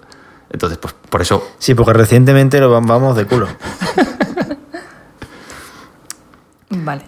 [0.50, 3.48] entonces, pues por eso Sí, porque recientemente lo vam- vamos de culo.
[6.72, 7.04] Vale.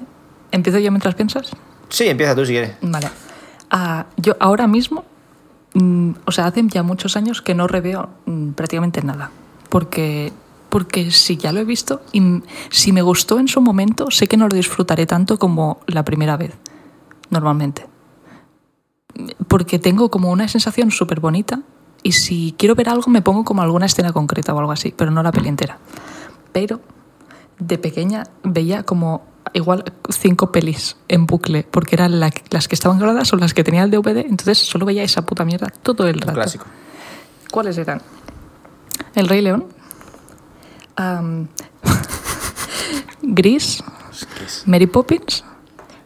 [0.52, 1.50] ¿Empiezo yo mientras piensas?
[1.90, 2.76] Sí, empieza tú si quieres.
[2.82, 3.10] Vale.
[3.72, 5.04] Ah, yo ahora mismo,
[5.74, 9.32] mm, o sea, hace ya muchos años que no reveo mm, prácticamente nada.
[9.70, 10.32] Porque,
[10.70, 14.28] porque si ya lo he visto y m- si me gustó en su momento, sé
[14.28, 16.52] que no lo disfrutaré tanto como la primera vez,
[17.32, 17.88] normalmente.
[19.48, 21.62] Porque tengo como una sensación súper bonita
[22.02, 25.12] y si quiero ver algo me pongo como alguna escena concreta o algo así, pero
[25.12, 25.78] no la peli entera.
[26.52, 26.82] Pero
[27.60, 29.24] de pequeña veía como
[29.54, 33.64] igual cinco pelis en bucle, porque eran la- las que estaban grabadas o las que
[33.64, 36.34] tenía el DVD, entonces solo veía esa puta mierda todo el rato.
[36.34, 36.66] clásico.
[37.52, 38.02] ¿Cuáles eran?
[39.16, 39.66] El Rey León,
[40.96, 41.48] am,
[43.22, 43.84] Gris,
[44.66, 45.44] Mary Poppins,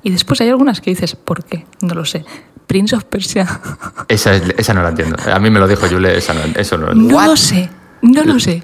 [0.04, 1.66] y después hay algunas que dices, ¿por qué?
[1.82, 2.26] No lo sé.
[2.68, 3.48] Prince of Persia.
[4.08, 5.16] esa, es- esa no la entiendo.
[5.34, 7.26] A mí me lo dijo Jule, esa no, eso no lo No entiendo.
[7.26, 7.70] lo sé,
[8.02, 8.64] no lo sé.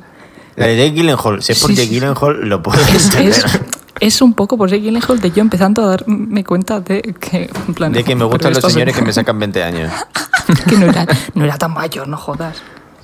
[0.55, 1.41] La de Jake Gyllenhaal.
[1.41, 1.89] Si es por Sí, Jake.
[1.89, 3.29] Gyllenhaal, lo puedo entender.
[3.29, 3.45] es,
[4.07, 7.49] es un poco por Jake Gyllenhaal de yo empezando a darme cuenta de que...
[7.67, 9.91] en plan, De que me pero gustan los señores que me sacan 20 años.
[10.69, 11.05] que no era,
[11.35, 12.57] no era tan mayor, no jodas.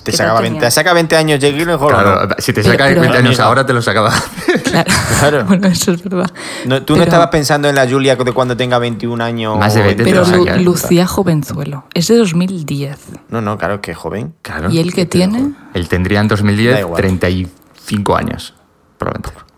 [0.03, 0.67] Te ¿Qué saca, edad 20, tenía?
[0.69, 1.83] te saca 20 años Jake Gyllenhaal.
[1.83, 2.35] ¿o Claro, no?
[2.39, 3.43] si te Pero- saca pero- 20 años Amiga.
[3.45, 4.13] ahora, te lo sacaba.
[4.69, 4.85] Claro.
[5.19, 5.45] Claro.
[5.45, 6.29] bueno, eso es verdad.
[6.65, 9.57] No, tú no Pero- estabas pensando en la Julia de cuando tenga 21 años.
[9.57, 10.57] Más de 20 te Pero Lu- saca.
[10.57, 11.85] Lucía Jovenzuelo.
[11.93, 12.97] Es de 2010.
[13.29, 14.33] No, no, claro, que es joven.
[14.43, 14.69] Claro.
[14.69, 15.53] ¿Y él que tiene?
[15.73, 16.97] Él tendría en Da 2010 igual.
[17.01, 18.53] 35 años,
[18.97, 19.48] probablemente.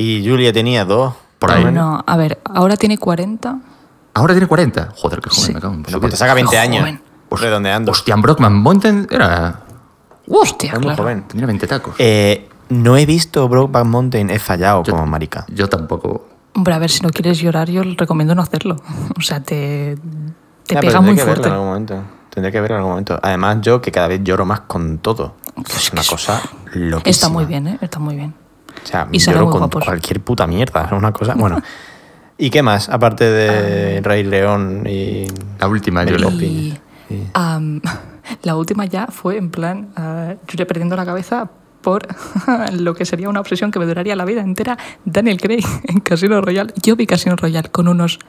[0.00, 1.14] Y Julia tenía dos.
[1.38, 1.64] Por ahí.
[1.72, 3.58] No, a ver, ahora tiene 40.
[4.14, 4.90] Ahora tiene 40.
[4.96, 5.54] Joder, qué joven Sí.
[5.54, 6.72] me cago en No, su pues te saca 20 Joven.
[6.84, 7.00] años.
[7.30, 7.92] redondeando.
[7.92, 9.60] Hostia, Brockman Mountain era.
[10.28, 10.96] Hostia, muy claro.
[11.02, 11.22] joven.
[11.28, 11.94] Tenía 20 tacos.
[11.98, 15.44] Eh, no he visto Brokeback Mountain, he fallado como marica.
[15.48, 16.26] Yo tampoco.
[16.54, 18.76] Hombre, a ver, si no quieres llorar, yo recomiendo no hacerlo.
[19.18, 19.96] O sea, te,
[20.66, 21.48] te Ya, pero pega muy que verlo fuerte.
[21.48, 22.02] en algún momento.
[22.30, 23.18] Tendré que verlo en algún momento.
[23.22, 25.34] Además, yo que cada vez lloro más con todo.
[25.68, 26.40] Es una cosa
[26.74, 27.02] loquísima.
[27.10, 27.78] Está muy bien, ¿eh?
[27.80, 28.34] Está muy bien.
[28.84, 29.84] O sea, Y lloro con guapos.
[29.84, 30.84] cualquier puta mierda.
[30.86, 31.34] Es una cosa.
[31.36, 31.60] Bueno.
[32.40, 32.88] ¿Y qué más?
[32.88, 35.26] Aparte de Rey León y.
[35.58, 36.16] La última, yo.
[36.40, 36.78] Y
[37.34, 37.80] am,
[38.42, 41.50] la última ya fue en plan, ah, yo le perdiendo la cabeza
[41.82, 42.06] por
[42.74, 44.78] lo que sería una obsesión que me duraría la vida entera.
[45.04, 46.72] Daniel Craig en Casino Royale.
[46.82, 48.20] Yo vi Casino Royale con unos,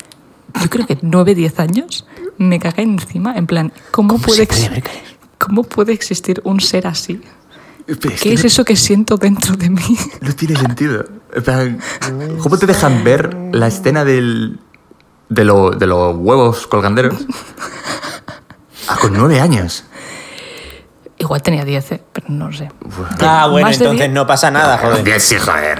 [0.60, 2.08] yo creo que 9, 10 años.
[2.40, 4.90] Me cagué encima, en plan, ¿cómo, puede, se puede que-
[5.38, 7.22] ¿cómo puede existir un ser así?
[8.02, 9.98] ¿Qué que es no- eso que siento dentro de mí?
[10.22, 11.06] No tiene sentido.
[12.42, 14.60] ¿Cómo te dejan ver la escena del,
[15.30, 17.16] de, lo- de los huevos colganderos?
[18.88, 19.84] Ah, con nueve años.
[21.18, 22.04] Igual tenía 10, ¿eh?
[22.14, 22.72] pero no sé.
[23.20, 25.04] Ah, bueno, Más de entonces diez- no pasa nada, joder.
[25.04, 25.78] Diez, sí, joder.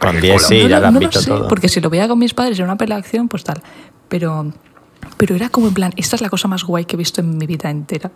[0.00, 1.48] Con 10 sí, no, ya lo- lo has no visto lo sé, todo.
[1.48, 3.62] porque si lo veía con mis padres en una pelea de acción, pues tal.
[4.08, 4.50] Pero,
[5.18, 7.36] pero era como en plan, esta es la cosa más guay que he visto en
[7.36, 8.10] mi vida entera.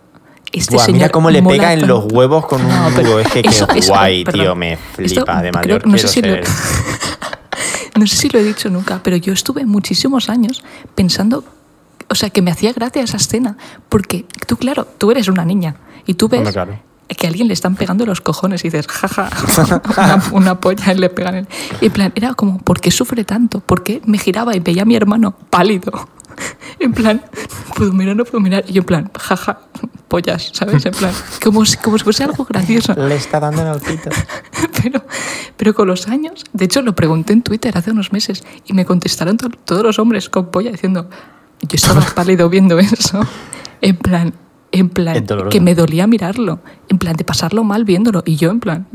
[0.57, 3.19] Este Buah, señor mira cómo le pega en los huevos con un No, nudo.
[3.19, 4.41] Es que eso- qué eso- guay, perdón.
[4.41, 4.55] tío.
[4.55, 5.41] Me flipa.
[5.41, 6.43] De creo- mayor no sé si lo- ser.
[7.97, 10.63] No sé si lo he dicho nunca, pero yo estuve muchísimos años
[10.95, 11.45] pensando,
[12.09, 13.57] o sea, que me hacía gracia esa escena,
[13.87, 16.77] porque tú, claro, tú eres una niña y tú ves claro.
[17.07, 19.29] que a alguien le están pegando los cojones y dices, jaja,
[19.97, 21.47] una, una polla y le pegan el...
[21.79, 23.61] Y en plan, era como, ¿por qué sufre tanto?
[23.61, 26.09] ¿Por qué me giraba y veía a mi hermano pálido?
[26.79, 27.21] En plan,
[27.75, 28.63] puedo mirar, no puedo mirar.
[28.67, 29.59] Y yo en plan, jaja,
[30.09, 30.85] pollas, ¿sabes?
[30.85, 31.11] En plan,
[31.43, 32.93] como si, como si fuese algo gracioso.
[32.95, 34.09] Le está dando en el pito.
[34.83, 35.03] Pero,
[35.57, 38.85] pero con los años, de hecho lo pregunté en Twitter hace unos meses y me
[38.85, 41.09] contestaron to- todos los hombres con polla diciendo,
[41.61, 43.21] yo estaba pálido viendo eso,
[43.81, 44.33] en plan,
[44.71, 45.15] en plan,
[45.49, 46.59] que me dolía mirarlo,
[46.89, 48.85] en plan de pasarlo mal viéndolo y yo en plan,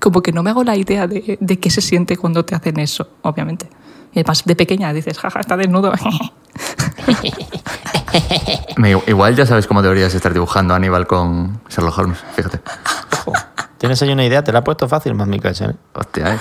[0.00, 2.78] como que no me hago la idea de, de qué se siente cuando te hacen
[2.78, 3.68] eso, obviamente.
[4.16, 5.92] Y además de pequeña dices, jaja, está desnudo.
[8.78, 12.60] Me- igual ya sabes cómo deberías estar dibujando a Aníbal con Sherlock Holmes, fíjate.
[13.76, 14.42] ¿Tienes ahí una idea?
[14.42, 15.74] Te la he puesto fácil, más mi ¿eh?
[15.92, 16.38] Hostia, eh.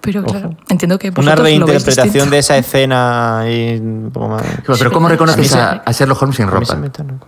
[0.00, 4.30] Pero claro, entiendo que Una vosotros lo veis reinterpretación de esa escena y un poco
[4.30, 4.42] más.
[4.66, 7.04] Pero ¿cómo reconoces a, Sherlock Holmes sin A mí se ropa?
[7.04, 7.20] me.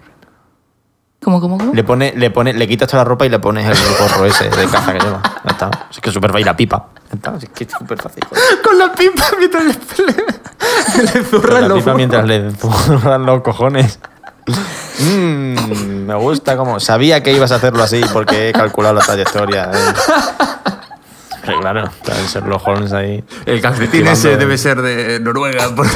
[1.25, 1.73] ¿Cómo, cómo, cómo?
[1.75, 4.51] Le, pone, le, pone, le quitas toda la ropa y le pones el gorro ese
[4.51, 5.23] de caza que lleva.
[5.45, 5.71] Ya está.
[5.91, 6.43] Es que es súper fácil.
[6.43, 6.89] Y la pipa.
[7.11, 7.35] Ya está.
[7.37, 8.25] Es que es súper fácil.
[8.29, 8.43] joder.
[8.63, 13.25] Con la pipa mientras le, le, le Con zurra la los pipa mientras le zurran
[13.25, 13.99] los cojones.
[15.01, 16.79] Mm, me gusta como...
[16.79, 19.71] Sabía que ibas a hacerlo así porque he calculado la trayectoria.
[19.73, 19.95] eh.
[21.47, 23.25] Pero claro, deben ser los Holmes ahí.
[23.47, 25.87] El calcetín ese debe ser de Noruega por,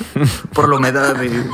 [0.52, 1.48] por la humedad y...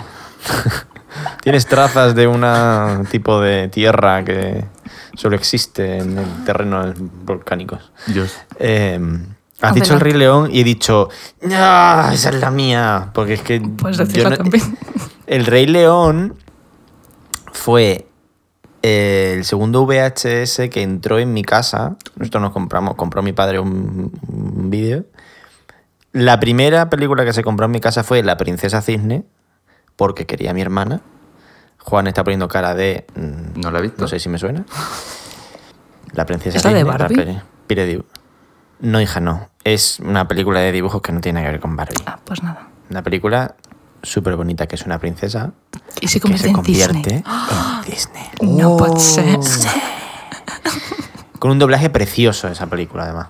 [1.42, 4.64] Tienes trazas de un tipo de tierra que
[5.14, 6.94] solo existe en el terrenos
[7.24, 7.90] volcánicos.
[8.06, 8.36] Dios.
[8.58, 8.98] Eh,
[9.60, 10.00] has dicho el.
[10.00, 11.08] Rey León y he dicho,
[11.52, 13.10] ¡Ah, esa es la mía!
[13.14, 13.60] Porque es que.
[13.60, 14.78] Puedes yo decirla no- también.
[15.26, 16.34] El Rey León
[17.52, 18.06] fue
[18.82, 21.96] eh, el segundo VHS que entró en mi casa.
[22.16, 25.04] Nosotros nos compramos, compró mi padre un, un vídeo.
[26.12, 29.22] La primera película que se compró en mi casa fue La Princesa Cisne,
[30.00, 31.02] porque quería a mi hermana.
[31.76, 33.04] Juan está poniendo cara de.
[33.14, 34.00] mm, No la he visto.
[34.00, 34.64] No sé si me suena.
[36.12, 37.14] La Princesa ¿Es la de Barbie?
[37.16, 38.04] peli- peli de dibu-
[38.80, 39.50] No, hija, no.
[39.62, 42.02] Es una película de dibujos que no tiene nada que ver con Barbie.
[42.06, 42.66] Ah, pues nada.
[42.88, 43.56] Una película
[44.02, 45.52] súper bonita que es una princesa
[46.00, 47.22] Y se que convierte se en convierte Disney.
[47.84, 48.56] en Disney.
[48.58, 49.38] No puede ser.
[51.38, 53.28] Con un doblaje precioso esa película, además.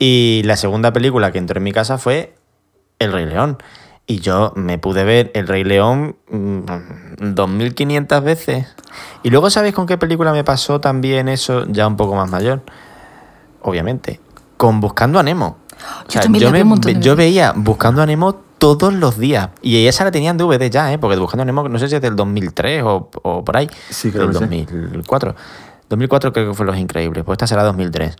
[0.00, 2.34] Y la segunda película que entró en mi casa fue
[2.98, 3.58] El Rey León.
[4.06, 6.60] Y yo me pude ver El Rey León mm,
[7.34, 8.66] 2500 veces.
[9.22, 12.62] Y luego, ¿sabéis con qué película me pasó también eso, ya un poco más mayor?
[13.62, 14.20] Obviamente.
[14.56, 15.56] Con Buscando a Nemo.
[16.06, 19.48] O Yo sea, me- veía Buscando a Nemo todos los días.
[19.62, 20.98] Y esa la tenían DVD ya, ¿eh?
[20.98, 23.68] Porque Buscando a Nemo, no sé si es del 2003 o, o por ahí.
[23.90, 24.64] Sí, creo del que sí.
[24.66, 25.34] 2004.
[25.88, 28.16] 2004 creo que fue Los Increíbles, pues esta será 2003.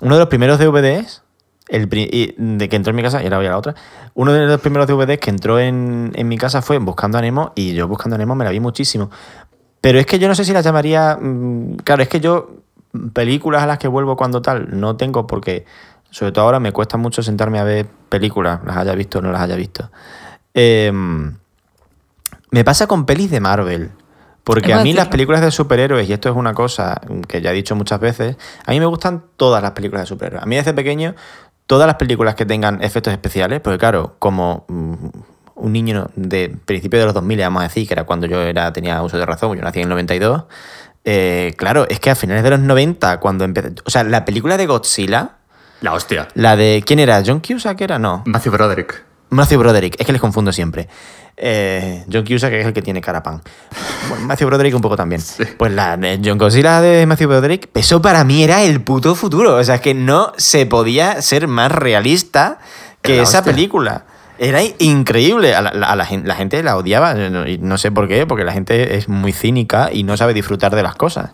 [0.00, 1.22] Uno de los primeros DVDs
[1.68, 3.74] el, y- de que entró en mi casa, y ahora voy a la otra,
[4.14, 7.52] uno de los primeros DVDs que entró en, en mi casa fue Buscando a Nemo,
[7.54, 9.10] y yo Buscando a Nemo me la vi muchísimo.
[9.80, 11.16] Pero es que yo no sé si las llamaría.
[11.20, 12.50] mm, Claro, es que yo
[13.12, 15.64] películas a las que vuelvo cuando tal no tengo porque,
[16.10, 19.30] sobre todo ahora, me cuesta mucho sentarme a ver películas, las haya visto o no
[19.30, 19.90] las haya visto.
[20.54, 20.90] Eh,
[22.50, 23.90] me pasa con pelis de Marvel.
[24.44, 27.54] Porque a mí las películas de superhéroes, y esto es una cosa que ya he
[27.54, 30.42] dicho muchas veces, a mí me gustan todas las películas de superhéroes.
[30.42, 31.14] A mí desde pequeño,
[31.68, 35.06] todas las películas que tengan efectos especiales, porque claro, como mm,
[35.54, 38.72] un niño de principio de los 2000, vamos a decir, que era cuando yo era,
[38.72, 40.44] tenía uso de razón, yo nací en el 92,
[41.04, 43.74] eh, claro, es que a finales de los 90, cuando empecé...
[43.84, 45.36] O sea, la película de Godzilla,
[45.82, 46.28] La hostia.
[46.34, 46.82] la de...
[46.86, 47.22] ¿Quién era?
[47.24, 47.98] ¿John Cusack era?
[47.98, 48.22] No.
[48.24, 49.04] Matthew Broderick.
[49.28, 50.88] Matthew Broderick, es que les confundo siempre.
[51.40, 53.40] Eh, John Cusack es el que tiene cara pan.
[54.08, 55.22] Bueno, Matthew Broderick un poco también.
[55.56, 59.56] Pues la de John Godzilla de Matthew Broderick, eso para mí era el puto futuro.
[59.56, 62.58] O sea, es que no se podía ser más realista
[63.02, 63.52] que esa hostia.
[63.52, 64.04] película.
[64.38, 65.54] Era increíble.
[65.54, 67.14] A la, a la la gente la odiaba.
[67.48, 70.74] Y no sé por qué, porque la gente es muy cínica y no sabe disfrutar
[70.74, 71.30] de las cosas.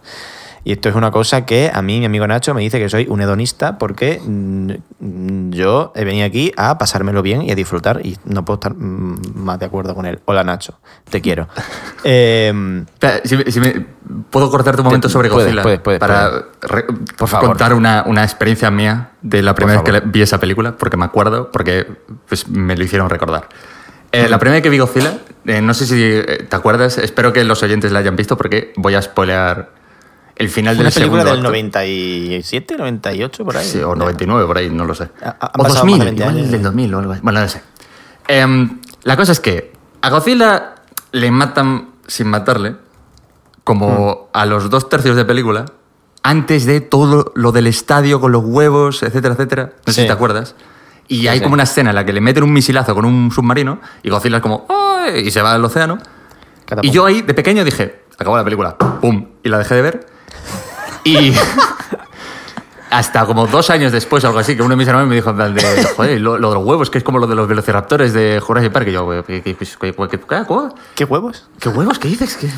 [0.67, 3.07] Y esto es una cosa que a mí mi amigo Nacho me dice que soy
[3.09, 8.17] un hedonista porque mm, yo he venido aquí a pasármelo bien y a disfrutar y
[8.25, 10.21] no puedo estar mm, más de acuerdo con él.
[10.25, 10.79] Hola Nacho,
[11.11, 11.49] te quiero.
[12.07, 12.53] Eh,
[13.25, 13.87] si me- si me-
[14.29, 15.63] ¿Puedo cortarte un momento Te- sobre Godzilla?
[15.63, 16.45] puedes, puedes, para puedes.
[16.61, 16.85] re-
[17.17, 17.49] Por favor.
[17.49, 21.07] contar una, una experiencia mía de la primera vez que vi esa película, porque me
[21.07, 21.87] acuerdo, porque
[22.29, 23.49] pues, me lo hicieron recordar.
[24.13, 25.17] Eh, la primera vez que vi Godzilla,
[25.47, 28.75] eh, no sé si eh, te acuerdas, espero que los oyentes la hayan visto porque
[28.77, 29.71] voy a spoilear
[30.37, 31.49] el final una del película segundo del acto.
[31.49, 33.65] 97, 98, por ahí.
[33.67, 35.09] Sí, o 99, por ahí, no lo sé.
[35.23, 36.51] Ha- o pasado 2000, más de 20 igual años.
[36.51, 37.21] del 2000 o algo así.
[37.23, 37.63] Bueno, no sé.
[38.29, 40.75] Em, la cosa es que a Godzilla
[41.13, 42.77] le matan sin matarle,
[43.63, 44.37] como Mm.
[44.37, 45.65] a los dos tercios de película,
[46.23, 49.73] antes de todo lo del estadio con los huevos, etcétera, etcétera.
[49.87, 50.01] No sé Sí.
[50.03, 50.55] si te acuerdas.
[51.07, 51.43] Y Sí, hay sí.
[51.45, 54.37] como una escena en la que le meten un misilazo con un submarino y Godzilla
[54.39, 55.27] es como ¡ay!
[55.27, 55.99] y se va al océano.
[56.65, 56.89] Catapum.
[56.89, 59.27] Y yo ahí, de pequeño, dije, acabó la película, ¡pum!
[59.43, 60.07] Y la dejé de ver.
[61.05, 61.33] Y
[62.91, 65.37] hasta como dos años después, algo así, que uno de mis hermanos me dijo, en
[65.37, 68.13] plan de, joder, lo, lo de los huevos, que es como lo de los velociraptores
[68.13, 68.89] de Jurassic Park.
[68.89, 69.93] Y yo, "¿Qué- qué- qué- qué-
[70.95, 71.49] qué- huevos?
[71.61, 71.99] ¿Qué huevos?
[71.99, 72.37] ¿Qué dices?
[72.37, 72.49] ¿Qué,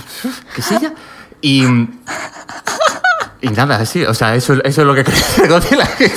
[0.55, 0.93] qué silla?
[1.41, 1.65] Y,
[3.41, 6.11] y nada, sí, o sea, eso, eso es lo que creo de Godzilla, que,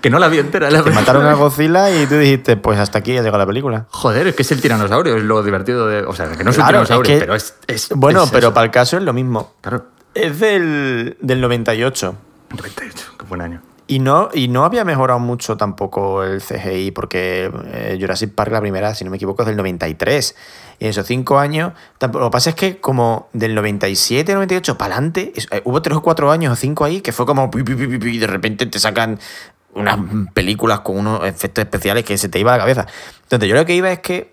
[0.00, 0.70] que no la vi entera.
[0.70, 3.86] La Te mataron a Godzilla y tú dijiste, pues hasta aquí ha llegado la película.
[3.90, 6.02] Joder, es que es el tiranosaurio, es lo divertido de...
[6.02, 7.54] O sea, que no es Claro, un tiranosaurio, es que- pero es...
[7.68, 8.54] es- Bueno, es pero eso.
[8.54, 9.54] para el caso es lo mismo.
[9.60, 12.14] Claro, Es del, del 98.
[12.50, 13.62] 98, qué buen año.
[13.86, 18.60] Y no, y no había mejorado mucho tampoco el CGI, porque eh, Jurassic Park, la
[18.60, 20.36] primera, si no me equivoco, es del 93.
[20.78, 24.78] Y en esos cinco años, tampoco- lo que pasa es que como del 97, 98
[24.78, 27.62] para adelante, eh, hubo tres o cuatro años o cinco ahí que fue como pi,
[27.64, 29.18] pi, pi, pi, pi, y de repente te sacan
[29.74, 29.98] unas
[30.32, 32.86] películas con unos efectos especiales que se te iba a la cabeza.
[33.24, 34.31] Entonces, yo lo que iba es que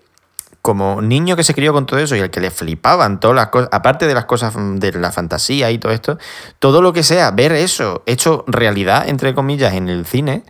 [0.62, 3.46] como niño que se crió con todo eso y al que le flipaban todas las
[3.48, 6.18] cosas, aparte de las cosas mm, de la fantasía y todo esto,
[6.58, 10.42] todo lo que sea, ver eso hecho realidad, entre comillas, en el cine,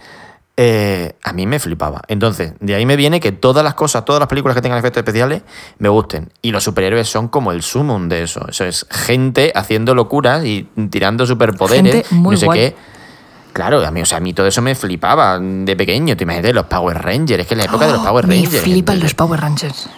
[0.56, 2.02] eh, a mí me flipaba.
[2.08, 5.00] Entonces, de ahí me viene que todas las cosas, todas las películas que tengan efectos
[5.00, 5.42] especiales,
[5.78, 6.30] me gusten.
[6.42, 8.46] Y los superhéroes son como el sumum de eso.
[8.46, 12.58] Eso es gente haciendo locuras y tirando superpoderes, Gente muy no sé guay.
[12.58, 12.76] qué.
[13.52, 16.16] Claro, a mí, o sea, a mí todo eso me flipaba de pequeño.
[16.16, 18.36] Te imaginas los Power Rangers, es que en la época de los Power Oh, Me
[18.36, 18.62] Rangers.
[18.62, 19.88] flipan los Power Rangers.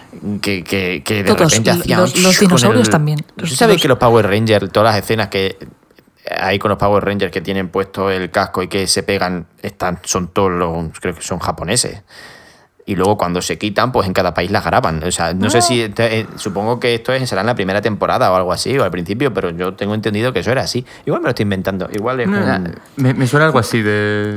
[0.41, 1.99] que, que, que de Todos, repente hacían...
[2.01, 5.57] los- dinosaurios también, los- ¿Tú sabes los- que los Power Rangers, todas las escenas que
[6.39, 9.99] hay con los Power Rangers que tienen puesto el casco y que se pegan, están,
[10.03, 12.01] son todos los, creo que son japoneses.
[12.85, 15.01] Y luego cuando se quitan, pues en cada país las graban.
[15.03, 17.81] O sea, no sé si, este- eh, supongo que esto es, será en la primera
[17.81, 20.85] temporada o algo así, o al principio, pero yo tengo entendido que eso era así.
[21.05, 21.87] Igual me lo estoy inventando.
[21.93, 24.35] Igual es un- Me, me suena algo así de...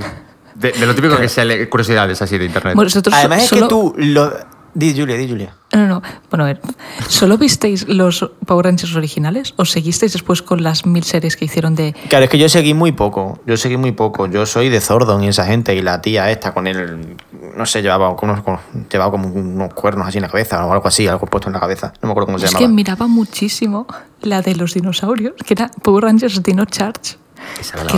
[0.54, 2.74] De, de lo típico que sale, curiosidades así de internet.
[2.76, 3.94] Bueno, vosotros so- Además es solo- que tú...
[3.98, 4.32] Lo...
[4.78, 5.54] Di, Julia, di, Julia.
[5.72, 6.02] No, no.
[6.30, 6.60] Bueno, a ver.
[7.08, 11.74] ¿Solo visteis los Power Rangers originales o seguisteis después con las mil series que hicieron
[11.74, 11.94] de...
[12.10, 13.38] Claro, es que yo seguí muy poco.
[13.46, 14.26] Yo seguí muy poco.
[14.26, 15.74] Yo soy de Zordon y esa gente.
[15.74, 17.16] Y la tía esta con el.
[17.56, 18.58] No sé, llevaba, con unos, con-
[18.92, 21.60] llevaba como unos cuernos así en la cabeza o algo así, algo puesto en la
[21.60, 21.94] cabeza.
[22.02, 22.74] No me acuerdo cómo se Es que llamaba.
[22.74, 23.86] miraba muchísimo
[24.20, 27.16] la de los dinosaurios, que era Power Rangers Dino Charge.
[27.60, 27.90] Esa la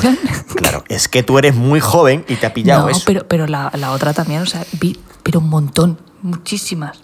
[0.56, 3.02] Claro, es que tú eres muy joven y te ha pillado no, eso.
[3.06, 6.98] pero, pero la, la otra también, o sea, vi, pero un montón, muchísimas.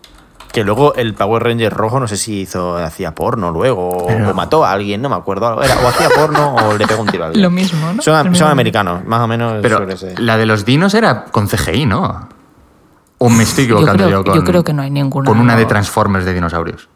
[0.53, 4.35] Que luego el Power Ranger rojo, no sé si hizo, hacía porno luego o, o
[4.35, 5.61] mató a alguien, no me acuerdo.
[5.61, 7.43] Era, o hacía porno o le pegó un tiro a alguien.
[7.43, 8.01] Lo mismo, ¿no?
[8.01, 9.85] Son, son americanos, más o menos Pero
[10.19, 12.29] la de los dinos era con CGI, ¿no?
[13.19, 15.57] ¿O me estoy equivocando creo- yo, con, yo creo que no hay ninguna, Con una
[15.57, 15.65] de.
[15.67, 16.89] Transformers de dinosaurios.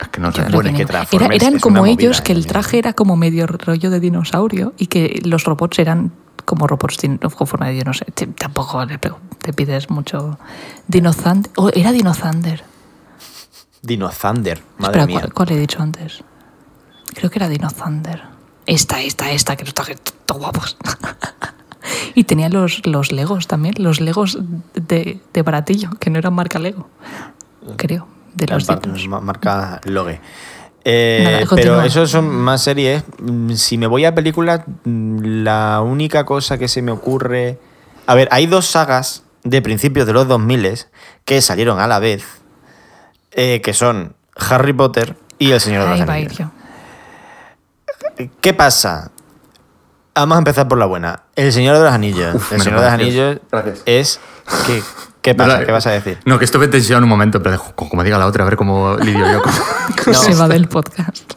[0.00, 0.90] Es que no Bueno, que no.
[0.90, 4.74] Era- eran es como ellos, movida, que el traje era como medio rollo de dinosaurio
[4.76, 6.12] y que los robots eran
[6.44, 6.98] como robots
[7.34, 8.14] con forma de dinosaurio.
[8.36, 8.86] Tampoco
[9.40, 10.38] te pides mucho.
[10.86, 11.50] Dino Thunder.
[11.56, 12.62] Oh, era Dino Thunder.
[13.82, 15.20] Dino Thunder, madre Espera, mía.
[15.20, 16.22] ¿cuál, cuál he dicho antes?
[17.14, 18.22] Creo que era Dino Thunder.
[18.66, 19.96] Esta, esta, esta, que no está que
[20.26, 20.76] todo guapos.
[22.14, 24.38] y tenía los, los Legos también, los Legos
[24.74, 26.88] de, de baratillo, que no eran marca Lego.
[27.76, 30.20] Creo, de los ma- Marca Logue.
[30.84, 33.02] Eh, Nada, pero eso son más series.
[33.18, 37.58] Mm, Si me voy a películas, mm, la única cosa que se me ocurre.
[38.06, 40.86] A ver, hay dos sagas de principios de los 2000
[41.24, 42.24] que salieron a la vez,
[43.32, 46.48] eh, que son Harry Potter y El Señor de los Anillos.
[48.40, 49.10] ¿Qué pasa?
[50.14, 51.24] Vamos a empezar por la buena.
[51.34, 52.34] El Señor de los Anillos.
[52.34, 52.94] Uf, el Señor de los.
[52.94, 53.82] Anillos Gracias.
[53.86, 54.20] es.
[54.66, 54.82] ¿Qué,
[55.26, 55.64] qué pasa?
[55.64, 56.18] ¿Qué vas a decir?
[56.24, 58.96] No, que estuve tensionado en un momento, pero como diga la otra, a ver cómo
[58.96, 59.52] lidio yo con...
[60.06, 60.14] No.
[60.14, 61.32] Se va del podcast.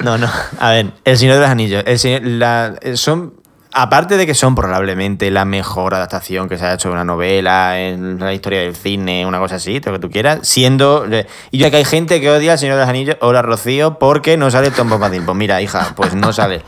[0.00, 0.28] No, no.
[0.60, 1.82] A ver, El Señor de los Anillos.
[1.86, 3.34] El Señor- la- son.
[3.74, 7.80] Aparte de que son probablemente la mejor adaptación que se ha hecho de una novela
[7.80, 11.06] en la historia del cine, una cosa así, lo que tú quieras, siendo.
[11.50, 14.36] Y ya que hay gente que odia al Señor de los Anillos, hola Rocío, porque
[14.36, 15.22] no sale Tom Bombadil.
[15.22, 16.62] Pues mira, hija, pues no sale.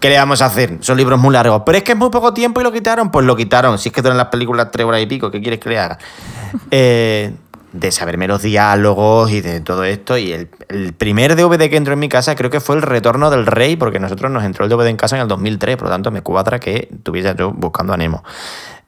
[0.00, 0.78] ¿Qué le vamos a hacer?
[0.80, 1.62] Son libros muy largos.
[1.64, 3.10] Pero es que es muy poco tiempo y lo quitaron.
[3.10, 3.78] Pues lo quitaron.
[3.78, 5.98] Si es que duran las películas tres horas y pico, ¿qué quieres que le haga?
[6.70, 7.34] Eh,
[7.72, 10.16] de saberme los diálogos y de todo esto.
[10.16, 13.30] Y el, el primer DVD que entró en mi casa creo que fue El Retorno
[13.30, 15.90] del Rey, porque nosotros nos entró el DVD en casa en el 2003, por lo
[15.90, 18.22] tanto me cuadra que tuviera yo buscando a Nemo.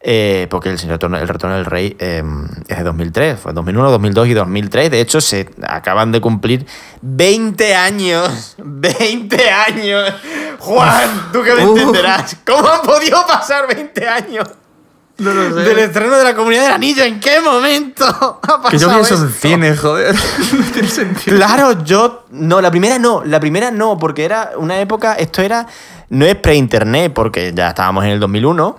[0.00, 2.22] Eh, porque el, Retorno- el Retorno del Rey eh,
[2.68, 4.90] es de 2003, fue 2001, 2002 y 2003.
[4.92, 6.66] De hecho, se acaban de cumplir
[7.02, 8.54] 20 años.
[8.62, 10.12] 20 años.
[10.60, 11.76] Juan, tú que me Uh.
[11.76, 12.36] entenderás.
[12.46, 14.48] ¿Cómo han podido pasar 20 años?
[15.18, 18.04] No lo Del estreno de la Comunidad del Anillo, ¿en qué momento
[18.40, 20.14] ha Que yo vi pasado eso en cine, joder.
[20.56, 21.36] No tiene sentido.
[21.36, 22.24] Claro, yo.
[22.30, 23.24] No, la primera no.
[23.24, 25.14] La primera no, porque era una época.
[25.14, 25.66] Esto era.
[26.10, 28.78] No es pre-internet, porque ya estábamos en el 2001.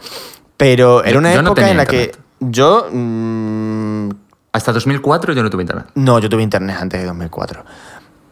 [0.59, 2.11] Pero era una yo época en la internet.
[2.11, 2.45] que.
[2.51, 2.89] Yo.
[2.91, 4.09] mm,
[4.51, 5.85] Hasta 2004 yo no tuve internet.
[5.95, 7.63] no, yo tuve internet antes de 2004.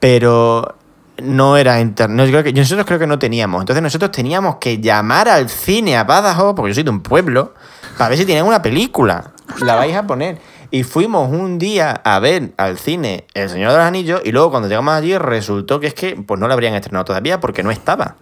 [0.02, 0.76] Pero.
[1.24, 2.28] No era internet.
[2.28, 3.62] yo creo que, nosotros creo que no teníamos.
[3.62, 7.54] Entonces nosotros teníamos que llamar al cine a Badajoz, porque yo soy de un pueblo,
[7.98, 9.32] para ver si tenían una película.
[9.62, 10.38] La vais a poner.
[10.70, 14.52] Y fuimos un día a ver al cine El Señor de los Anillos y luego
[14.52, 17.72] cuando llegamos allí resultó que es que pues no la habrían estrenado todavía porque no
[17.72, 18.18] estaba.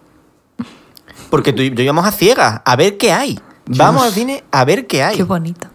[1.28, 3.40] Porque tú yo íbamos a ciegas, a ver qué hay.
[3.66, 5.68] Vamos al cine a ver qué hay Qué bonito.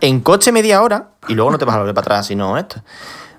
[0.00, 2.82] en coche media hora y luego no te vas a volver para atrás sino esto.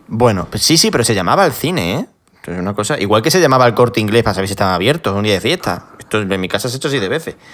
[0.08, 2.08] Bueno, pues sí, sí, pero se llamaba al cine, ¿eh?
[2.52, 3.00] Una cosa.
[3.00, 5.42] Igual que se llamaba al corte inglés para saber si estaban abiertos un día de
[5.42, 5.86] fiesta.
[5.98, 7.36] Esto en mi casa se ha hecho así de veces.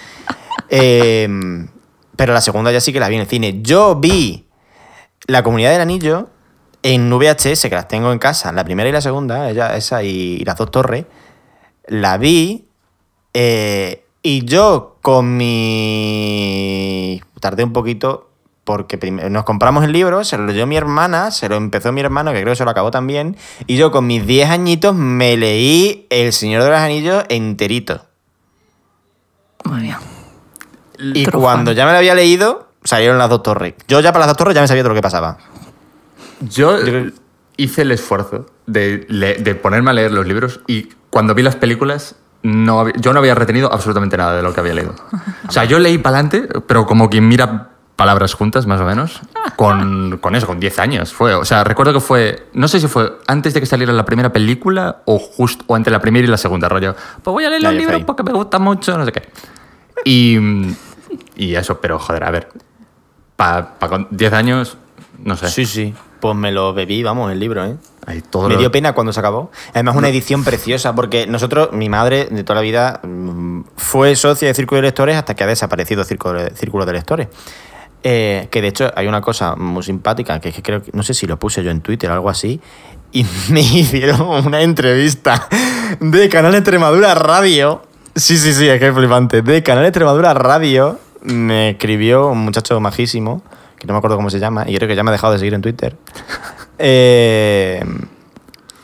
[0.72, 1.28] Eh,
[2.14, 3.60] pero la segunda ya sí que la vi en el cine.
[3.62, 4.46] Yo vi
[5.26, 6.28] La Comunidad del Anillo
[6.82, 10.36] en VHS, que las tengo en casa, la primera y la segunda, ella, esa y,
[10.40, 11.06] y las dos torres.
[11.86, 12.68] La vi
[13.34, 17.20] eh, y yo con mi...
[17.40, 18.30] Tardé un poquito
[18.64, 22.32] porque nos compramos el libro, se lo leyó mi hermana, se lo empezó mi hermano,
[22.32, 23.36] que creo que se lo acabó también,
[23.66, 28.06] y yo con mis 10 añitos me leí El Señor de los Anillos enterito.
[29.64, 29.96] Muy bien.
[30.98, 33.74] Y cuando ya me lo había leído, salieron las dos torres.
[33.88, 35.38] Yo ya para las dos torres ya me sabía todo lo que pasaba.
[36.40, 37.10] Yo Yo
[37.56, 42.16] hice el esfuerzo de, de ponerme a leer los libros y cuando vi las películas
[42.42, 44.94] no había- yo no había retenido absolutamente nada de lo que había leído.
[45.48, 49.20] O sea, yo leí para adelante, pero como quien mira palabras juntas, más o menos,
[49.56, 51.12] con, con eso, con 10 años.
[51.12, 54.04] Fue, o sea, recuerdo que fue, no sé si fue antes de que saliera la
[54.06, 56.94] primera película o justo o entre la primera y la segunda, rollo.
[57.22, 59.28] Pues voy a leer los libros porque me gusta mucho, no sé qué.
[60.04, 60.38] Y,
[61.36, 62.48] y eso, pero joder, a ver,
[63.36, 64.78] para con 10 años,
[65.18, 65.48] no sé.
[65.48, 65.94] Sí, sí.
[66.20, 67.76] Pues me lo bebí, vamos, el libro, ¿eh?
[68.30, 69.50] Todo Me lo- dio pena cuando se acabó.
[69.72, 74.48] Además, una edición preciosa, porque nosotros, mi madre de toda la vida, mm, fue socia
[74.48, 77.28] de Círculo de Lectores hasta que ha desaparecido Círculo de, Círculo de Lectores.
[78.02, 81.02] Eh, que de hecho hay una cosa muy simpática, que es que creo que, no
[81.02, 82.58] sé si lo puse yo en Twitter o algo así,
[83.12, 85.46] y me hicieron una entrevista
[86.00, 87.82] de Canal Extremadura Radio.
[88.16, 89.42] Sí, sí, sí, es que es flipante.
[89.42, 93.42] De Canal Extremadura Radio me escribió un muchacho majísimo,
[93.78, 95.38] que no me acuerdo cómo se llama, y creo que ya me ha dejado de
[95.38, 95.96] seguir en Twitter.
[96.80, 97.82] Eh,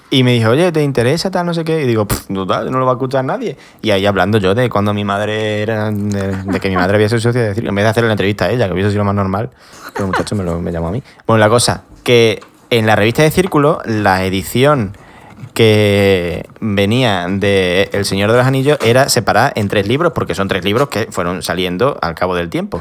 [0.09, 1.83] y me dijo, oye, ¿te interesa tal, no sé qué?
[1.83, 3.57] Y digo, "Pff, total, no lo va a escuchar nadie.
[3.83, 7.21] Y ahí hablando yo de cuando mi madre era, de, que mi madre había sido
[7.21, 9.07] socia de circo, en vez de hacerle la entrevista a ella, que hubiese sido lo
[9.07, 9.51] más normal,
[9.93, 11.03] pero el muchacho me, lo, me llamó a mí.
[11.27, 12.41] Bueno, la cosa, que
[12.71, 14.97] en la revista de Círculo, la edición
[15.55, 20.49] que venía de El Señor de los Anillos era separada en tres libros, porque son
[20.49, 22.81] tres libros que fueron saliendo al cabo del tiempo.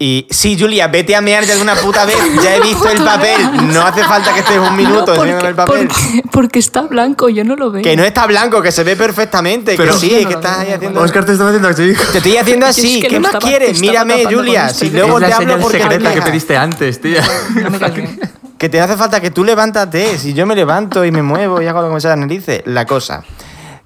[0.00, 2.16] Y sí, Julia, vete a mear ya de una puta vez.
[2.42, 3.36] Ya he visto el papel.
[3.72, 5.88] No hace falta que estés un minuto No, enseñándome el papel.
[5.88, 7.82] porque- porque está blanco, yo no lo veo.
[7.82, 9.74] Que no está blanco, que se ve perfectamente.
[9.76, 11.00] Pero- que sí, no es que estás ahí haciendo.
[11.00, 11.92] Oscar te estaba haciendo así.
[12.12, 13.00] Te estoy haciendo Es así.
[13.00, 13.80] que ¿Qué más estaba- quieres?
[13.80, 14.68] Mírame, Julia.
[14.68, 17.22] Si y luego es la te hablo porque secreta que pediste antes, tía.
[17.54, 18.18] Me.
[18.56, 20.16] Que te hace falta que tú levántate.
[20.18, 22.62] Si yo me levanto y me muevo y hago lo que me sale las narices.
[22.66, 23.24] La cosa.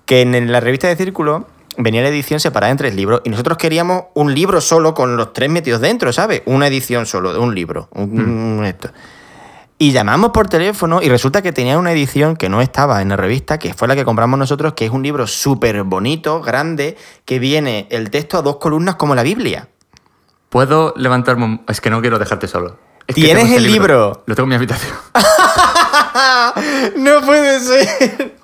[0.05, 1.47] que en la revista de Círculo
[1.77, 5.32] venía la edición separada en tres libros y nosotros queríamos un libro solo con los
[5.32, 6.43] tres metidos dentro, ¿sabes?
[6.47, 7.89] Una edición solo de un libro.
[7.93, 8.90] un- esto.
[9.78, 13.16] Y llamamos por teléfono y resulta que tenía una edición que no estaba en la
[13.16, 17.40] revista, que fue la que compramos nosotros, que es un libro súper bonito, grande, que
[17.40, 19.69] viene el texto a dos columnas como la Biblia.
[20.51, 21.62] ¿Puedo levantarme un...
[21.66, 22.78] Es que no quiero dejarte solo.
[23.09, 24.23] Es ¿Tienes este el libro?
[24.27, 24.93] Lo tengo en mi habitación.
[26.97, 28.36] no puede ser.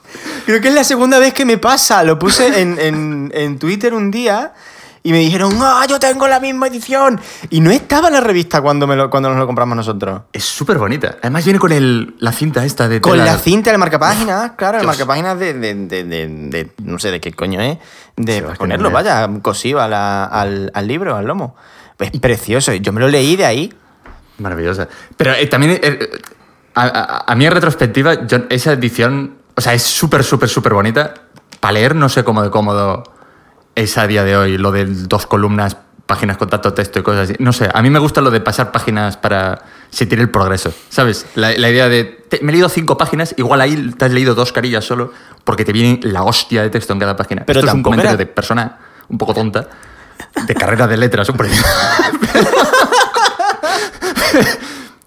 [0.48, 2.02] Creo que es la segunda vez que me pasa.
[2.04, 4.54] Lo puse en, en- en Twitter un día
[5.02, 7.20] y me dijeron, ¡ah, yo tengo la misma edición!
[7.50, 10.22] Y no estaba en la revista cuando, me lo- cuando nos lo compramos nosotros.
[10.32, 11.16] Es súper bonita.
[11.20, 13.26] Además viene con el, la cinta esta de Con tela.
[13.26, 14.86] la cinta del marcapáginas, claro, el Dios.
[14.96, 17.76] marcapáginas de, de, de, de- No sé de qué coño es.
[18.16, 21.56] De ponerlo, vaya, cosido a la- al, al libro, al lomo.
[21.98, 22.72] Es precioso.
[22.72, 23.74] Yo me lo leí de ahí.
[24.38, 24.88] Maravillosa.
[25.18, 26.08] Pero eh, también, eh,
[26.74, 30.72] a, a- a mí en retrospectiva, yo- esa edición, o sea, es súper, súper, súper
[30.72, 31.14] bonita.
[31.58, 33.02] Para leer no sé cómo de cómodo
[33.74, 35.76] es a día de hoy, lo de dos columnas,
[36.06, 37.34] páginas con tanto texto y cosas así.
[37.40, 41.26] No sé, a mí me gusta lo de pasar páginas para sentir el progreso, ¿sabes?
[41.34, 44.36] La, la idea de, te- me he leído cinco páginas, igual ahí te has leído
[44.36, 45.12] dos carillas solo,
[45.42, 47.42] porque te viene la hostia de texto en cada página.
[47.44, 48.78] Pero Esto es un comentario era- de persona
[49.08, 49.68] un poco tonta,
[50.46, 51.50] de carrera de letras, hombre.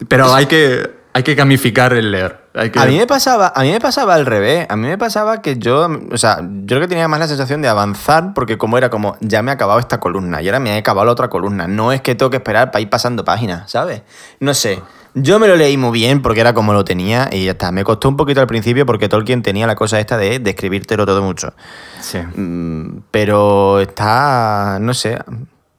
[0.08, 2.40] Pero hay que, hay que gamificar el leer.
[2.54, 2.80] Hay que...
[2.80, 4.66] A mí me pasaba, a mí me pasaba al revés.
[4.70, 7.62] A mí me pasaba que yo, o sea, yo creo que tenía más la sensación
[7.62, 10.72] de avanzar porque como era como ya me ha acabado esta columna y ahora me
[10.72, 11.68] ha acabado la otra columna.
[11.68, 14.04] No es que tengo que esperar para ir pasando páginas, ¿sabes?
[14.40, 14.82] No sé.
[15.14, 17.74] Yo me lo leí muy bien porque era como lo tenía y ya está.
[17.74, 21.22] Me costó un poquito al principio porque Tolkien tenía la cosa esta de describírtelo todo
[21.22, 21.54] mucho.
[22.00, 22.20] Sí.
[22.20, 25.18] Mm, Pero está, no sé.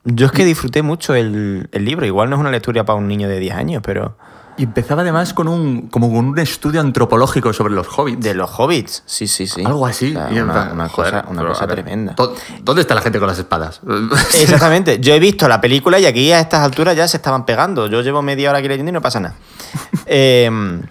[0.05, 2.05] Yo es que disfruté mucho el, el libro.
[2.05, 4.17] Igual no es una lectura para un niño de 10 años, pero
[4.59, 8.21] Y empezaba además con un, como con un estudio antropológico sobre los hobbits.
[8.23, 9.03] de los hobbits.
[9.07, 9.65] Sí, sí, sí.
[9.65, 10.11] Algo así.
[10.15, 12.15] O sea, una, plan, una joder, cosa, una cosa ver, tremenda.
[12.17, 13.81] ¿dó- ¿Dónde está la gente con las espadas?
[14.41, 15.01] Exactamente.
[15.01, 17.87] Yo he visto la película y aquí a estas alturas ya se estaban pegando.
[17.87, 19.35] Yo llevo media hora aquí leyendo y no pasa nada.
[20.07, 20.83] Em,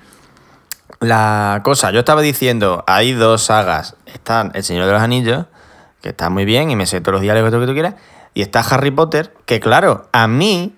[1.00, 3.96] la cosa, yo estaba diciendo, hay dos sagas.
[4.06, 5.46] Están El Señor de los Anillos,
[6.02, 7.96] que está muy bien y me sé todos los diálogos que tú quieras.
[8.34, 10.76] Y está Harry Potter, que claro, a mí,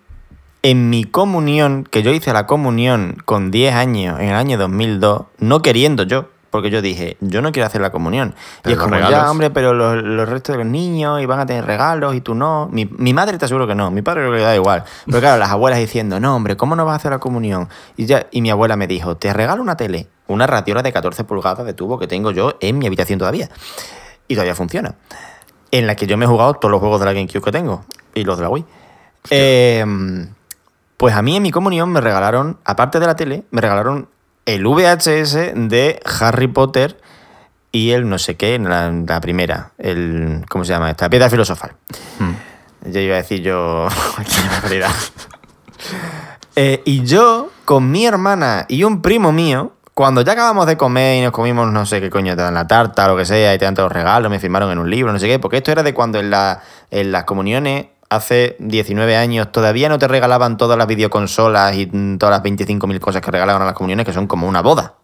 [0.64, 5.23] en mi comunión, que yo hice la comunión con 10 años, en el año 2002,
[5.40, 8.34] no queriendo yo, porque yo dije, yo no quiero hacer la comunión.
[8.61, 11.41] Pero y es como, ya, hombre, pero los, los restos de los niños y van
[11.41, 12.69] a tener regalos y tú no.
[12.72, 14.84] Mi, mi madre te aseguro que no, mi padre creo que le da igual.
[15.06, 17.68] Pero claro, las abuelas diciendo, no, hombre, ¿cómo no vas a hacer la comunión?
[17.98, 21.26] Y, ya, y mi abuela me dijo, te regalo una tele, una ratiola de 14
[21.26, 23.49] pulgadas de tubo que tengo yo en mi habitación todavía.
[24.27, 24.95] Y todavía funciona.
[25.72, 27.84] En la que yo me he jugado todos los juegos de la GameCube que tengo
[28.14, 28.65] y los de la Wii.
[29.31, 29.84] Eh,
[31.03, 34.07] pues a mí en mi comunión me regalaron, aparte de la tele, me regalaron
[34.45, 36.97] el VHS de Harry Potter
[37.73, 41.09] y el no sé qué, la, la primera, el, ¿cómo se llama esta?
[41.09, 41.73] Piedra filosofal.
[42.19, 42.31] Hmm.
[42.89, 43.89] Ya iba a decir yo.
[46.55, 51.17] Eh, y yo, con mi hermana y un primo mío, cuando ya acabamos de comer
[51.17, 53.53] y nos comimos no sé qué coño, te dan la tarta o lo que sea,
[53.53, 55.57] y te dan todos los regalos, me firmaron en un libro, no sé qué, porque
[55.57, 56.61] esto era de cuando en, la,
[56.91, 62.18] en las comuniones, hace 19 años, todavía no te regalaban todas las videoconsolas y mm,
[62.18, 64.95] todas las 25.000 cosas que regalaban a las comuniones, que son como una boda.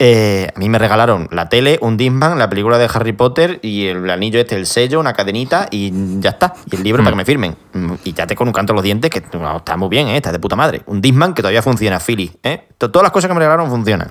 [0.00, 3.86] Eh, a mí me regalaron la tele, un Discman, la película de Harry Potter y
[3.86, 6.52] el anillo este, el sello, una cadenita y ya está.
[6.70, 7.56] Y el libro para que me firmen.
[7.72, 10.16] Mm, Y ya te con un canto los dientes que no, está muy bien, ¿eh?
[10.16, 10.82] está de puta madre.
[10.86, 12.32] Un Discman que todavía funciona, Philly.
[12.42, 12.66] ¿eh?
[12.76, 14.10] To- Todas las cosas que me regalaron funcionan.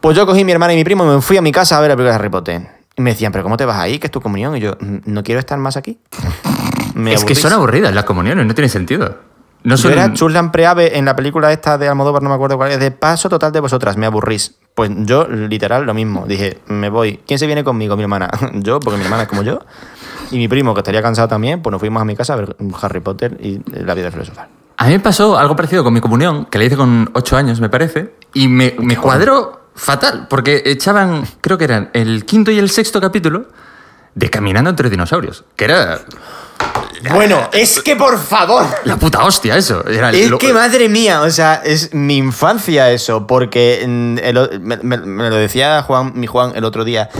[0.00, 1.76] Pues yo cogí a mi hermana y mi primo y me fui a mi casa
[1.76, 2.66] a ver la película de Harry Potter.
[2.96, 3.98] Y me decían, ¿pero cómo te vas ahí?
[3.98, 4.56] ¿Que es tu comunión?
[4.56, 5.98] Y yo, "Mm, no quiero estar más aquí.
[6.94, 7.38] Me es que aburrís".
[7.40, 9.18] son aburridas las comuniones, no tiene sentido.
[9.64, 9.92] No Yo son...
[9.92, 12.90] era Chuslan Preave en la película esta de Almodóvar, no me acuerdo cuál es, de
[12.92, 14.54] paso total de vosotras, me aburrís.
[14.74, 16.24] Pues yo, literal, lo mismo.
[16.26, 17.20] Dije, me voy.
[17.26, 17.96] ¿Quién se viene conmigo?
[17.96, 18.30] Mi hermana.
[18.54, 19.60] yo, porque mi hermana es como yo.
[20.30, 22.56] Y mi primo, que estaría cansado también, pues nos fuimos a mi casa a ver
[22.80, 24.48] Harry Potter y la vida filosofal.
[24.78, 27.60] A mí me pasó algo parecido con mi comunión, que la hice con 8 años,
[27.60, 32.58] me parece, y me, me cuadró fatal, porque echaban, creo que eran el quinto y
[32.58, 33.46] el sexto capítulo
[34.14, 36.00] de Caminando entre dinosaurios, que era
[37.12, 38.64] Bueno, es que por favor.
[38.84, 39.86] la puta hostia eso.
[39.86, 44.60] Era Es lo- que madre mía, o sea, es mi infancia eso, porque mm, el
[44.60, 47.10] me, me- me lo decía Juan, mi Juan el otro día,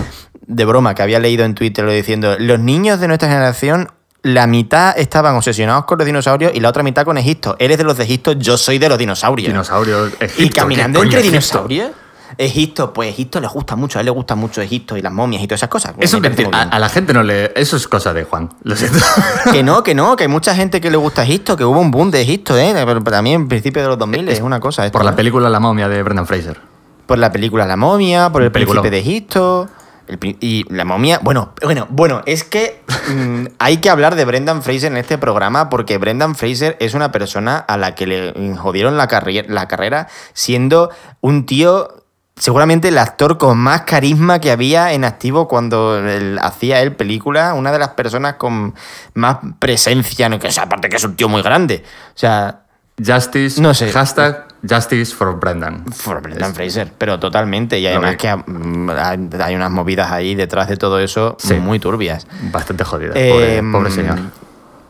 [0.47, 3.91] de broma, que había leído en Twitter lo diciendo, los niños de nuestra generación,
[4.23, 7.55] la mitad estaban obsesionados con los dinosaurios y la otra mitad con Egipto.
[7.59, 9.49] Eres de los de Egipto, yo soy de los dinosaurios.
[9.49, 11.91] Dinosaurios, Egipto, y caminando ¿qué coño entre dinosaurios.
[12.39, 15.43] Egipto, pues Egipto le gusta mucho, a él le gusta mucho Egipto y las momias
[15.43, 15.95] y todas esas cosas.
[15.99, 17.53] Eso Me es A, a la gente no le.
[17.57, 18.51] Eso es cosa de Juan.
[18.63, 18.99] Lo siento.
[19.53, 21.91] Que no, que no, que hay mucha gente que le gusta Egipto, que hubo un
[21.91, 22.73] boom de Egipto, ¿eh?
[22.75, 24.85] Pero también en principio de los 2000 es una cosa.
[24.85, 25.15] esto, Por la ¿eh?
[25.15, 26.61] película La momia de Brendan Fraser.
[27.07, 28.83] Por la película La momia, por el Peliculón.
[28.83, 29.69] príncipe de Egipto.
[30.09, 34.63] El y la momia, bueno, bueno, bueno, es que mm, hay que hablar de Brendan
[34.63, 38.97] Fraser en este programa porque Brendan Fraser es una persona a la que le jodieron
[38.97, 39.09] la,
[39.49, 40.91] la carrera siendo
[41.21, 41.89] un tío,
[42.37, 47.55] seguramente el actor con más carisma que había en activo cuando él- hacía él película,
[47.55, 48.75] una de las personas con
[49.15, 51.83] más presencia, no que o sea, aparte que es un tío muy grande.
[52.15, 52.61] O sea,
[53.05, 53.91] Justice, No sé.
[53.93, 55.85] hashtag Justice for Brendan.
[55.93, 57.79] For Brendan Fraser, pero totalmente.
[57.79, 61.55] Y además que hay unas movidas ahí detrás de todo eso Sí.
[61.55, 62.27] muy turbias.
[62.51, 64.19] Bastante jodida, pobre, Eh, pobre señor.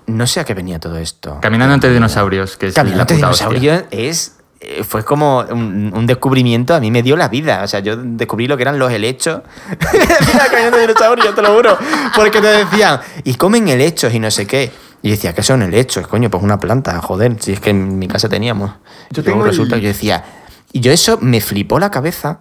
[0.07, 1.41] No sé a qué venía todo esto.
[1.41, 4.36] Caminando entre dinosaurios, que es Caminando la puta dinosaurios es.
[4.67, 7.63] Eh, Fue como un, un descubrimiento, a mí me dio la vida.
[7.65, 9.43] O sea, yo descubrí lo que eran los helechos.
[9.93, 11.79] Mira, caminando dinosaurios, te lo juro.
[12.15, 14.73] Porque te decían, y comen helechos y no sé qué.
[15.03, 16.07] Y yo decía, ¿qué son helechos?
[16.07, 18.71] Coño, pues una planta, joder, si es que en mi casa teníamos.
[19.11, 20.25] Yo luego tengo el- resulta que yo decía,
[20.73, 22.41] y yo eso me flipó la cabeza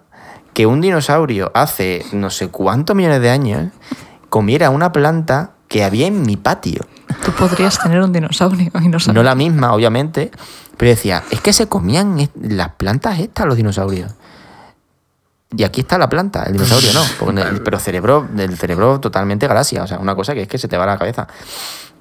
[0.54, 3.72] que un dinosaurio hace no sé cuántos millones de años
[4.30, 6.86] comiera una planta que había en mi patio.
[7.26, 9.14] Tú podrías tener un dinosaurio y no sabes.
[9.14, 10.32] No la misma, obviamente,
[10.78, 14.14] pero decía, es que se comían las plantas estas los dinosaurios.
[15.54, 17.42] Y aquí está la planta, el dinosaurio no.
[17.42, 20.70] el- pero cerebro, el cerebro totalmente galaxia, o sea, una cosa que es que se
[20.70, 21.28] te va a la cabeza.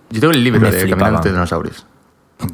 [0.08, 0.88] Yo tengo el libro Me de.
[0.88, 1.84] Caminando entre dinosaurios.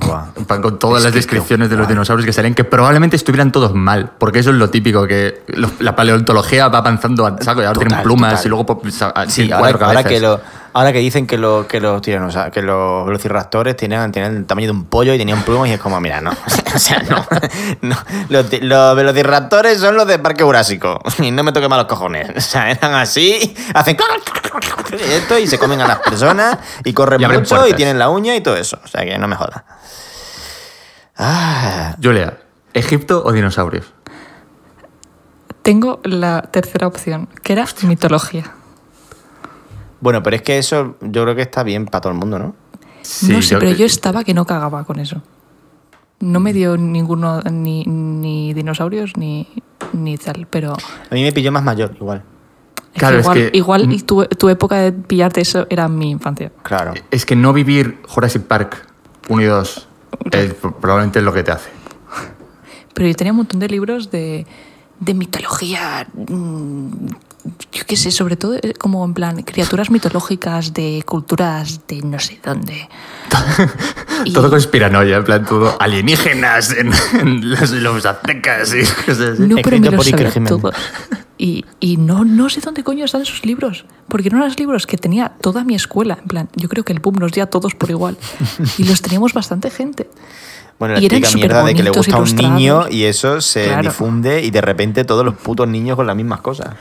[0.07, 0.27] Buah.
[0.61, 4.13] Con todas Es las descripciones de los dinosaurios que salen, que probablemente estuvieran todos mal,
[4.19, 7.75] porque eso es lo típico, que los- la paleontología va avanzando a saco y ahora
[7.75, 8.47] Total, tienen plumas total.
[8.47, 10.39] y luego pues, a- Sí, ahora, que lo,
[10.73, 14.67] ahora que dicen que, lo, que los tiranosa- que los velociraptores tienen, tienen el tamaño
[14.69, 16.31] de un pollo y tenían plumas y es como, mira, no.
[16.75, 17.27] o sea, no.
[17.83, 17.97] no.
[18.29, 21.01] Los, los velociraptores son los de Parque Jurásico.
[21.19, 22.31] Y no me toque mal los cojones.
[22.37, 23.97] O sea, eran así, hacen
[24.99, 28.35] esto y se comen a las personas y corren Y mucho y tienen la uña
[28.37, 28.79] y todo eso.
[28.85, 29.63] O sea, que no me jodas.
[31.17, 32.39] Ah, Julia,
[32.73, 33.93] ¿Egipto o dinosaurios?
[35.63, 38.53] Tengo la tercera opción, que era mitología.
[40.01, 42.55] Bueno, pero es que eso yo creo que está bien para todo el mundo, ¿no?
[43.29, 45.23] no sé, pero yo estaba que no cagaba con eso.
[46.21, 49.49] No me dio ninguno, ni, ni dinosaurios, ni,
[49.95, 50.73] ni tal, pero
[51.11, 52.23] A mí me pilló más mayor, igual.
[52.93, 56.11] es Claro, que es igual, que- igual tu, tu época de pillarte eso era mi
[56.11, 56.53] infancia.
[56.63, 56.93] Claro.
[57.11, 58.87] Es que no vivir Jurassic Park
[59.31, 59.89] 1 y 2
[60.33, 61.71] es probablemente es lo que te hace.
[62.93, 64.47] Pero yo tenía un montón de libros de,
[65.01, 67.07] de mitología, mm,
[67.73, 72.19] yo qué sé, sobre todo eh, como en plan criaturas mitológicas de culturas de no
[72.19, 72.89] sé dónde.
[74.25, 79.43] Y- Todo conspiranoia, en plan todo alienígenas en, en los, los aztecas y cosas así.
[79.43, 80.49] No, pero me sabía Jiménez.
[80.61, 80.75] todos.
[81.39, 83.87] Y, y no, no sé dónde coño están esos libros.
[84.09, 86.19] Porque eran los libros que tenía toda mi escuela.
[86.21, 88.19] En plan, yo creo que el boom nos dio a todos por igual.
[88.77, 90.11] Y los teníamos bastante gente.
[90.81, 93.67] Bueno, la Y típica mierda de que le gusta a un niño y eso se
[93.67, 93.83] Claro.
[93.83, 96.75] difunde y de repente todos los putos niños con las mismas cosas.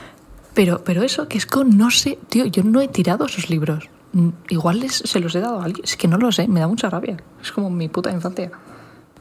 [0.56, 3.90] Pero, pero eso, que es que no sé, tío, yo no he tirado esos libros.
[4.14, 5.84] Mm, Igual les, se los he dado a alguien.
[5.84, 7.18] Es que no lo sé, me da mucha rabia.
[7.42, 8.50] Es como mi puta infancia.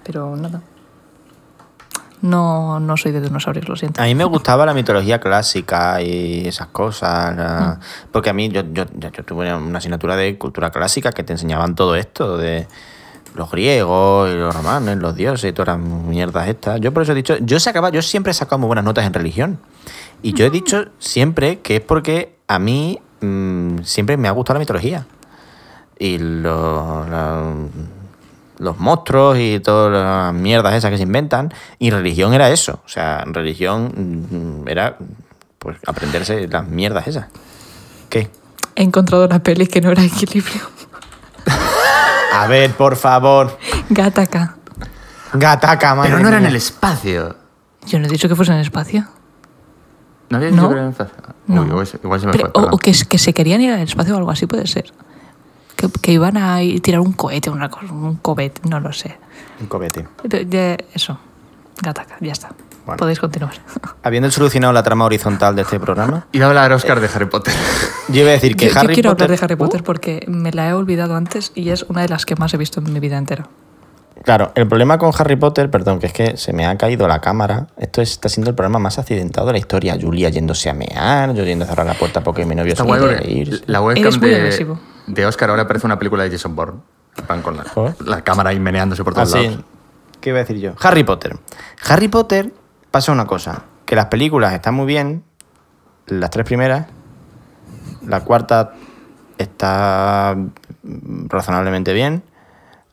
[0.05, 0.63] Pero nada.
[2.21, 4.03] No, no soy de dinosaurios, lo siento.
[4.03, 7.37] A mí me gustaba la mitología clásica y esas cosas.
[7.37, 7.79] la-
[8.11, 11.33] Porque a mí, yo, yo, yo- yo tuve una asignatura de cultura clásica que te
[11.33, 12.67] enseñaban todo esto de
[13.39, 16.81] los griegos y los romanos, los dioses y todas las mierdas estas.
[16.81, 19.15] Yo por eso he dicho, yo sacaba, yo siempre he sacado muy buenas notas en
[19.15, 19.59] religión.
[20.23, 24.55] Y yo he dicho siempre que es porque a mí mm, siempre me ha gustado
[24.55, 25.07] la mitología.
[25.99, 27.55] Y lo- la-
[28.59, 31.53] los monstruos y todas las mierdas esas que se inventan.
[31.79, 32.81] Y religión era eso.
[32.85, 34.97] O sea, religión mm, era
[35.61, 37.27] pues aprenderse las mierdas esas.
[38.09, 38.29] ¿Qué?
[38.75, 40.63] He encontrado una peli que no era equilibrio.
[42.35, 43.59] A ver, por favor.
[43.91, 44.57] Gataca.
[45.33, 46.51] Gataca, madre Pero no era en mía.
[46.51, 47.37] el espacio.
[47.87, 49.07] Yo no he dicho que fuese en el espacio.
[50.31, 50.63] ¿No habías No.
[50.63, 51.15] dicho que era en el espacio?
[51.47, 51.63] No.
[51.63, 52.51] Uy, igual, se- igual se me Pero- fue.
[52.51, 52.75] o, perdón.
[52.75, 54.93] o que, que se querían ir al espacio o algo así, puede ser.
[55.77, 59.17] Que, que iban a ir- tirar un cohete, una cosa, un cohete, no lo sé.
[59.61, 60.07] Un cobete.
[60.25, 61.19] De- de- eso.
[61.83, 62.51] Gataca, ya está.
[62.89, 63.01] Bueno.
[63.01, 63.53] Podéis continuar.
[64.03, 67.53] Habiendo solucionado la trama horizontal de este programa, Iba a hablar Oscar de Harry Potter.
[68.09, 69.25] yo iba a decir que yo, yo Harry quiero Potter.
[69.25, 72.09] hablar de Harry Potter Uh, porque me la he olvidado antes y es una de
[72.09, 73.47] las que más he visto en mi vida entera.
[74.25, 77.21] Claro, el problema con Harry Potter, perdón, que es que se me ha caído la
[77.21, 77.67] cámara.
[77.77, 79.99] Esto está siendo el programa más accidentado de la historia.
[80.01, 82.89] Julia yéndose a mear, yo yendo a cerrar la puerta porque mi novio Está se
[82.89, 83.63] porque ir.
[83.67, 86.81] la webcam de, Oscar ahora parece una película de Jason Bourne.
[87.29, 87.95] Van con la, Joder.
[88.07, 89.45] la cámara ahí meneándose por todos Así.
[89.47, 89.65] lados.
[90.21, 90.73] ¿Qué iba a decir yo?
[90.81, 91.37] Harry Potter.
[91.87, 92.53] Harry Potter
[92.91, 95.25] pasa una cosa, que las películas están muy bien,
[96.07, 96.87] las tres primeras,
[98.07, 98.73] la cuarta
[99.39, 100.37] está
[101.29, 102.23] razonablemente bien,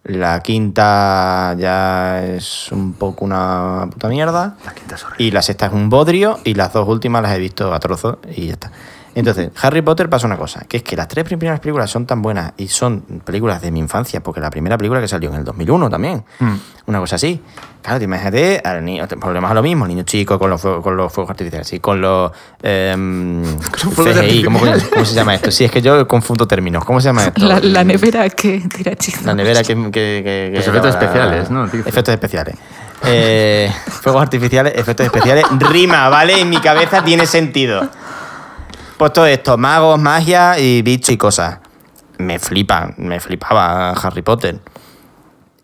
[0.04, 5.26] la quinta ya es un poco una puta mierda La quinta es horrible.
[5.26, 8.18] y la sexta es un bodrio y las dos últimas las he visto a trozos
[8.36, 8.72] y ya está.
[9.16, 12.22] Entonces, Harry Potter pasa una cosa, que es que las tres primeras películas son tan
[12.22, 15.44] buenas y son películas de mi infancia, porque la primera película que salió en el
[15.46, 16.54] 2001 también, Mm.
[16.88, 17.42] una cosa así.
[17.82, 20.84] Claro, te imagínate, al niño, volvemos a lo mismo, el niño chico con los, fuegos-
[20.84, 22.32] con los fuegos artificiales, sí, con los
[22.62, 23.44] em,
[23.94, 25.50] fuegos CGI, ¿cómo, cómo se llama esto?
[25.52, 27.46] Sí, es que yo confundo términos, ¿cómo se llama esto?
[27.46, 29.24] La, la nevera que tira hechizos.
[29.24, 29.76] La nevera que...
[29.76, 31.66] que, que- que- Los efectos la- especiales, ¿no?
[31.68, 31.88] Dice.
[31.88, 32.56] Efectos especiales.
[33.06, 33.72] Eh,
[34.02, 35.46] fuegos artificiales, efectos especiales.
[35.60, 36.40] Rima, ¿vale?
[36.42, 37.88] En mi cabeza tiene sentido.
[38.98, 41.60] Pues todo esto, magos, magia y bicho y cosas.
[42.18, 44.60] Me flipa, me flipaba Harry Potter.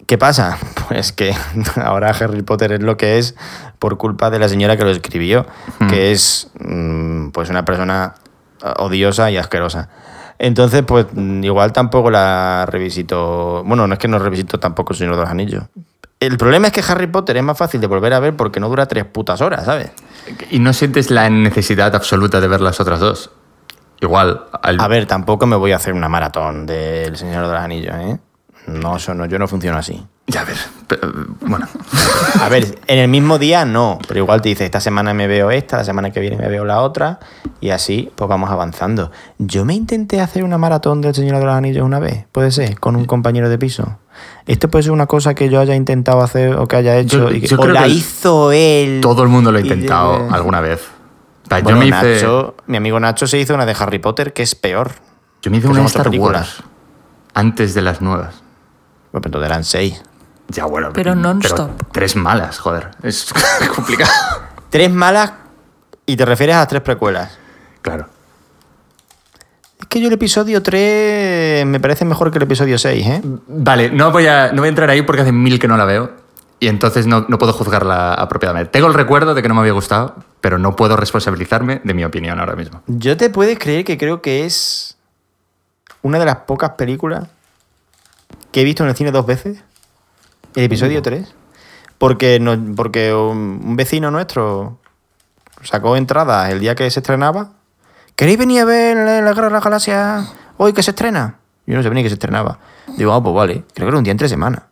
[0.06, 0.58] ¿Qué pasa?
[0.90, 1.34] Pues que
[1.82, 3.36] ahora Harry Potter es lo que es
[3.80, 5.46] por culpa de la señora que lo escribió,
[5.88, 8.16] que es mm, pues una persona
[8.62, 9.88] eh, odiosa y asquerosa.
[10.38, 13.64] Entonces, pues mm, igual tampoco la revisito.
[13.64, 15.64] Bueno, no es que no revisito tampoco El Señor de los Anillos.
[16.20, 18.68] El problema es que Harry Potter es más fácil de volver a ver porque no
[18.68, 19.92] dura tres putas horas, ¿sabes?
[20.50, 23.32] Y no sientes la necesidad absoluta de ver las otras dos.
[24.00, 27.62] Igual, al- A ver, tampoco me voy a hacer una maratón del Señor de los
[27.62, 28.20] Anillos, ¿eh?
[28.68, 30.06] No, eso no, yo no funciono así.
[30.32, 31.68] Ya ver, pero, bueno.
[32.40, 35.52] A ver, en el mismo día no, pero igual te dice, esta semana me veo
[35.52, 37.20] esta, la semana que viene me veo la otra,
[37.60, 39.12] y así pues vamos avanzando.
[39.40, 42.80] Yo me intenté hacer una maratón del Señor de los Anillos una vez, puede ser,
[42.80, 43.98] con un compañero de piso.
[44.46, 47.36] Esto puede ser una cosa que yo haya intentado hacer o que haya hecho Yo-
[47.36, 49.00] y que yo o creo la que hizo él.
[49.02, 50.82] Todo el mundo lo ha intentado alguna vez.
[51.46, 54.00] O sea, Bueno, yo, me hice, Nacho, mi amigo Nacho se hizo una de Harry
[54.00, 54.92] Potter que es peor.
[55.42, 56.08] yo me hice una de Star.
[56.10, 56.64] Wars
[57.34, 58.36] antes de las nuevas.
[59.12, 60.02] Bueno, entonces eran seis.
[60.52, 60.90] Ya, bueno.
[60.94, 61.72] Pero non-stop.
[61.92, 62.92] tres malas, joder.
[63.04, 63.32] Es
[63.76, 64.12] complicado.
[64.70, 65.34] Tres malas
[66.06, 67.38] y te refieres a las tres precuelas.
[67.82, 68.08] Claro.
[69.80, 73.22] Es que yo el episodio 3 me parece mejor que el episodio 6, ¿eh?
[73.48, 75.86] Vale, no voy, a, no voy a entrar ahí porque hace mil que no la
[75.86, 76.12] veo.
[76.60, 78.70] Y entonces no, no puedo juzgarla apropiadamente.
[78.72, 82.06] Tengo el recuerdo de que no me había gustado, pero no puedo responsabilizarme de mi
[82.06, 82.84] opinión ahora mismo.
[82.86, 84.96] Yo te puedes creer que creo que es
[86.04, 87.28] una de las pocas películas
[88.52, 89.64] que he visto en el cine dos veces.
[90.56, 91.34] El episodio 3.
[91.98, 94.80] Porque, no, porque un, vecino nuestro
[95.62, 97.52] sacó entradas el día que se estrenaba.
[98.16, 101.38] ¿Queréis venir a ver la, Guerra de las Galaxias hoy que se estrena?
[101.66, 102.60] Yo no sabía ni que se estrenaba.
[102.98, 103.64] Digo, ah, pues vale.
[103.74, 104.64] Creo que era un día entre semana.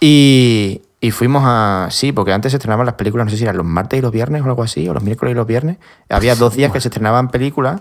[0.00, 1.88] Y, y fuimos a.
[1.90, 4.12] Sí, porque antes se estrenaban las películas, no sé si eran los martes y los
[4.12, 5.78] viernes o algo así, o los miércoles y los viernes.
[6.08, 7.80] Había dos días que se estrenaban películas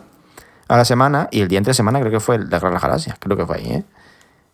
[0.68, 3.18] a la semana y el día entre semana creo que fue el de las Galaxias,
[3.20, 3.84] creo que fue ahí, ¿eh?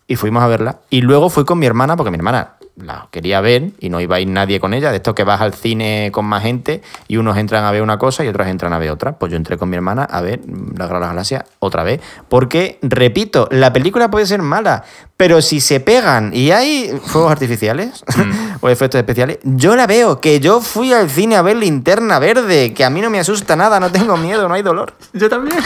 [0.07, 0.79] Y fuimos a verla.
[0.89, 4.15] Y luego fui con mi hermana, porque mi hermana la quería ver y no iba
[4.15, 4.89] a ir nadie con ella.
[4.91, 7.97] De esto que vas al cine con más gente y unos entran a ver una
[7.97, 9.13] cosa y otros entran a ver otra.
[9.13, 10.41] Pues yo entré con mi hermana a ver
[10.75, 12.01] La las Galaxias otra vez.
[12.29, 14.83] Porque, repito, la película puede ser mala,
[15.17, 18.03] pero si se pegan y hay fuegos artificiales
[18.61, 20.19] o efectos especiales, yo la veo.
[20.19, 23.55] Que yo fui al cine a ver Linterna Verde, que a mí no me asusta
[23.55, 24.93] nada, no tengo miedo, no hay dolor.
[25.13, 25.59] Yo también.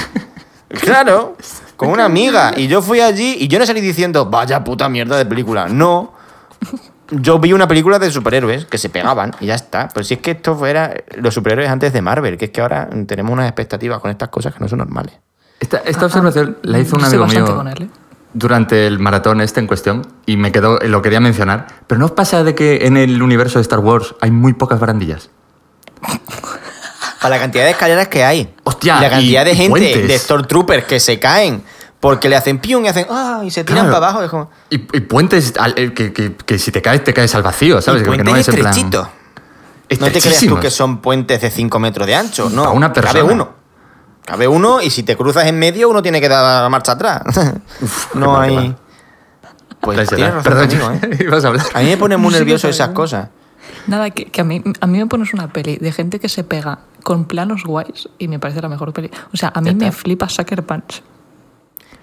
[0.70, 1.38] Claro,
[1.78, 2.54] con una amiga.
[2.56, 5.68] Y yo fui allí y yo no salí diciendo, vaya puta mierda de película.
[5.68, 6.14] No.
[7.10, 9.88] Yo vi una película de superhéroes que se pegaban y ya está.
[9.94, 12.90] Pero si es que esto fuera los superhéroes antes de Marvel, que es que ahora
[13.08, 15.16] tenemos unas expectativas con estas cosas que no son normales.
[15.60, 17.90] Esta, esta observación la hizo un amigo mío con él, ¿eh?
[18.34, 21.68] durante el maratón este en cuestión y me quedó, lo quería mencionar.
[21.88, 24.80] Pero ¿no os pasa de que en el universo de Star Wars hay muy pocas
[24.80, 25.30] barandillas?
[27.22, 28.54] Para la cantidad de escaleras que hay.
[28.64, 30.08] Hostia, Y la cantidad y de gente, puentes.
[30.08, 31.64] de Stormtroopers que se caen
[32.00, 33.96] porque le hacen pium y hacen ah y se tiran Claro.
[34.00, 34.24] para abajo.
[34.24, 37.44] Es como, Y, y puentes al- que, que- que si te caes, te caes al
[37.44, 38.02] vacío, ¿sabes?
[38.02, 39.08] y Que no puentes es estrechitos.
[40.00, 42.64] No te creas tú que son puentes de 5 metros de ancho, no.
[42.64, 43.34] Para una Cabe persona.
[43.34, 43.50] uno.
[44.26, 47.22] Cabe uno y si te cruzas en medio, uno tiene que dar marcha atrás.
[48.14, 48.76] no mal, hay.
[49.80, 51.18] Pues tienes razón Perdón, conmigo, ¿eh?
[51.22, 51.66] ibas a hablar.
[51.74, 53.30] A mí me pone muy nervioso esas cosas.
[53.86, 56.44] Nada, que, que a, mí, a mí me pones una peli de gente que se
[56.44, 59.10] pega con planos guays y me parece la mejor peli.
[59.34, 61.02] O sea, a mí me flipa Sucker Punch.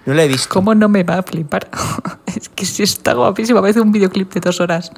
[0.07, 0.49] No la he visto.
[0.49, 1.69] ¿Cómo no me va a flipar?
[2.25, 3.61] es que sí está guapísima.
[3.61, 4.91] Parece un videoclip de dos horas.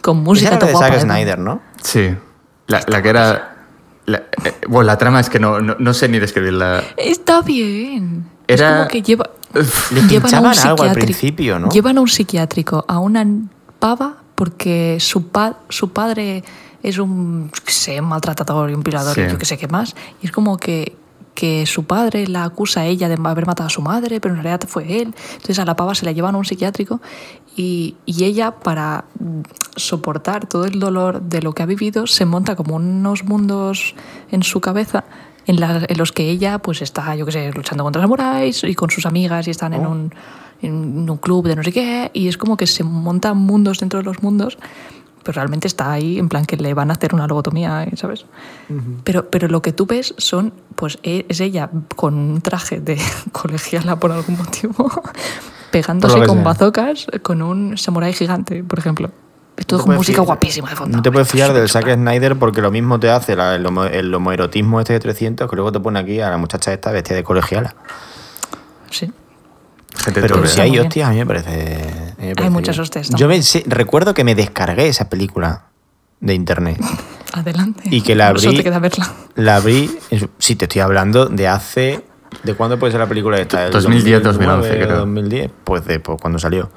[0.00, 0.86] Con Esa música era la todo de guapa.
[0.88, 1.00] Zack ¿eh?
[1.02, 1.60] Snyder, ¿no?
[1.82, 2.14] Sí.
[2.68, 3.56] La, la que era.
[4.06, 6.82] la- eh, bueno, la trama es que no, no, no sé ni describirla.
[6.96, 8.24] Está bien.
[8.48, 9.28] Era- Es como que lleva.
[9.52, 11.68] Le llevan a un pinchaban algo al psiquiátrico- principio, ¿no?
[11.68, 13.26] Llevan a un psiquiátrico a una
[13.78, 16.42] pava porque su, pa- su padre
[16.84, 19.22] es un, sé, maltratador y un violador Sí.
[19.22, 19.96] y yo qué sé qué más.
[20.22, 20.96] Y es como que,
[21.34, 24.42] que su padre la acusa a ella de haber matado a su madre, pero en
[24.42, 25.14] realidad fue él.
[25.32, 27.00] Entonces a la pava se la llevan a un psiquiátrico
[27.56, 29.04] y, y ella, para
[29.76, 33.94] soportar todo el dolor de lo que ha vivido, se monta como unos mundos
[34.30, 35.04] en su cabeza
[35.46, 38.74] en, la- en los que ella pues está, yo qué sé, luchando contra samuráis y
[38.74, 40.14] con sus amigas y están en, un,
[40.62, 43.98] en un club de no sé qué y es como que se montan mundos dentro
[43.98, 44.56] de los mundos
[45.24, 47.90] pero realmente está ahí en plan que le van a hacer una lobotomía, ¿eh?
[47.96, 48.26] ¿sabes?
[49.02, 52.98] pero, pero lo que tú ves son, pues e- es ella con un traje de
[53.32, 54.90] colegiala por algún motivo,
[55.72, 56.44] pegándose con sea.
[56.44, 59.10] bazocas con un samurái gigante, por ejemplo.
[59.56, 60.96] Es todo No con música fiar- guapísima de fondo.
[60.96, 63.84] No te puedes fiar del Zack Snyder porque lo mismo te hace la- el, homo-
[63.84, 67.14] el homoerotismo este de 300 que luego te pone aquí a la muchacha esta bestia
[67.14, 67.74] de colegiala.
[68.90, 69.12] Sí.
[69.96, 70.50] Gente Pero turbia.
[70.50, 71.50] si hay hostias, a mí me parece.
[72.18, 72.82] mí me parece muchas bien.
[72.82, 75.66] hostias Yo me, sí, recuerdo que me descargué esa película
[76.20, 76.78] de internet.
[77.32, 77.82] Adelante.
[77.90, 79.12] Y que la abrí- te queda verla.
[79.34, 79.90] La abrí.
[80.38, 82.04] Sí, te estoy hablando de hace.
[82.42, 83.62] ¿De cuándo puede ser la película esta?
[83.64, 84.98] ¿Del 2010, 2009 2011 o creo.
[84.98, 86.70] 2010, pues de pues, cuando salió.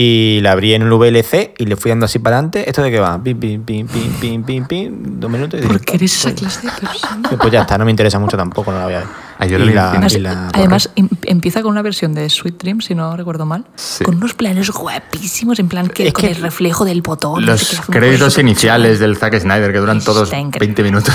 [0.00, 2.68] Y la abrí en el VLC y le fui dando así para adelante.
[2.68, 3.20] ¿Esto de qué va?
[3.20, 4.92] Pim, pim, pim, pim, pim, pim, pim.
[5.18, 7.30] Dos minutos y dije, Porque eres esa clase de persona.
[7.36, 9.06] Pues ya está, no me interesa mucho tampoco, no la voy a ver.
[9.40, 9.90] Ah, yo Y la-.
[9.90, 13.44] Además, y la- además, em- empieza con una versión de Sweet Dream, si no recuerdo
[13.44, 14.04] mal, Sí.
[14.04, 17.40] con unos planos guapísimos, en plan que Es con que el reflejo del botón.
[17.40, 20.58] no Los qué, créditos iniciales del Zack Snyder que duran todos increíble.
[20.60, 21.12] 20 minutos.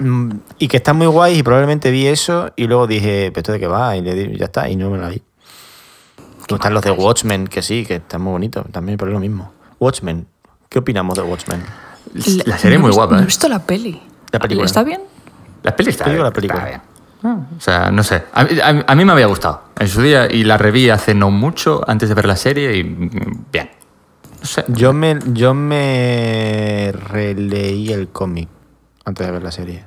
[0.00, 3.52] Mm, y que están muy guays y probablemente vi eso y luego dije, ¿pero esto
[3.52, 3.96] de qué va?
[3.96, 5.22] Y le di, ya está, y no me la vi.
[6.56, 9.52] Están los de Watchmen, que sí, que están muy bonitos, también, pero es lo mismo.
[9.78, 10.26] Watchmen,
[10.68, 11.62] ¿qué opinamos de Watchmen?
[12.14, 13.22] La- La serie no muy guapa, No ¿eh?
[13.22, 14.00] he visto la peli.
[14.32, 14.66] La película.
[14.66, 15.00] ¿Está bien?
[15.62, 16.60] La peli está, bien, película.
[16.60, 16.80] está bien.
[17.22, 18.22] Ah, O sea, no sé.
[18.32, 20.88] A, mí- a mí- a mí me había gustado en su día y la reví
[20.88, 23.70] hace no mucho antes de ver la serie y mm, bien.
[24.40, 24.64] No sé.
[24.68, 28.48] Yo me, yo me releí el cómic
[29.04, 29.84] antes de ver la serie.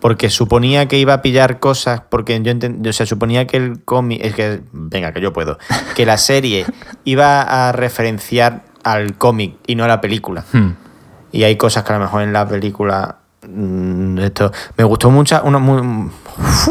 [0.00, 3.84] Porque suponía que iba a pillar cosas, porque yo entendí, o sea, suponía que el
[3.84, 5.58] cómic, es que, venga, que yo puedo,
[5.94, 6.66] que la serie
[7.04, 10.44] iba a referenciar al cómic y no a la película.
[10.52, 10.72] Hmm.
[11.32, 13.18] Y hay cosas que a lo mejor en la película.
[13.48, 14.52] mm, esto.
[14.76, 15.42] Me gustó mucho.
[15.42, 16.68] Una, muy, uf,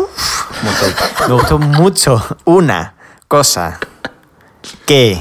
[1.28, 2.96] me gustó mucho una
[3.28, 3.80] cosa
[4.86, 5.20] que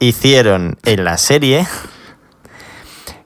[0.00, 1.66] hicieron en la serie.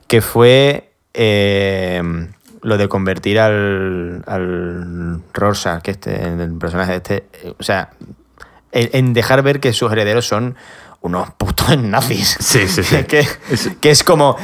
[0.07, 2.29] Que fue eh,
[2.63, 7.25] lo de convertir al, al Rorschach, que este, el personaje este.
[7.59, 7.89] O sea,
[8.71, 10.55] en, en dejar ver que sus herederos son
[11.01, 12.37] unos putos nazis.
[12.39, 13.03] Sí, sí, sí.
[13.07, 13.27] que,
[13.79, 14.37] que es como,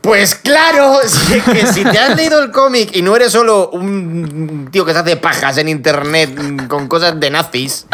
[0.00, 4.68] pues claro, si, que si te has leído el cómic y no eres solo un
[4.70, 7.86] tío que se hace pajas en internet con cosas de nazis,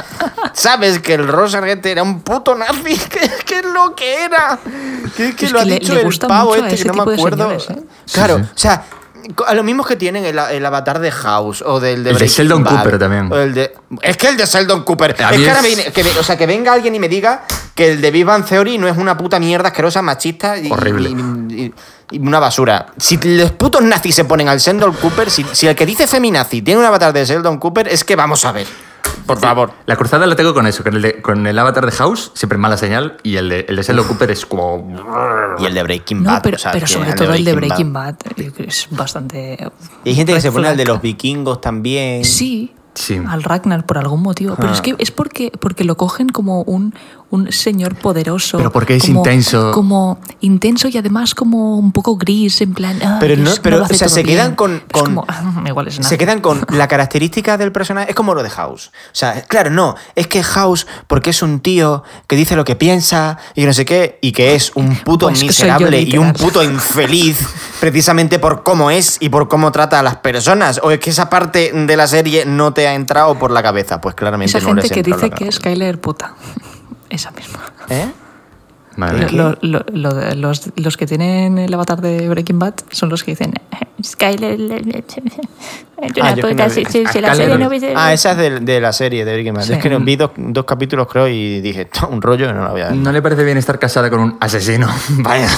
[0.53, 4.59] sabes que el Rosa Argente era un puto nazi, que, que es lo que era.
[5.17, 7.13] Que, que Es lo ha que le- dicho le el pavo este, que no me
[7.15, 7.59] acuerdo.
[7.59, 7.83] señores, ¿eh?
[8.13, 8.51] Claro, Sí, sí.
[8.55, 8.85] o sea,
[9.47, 12.29] a lo mismo que tienen el, el avatar de House o del de El de
[12.29, 13.33] Sheldon Bad, Cooper también.
[13.33, 13.73] o el de-
[14.03, 15.11] es que el de Sheldon Cooper.
[15.11, 17.43] Es que ahora es- me viene- que, o sea, que venga alguien y me diga
[17.75, 21.11] que el de Big Bang Theory no es una puta mierda asquerosa, machista y, Horrible.
[21.11, 21.75] y- y-
[22.13, 22.87] y una basura.
[22.99, 26.61] Si los putos nazis se ponen al Sheldon Cooper, si, si el que dice feminazi
[26.63, 28.67] tiene un avatar de Sheldon Cooper, es que vamos a ver.
[29.35, 29.73] Por favor.
[29.87, 32.59] La cruzada la tengo con eso, con el, de- con el avatar de House, siempre
[32.59, 35.57] mala señal, y el de, el de Sheldon Cooper es como...
[35.59, 36.33] Y el de Breaking Bad.
[36.35, 39.59] No, pero, o sea, pero que sobre todo el de Breaking Bad, que es bastante.
[40.05, 42.25] Y hay gente que se pone al de los vikingos también.
[42.25, 43.21] Sí, Sí.
[43.29, 44.57] al Ragnar por algún motivo.
[44.57, 44.75] Pero Ah.
[44.75, 46.95] es que es porque, porque lo cogen como un,
[47.31, 48.57] un señor poderoso.
[48.59, 49.71] Pero porque es como- intenso.
[49.73, 52.99] Como intenso y además como un poco gris, en plan.
[53.05, 54.57] "Ah, Pero no- es- pero, o sea, se quedan bien".
[54.57, 56.19] con- Es con- como, "Ah, igual es Se nazi".
[56.19, 58.11] quedan con la característica del personaje.
[58.11, 58.89] Es como lo de House.
[58.89, 59.95] O sea, claro, no.
[60.17, 63.85] Es que House, porque es un tío que dice lo que piensa y no sé
[63.85, 67.47] qué, y que es un puto Pues yo, miserable y un puto infeliz,
[67.79, 70.81] precisamente por cómo es y por cómo trata a las personas.
[70.83, 74.01] O es que esa parte de la serie no te ha entrado por la cabeza.
[74.01, 75.55] Pues claramente Esa no les gente que entra por dice que es.
[75.57, 76.35] Skyler puta.
[77.11, 77.61] Esa misma.
[77.89, 78.07] ¿Eh?
[78.97, 79.29] Madre mía.
[79.33, 83.33] Lo- lo- lo los, los que tienen el avatar de Breaking Bad son los que
[83.33, 83.53] dicen
[84.05, 84.83] Skyler es
[86.03, 88.01] Ah, una yo que puta, no- si, si- si la Skyler- serie no.
[88.01, 89.63] Ah, esa es de, de la serie de Breaking Bad.
[89.63, 89.73] Sí.
[89.75, 92.53] Es que no- vi dos, dos capítulos, creo, y dije, "Esto es un rollo y
[92.53, 92.97] no la voy a ver.
[92.97, 94.89] ¿No le parece bien estar casada con un asesino?
[95.19, 95.49] Vaya.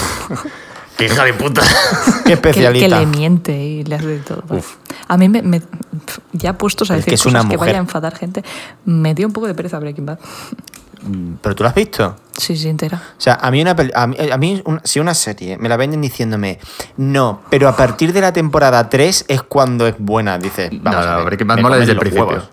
[0.97, 1.61] ¡Qué hija de puta!
[1.61, 2.87] Qué que, especialista.
[2.99, 4.43] que le miente y le hace de todo.
[5.07, 5.61] A mí, me, me-
[6.33, 8.43] ya puestos a Es decir que es una cosas que vaya a enfadar gente,
[8.85, 10.19] me dio un poco de pereza Breaking Bad.
[11.41, 12.15] ¿Pero tú lo has visto?
[12.37, 13.01] Sí, sí, entera.
[13.17, 15.67] O sea, a mí, una, pel- a mí, a mí un- si una serie me
[15.67, 16.59] la venden diciéndome,
[16.97, 21.05] no, pero a partir de la temporada 3 es cuando es buena, dices, vamos No,
[21.05, 22.25] no, a ver, Breaking Bad mola desde el principio.
[22.27, 22.49] huevos.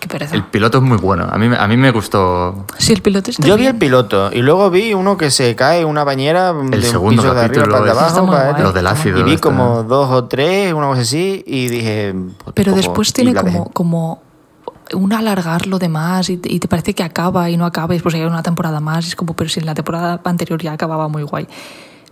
[0.00, 0.34] Qué pereza.
[0.34, 1.28] El piloto es muy bueno.
[1.30, 2.64] A mí, me- a mí me gustó...
[2.78, 3.74] Sí, el piloto está Yo vi bien.
[3.74, 7.22] el piloto y luego vi uno que se cae en una bañera de un segundo
[7.22, 8.26] piso de arriba capítulo para de abajo.
[8.26, 8.62] para- guay.
[8.62, 12.14] Los del ácido, Y vi está- como dos o tres, una cosa así, y dije...
[12.42, 14.22] pues, Pero después y tiene como, como
[14.94, 17.98] un alargar lo demás y te, y te parece que acaba y no acaba y
[17.98, 20.72] después hay una temporada más y es como, pero si en la temporada anterior ya
[20.72, 21.46] acababa muy guay.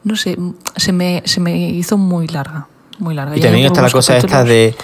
[0.04, 0.36] No sé,
[0.76, 3.34] se me, se me hizo muy larga, muy larga.
[3.36, 4.76] Y Ya también está la cosa esta de.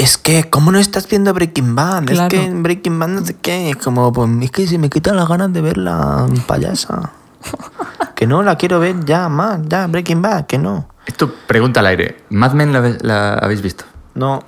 [0.00, 2.06] Es que, ¿cómo no estás viendo Breaking Bad?
[2.06, 2.22] Claro.
[2.22, 3.68] Es que en Breaking Bad no sé qué.
[3.68, 7.12] Es como, pues es que se me quitan las ganas de ver la payasa.
[8.14, 10.86] Que no la quiero ver ya más, ya, Breaking Bad, que no.
[11.06, 12.18] Esto pregunta al aire.
[12.28, 13.84] ¿Mad Men la, la habéis visto?
[14.14, 14.42] No.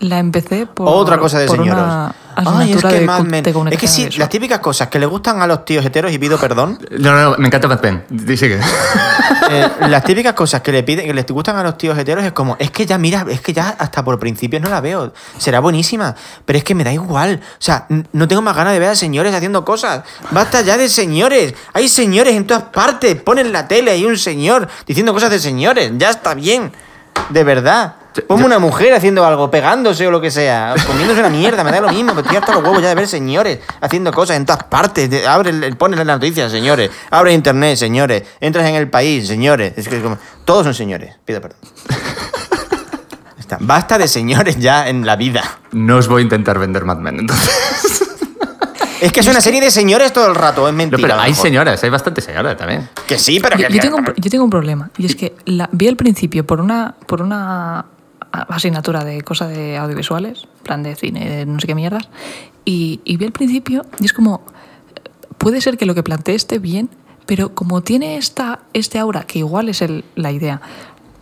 [0.00, 0.88] La empecé por.
[0.88, 1.82] Otra cosa de señoros.
[1.84, 3.42] una Ay, es que de Mad cu- Men.
[3.44, 6.18] de Es que sí, las típicas cosas que le gustan a los tíos heteros y
[6.18, 6.78] pido perdón.
[6.90, 8.04] No, no, no, me encanta Mad Men.
[8.08, 8.60] Dice que...
[9.50, 12.32] eh, las típicas cosas que le piden, que les gustan a los tíos heteros es
[12.32, 15.12] como, es que ya, mira, es que ya hasta por principios no la veo.
[15.38, 16.14] Será buenísima,
[16.44, 17.40] pero es que me da igual.
[17.42, 20.02] O sea, no tengo más ganas de ver a señores haciendo cosas.
[20.30, 21.54] Basta ya de señores.
[21.74, 23.20] Hay señores en todas partes.
[23.22, 25.92] Ponen la tele y un señor diciendo cosas de señores.
[25.98, 26.72] Ya está bien.
[27.28, 27.96] De verdad.
[28.26, 31.80] Ponme una mujer haciendo algo, pegándose o lo que sea, comiéndose una mierda, me da
[31.80, 34.64] lo mismo, pero estoy hasta los huevos ya de ver señores haciendo cosas en todas
[34.64, 35.26] partes.
[35.26, 36.90] Abre, el- pones las noticias, señores.
[37.10, 38.22] Abre internet, señores.
[38.40, 39.72] Entras en el país, señores.
[39.76, 41.14] Es que es como- todos son señores.
[41.24, 41.58] Pido perdón.
[43.38, 43.58] Está.
[43.60, 45.42] Basta de señores ya en la vida.
[45.72, 47.50] No os voy a intentar vender Mad Men, entonces.
[49.00, 51.02] Es que es una serie de señores todo el rato, es No, mentira.
[51.02, 52.88] pero hay señoras, hay bastantes señoras también.
[53.08, 53.74] Que sí, pero Yo, que.
[53.74, 54.90] yo tengo un, yo tengo un problema.
[54.96, 57.84] Y es que la, vi al principio por una, por una
[58.32, 62.08] asignatura de cosas de audiovisuales, plan de cine, de no sé qué mierdas.
[62.64, 64.42] Y, y vi al principio y es como.
[65.38, 66.88] Puede ser que lo que planteé esté bien,
[67.26, 69.82] pero como tiene esta, este aura, que igual es
[70.14, 70.60] la idea,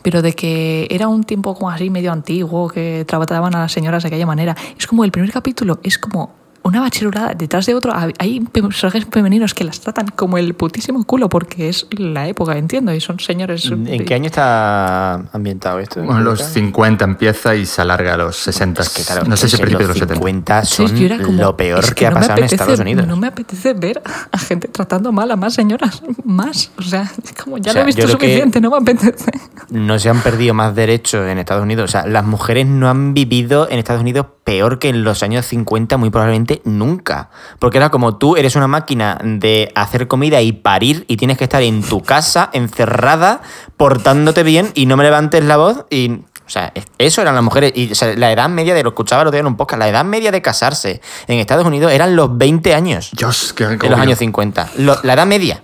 [0.02, 4.02] pero de que era un tiempo como así medio antiguo, que trataban a las señoras
[4.02, 4.56] de aquella manera.
[4.78, 7.92] Es como el primer capítulo, es como una bachillerada detrás de otro.
[7.94, 12.92] Hay- personajes femeninos que las tratan como el putísimo culo porque es la época, entiendo,
[12.92, 13.66] y son señores.
[13.70, 16.02] ¿En qué año está ambientado esto?
[16.02, 18.82] Bueno, los 50 empieza y se alarga a los 60.
[18.82, 20.14] Es que claro, no sé si principios de los los 70.
[20.14, 22.78] 50 Sí, son yo era como, lo peor es que, ha no pasado en Estados
[22.80, 23.06] Unidos.
[23.06, 26.70] No me apetece ver a gente tratando mal a más señoras, más.
[26.78, 29.30] O sea, es como ya O sea, lo he visto suficiente, no me apetece.
[29.70, 31.90] no se han perdido más derechos en Estados Unidos.
[31.90, 35.46] O sea, las mujeres no han vivido en Estados Unidos peor que en los años
[35.46, 37.30] 50, muy probablemente nunca.
[37.60, 41.44] Porque era como tú eres una máquina de hacer comida y parir y tienes que
[41.44, 43.42] estar en tu casa, encerrada,
[43.76, 46.14] portándote bien y no me levantes la voz y...
[46.46, 47.70] O sea, es- eso eran las mujeres.
[47.76, 49.78] Y o sea, la edad media de lo escuchaba lo en un podcast.
[49.78, 53.10] La edad media de casarse en Estados Unidos eran los 20 años.
[53.16, 54.68] Dios, qué En los años 50.
[54.78, 55.62] Lo- la edad media.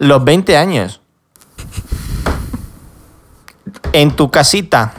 [0.00, 1.00] Los 20 años.
[3.92, 4.92] En tu casita.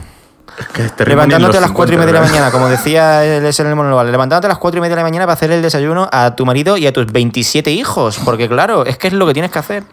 [1.04, 3.76] Levantándote a las 4 y media de la 50, mañana, como decía es en el
[3.76, 4.02] monólogo.
[4.04, 6.46] Levantándote a las 4 y media de la mañana para hacer el desayuno a tu
[6.46, 8.18] marido y a tus 27 hijos.
[8.24, 9.84] Porque, claro, es que es lo que tienes que hacer.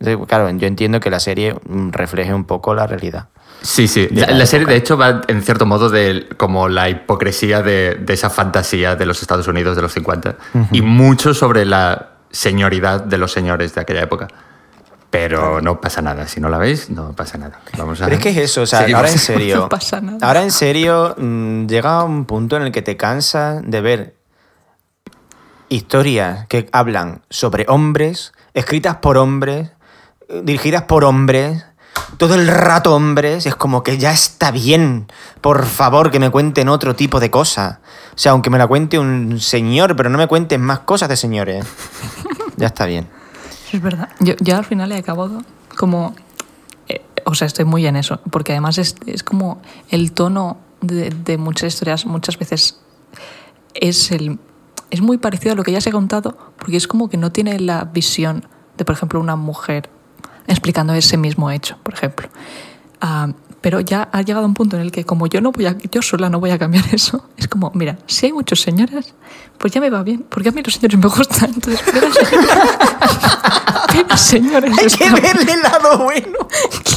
[0.00, 1.56] Entonces, claro, yo entiendo que la serie
[1.90, 3.28] refleje un poco la realidad.
[3.62, 4.08] Sí, sí.
[4.10, 8.30] La, serie, de hecho, va en cierto modo de como la hipocresía de, de esa
[8.30, 10.36] fantasía de los Estados Unidos de los 50
[10.70, 14.28] y mucho sobre la señoridad de los señores de aquella época.
[15.10, 16.28] Pero no pasa nada.
[16.28, 17.60] Si no la veis, no pasa nada.
[17.78, 18.98] Vamos a Pero es que es eso, o sea, Seguimos.
[19.00, 19.56] ahora en serio.
[19.56, 20.18] No pasa nada.
[20.26, 24.16] Ahora en serio, mm, llega un punto en el que te cansas de ver
[25.70, 29.70] historias que hablan sobre hombres, escritas por hombres,
[30.42, 31.64] dirigidas por hombres,
[32.16, 35.08] todo el rato hombres, es como que ya está bien,
[35.40, 37.78] por favor, que me cuenten otro tipo de cosas.
[38.14, 41.16] O sea, aunque me la cuente un señor, pero no me cuenten más cosas de
[41.16, 41.64] señores.
[42.56, 43.06] Ya está bien.
[43.72, 44.08] Es verdad.
[44.20, 45.42] Yo, yo al final he acabado
[45.76, 46.14] como...
[46.88, 51.10] eh, o sea, estoy muy en eso, porque además es, es como el tono de,
[51.10, 52.80] de muchas historias, muchas veces
[53.74, 54.38] es, el,
[54.90, 57.30] es muy parecido a lo que ya se ha contado, porque es como que no
[57.32, 58.46] tiene la visión
[58.76, 59.90] de, por ejemplo, una mujer
[60.46, 62.28] explicando ese mismo hecho, por ejemplo.
[63.00, 63.28] Ah,
[63.60, 66.02] pero ya ha llegado un punto en el que como yo no voy a, yo
[66.02, 69.14] sola no voy a cambiar eso, es como, mira, si hay muchos señores,
[69.58, 72.08] pues ya me va bien, porque a mí los señores me gustan, entonces, pero,
[74.16, 76.38] señores, Hay que verle el lado bueno.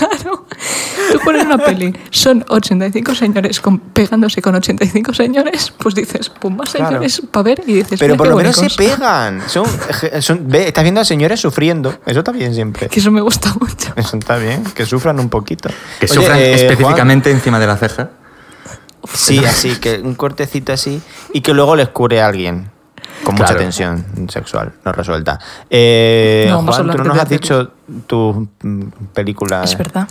[0.01, 0.47] Claro.
[1.11, 6.53] Tú pones una peli, son 85 señores con- pegándose con 85 señores, pues dices, pues
[6.55, 6.87] más Claro.
[6.87, 8.77] señores para ver y dices, Pero "Mira por lo menos se bonitos".
[8.77, 9.43] pegan.
[9.47, 9.65] Son,
[10.21, 11.99] son- ve, estás viendo a señores sufriendo.
[12.05, 12.87] Eso está bien siempre.
[12.89, 13.93] Que eso me gusta mucho.
[13.95, 14.63] Eso está bien.
[14.73, 15.69] Que sufran un poquito.
[15.99, 18.09] Que Oye, sufran eh, específicamente encima de la ceja.
[19.13, 21.01] Sí, así, que un cortecito así.
[21.33, 22.69] Y que luego les cure a alguien.
[23.23, 25.39] Con mucha tensión sexual, no resuelta.
[25.69, 27.71] Eh, No, vamos a Juan, tú no nos has dicho
[28.07, 28.83] tus mm,
[29.13, 29.71] películas.
[29.71, 30.07] Es verdad.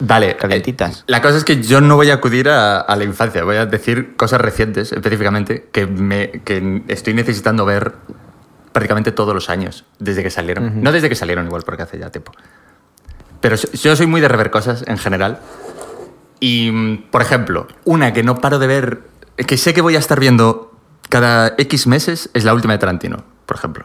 [0.00, 0.36] Vale.
[0.36, 1.00] Calentitas.
[1.00, 3.56] eh, La cosa es que yo no voy a acudir a, a la infancia, voy
[3.56, 7.92] a decir cosas recientes específicamente que, me, que estoy necesitando ver
[8.72, 10.82] prácticamente todos los años, desde que salieron.
[10.82, 12.32] No desde que salieron igual, porque hace ya tiempo.
[13.40, 15.38] Pero yo soy muy de rever cosas en general.
[16.40, 19.02] Y, mm, por ejemplo, una que no paro de ver,
[19.36, 20.72] que sé que voy a estar viendo
[21.08, 23.84] cada X meses, es la última de Tarantino, por ejemplo.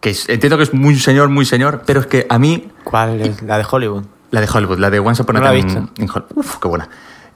[0.00, 3.20] Que es- entiendo que es muy señor, muy señor, pero es que a mí ¿Cuál
[3.20, 3.40] es?
[3.42, 4.04] La de Hollywood.
[4.30, 6.32] la de Hollywood, la de Once Upon a No he Time in Hollywood.
[6.36, 6.88] Uf, qué buena.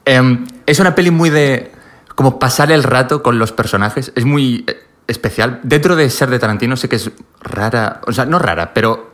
[0.05, 1.71] Em, es una peli muy de.
[2.15, 4.11] como pasar el rato con los personajes.
[4.15, 4.75] Es muy eh,
[5.07, 5.61] especial.
[5.63, 7.09] Dentro de ser de Tarantino, sé que es
[7.41, 8.01] rara.
[8.07, 9.13] O sea, no rara, pero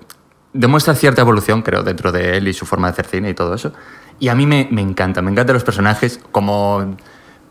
[0.53, 3.53] demuestra cierta evolución, creo, dentro de él y su forma de hacer cine y todo
[3.53, 3.73] eso.
[4.19, 6.19] Y a mí me, me encanta, me encantan los personajes.
[6.31, 6.95] Como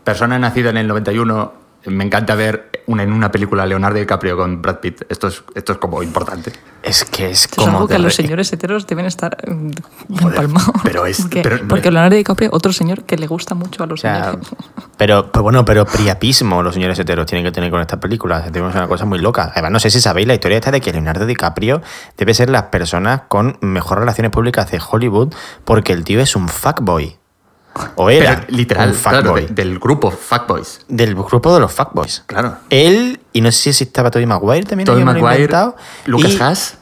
[0.03, 1.53] persona nacida en el 91,
[1.85, 5.01] me encanta ver una, en una película Leonardo DiCaprio con Brad Pitt.
[5.09, 6.51] Esto es, esto es como importante.
[6.83, 9.63] Es que es Esto es algo que los re- señores heteros deben estar Joder,
[10.09, 10.71] empalmados.
[10.83, 13.99] pero es- Porque, pero- porque Leonardo DiCaprio, otro señor que le gusta mucho a los
[13.99, 14.49] O sea, señores.
[14.97, 18.51] pero, pero bueno, pero priapismo los señores heteros tienen que tener con estas películas.
[18.51, 19.51] Tenemos una cosa muy loca.
[19.53, 21.81] Además, no sé si sabéis la historia esta de que Leonardo DiCaprio
[22.17, 25.33] debe ser las personas con mejor relaciones públicas de Hollywood
[25.63, 27.17] porque el tío es un fuckboy.
[27.95, 30.81] O era Pero, literal, un claro, de- del grupo Fuckboys.
[30.87, 32.23] del grupo de los fuckboys.
[32.25, 32.57] Claro.
[32.69, 34.85] Él, y no sé si estaba Tobey Maguire también.
[34.85, 35.49] Tobey Maguire.
[36.05, 36.77] Lucas Y- Haas.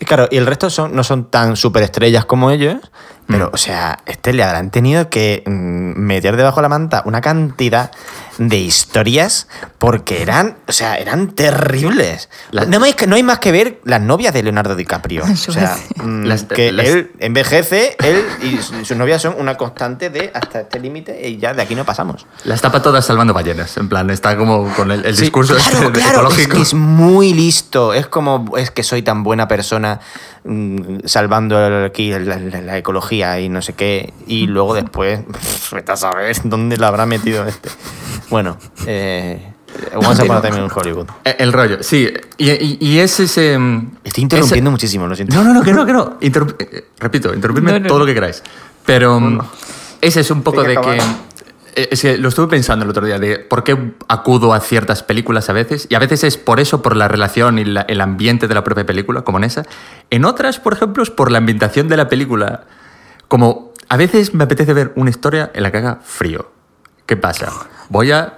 [0.00, 2.76] y Claro, y el resto son, no son tan superestrellas como ellos,
[3.28, 3.50] pero, Mm.
[3.52, 5.50] o sea, este le habrán tenido que mm,
[6.00, 7.90] meter debajo de la manta una cantidad
[8.38, 9.48] de historias
[9.78, 12.28] porque eran, o sea, eran terribles.
[12.52, 15.24] La- no, hay, que- no hay más que ver las novias de Leonardo DiCaprio.
[15.24, 19.34] Eso o sea, mm, Las- que las- él envejece, él y su- sus novias son
[19.38, 22.26] una constante de hasta este límite y ya de aquí no pasamos.
[22.44, 23.76] Las tapa todas salvando ballenas.
[23.76, 26.52] En plan, está como con el, el Sí, discurso claro, este claro, ecológico.
[26.52, 27.92] Es que es muy listo.
[27.92, 30.00] Es como, es que soy tan buena persona
[30.44, 34.12] mm, salvando aquí la, la- la ecología y no sé qué.
[34.28, 35.20] Y luego después,
[35.72, 37.68] vete a saber dónde la habrá metido este.
[38.30, 38.56] Bueno,
[38.86, 39.52] eh,
[39.94, 41.06] Once Upon a Time in Hollywood.
[41.24, 42.12] Eh, El rollo, sí.
[42.36, 43.58] Y, y- y es ese.
[43.58, 45.34] mm, Estoy interrumpiendo ese- muchísimo, lo siento.
[45.34, 46.18] No, no, no, que no, que no.
[46.20, 48.04] Interrum- eh, repito, interrumpidme No, no, todo no.
[48.04, 48.42] lo que queráis.
[48.86, 49.40] Pero mm,
[50.00, 50.96] ese es un poco de que
[51.76, 55.02] eh, Es que lo estuve pensando el otro día, de por qué acudo a ciertas
[55.04, 55.86] películas a veces.
[55.88, 58.64] Y a veces es por eso, por la relación y la- el ambiente de la
[58.64, 59.64] propia película, como en esa.
[60.10, 62.64] En otras, por ejemplo, es por la ambientación de la película.
[63.28, 66.50] Como a veces me apetece ver una historia en la que haga frío.
[67.08, 67.50] ¿Qué pasa?
[67.88, 68.34] Voy a.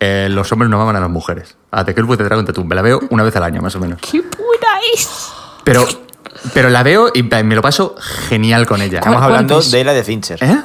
[0.00, 1.56] eh, los hombres no maman a las mujeres.
[1.70, 2.64] A The Girl with the Dragon Tattoo.
[2.64, 4.00] Me la veo una vez al año, más o menos.
[4.00, 5.08] ¡Qué buena es!
[5.62, 5.86] Pero,
[6.52, 7.94] pero la veo y me lo paso
[8.28, 8.98] genial con ella.
[8.98, 9.70] Estamos ¿Cuál- hablando es?
[9.70, 10.42] de la de Fincher.
[10.42, 10.60] ¿Eh?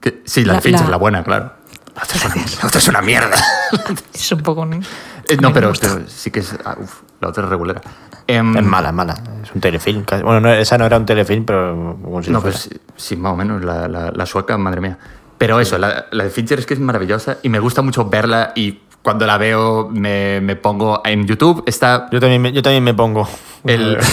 [0.00, 1.52] Que- sí, la, La- de Fincher, la- la buena, claro.
[1.94, 3.36] La otra es una, la otra es una mierda.
[4.14, 4.66] Es un poco...
[4.66, 4.80] ¿no?
[5.28, 6.54] Eh, no, pero, pero sí que es.
[6.64, 7.80] ah, uf, la otra es regulera.
[8.26, 9.14] Em, Es mala, es mala.
[9.44, 10.04] Es un telefilm.
[10.04, 10.22] casi.
[10.24, 12.56] Bueno, no, esa no era un telefilm, pero como si No, fuera.
[12.56, 14.98] pues sí, sí, más o menos, la, la- la sueca, madre mía.
[15.42, 18.52] Pero eso, la, la de Fincher es que es maravillosa y me gusta mucho verla
[18.54, 21.64] y cuando la veo me, me pongo en YouTube.
[21.66, 23.28] Está Yo también, me, yo también me pongo.
[23.64, 23.98] el.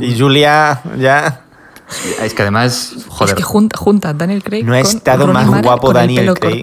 [0.00, 1.42] Y Julia ya.
[2.22, 5.46] es que además, joder, Es que junta, junta Daniel Craig No ha con estado más
[5.46, 6.62] Mara guapo Daniel Craig.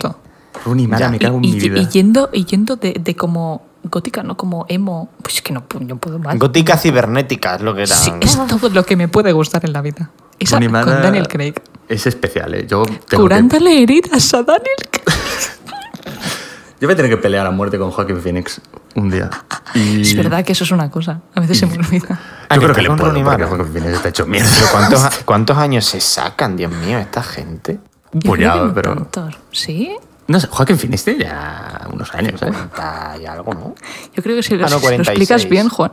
[0.66, 1.12] Rooney Mara, Ya.
[1.12, 1.80] me cago en y, mi y- vida.
[1.80, 5.10] y yendo, y yendo de, de como gótica, no como emo.
[5.22, 6.38] Pues es que no, no puedo más.
[6.38, 7.96] Gótica cibernética es lo que era.
[7.96, 10.12] Sí, es todo lo que me puede gustar en la vida.
[10.40, 11.54] Esa Rooney Mara con Daniel Craig.
[11.88, 12.66] Es especial, ¿eh?
[12.68, 14.76] Yo tengo que- Curándole heridas a Daniel.
[16.82, 18.60] Yo voy a tener que pelear a muerte con Joaquin Phoenix
[18.96, 19.30] un día.
[19.74, 21.22] Y Es verdad que eso es una cosa.
[21.34, 22.20] A veces se me olvida.
[22.50, 23.48] Ah, Yo que creo que le puedo, porque Mara.
[23.48, 24.50] Joaquin Phoenix está hecho mierda.
[24.54, 27.80] Pero ¿cuántos, ¿cuántos años se sacan, Dios mío, esta gente?
[28.20, 29.36] Que no pero- tantos.
[29.52, 29.96] ¿Sí?
[30.28, 32.52] No sé, Joaquin Phoenix tiene ya unos años, ¿eh?
[32.52, 33.76] 40 y algo, ¿no?
[34.14, 35.08] Yo creo que si lo, Ah, no, si lo 46.
[35.20, 35.92] explicas bien, Juan.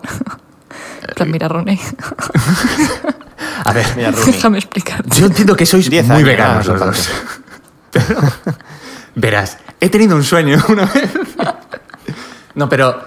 [1.09, 1.81] En plan, mira, Ronnie.
[3.65, 4.33] A ver, Mira, Rooney.
[4.33, 5.09] Déjame explicarte.
[5.21, 7.09] yo entiendo que sois Diez muy veganos los dos.
[7.93, 8.21] Pero,
[9.15, 11.11] verás, he tenido un sueño una vez.
[12.55, 13.03] No, pero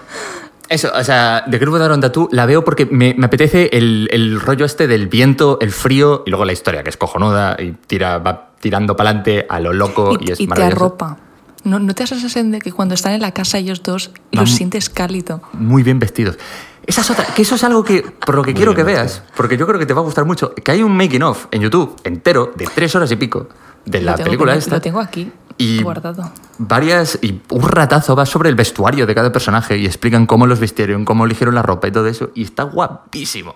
[0.69, 4.09] eso, o sea, de Grupo de Aaron Tattoo la veo porque me, me apetece el,
[4.11, 7.71] el rollo este del viento, el frío y luego la historia, que es cojonuda y
[7.88, 10.77] tira, va tirando para adelante a lo loco y, y, es y te maravilloso.
[10.85, 11.17] arropa.
[11.63, 14.11] ¿No, ¿No te das la sensación de que cuando están en la casa ellos dos
[14.31, 15.41] los sientes cálido?
[15.53, 16.38] muy bien vestidos.
[16.85, 19.23] Esa es otra, que eso es algo que, por lo que quiero que bien veas,
[19.38, 21.61] porque yo creo que te va a gustar mucho, que hay un making of en
[21.61, 23.47] YouTube entero de tres horas y pico
[23.85, 24.76] de Lo la película que- esta.
[24.76, 26.30] Lo tengo aquí Y guardado.
[26.57, 30.60] varias y un ratazo va sobre el vestuario de cada personaje y explican cómo los
[30.60, 33.55] vistieron, cómo eligieron la ropa y todo eso y está guapísimo.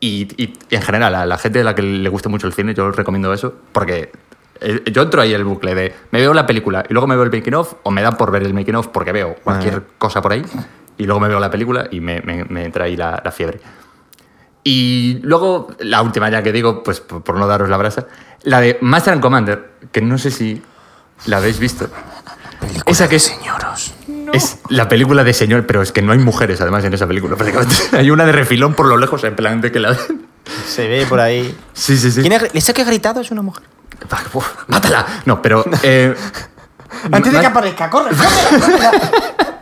[0.00, 2.52] Y, y- y en general a la gente a la que le guste mucho el
[2.52, 4.12] cine yo os recomiendo eso porque
[4.60, 7.16] eh, yo entro ahí en el bucle de me veo la película y luego me
[7.16, 9.74] veo el making of o me da por ver el making of porque veo cualquier
[9.84, 9.92] Ah.
[9.98, 10.44] cosa por ahí
[10.98, 13.60] y luego me veo la película y me, me- me entra ahí la, la fiebre.
[14.64, 18.06] Y luego, la última ya que digo, pues por, por no daros la brasa,
[18.42, 20.62] la de Master and Commander, que no sé si
[21.26, 21.88] la habéis visto.
[22.86, 23.94] Esa que es, Señoros.
[24.32, 27.36] es la película de señor, pero es que no hay mujeres además en esa película.
[27.36, 27.76] prácticamente.
[27.96, 29.96] Hay una de refilón por lo lejos, en plan de que la.
[30.66, 31.56] Se ve por ahí.
[31.72, 32.20] Sí, sí, sí.
[32.20, 33.62] ¿Quién ha, ¿Esa que ha gritado es una mujer?
[34.34, 35.06] Uf, ¡Mátala!
[35.24, 35.64] No, pero.
[35.82, 36.14] Eh,
[37.12, 39.57] Antes de que aparezca, corre, corre.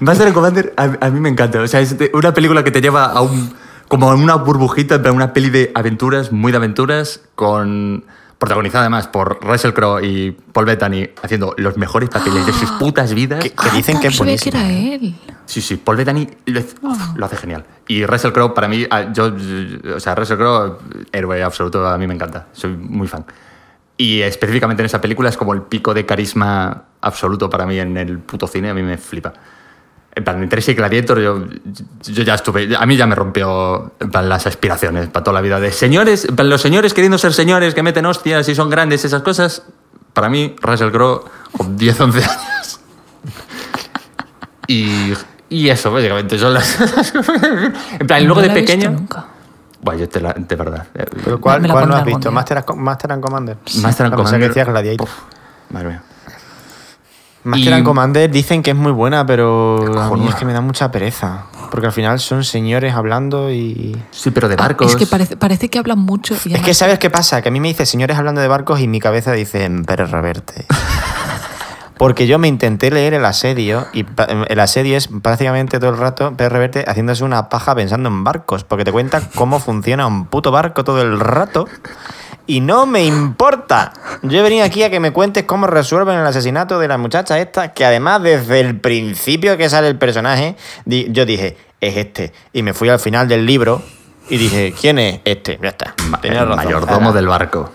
[0.00, 1.60] Master and Commander a, a mí me encanta.
[1.60, 3.54] O sea, es una película que te lleva a un.
[3.88, 8.04] como a una burbujita, una peli de aventuras, muy de aventuras, con.
[8.38, 13.14] protagonizada además por Russell Crowe y Paul Bettany haciendo los mejores papeles de sus putas
[13.14, 13.42] vidas.
[13.42, 15.14] Que, que dicen Ah, que es sabía que era él.
[15.46, 16.60] Sí, sí, Paul Bettany lo,
[17.16, 17.64] lo hace genial.
[17.88, 19.32] Y Russell Crowe, para mí, ah, yo,
[19.96, 20.78] o sea, Russell Crowe,
[21.10, 22.48] héroe absoluto, a mí me encanta.
[22.52, 23.24] Soy muy fan.
[23.96, 27.96] Y específicamente en esa película es como el pico de carisma absoluto para mí en
[27.96, 29.32] el puto cine, a mí me flipa.
[30.14, 31.44] En plan, en Tracy Gladiator yo,
[32.02, 35.40] yo ya estuve, a mí ya me rompió en plan, las aspiraciones para toda la
[35.40, 38.68] vida de señores, en plan, los señores queriendo ser señores que meten hostias y son
[38.68, 39.62] grandes, esas cosas,
[40.14, 41.22] para mí Russell Crowe
[41.56, 42.80] con 10, 11 años.
[44.66, 45.12] Y,
[45.48, 46.78] y eso, básicamente, son las.
[47.98, 48.90] En plan, luego No de pequeño...
[48.90, 49.26] nunca.
[49.80, 50.86] Bueno, yo te la, de verdad.
[50.92, 52.32] ¿Pero cuál, cuál no has visto?
[52.32, 53.56] Master, and- Master and Commander.
[53.80, 54.48] Master and pensaba que Commander.
[54.48, 55.08] decías Gladiator.
[55.08, 55.12] Uf,
[55.70, 56.02] madre mía.
[57.44, 60.52] Master Y- and Commander dicen que es muy buena, pero a mí es que me
[60.52, 61.44] da mucha pereza.
[61.70, 63.96] Porque al final son señores hablando y...
[64.10, 64.90] Sí, pero de Ah, barcos.
[64.90, 66.34] Es que parece, parece que hablan mucho.
[66.46, 67.42] y Es que ¿sabes qué pasa?
[67.42, 70.64] Que a mí me dice señores hablando de barcos y mi cabeza dice Pérez Reverte.
[71.98, 74.06] Porque yo me intenté leer el asedio y
[74.48, 78.62] el asedio es prácticamente todo el rato Pérez Reverte haciéndose una paja pensando en barcos.
[78.64, 81.66] Porque te cuenta cómo funciona un puto barco todo el rato.
[82.48, 83.92] Y no me importa.
[84.22, 87.38] Yo he venido aquí a que me cuentes cómo resuelven el asesinato de la muchacha
[87.38, 90.56] esta, que además desde el principio que sale el personaje,
[90.86, 92.32] di- yo dije, es este.
[92.54, 93.82] Y me fui al final del libro
[94.30, 95.58] y dije, ¿quién es este?
[95.62, 95.94] Ya está.
[96.22, 96.56] El razón.
[96.56, 97.70] mayordomo Ahora, del barco.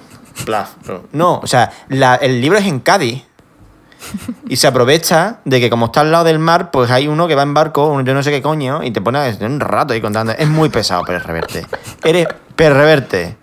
[1.11, 1.35] no.
[1.43, 3.23] O sea, la- el libro es en Cádiz.
[4.49, 7.35] Y se aprovecha de que como está al lado del mar, pues hay uno que
[7.35, 10.01] va en barco, un- yo no sé qué coño, y te pone un rato ahí
[10.01, 10.33] contando.
[10.33, 11.65] Es muy pesado, Pérez Reverte.
[12.03, 13.37] Eres Pérez Reverte.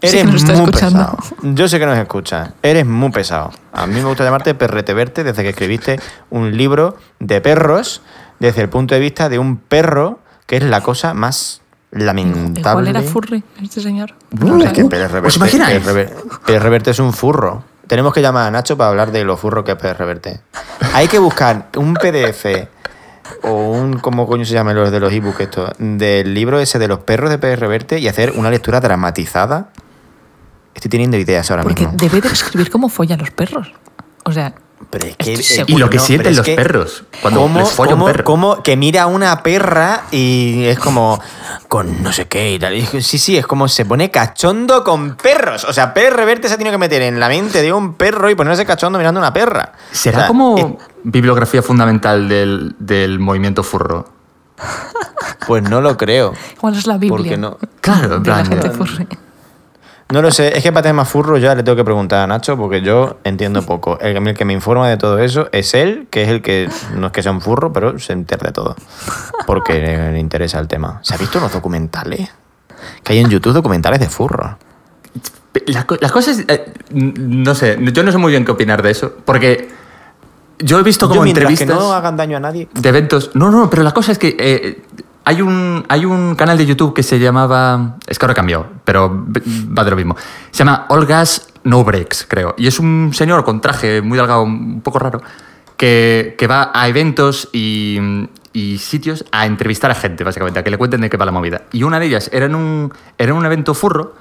[0.00, 1.16] Sí Eres que nos está muy escuchando.
[1.16, 1.36] pesado.
[1.54, 2.50] Yo sé que nos escuchas.
[2.62, 3.50] Eres muy pesado.
[3.72, 5.98] A mí me gusta llamarte Perreteverte desde que escribiste
[6.30, 8.02] un libro de perros
[8.38, 11.60] desde el punto de vista de un perro que es la cosa más
[11.90, 12.60] lamentable.
[12.60, 14.14] Igual era furry este señor.
[14.30, 15.80] No, es que Pérez Reverte, ¿Os imagináis?
[15.80, 17.64] Pérez Rever- Pérez Reverte es un furro.
[17.86, 20.40] Tenemos que llamar a Nacho para hablar de lo furro que es Pérez Reverte.
[20.94, 22.68] Hay que buscar un PDF
[23.42, 25.72] o un, ¿cómo coño se llama los de los ebooks esto?
[25.78, 29.70] Del libro ese de los perros de Pérez Reverte y hacer una lectura dramatizada.
[30.78, 31.98] Estoy teniendo ideas ahora Porque mismo.
[31.98, 33.72] debe de escribir cómo follan los perros.
[34.24, 34.54] O sea,
[34.90, 35.76] Pero es que, Estoy eh, seguro.
[35.76, 38.24] Y lo que no, sienten los que perros cuando ¿cómo- les folla un cómo- perro.
[38.24, 41.20] cómo que mira a una perra y es como
[41.66, 42.76] con no sé qué y tal.
[42.76, 45.64] Y Sí, sí, es como se pone cachondo con perros.
[45.64, 48.30] O sea, Pérez Reverte se ha tenido que meter en la mente de un perro
[48.30, 49.72] y ponerse cachondo mirando a una perra.
[49.90, 54.12] ¿Será O sea, como bibliografía fundamental del, del movimiento furro?
[55.46, 56.34] pues no lo creo.
[56.56, 57.16] igual es la Biblia.
[57.16, 57.58] Porque no.
[57.80, 59.18] Claro, en de la plan, gente eh.
[60.10, 62.56] No lo sé, es que para temas furros ya le tengo que preguntar a Nacho
[62.56, 63.98] porque yo entiendo poco.
[64.00, 66.68] El, que- el que me informa de todo eso es él, que es el que
[66.96, 68.74] no es que sea un furro, pero se entera de todo.
[69.46, 71.00] Porque le, le interesa el tema.
[71.02, 72.30] ¿Se ha visto los documentales?
[73.02, 74.52] Que hay en YouTube documentales de furros.
[75.66, 78.90] Las, co- las cosas, eh, no sé, yo no sé muy bien qué opinar de
[78.92, 79.68] eso, porque
[80.60, 82.68] yo he visto como Yo, mientras que entrevistas no hagan daño a nadie.
[82.72, 83.32] de eventos.
[83.34, 84.82] No, no, pero la cosa es que eh,
[85.28, 87.96] hay, un, hay un canal de YouTube que se llamaba.
[88.06, 89.26] Es que ahora cambió, pero
[89.76, 90.16] va de lo mismo.
[90.50, 92.54] Se llama All Gas No Breaks, creo.
[92.56, 95.20] Y es un señor con traje muy delgado, un poco raro,
[95.76, 97.98] que, que va a eventos y,
[98.52, 101.32] y sitios a entrevistar a gente, básicamente, a que le cuenten de qué va la
[101.32, 101.62] movida.
[101.72, 104.14] Y una de ellas era en un, era en un evento furro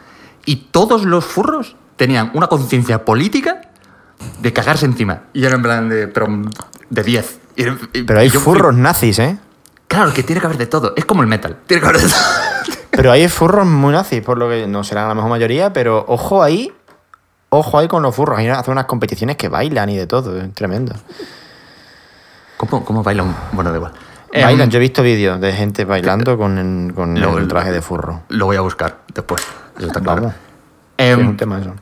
[0.45, 3.61] y todos los furros tenían una conciencia política
[4.41, 5.21] de cagarse encima.
[5.33, 6.27] Y era en plan de, pero
[6.89, 7.39] de 10.
[7.55, 7.63] Y-
[7.99, 9.37] y- Pero hay furros nazis, ¿eh?
[9.87, 10.93] Claro, que tiene que haber de todo.
[10.95, 11.57] Es como el metal.
[11.65, 12.19] Tiene que haber de todo.
[12.91, 16.41] Pero hay furros muy nazis, por lo que no serán la mejor mayoría, pero ojo
[16.41, 16.73] ahí.
[17.49, 18.39] Ojo ahí con los furros.
[18.39, 20.35] Hay hacen unas competiciones que bailan y de todo.
[20.41, 20.95] Es tremendo.
[22.57, 23.35] ¿Cómo, cómo baila un...?
[23.51, 23.91] Bueno, da igual.
[24.33, 24.61] Bailan.
[24.61, 28.23] Em, Yo he visto vídeos de gente bailando con, el- con el traje de furro.
[28.29, 29.43] Lo voy a buscar después.
[29.77, 30.21] Eso está claro.
[30.21, 30.35] Vamos.
[30.97, 31.75] Em, es un tema eso.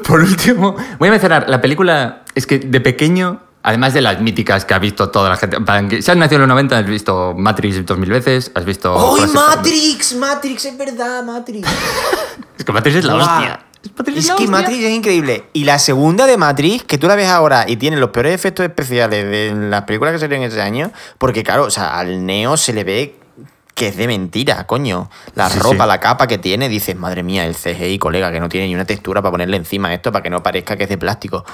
[0.08, 2.22] Por último, voy a mencionar la película.
[2.34, 5.56] Es que de pequeño, además de las míticas que ha visto toda la gente.
[6.02, 8.94] Si has nacido en los 90, has visto Matrix dos mil veces, has visto.
[9.14, 10.14] ¡Uy, Matrix!
[10.14, 11.66] Matrix, es verdad, Matrix.
[12.58, 13.66] Es que Matrix es la hostia.
[13.98, 14.58] Matrix Es la que hostia.
[14.58, 15.44] Matrix es increíble.
[15.54, 18.64] Y la segunda de Matrix, que tú la ves ahora y tiene los peores efectos
[18.64, 22.72] especiales de las películas que salieron ese año, porque claro, o sea, al Neo se
[22.72, 23.16] le ve
[23.74, 25.10] que es de mentira, coño.
[25.34, 25.88] La Sí, ropa, sí.
[25.88, 28.84] la capa que tiene, dices, madre mía, el CGI, colega, que no tiene ni una
[28.84, 31.44] textura para ponerle encima esto para que no parezca que es de plástico.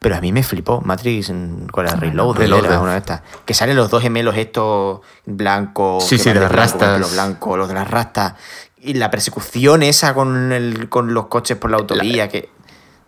[0.00, 1.28] Pero a mí me flipó Matrix
[1.70, 2.64] con la Reload, Reloaded.
[2.70, 3.20] era una de estas.
[3.44, 6.04] Que salen los dos gemelos estos blancos.
[6.04, 6.94] Sí, sí, de las blanco rastas.
[6.94, 8.32] pelo blanco, los de las rastas.
[8.78, 12.48] Y la persecución esa con, el, con los coches por la autovía, que...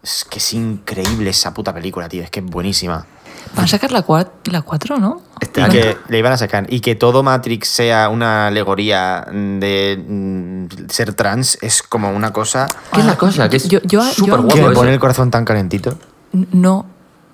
[0.02, 2.22] Es que es increíble esa puta película, tío.
[2.24, 3.06] Es que es buenísima.
[3.54, 5.22] Van a sacar la 4, la cuatro, ¿no?
[5.40, 6.66] Este que le iban a sacar.
[6.70, 12.68] Y que todo Matrix sea una alegoría de mm, ser trans es como una cosa
[12.92, 13.48] ¿Qué es la cosa?
[13.48, 14.72] Que es Yo- yo- yo- guapo me eso.
[14.72, 15.96] pone el corazón tan calentito.
[16.32, 16.86] No,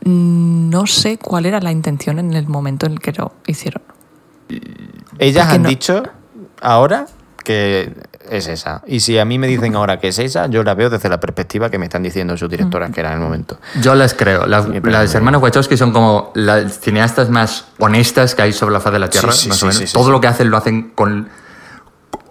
[0.04, 3.82] no sé cuál era la intención en el momento en el que lo hicieron.
[5.18, 6.02] Ellas Porque han no- dicho
[6.60, 7.06] ahora
[7.44, 7.92] que
[8.30, 8.82] es esa.
[8.86, 11.18] Y si a mí me dicen ahora que es esa, yo la veo desde la
[11.18, 13.58] perspectiva que me están diciendo sus directoras que eran en el momento.
[13.80, 14.46] Yo las creo.
[14.46, 18.80] Las, Sí, las hermanas Wachowski son como las cineastas más honestas que hay sobre la
[18.80, 19.32] faz de la Tierra.
[19.32, 19.78] Sí, sí, más sí, o menos.
[19.78, 20.10] sí, sí, Todo sí.
[20.10, 21.28] lo que hacen lo hacen con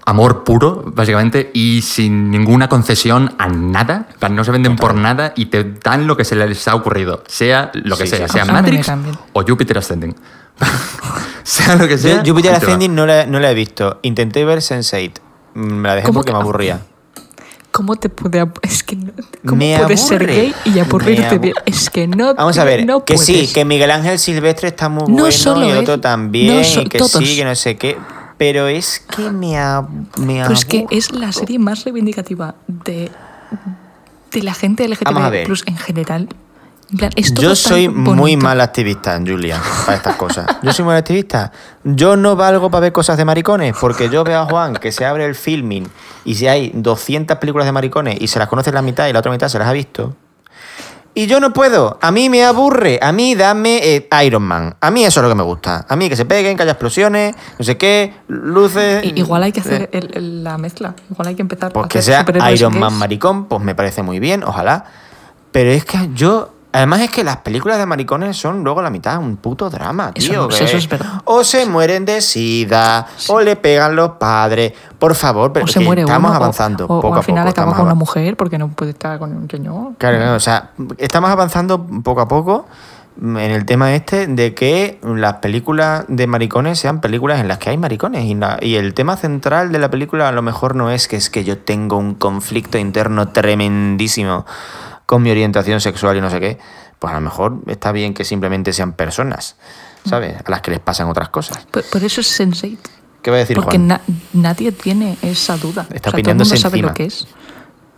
[0.08, 4.08] amor puro, básicamente, y sin ninguna concesión a nada.
[4.32, 7.24] No se venden por nada y te dan lo que se les ha ocurrido.
[7.28, 8.90] Sea lo que Sí, sea, sí, sea Matrix
[9.34, 10.16] o Jupiter Ascending.
[11.44, 12.24] sea lo que sea.
[12.24, 12.56] Va.
[12.56, 14.00] Ascending no la, no la he visto.
[14.02, 15.12] Intenté ver Sense8.
[15.56, 16.80] Me la dejé ¿Cómo porque que me aburría.
[17.72, 19.12] ¿Cómo te puede es que no-
[19.46, 20.36] cómo Me puedes ser aburre.
[20.36, 21.54] gay y aburrirte bien?
[21.66, 25.04] Es que no Vamos a ver, no que sí, que Miguel Ángel Silvestre está muy
[25.10, 27.12] No bueno solo y otro también, no so- y que todos.
[27.12, 27.98] sí, que no sé qué.
[28.38, 29.88] Pero es que me, ab-
[30.18, 33.10] me Pues que es la serie más reivindicativa de,
[34.32, 36.30] de la gente LGTB plus en general.
[36.90, 40.46] En plan, es todo Yo soy muy mal activista, Julia, para estas cosas.
[40.62, 41.52] Yo soy muy mal activista.
[41.84, 45.04] Yo no valgo para ver cosas de maricones, porque yo veo a Juan que se
[45.06, 45.86] abre el filming
[46.24, 49.20] y si hay 200 películas de maricones y se las conoce la mitad y la
[49.20, 50.16] otra mitad se las ha visto.
[51.18, 51.98] Y yo no puedo.
[52.00, 53.00] A mí me aburre.
[53.02, 54.76] A mí dame eh, Iron Man.
[54.80, 55.84] A mí eso es lo que me gusta.
[55.90, 59.04] A mí que se peguen, que haya explosiones, no sé qué, luces.
[59.04, 60.94] I- Igual hay que hacer eh, el- el- la mezcla.
[61.10, 64.04] Igual hay que empezar pues a que hacer sea Iron Man maricón, pues me parece
[64.04, 64.86] muy bien, ojalá.
[65.52, 66.54] Pero es que yo.
[66.78, 70.32] Además es que las películas de maricones son luego la mitad un puto drama, Eso
[70.32, 70.42] tío.
[70.44, 71.22] no- que eso es verdad.
[71.26, 74.74] O se mueren de sida, o le pegan los padres.
[75.00, 77.24] Por favor, pero o se muere estamos uno, o- avanzando o, o poco a al
[77.24, 79.94] final acaba estamos con una mujer porque no puede estar con un señor.
[79.98, 82.66] Claro, claro, o sea, estamos avanzando poco a poco
[83.20, 87.72] en el tema este de que las películas de maricones sean películas en las que
[87.72, 88.26] hay maricones.
[88.26, 91.16] Y, la- y el tema central de la película a lo mejor no es que
[91.16, 94.46] es que yo tengo un conflicto interno tremendísimo
[95.08, 96.60] con mi orientación sexual y no sé qué.
[97.00, 99.56] Pues a lo mejor está bien que simplemente sean personas,
[100.06, 100.36] ¿sabes?
[100.46, 101.66] A las que les pasan otras cosas.
[101.72, 102.78] Por, por eso es Sense8.
[103.24, 103.88] ¿Qué va a decir Porque Juan?
[103.88, 104.02] na-
[104.34, 105.88] nadie tiene esa duda.
[105.94, 106.88] Está o sea, todo el opinándose mundo sabe encima.
[106.90, 107.28] lo que es.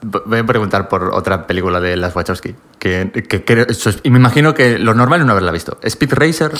[0.01, 2.55] Voy a preguntar por otra película de las Wachowski.
[2.79, 5.77] Que, que es- y me imagino que lo normal es no haberla visto.
[5.83, 6.51] Speed Racer.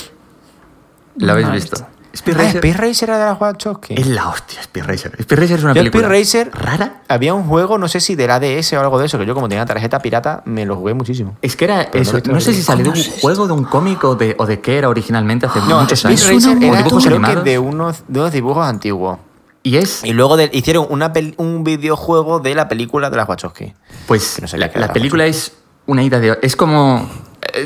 [1.16, 1.86] ¿La habéis No visto.
[2.12, 2.56] Speed Ah, Racer.
[2.56, 3.94] Speed Racer era de las Wachowski.
[3.96, 5.12] Es la hostia, Speed Racer.
[5.18, 6.06] Speed Racer es una Yo película.
[6.08, 7.02] Speed Racer rara.
[7.08, 9.48] Había un juego, no sé si del ADS o algo de eso, que yo como
[9.48, 11.36] tenía tarjeta pirata, me lo jugué muchísimo.
[11.42, 12.20] Es que era Pero no eso.
[12.26, 13.20] No, la sé si salió de un ¿Cómo es esto?
[13.20, 16.10] juego, de un cómic o de, o de qué era originalmente hace No, muchos Speed
[16.18, 16.44] años.
[16.44, 17.44] Racer era dibujos creo animados.
[17.44, 19.18] que de unos, de unos dibujos antiguos.
[19.62, 23.28] Y es, Y luego de- hicieron una pel- un videojuego de la película de las
[23.28, 23.72] Wachowski.
[24.06, 25.52] pues, no sabía la, la la película es
[25.86, 26.38] una ida de...
[26.42, 27.08] Es como...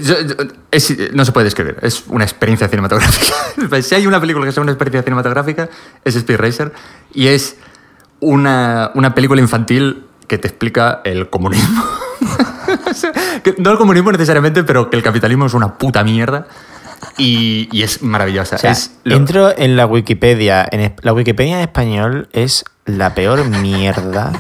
[0.03, 0.35] yo- yo-
[0.71, 3.33] es- no se puede describir, es una experiencia cinematográfica.
[3.69, 5.69] Pues, si hay una película que sea una experiencia cinematográfica,
[6.05, 6.73] es Speed Racer.
[7.13, 7.57] Y es
[8.21, 11.85] una, una película infantil que te explica el comunismo.
[13.43, 16.47] Que no el comunismo necesariamente, pero que el capitalismo es una puta mierda.
[17.19, 18.57] Y, y es maravillosa.
[18.57, 20.67] O sea, es lo- entro en la Wikipedia.
[20.71, 24.33] En la Wikipedia en español es la peor mierda.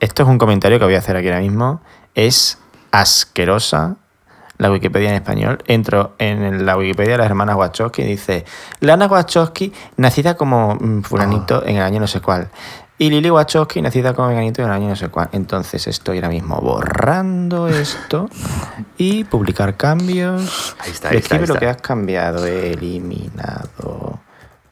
[0.00, 1.80] Esto es un comentario que voy a hacer aquí ahora mismo.
[2.14, 2.58] Es
[2.90, 3.96] asquerosa
[4.58, 5.58] la Wikipedia en español.
[5.66, 8.44] Entro en la Wikipedia de las hermanas Wachowski y dice:
[8.80, 12.48] Lana Wachowski, nacida como mm, fulanito en el año no sé cuál.
[12.96, 15.28] Y Lily Wachowski, nacida como veganito en el año no sé cuál.
[15.32, 18.30] Entonces estoy ahora mismo borrando esto
[18.96, 20.76] y publicar cambios.
[20.78, 24.20] Ahí está, ahí está, lo que has cambiado, eliminado.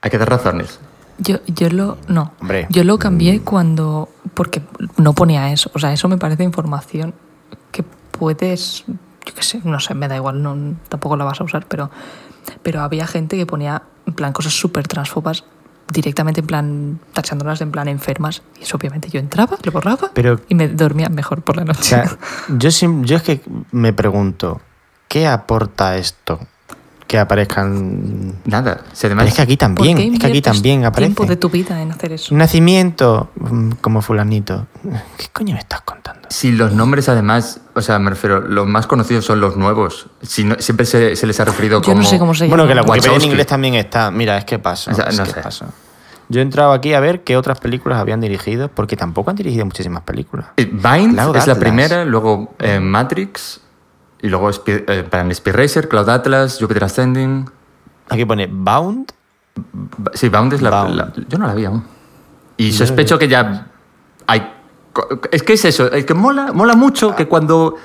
[0.01, 0.79] Hay que dar razones.
[1.19, 1.99] Yo, yo lo.
[2.07, 2.33] No.
[2.41, 2.67] Hombre.
[2.71, 4.09] Yo lo cambié cuando.
[4.35, 4.63] Porque
[4.97, 5.71] no ponía eso.
[5.75, 7.15] O sea, eso me parece información
[7.73, 8.85] que puedes.
[9.27, 11.91] Yo qué sé, no sé, me da igual, no, tampoco la vas a usar, pero.
[12.63, 15.45] Pero había gente que ponía en plan cosas súper transfobas
[15.93, 20.41] directamente en plan tachándolas en plan enfermas y eso obviamente yo entraba, lo borraba Pero-
[20.49, 21.83] y me dormía mejor por la O noche.
[21.83, 22.19] sea,
[22.49, 23.43] yo, sim- yo es que
[23.73, 24.61] me pregunto,
[25.07, 26.41] ¿qué aporta esto?
[27.13, 28.37] Que aparezcan...
[28.47, 28.81] Nada.
[28.95, 31.09] Si Pero además, es que aquí ¿Por también, qué es que aquí también aparece.
[31.13, 32.35] tiempo de tu vida en hacer eso?
[32.35, 34.67] Nacimiento, mm, como fulanito.
[35.19, 36.27] ¿Qué coño me estás contando?
[36.31, 40.07] Si los nombres, además, o sea, me refiero, los más conocidos son los nuevos.
[40.23, 41.99] Si no- siempre se, se les ha referido Yo como.
[42.01, 44.11] no sé cómo se Bueno, que la Wikipedia en inglés también está.
[44.11, 44.91] Mira, es que paso.
[44.91, 45.41] O sea, es no que sé.
[45.43, 45.67] paso.
[46.31, 49.67] Yo he entrado aquí a ver qué otras películas habían dirigido, porque tampoco han dirigido
[49.67, 50.47] muchísimas películas.
[50.57, 53.61] Eh, Vine Cloud es la primera, luego eh, Matrix,
[54.23, 57.51] y luego Speed, eh, Speed Racer, Cloud Atlas, Jupiter Ascending.
[58.09, 59.13] Aquí pone Bound.
[60.15, 60.95] Sí, Bound es la, Bound.
[60.97, 61.85] la- Yo no la vi aún.
[62.57, 63.67] Y sospecho que ya
[64.27, 64.53] hay.
[65.31, 67.77] Es que es eso, es que mola, mola mucho que cuando,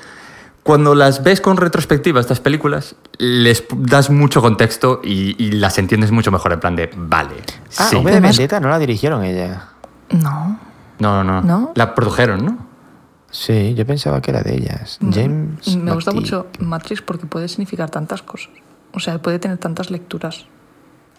[0.64, 6.12] cuando las ves con retrospectiva, estas películas, les das mucho contexto y, y las entiendes
[6.12, 6.52] mucho mejor.
[6.54, 7.36] En plan de, vale.
[7.78, 8.04] Ah, sí.
[8.04, 9.70] De Vendetta no la dirigieron ella.
[10.12, 10.60] No.
[11.00, 11.42] No, no, no.
[11.42, 11.72] ¿No?
[11.76, 12.67] La produjeron, ¿no?
[13.40, 14.98] Sí, yo pensaba que era de ellas.
[15.14, 15.76] James.
[15.78, 18.50] Me gusta mucho Matrix porque puede significar tantas cosas.
[18.94, 20.46] O sea, puede tener tantas lecturas.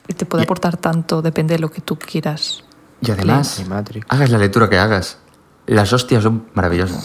[0.08, 2.64] Y te puede Y- aportar tanto, depende de lo que tú quieras
[3.00, 4.04] Y además, Matrix.
[4.08, 5.18] hagas la lectura que hagas,
[5.66, 7.04] las hostias son maravillosas.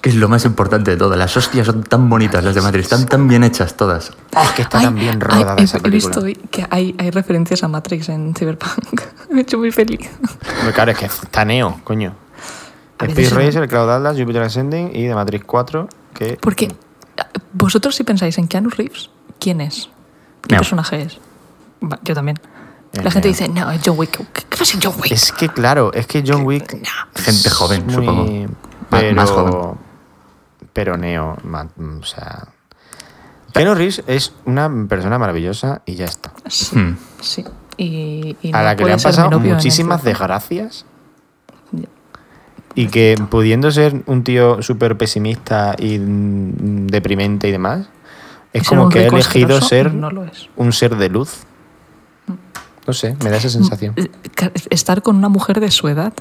[0.00, 1.14] Que es lo más importante de todo.
[1.14, 4.12] Las hostias son tan bonitas, las de Matrix, están tan bien hechas todas.
[4.42, 6.08] Es que está Ay, tan bien rodada he- esa He película.
[6.08, 9.02] visto hoy que hay, hay referencias a Matrix en Cyberpunk.
[9.30, 10.08] Me he hecho muy feliz.
[10.58, 12.16] Hombre, Claro, es que está Neo, coño.
[13.08, 16.38] Space Racer, Cloud Atlas, Jupiter Ascending y The Matrix 4, que...
[16.40, 16.68] Porque
[17.52, 19.88] vosotros si pensáis en Keanu Reeves, ¿quién es?
[20.42, 20.60] ¿Qué Neo.
[20.60, 21.18] personaje es?
[21.82, 22.38] Va, yo también.
[22.92, 23.32] La gente Neo.
[23.38, 24.18] dice, no, es John Wick.
[24.32, 25.12] ¿Qué, pasa en John Wick?
[25.12, 26.76] Es que claro, es que John Wick...
[27.14, 28.46] Gente joven, muy- supongo.
[28.90, 29.78] Pero, más joven.
[30.72, 31.36] Pero Neo,
[32.00, 32.48] o sea...
[33.52, 36.32] Keanu Reeves es una persona maravillosa y ya está.
[36.48, 36.96] Sí, Hmm.
[37.20, 37.44] sí.
[37.76, 40.84] Y, y a no la que le han pasado muchísimas desgracias.
[42.74, 47.86] Y que pudiendo ser un tío súper pesimista y deprimente y demás,
[48.52, 50.48] es como que ha elegido ser No lo es.
[50.56, 51.44] un ser de luz.
[52.86, 53.94] No sé, me da esa sensación.
[54.70, 56.12] Estar con una mujer de su edad.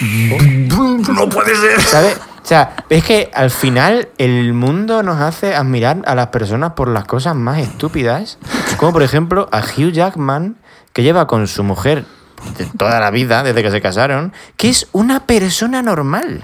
[0.00, 1.80] No puede ser.
[1.80, 2.16] ¿Sabes?
[2.42, 6.88] O sea, es que al final el mundo nos hace admirar a las personas por
[6.88, 8.38] las cosas más estúpidas.
[8.78, 10.56] Como por ejemplo a Hugh Jackman,
[10.92, 12.04] que lleva con su mujer
[12.58, 16.42] de toda la vida, desde que se casaron, que es una persona normal.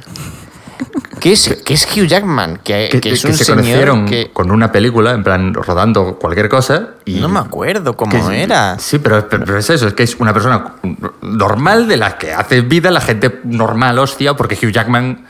[1.21, 4.31] Que es, que es Hugh Jackman, que, Que, que es un se señor conocieron que...
[4.33, 6.91] con una película, en plan, rodando cualquier cosa.
[7.05, 8.79] Y No me acuerdo cómo era.
[8.79, 10.75] Sí, pero, pero es eso, es que es una persona
[11.23, 15.27] normal de la que hace vida la gente normal, hostia, porque Hugh Jackman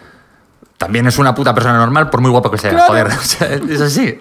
[0.77, 2.71] también es una puta persona normal, por muy guapo que sea.
[2.71, 2.89] Claro.
[2.89, 4.19] Joder, o sea, es así.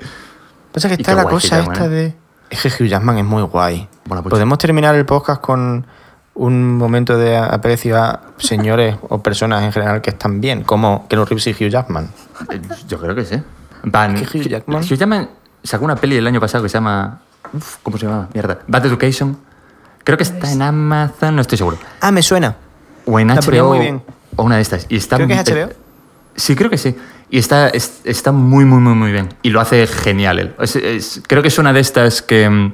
[0.73, 1.89] Pasa que está la cosa esta ¿eh?
[1.89, 2.15] de...
[2.49, 3.87] Es que Hugh Jackman es muy guay.
[4.07, 5.85] Podemos terminar el podcast con
[6.39, 11.25] un momento de aprecio a señores o personas en general que están bien, como Keanu
[11.25, 12.09] Reeves y Hugh Jackman.
[12.51, 13.41] Eh, Yo creo que sí.
[13.91, 15.29] Plan, Es que Hugh Jackman- Hugh Jackman
[15.63, 17.19] sacó una peli el año pasado que se llama.
[17.53, 18.29] uf, ¿Cómo se llama?
[18.33, 18.59] Mierda.
[18.67, 19.37] Bad Education.
[20.03, 21.77] Creo que está en Amazon, no estoy seguro.
[22.01, 22.55] Ah, me suena.
[23.05, 23.69] O en HBO.
[23.69, 24.01] muy bien.
[24.35, 24.85] O una de estas.
[24.89, 25.73] Y está, Creo que es eh, HBO.
[26.35, 26.95] Sí, creo que sí.
[27.29, 29.29] Y está, es- está muy, muy, muy, muy bien.
[29.41, 30.55] Y lo hace genial él.
[30.59, 32.73] Es- es- creo que es una de estas que, mm,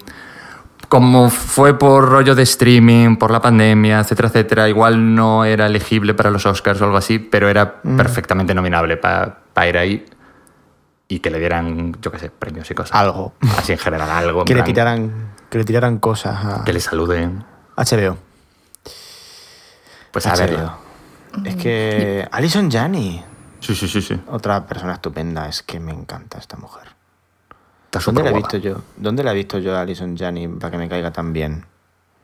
[0.94, 6.14] como fue por rollo de streaming, por la pandemia, etcétera, etcétera, igual no era elegible
[6.14, 7.98] para los Oscars o algo así, pero era Mm.
[7.98, 10.06] perfectamente nominable para ir ahí
[11.08, 12.96] y que le dieran, yo qué sé, premios y cosas.
[12.96, 13.34] Algo.
[13.58, 14.42] Así en general, algo.
[14.42, 17.44] en Que le tiraran, que le tiraran cosas a Que le saluden.
[17.76, 18.16] HBO.
[20.12, 20.52] Pues a ver.
[20.58, 20.78] HBO.
[21.44, 23.24] Es que Alison Janney,
[23.62, 24.22] Sí, sí, sí, sí.
[24.28, 26.93] otra persona estupenda, es que me encanta esta mujer.
[28.00, 28.82] Está ¿Dónde la he visto yo?
[28.98, 31.66] ¿Dónde la he visto yo a Alison Janney para que me caiga tan bien?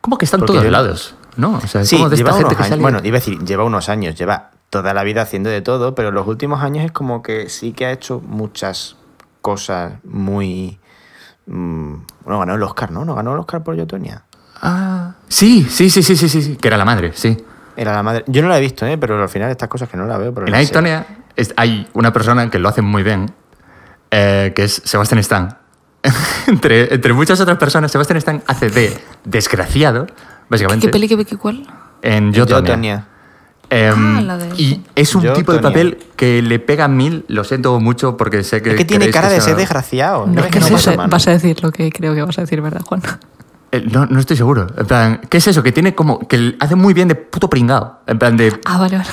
[0.02, 1.16] ¿Cómo que están Porque todos yo- lados?
[1.38, 1.56] ¿No?
[1.64, 2.70] O sea, Sí, como de esta lleva gente unos que años.
[2.70, 5.96] sale- Bueno, iba a decir, lleva unos años, lleva toda la vida haciendo de todo,
[5.96, 8.96] pero los últimos años es como que sí que ha hecho muchas
[9.42, 10.80] cosas muy.
[11.48, 11.94] mm,
[12.26, 13.06] bueno, ganó el Oscar, ¿no?
[13.06, 14.24] ¿No ganó el Oscar por Yotonia?
[14.62, 17.38] Ah, sí, sí, sí, sí, sí, sí, sí, que era la madre, sí.
[17.76, 18.24] Era la madre.
[18.28, 18.98] Yo no la he visto, ¿eh?
[18.98, 20.34] pero al final estas cosas que no la veo.
[20.34, 20.54] Pero En.
[20.56, 21.06] Aitonia
[21.56, 23.32] hay una persona que lo hace muy bien,
[24.12, 25.58] eh, que es Sebastián Stan.
[26.48, 30.08] entre, entre muchas otras personas, Sebastián Stan hace de desgraciado,
[30.50, 31.66] básicamente, ¿Qué peli, qué, qué cuál?
[32.02, 32.62] en Yo, Tonya.
[32.68, 33.06] Yotonia.
[33.72, 35.70] Em, Ah, la de- y es un Yo, tipo de Tonya.
[35.70, 38.72] papel que le pega mil, lo siento mucho porque sé que...
[38.72, 40.26] Es que tiene cara que de sea- ser desgraciado.
[40.26, 42.38] No, ¿No ves que que no sé, vas a decir lo que creo que vas
[42.40, 43.02] a decir, ¿verdad, Juan?
[43.72, 44.68] Eh, No, no estoy seguro.
[44.78, 45.62] En plan, ¿qué es eso?
[45.64, 46.20] Que tiene como...
[46.28, 48.00] Que hace muy bien de puto pringao.
[48.08, 48.60] En plan de...
[48.66, 49.10] Ah, vale, vale.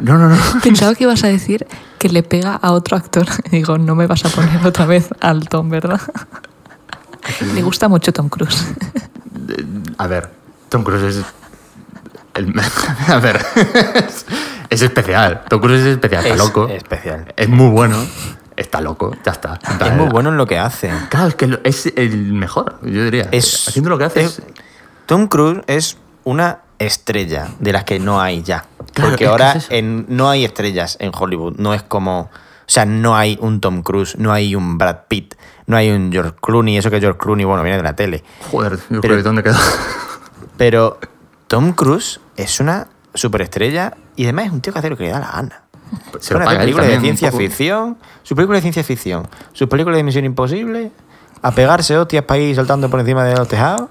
[0.00, 0.36] No, no, no.
[0.62, 1.66] Pensaba que ibas a decir
[1.98, 3.26] que le pega a otro actor.
[3.46, 6.00] Y digo, no me vas a poner otra vez al Tom, ¿verdad?
[7.54, 8.66] Le gusta mucho Tom Cruise.
[9.98, 10.28] A ver,
[10.68, 11.24] Tom Cruise es.
[12.34, 12.52] el-
[13.08, 13.40] a ver,
[13.94, 14.26] es,
[14.70, 15.42] es especial.
[15.48, 16.66] Tom Cruise es especial, está Es loco.
[16.68, 17.32] especial.
[17.36, 17.96] Es muy bueno,
[18.62, 19.58] está loco, ya está.
[19.84, 20.90] Es muy bueno en lo que hace.
[21.10, 23.28] Claro, es que es el mejor, yo diría.
[23.32, 24.22] Es, Haciendo lo que hace.
[24.24, 24.42] es-
[25.06, 28.64] Tom Cruise es una estrella de las que no hay ya.
[28.94, 29.72] Claro, Porque ahora es eso.
[29.72, 31.56] en- no hay estrellas en Hollywood.
[31.58, 32.30] No es como.
[32.64, 35.34] O sea, no hay un Tom Cruise, no hay un Brad Pitt,
[35.66, 36.78] no hay un George Clooney.
[36.78, 38.22] Eso que George Clooney, bueno, viene de la tele.
[38.50, 39.56] Joder, yo Pero- creo, ¿dónde quedó?
[40.56, 40.98] Pero
[41.48, 45.10] Tom Cruise es una superestrella y además es un tío que hace lo que le
[45.10, 45.62] da la gana.
[46.20, 50.24] Se lo películas de ciencia ficción, su película de ciencia ficción, sus películas de Misión
[50.24, 50.90] Imposible,
[51.42, 53.88] a pegarse hostias para ir saltando por encima de los tejados.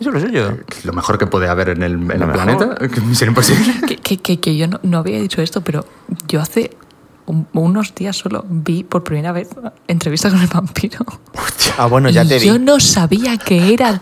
[0.00, 0.56] Eso es lo suyo.
[0.84, 2.76] Lo mejor que puede haber en el, en el planeta.
[3.04, 3.74] Misión imposible.
[3.86, 5.84] Que, que, que, que yo no, no había dicho esto, pero
[6.28, 6.76] yo hace
[7.26, 9.48] un- unos días solo vi por primera vez
[9.88, 11.04] entrevista con el vampiro.
[11.76, 12.46] Ah, bueno, ya y te vi.
[12.46, 14.00] yo no sabía que era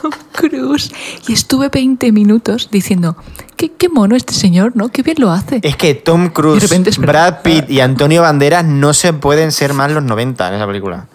[0.00, 0.92] Tom Cruise.
[1.28, 3.16] Y estuve 20 minutos diciendo,
[3.56, 4.88] qué, qué mono este señor, ¿no?
[4.90, 5.60] Qué bien lo hace.
[5.62, 6.90] Es que Tom Cruise, repente.
[6.98, 11.06] Brad Pitt y Antonio Banderas no se pueden ser más los 90 en esa película.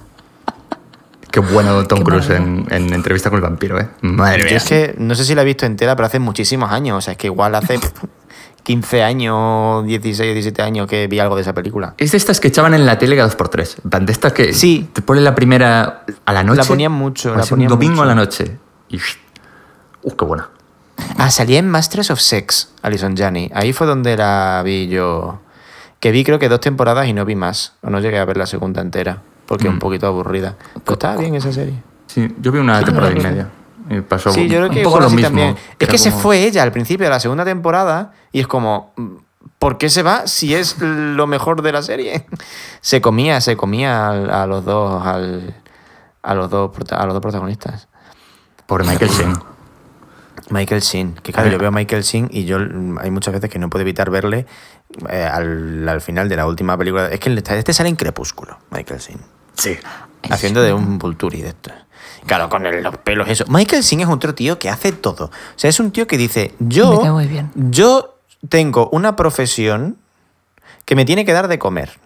[1.32, 3.88] Qué bueno Tom Qué Cruise en, en entrevista con el vampiro, ¿eh?
[4.02, 4.58] Madre Yo mía.
[4.58, 6.98] es que no sé si la he visto entera, pero hace muchísimos años.
[6.98, 7.80] O sea, es que igual hace
[8.64, 11.94] 15 años, 16 o 17 años que vi algo de esa película.
[11.98, 13.78] Es de estas que echaban en la tele cada dos por tres.
[13.84, 14.90] En plan, De estas que Sí.
[14.92, 16.58] te ponen la primera a la noche.
[16.62, 18.04] La ponían mucho, o la sea, ponían un domingo mucho.
[18.04, 18.58] a la noche.
[18.90, 19.00] Y...
[20.04, 20.50] ¡Uh, qué buena!
[21.18, 23.52] Ah, salía en Masters of Sex, Alison Janney.
[23.54, 25.40] Ahí fue donde la vi yo.
[26.00, 27.74] Que vi creo que dos temporadas y no vi más.
[27.82, 29.22] O no llegué a ver la segunda entera.
[29.46, 29.74] Porque Mm.
[29.74, 30.56] un poquito aburrida.
[30.84, 31.82] Pero estaba bien esa serie.
[32.08, 33.50] Sí, yo vi una temporada y media.
[33.90, 35.28] Y pasó Sí, yo creo un que poco igual lo mismo.
[35.30, 35.56] también.
[35.80, 38.94] Es que se fue ella al principio de la segunda temporada y es como,
[39.58, 42.26] ¿por qué se va si es lo mejor de la serie?
[42.82, 45.56] Se comía, se comía a, los dos, al-
[46.24, 47.89] a los dos, a los dos protagonistas.
[48.70, 49.34] Pobre Michael Sheen.
[50.52, 52.58] Michael Sheen, que claro, yo veo a Michael Sheen y yo
[53.02, 54.46] hay muchas veces que no puedo evitar verle
[55.10, 57.08] eh, al, al final de la última película.
[57.08, 59.20] Es que este sale en Crepúsculo, Michael Sheen.
[59.56, 59.76] Sí.
[60.30, 61.74] Haciendo de un Vulturi de estos.
[62.28, 63.44] Claro, con el- los pelos eso.
[63.48, 65.26] Michael Sin es otro tío que hace todo.
[65.26, 67.52] O sea, es un tío que dice, yo, Me bien.
[67.56, 69.98] yo tengo una profesión
[70.86, 72.00] que me tiene que dar de comer.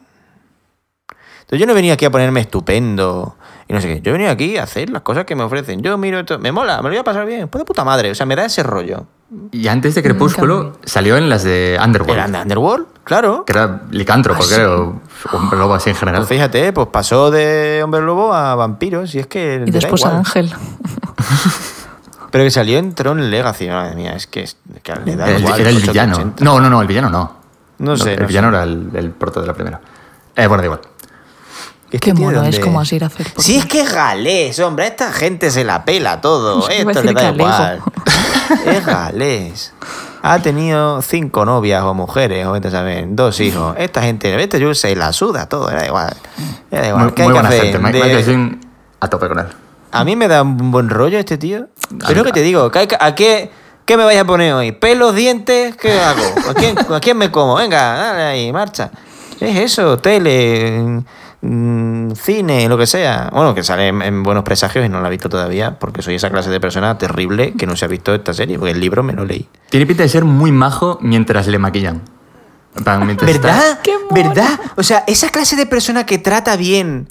[1.41, 3.37] Entonces yo no he venido aquí a ponerme estupendo
[3.73, 4.01] y no sé qué.
[4.01, 5.81] Yo he venido aquí a hacer las cosas que me ofrecen.
[5.81, 7.47] Yo miro esto, me mola, me lo voy a pasar bien.
[7.47, 8.11] Pues de puta madre.
[8.11, 9.05] O sea, me da ese rollo.
[9.51, 12.19] Y antes de Crepúsculo salió en las de Underworld.
[12.19, 12.85] ¿Era de Underworld?
[13.03, 13.43] Claro.
[13.45, 14.53] Que era licántropo, Ah, sí.
[14.53, 15.01] creo.
[15.31, 16.21] Hombre lobo así en general.
[16.21, 19.63] Pues fíjate, pues pasó de hombre lobo a vampiros y es que...
[19.65, 20.17] Y después a.
[20.17, 20.53] Ángel.
[22.31, 25.35] Pero que salió en Tron Legacy, madre mía, es que, es- que le da Era
[25.37, 25.59] el, igual.
[25.61, 25.91] era el 880.
[26.17, 26.33] villano.
[26.39, 27.35] No, no, no, el villano no.
[27.79, 28.55] No sé, El no villano sé.
[28.55, 29.79] era el, el proto de la primera.
[30.35, 30.81] Eh, bueno, da igual.
[31.93, 33.31] Este Qué mono es ¿dónde como así ir a hacer.
[33.31, 34.85] por Sí, es que es galés, hombre.
[34.85, 36.67] A esta gente se la pela todo.
[36.69, 37.35] Esto le da galego.
[37.45, 37.81] igual.
[38.65, 39.73] Es galés.
[40.21, 43.75] Ha tenido cinco novias o mujeres, o vete a saber, dos hijos.
[43.77, 46.13] Esta gente, vete, yo se la suda todo, era igual.
[46.71, 47.03] Era igual.
[47.05, 47.61] Muy, ¿Qué hay muy que buena hacer?
[47.63, 47.79] gente.
[47.79, 48.57] Mike- De-
[49.01, 49.47] a tope con él.
[49.91, 51.67] A mí me da un buen rollo este tío.
[52.07, 53.51] Pero que te digo, ¿qué hay que- ¿a qué,
[53.85, 54.71] qué me vais a poner hoy?
[54.71, 55.75] ¿Pelos, dientes?
[55.75, 56.23] ¿Qué hago?
[56.49, 57.55] ¿A quién, a quién me como?
[57.55, 58.89] Venga, dale ahí, marcha.
[59.39, 61.03] Es eso, tele,
[61.43, 63.29] mm, cine, lo que sea.
[63.31, 66.15] Bueno, que sale en, en Buenos Presagios y no la he visto todavía porque soy
[66.15, 69.03] esa clase de persona terrible que no se ha visto esta serie, porque el libro
[69.03, 69.47] me lo leí.
[69.69, 72.01] Tiene pinta de ser muy majo mientras le maquillan.
[73.05, 73.79] Mientras está- ¿Verdad?
[74.11, 74.59] ¿Verdad?
[74.77, 77.07] O sea, esa clase de persona que trata bien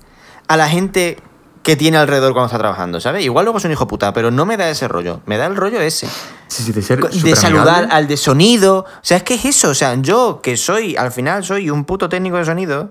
[0.49, 1.19] a la gente
[1.62, 3.25] que tiene alrededor cuando está trabajando, ¿sabes?
[3.25, 5.20] Igual luego es un hijo puta, pero no me da ese rollo.
[5.27, 6.09] Me da el rollo ese.
[6.49, 8.78] Sí, sí, de ser De saludar al de sonido.
[8.78, 9.69] O sea, es que es eso.
[9.70, 12.91] O sea, yo que soy, al final soy un puto técnico de sonido.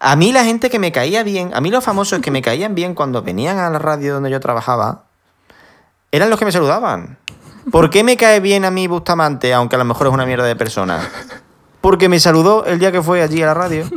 [0.00, 2.74] A mí la gente que me caía bien, a mí los famosos que me caían
[2.74, 5.04] bien cuando venían a la radio donde yo trabajaba,
[6.12, 7.18] eran los que me saludaban.
[7.70, 10.44] ¿Por qué me cae bien a mí Bustamante, aunque a lo mejor es una mierda
[10.44, 11.00] de persona?
[11.80, 13.88] Porque me saludó el día que fue allí a la radio.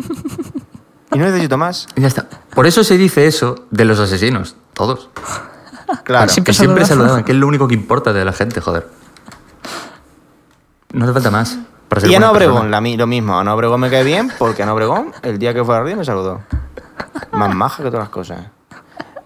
[1.13, 1.87] Y no necesito más.
[1.95, 2.27] Y ya está.
[2.53, 4.55] Por eso se dice eso de los asesinos.
[4.73, 5.09] Todos.
[6.03, 6.29] Claro.
[6.29, 6.87] Siempre que siempre saludaban.
[6.87, 8.89] saludaban, que es lo único que importa de la gente, joder.
[10.91, 11.57] No hace falta más.
[12.03, 13.39] Y Ana Obregón, la, lo mismo.
[13.39, 16.05] Ana Obregón me cae bien porque Ana Obregón, el día que fue a radio, me
[16.05, 16.41] saludó.
[17.31, 18.39] Más maja que todas las cosas.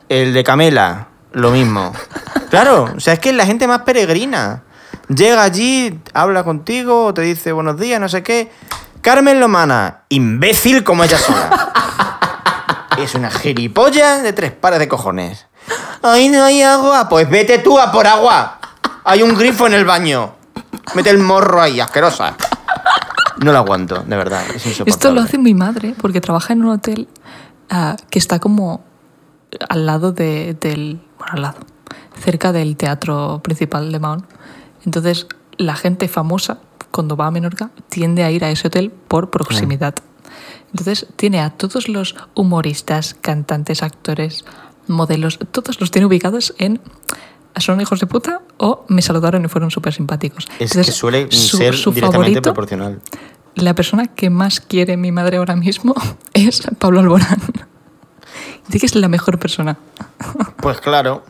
[0.09, 1.93] El de Camela, lo mismo.
[2.49, 4.64] Claro, o sea, es que es la gente más peregrina.
[5.07, 8.51] Llega allí, habla contigo, te dice buenos días, no sé qué.
[9.01, 11.72] Carmen Lomana, imbécil como ella sola.
[12.98, 15.48] Es una gilipollas de tres pares de cojones.
[16.03, 17.09] Ay, no hay agua.
[17.09, 18.59] Pues vete tú a por agua.
[19.03, 20.35] Hay un grifo en el baño.
[20.95, 22.35] Mete el morro ahí, asquerosa.
[23.43, 24.43] No lo aguanto, de verdad.
[24.85, 27.07] Esto lo hace mi madre porque trabaja en un hotel
[27.69, 28.83] ah, que está como
[29.69, 31.01] al lado de- del.
[31.17, 31.57] Bueno, al lado.
[32.19, 34.27] Cerca del teatro principal de Mahón.
[34.85, 36.59] Entonces, la gente famosa,
[36.91, 39.95] cuando va a Menorca, tiende a ir a ese hotel por proximidad.
[40.71, 44.45] Entonces, tiene a todos los humoristas, cantantes, actores,
[44.87, 46.79] modelos, todos los tiene ubicados en.
[47.57, 50.47] ¿Son hijos de puta o me saludaron y fueron súper simpáticos?
[50.59, 53.01] Es que suele su- ser su directamente favorito proporcional.
[53.55, 55.93] la persona que más quiere mi madre ahora mismo
[56.33, 57.39] es Pablo Alborán.
[58.67, 59.77] Dice que es la mejor persona.
[60.57, 61.23] Pues claro.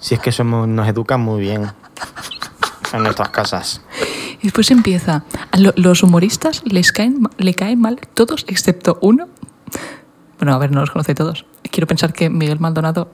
[0.00, 1.70] Si es que somos, nos educan muy bien
[2.92, 3.82] en nuestras casas.
[4.40, 5.24] Y después empieza.
[5.52, 9.28] A lo- los humoristas les caen, le caen mal todos excepto uno.
[10.38, 11.44] Bueno, a ver, no los conoce todos.
[11.70, 13.10] Quiero pensar que Miguel Maldonado,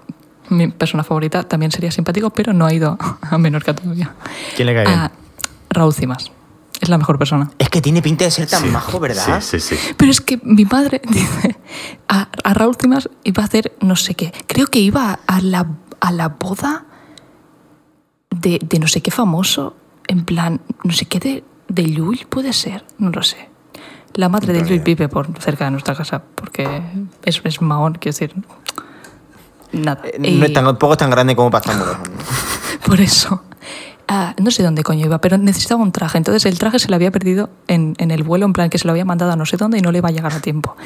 [0.48, 4.14] mi persona favorita, también sería simpático, pero no ha ido a Menorca todavía.
[4.56, 4.98] ¿Quién le cae bien?
[4.98, 5.12] A
[5.70, 6.31] Raúl Cimas.
[6.81, 7.50] Es la mejor persona.
[7.58, 9.40] Es que tiene pinta de ser tan Sí, majo, ¿verdad?
[9.40, 9.94] Sí, sí, sí.
[9.97, 11.56] Pero es que mi madre dice,
[12.08, 14.32] a, a Raúl Cimas iba a hacer no sé qué.
[14.47, 15.66] Creo que iba a la,
[16.00, 16.84] a la boda
[18.31, 19.76] de, de no sé qué famoso,
[20.08, 23.48] en plan, no sé qué de, de Llull puede ser, no lo sé.
[24.14, 26.82] La madre de Llull vive por cerca de nuestra casa, porque
[27.24, 28.34] es, es mahón, quiero decir,
[29.74, 30.02] Nada.
[30.04, 31.98] Eh, No es tan, tampoco es tan grande como para estar.
[32.86, 33.42] Por eso.
[34.06, 36.18] Ah, no sé dónde coño iba, pero necesitaba un traje.
[36.18, 38.86] Entonces el traje se le había perdido en, en el vuelo, en plan que se
[38.86, 40.76] lo había mandado a no sé dónde y no le iba a llegar a tiempo.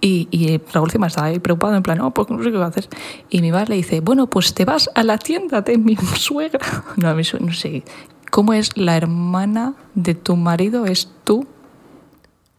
[0.00, 2.64] Y, y Raúl encima estaba ahí preocupado, en plan, no, pues no sé qué va
[2.64, 2.88] a hacer.
[3.28, 6.60] Y mi madre le dice, bueno, pues te vas a la tienda de mi suegra.
[6.96, 7.84] No, mi suegra, no sé.
[8.30, 10.86] ¿Cómo es la hermana de tu marido?
[10.86, 11.46] ¿Es tú?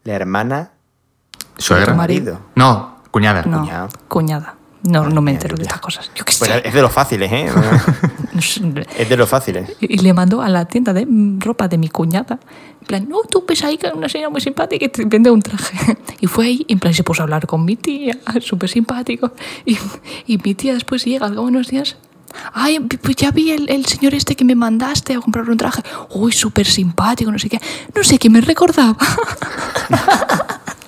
[0.04, 0.72] La hermana.
[1.58, 1.94] ¿Suegra?
[1.94, 2.40] Tu marido.
[2.56, 3.42] No, cuñada.
[3.44, 3.88] No, Cuñada.
[4.08, 4.56] cuñada.
[4.84, 6.12] No, no me entero de estas cosas.
[6.14, 6.62] Yo qué Pues sé.
[6.68, 7.50] es de los fáciles, ¿eh?
[8.98, 9.72] Es de los fáciles.
[9.80, 11.08] Y le mandó a la tienda de
[11.40, 12.40] ropa de mi cuñada.
[12.82, 15.42] En plan, no, tú ves ahí que una señora muy simpática y te vende un
[15.42, 15.98] traje.
[16.20, 19.34] Y fue ahí, en plan, se puso a hablar con mi tía, súper simpático.
[19.66, 19.78] Y,
[20.26, 21.98] y mi tía después llega, al cabo de unos días.
[22.54, 25.84] Ay, pues ya vi el, el señor este que me mandaste a comprar un traje.
[26.12, 27.60] Uy, súper simpático, no sé qué.
[27.96, 28.98] No sé qué me recordaba.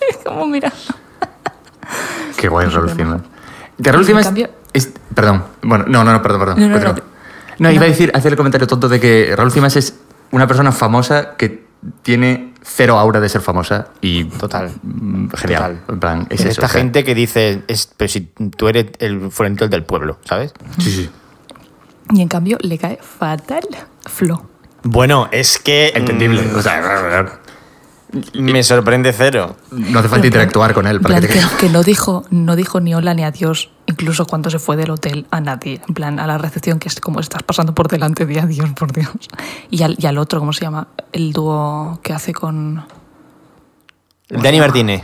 [0.09, 0.71] Es como, mira.
[2.37, 2.89] Qué guay, Raúl
[3.77, 5.43] en Cimas cambio- es- Perdón.
[5.61, 6.59] Bueno, no, no, no, perdón, perdón.
[6.59, 6.95] No, no, continúa.
[6.95, 7.15] no.
[7.57, 9.95] No, iba a decir, hacer el comentario tonto de que Raúl Cimas es
[10.31, 11.63] una persona famosa que
[12.01, 14.71] tiene cero aura de ser famosa y Total.
[14.83, 15.61] mm, genial.
[15.61, 15.81] Total.
[15.93, 18.21] En plan, es, Es eso, esta o sea, gente que dice, es, pero si
[18.57, 20.53] tú eres el fulanito del pueblo, ¿sabes?
[20.79, 21.09] Sí, sí.
[22.11, 23.61] Y en cambio le cae fatal
[24.05, 24.47] Flo.
[24.83, 25.93] Bueno, es que.
[25.95, 26.41] Entendible.
[26.41, 27.39] mm, O sea,
[28.33, 29.55] me sorprende cero.
[29.71, 32.23] no hace falta interactuar con él En para plan, que te que, que no dijo
[32.29, 35.81] no dijo ni hola ni adiós, incluso cuando se fue del hotel a nadie.
[35.87, 38.91] En plan, a la recepción, que es como estás pasando por delante de adiós, por
[38.93, 39.09] Dios.
[39.69, 40.87] Y al, y al otro, ¿cómo se llama?
[41.11, 42.85] El dúo que hace con.
[44.29, 45.03] Dani Martínez.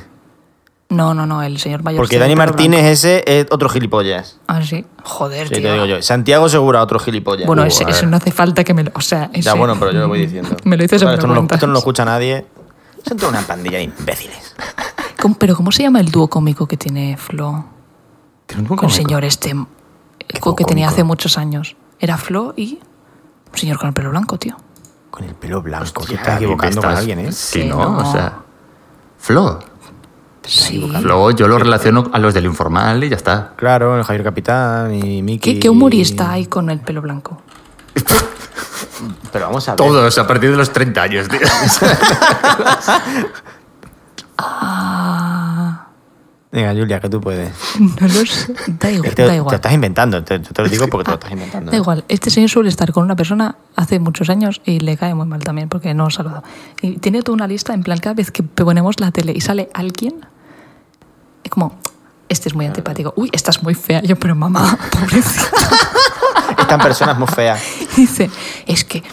[0.90, 2.02] No, no, no, el señor mayor.
[2.02, 2.92] Porque Dani Martínez blanco.
[2.94, 4.40] ese es otro gilipollas.
[4.48, 4.86] Ah, sí.
[5.04, 5.64] Joder, Sí, tío.
[5.64, 6.02] te digo yo.
[6.02, 7.48] Santiago Segura, otro gilipollas.
[7.48, 8.92] Bueno, Uh, ese, ese no hace falta que me lo.
[8.96, 10.50] O sea, ese, Ya, bueno, pero yo lo voy diciendo.
[10.66, 12.46] Me lo dices Claro, en esto, no lo, esto no lo escucha nadie.
[13.08, 14.56] Son toda una pandilla de imbéciles.
[15.22, 17.66] ¿Cómo- pero ¿cómo se llama el dúo cómico que tiene Flo?
[18.46, 19.10] Tiene un poco Con el cómico.
[19.10, 19.54] señor este.
[19.54, 20.94] dúo que tenía cómico?
[20.96, 21.76] hace muchos años.
[22.00, 22.80] Era Flo y.
[23.52, 24.56] Un señor con el pelo blanco, tío.
[25.10, 26.04] Con el pelo blanco.
[26.06, 27.32] Te estás equivocando estás- con alguien, ¿eh?
[27.32, 27.78] Sí, ¿no?
[27.78, 27.98] no.
[28.10, 28.40] O sea.
[29.18, 29.60] Flo.
[30.44, 30.92] Sí.
[31.02, 33.54] Flo, yo lo relaciono a los del informal y ya está.
[33.58, 35.54] Claro, el Javier Capitán y Miki.
[35.54, 37.42] ¿Qué, qué humorista hay con el pelo blanco?
[39.32, 39.78] Pero vamos a ver.
[39.78, 41.40] Todos a partir de los 30 años, tío.
[44.38, 45.88] Ah,
[46.52, 47.50] Venga, Julia, que tú puedes.
[47.80, 48.54] no lo sé.
[48.78, 49.16] Da igual.
[49.16, 49.56] Te, da te igual.
[49.56, 50.22] estás inventando.
[50.22, 51.72] Te, yo te lo digo porque te lo estás inventando.
[51.72, 52.04] Da igual.
[52.10, 55.42] Este señor suele estar con una persona hace muchos años y le cae muy mal
[55.44, 56.44] también porque no saluda.
[56.82, 59.70] Y tiene toda una lista en plan cada vez que ponemos la tele y sale
[59.74, 60.26] alguien,
[61.44, 61.78] es como,
[62.28, 63.14] este es muy antipático.
[63.16, 64.02] Uy, esta es muy fea.
[64.02, 65.52] Yo, pero mamá, pobrecita.
[66.60, 67.58] Esta persona es muy fea.
[67.96, 68.30] Dice,
[68.66, 69.04] es que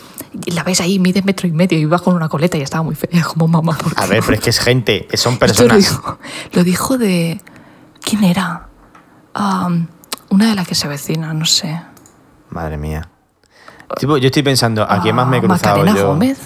[0.46, 2.94] la ves ahí, mide metro y medio y va con una coleta y estaba muy
[2.94, 3.22] fea.
[3.24, 3.76] Como mamá.
[3.96, 5.72] A ver, pero es que es gente, son Esto personas.
[5.72, 6.18] Lo dijo,
[6.52, 7.40] lo dijo de.
[8.02, 8.68] ¿Quién era?
[10.30, 11.80] Una de las que se avecina, no sé.
[12.50, 13.08] Madre mía.
[13.98, 16.06] Tipo, yo estoy pensando, ¿a quién más me he Ah, cruzado Macarena yo?
[16.08, 16.38] Gómez.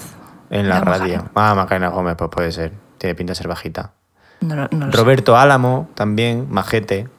[0.49, 1.17] En la radio.
[1.17, 1.31] Macarena.
[1.35, 2.73] Ah, Macarena Gómez, pues puede ser.
[2.97, 3.93] Tiene pinta de ser bajita.
[4.41, 4.97] No, no, no lo sé.
[4.97, 7.09] Roberto Álamo, también, majete.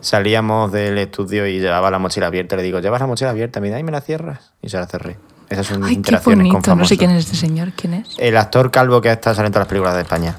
[0.00, 2.56] Salíamos del estudio y llevaba la mochila abierta.
[2.56, 3.60] Le digo, ¿llevas la mochila abierta?
[3.60, 4.52] Da y me la cierras.
[4.62, 5.18] Y se la cerré.
[5.52, 6.58] Esas son Ay, qué interacciones con bonito.
[6.58, 6.88] No famosos.
[6.88, 7.72] sé quién es este señor.
[7.76, 8.08] ¿Quién es?
[8.18, 10.36] El actor calvo que está saliendo en todas las películas de España.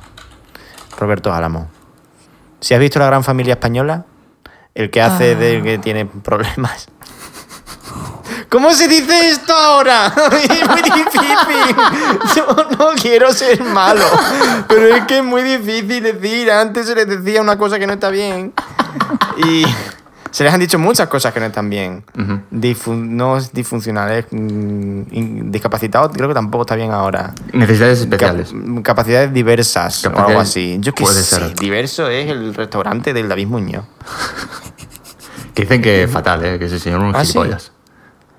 [0.97, 1.69] Roberto Álamo.
[2.59, 4.05] Si has visto La Gran Familia Española,
[4.75, 5.39] el que hace Ah.
[5.39, 6.87] de que tiene problemas.
[8.49, 10.13] ¿Cómo se dice esto ahora?
[10.31, 11.75] Es muy difícil.
[12.35, 14.05] Yo no quiero ser malo,
[14.67, 16.51] pero es que es muy difícil decir.
[16.51, 18.53] Antes se les decía una cosa que no está bien.
[19.37, 19.65] Y
[20.33, 22.03] se les han dicho muchas cosas que no están bien.
[22.17, 22.39] Ujú.
[22.51, 27.33] Disfun- no es disfuncional, es mm, in- discapacitado, creo que tampoco está bien ahora.
[27.53, 28.53] Necesidades Cap- especiales.
[28.83, 30.77] capacidades diversas o algo así.
[30.79, 31.35] Yo qué puede sé.
[31.37, 31.53] ser.
[31.55, 33.85] Diverso es el restaurante del David Muñoz.
[35.53, 36.57] Que dicen que fatal, ¿eh?
[36.57, 37.33] Que ese señor es un ¿Ah, sí?
[37.33, 37.71] gilipollas.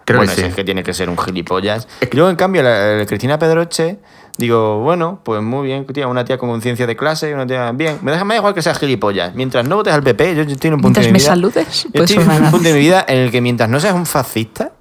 [0.04, 0.46] Creo bueno, que sí.
[0.48, 1.86] es que tiene que ser un gilipollas.
[2.10, 4.00] Y luego, en cambio, la, la Cristina Pedroche,
[4.38, 7.98] digo, bueno, pues muy bien, tía, una tía con conciencia de clase, una tía bien.
[8.02, 9.34] Me deja más igual que sea gilipollas.
[9.34, 11.28] Mientras no votes al PP, yo estoy en un punto Mientras de mi me vida.
[11.28, 13.40] saludes, yo puedes estoy ser en una un punto de mi vida en el que
[13.40, 14.72] mientras no seas un fascista,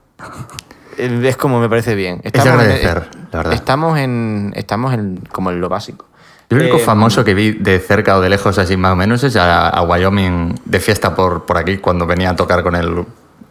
[0.98, 2.22] es como me parece bien.
[2.24, 3.54] de agradecer, la verdad.
[3.54, 6.06] Estamos en, estamos en como en lo básico.
[6.50, 8.96] Yo el único Eh, famoso que vi de cerca o de lejos, así más o
[8.96, 12.76] menos, es a, a Wyoming de fiesta por, por aquí cuando venía a tocar con
[12.76, 13.06] el,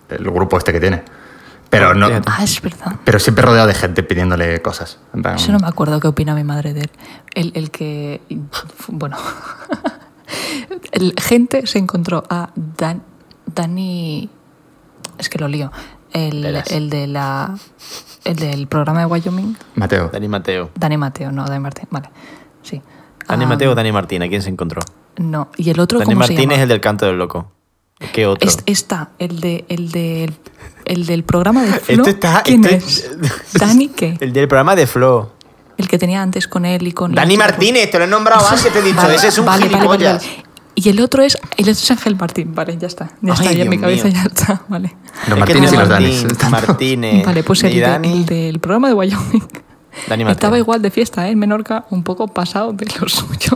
[0.08, 1.02] el grupo este que tiene.
[1.72, 2.06] Pero no.
[2.26, 2.96] Ah, es verdad.
[3.02, 4.98] pero siempre rodeado de gente pidiéndole cosas.
[5.34, 6.90] Eso no me acuerdo qué opina mi madre de él.
[7.34, 8.20] El, el que.
[8.88, 9.16] Bueno.
[10.92, 13.02] el, gente se encontró a Dan,
[13.46, 14.28] Dani.
[15.16, 15.72] Es que lo lío.
[16.12, 17.54] El, el de la.
[18.24, 19.56] El del programa de Wyoming.
[19.74, 20.10] Mateo.
[20.12, 20.70] Dani Mateo.
[20.74, 21.88] Dani Mateo, no, Dani Martín.
[21.90, 22.10] Vale.
[22.62, 22.82] Sí.
[23.26, 24.82] Dani Ah, Mateo o Dani Martín, ¿a quién se encontró?
[25.16, 25.48] No.
[25.56, 26.54] Y el otro, Dani ¿cómo se Martín llama?
[26.56, 27.50] es el del canto del loco.
[28.12, 28.48] ¿Qué otro?
[28.48, 30.32] Es- está el de el de
[30.84, 31.94] el del programa de Flo.
[32.04, 33.10] Esto está- ¿Quién esto- es?
[33.54, 34.16] ¿Dani qué?
[34.20, 35.32] El del programa de Flo.
[35.78, 37.14] El que tenía antes con él y con.
[37.14, 38.96] Dani Martínez, te lo he nombrado antes, te he dicho.
[38.96, 40.26] vale, ese es un vale, vale, vale, gilipollas.
[40.26, 40.44] vale.
[40.74, 41.36] Y el otro es.
[41.56, 42.54] El otro es Ángel Martín.
[42.54, 43.06] Vale, ya está.
[43.20, 43.52] Ya Ay, está.
[43.52, 44.14] Ya en mi cabeza mío.
[44.16, 44.62] ya está.
[44.68, 44.94] Vale.
[45.28, 46.26] Los Martínez y los Danis.
[46.50, 47.26] Martínez.
[47.26, 48.12] Vale, pues el, de- Dani.
[48.12, 49.42] el del programa de Wyoming.
[50.08, 50.30] Dani Martínez.
[50.32, 51.32] Estaba igual de fiesta, ¿eh?
[51.32, 53.52] En Menorca, un poco pasado de lo suyo.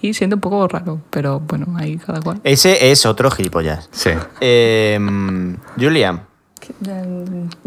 [0.00, 2.40] Y siendo un poco raro, pero bueno, ahí cada cual.
[2.44, 3.88] Ese es otro gilipollas.
[3.92, 4.10] Sí.
[4.40, 4.98] Eh,
[5.78, 6.24] Julia,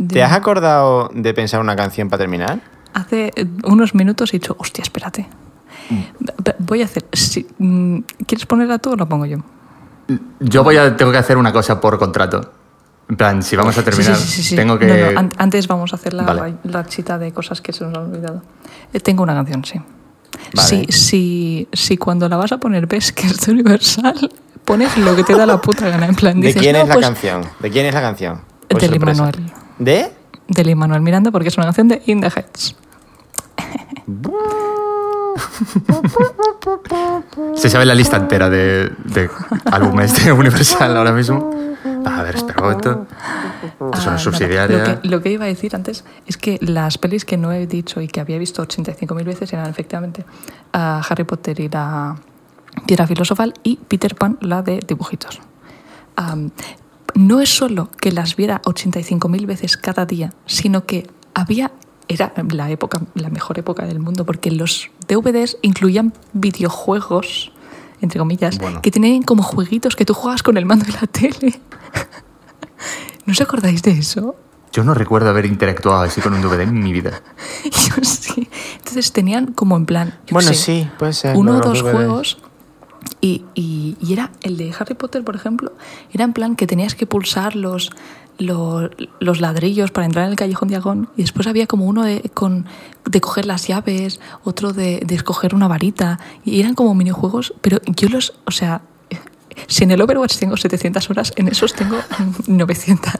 [0.07, 2.59] ¿te has acordado de pensar una canción para terminar?
[2.93, 5.27] Hace eh, unos minutos he dicho, hostia, espérate.
[5.89, 6.01] Mm.
[6.59, 7.05] Voy a hacer.
[7.13, 9.37] si- mm, ¿Quieres ponerla tú o la pongo yo?
[10.39, 12.51] Yo voy a, tengo que hacer una cosa por contrato.
[13.09, 14.55] En plan, si vamos a terminar, Sí, sí, sí, sí, sí.
[14.55, 15.11] tengo que...
[15.13, 16.55] no, antes vamos a hacer la, Vale.
[16.63, 18.41] la chita de cosas que se nos han olvidado.
[18.93, 19.81] Eh, tengo una canción, sí.
[20.53, 20.67] Vale.
[20.67, 24.31] Si, si, si cuando la vas a poner ves que es de Universal,
[24.65, 26.05] pones lo que te da la puta gana.
[26.07, 27.45] En plan, ¿De dices, quién "No, es la pues, canción?
[27.59, 28.41] ¿De quién es la canción?
[28.67, 29.21] Por Del sorpresa.
[29.23, 29.51] Immanuel.
[29.79, 30.11] ¿De?
[30.47, 32.75] Del Immanuel Miranda, porque es una canción de In the Heights.
[37.55, 39.29] Se sabe la lista entera de, de
[39.71, 41.51] álbumes de Universal ahora mismo.
[42.05, 43.07] A ver, espera un momento.
[43.63, 44.17] Esto es Ah, una nada.
[44.17, 44.77] subsidiaria.
[44.77, 47.67] Lo que, lo que iba a decir antes es que las pelis que no he
[47.67, 50.25] dicho y que había visto 85.000 veces eran efectivamente
[50.73, 52.15] ah, Harry Potter y la
[52.85, 55.39] Piedra Filosofal y Peter Pan, la de dibujitos.
[57.15, 61.71] No es solo que las viera 85.000 veces cada día, sino que había
[62.13, 67.51] era la época la mejor época del mundo porque los DVDs incluían videojuegos
[68.01, 68.81] entre comillas Bueno.
[68.81, 71.59] que tenían como jueguitos que tú jugabas con el mando de la tele.
[73.25, 74.35] ¿No os acordáis de eso?
[74.73, 77.21] Yo no recuerdo haber interactuado así con un DVD en mi vida.
[77.63, 78.49] Yo sí.
[78.77, 80.17] Entonces tenían como en plan.
[80.31, 81.35] Bueno, sé, sí, puede ser.
[81.35, 81.91] Uno o dos DVDs.
[81.93, 82.37] juegos.
[83.19, 85.73] Y, y- y era el de Harry Potter, por ejemplo,
[86.11, 87.55] era en plan que tenías que pulsar
[88.37, 91.09] los, los, los ladrillos para entrar en el callejón diagón.
[91.17, 92.65] Y después había como uno de, con,
[93.05, 96.19] de coger las llaves, otro de, de escoger una varita.
[96.43, 98.33] Y eran como minijuegos, pero yo los.
[98.45, 98.81] O sea.
[99.67, 101.97] Si en el Overwatch tengo 700 horas, en esos tengo
[102.47, 103.11] 900.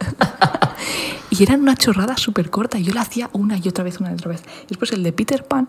[1.29, 2.79] y eran una chorrada súper corta.
[2.79, 4.43] y Yo la hacía una y otra vez, una y otra vez.
[4.69, 5.67] Después el de Peter Pan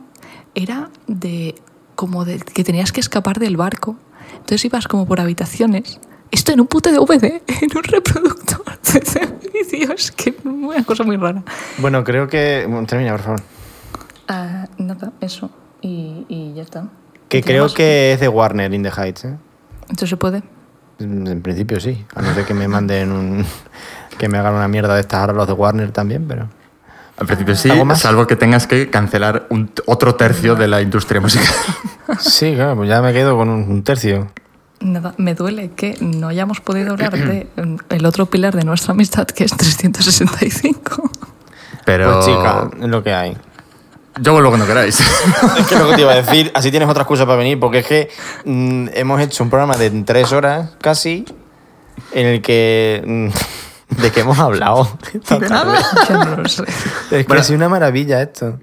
[0.55, 1.57] era de
[1.97, 3.97] como de que tenías que escapar del barco.
[4.35, 6.01] Entonces ibas como por habitaciones.
[6.33, 11.17] Esto en un puto DVD, en un reproductor de vídeos, que es una cosa muy
[11.17, 11.43] rara.
[11.79, 12.67] Bueno, creo que.
[12.89, 13.41] termina, por favor.
[14.29, 15.51] Ah, nada, eso.
[15.83, 16.89] Y, y ya está.
[17.29, 19.37] Que ¿Y creo que es de Warner in the Heights, ¿eh?
[19.83, 20.43] Entonces se puede.
[20.99, 22.05] En principio sí.
[22.15, 23.45] A no ser que me manden un.
[24.19, 26.49] que me hagan una mierda de estas ahora los de Warner también, pero.
[27.19, 31.55] Al principio sí, salvo que tengas que cancelar un, otro tercio de la industria musical.
[32.19, 34.31] Sí, claro, pues ya me quedo con un, un tercio.
[34.83, 38.93] Nada, me duele que no hayamos podido hablar de mm, el otro pilar de nuestra
[38.93, 41.11] amistad, que es 365.
[41.85, 43.37] Pero Pues chica, es lo que hay.
[44.21, 45.01] yo vuelvo cuando queráis.
[45.59, 47.79] Es que lo que te iba a decir, así tienes otra excusa para venir, porque
[47.79, 48.09] es que
[48.45, 51.25] mm, hemos hecho un programa de tres horas casi,
[52.13, 53.03] en el que.
[53.07, 53.29] mm,
[54.01, 54.89] ¿De qué hemos hablado?
[55.29, 55.79] tarde?
[56.09, 56.63] Yo no lo sé.
[56.65, 56.75] Es
[57.11, 57.41] que Bueno.
[57.41, 58.59] ha sido una maravilla esto.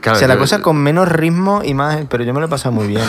[0.00, 1.98] Claro, o sea, la yo- cosa con menos ritmo y más.
[2.08, 3.02] Pero yo me lo he pasado muy bien.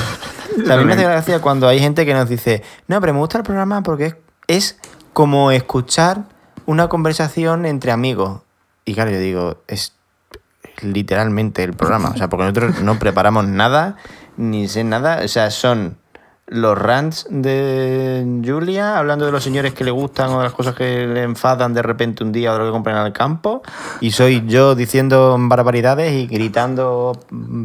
[0.61, 3.13] O sea, a mí me hace gracia cuando hay gente que nos dice: No, pero
[3.13, 4.15] me gusta el programa porque es,
[4.47, 4.79] es
[5.13, 6.23] como escuchar
[6.65, 8.41] una conversación entre amigos.
[8.85, 9.93] Y claro, yo digo: Es
[10.81, 12.09] literalmente el programa.
[12.09, 13.97] O sea, porque nosotros no preparamos nada,
[14.37, 15.21] ni sé nada.
[15.23, 15.97] O sea, son
[16.49, 20.75] los rants de Julia hablando de los señores que le gustan o de las cosas
[20.75, 23.61] que le enfadan de repente un día o de lo que compran al campo.
[23.99, 27.19] Y soy yo diciendo barbaridades y gritando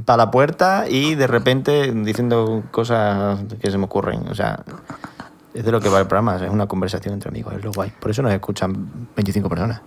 [0.05, 4.27] para la puerta y de repente diciendo cosas que se me ocurren.
[4.28, 4.65] O sea,
[5.55, 6.36] es de lo que va el programa.
[6.36, 7.55] Es una conversación entre amigos.
[7.55, 7.93] Es lo guay.
[8.01, 9.81] Por eso nos escuchan 25 personas.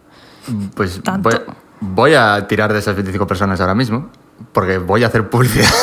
[0.74, 1.30] Pues Tanto.
[1.30, 1.40] voy,
[1.82, 4.10] voy a tirar de esas 25 personas ahora mismo,
[4.52, 5.70] porque voy a hacer publicidad.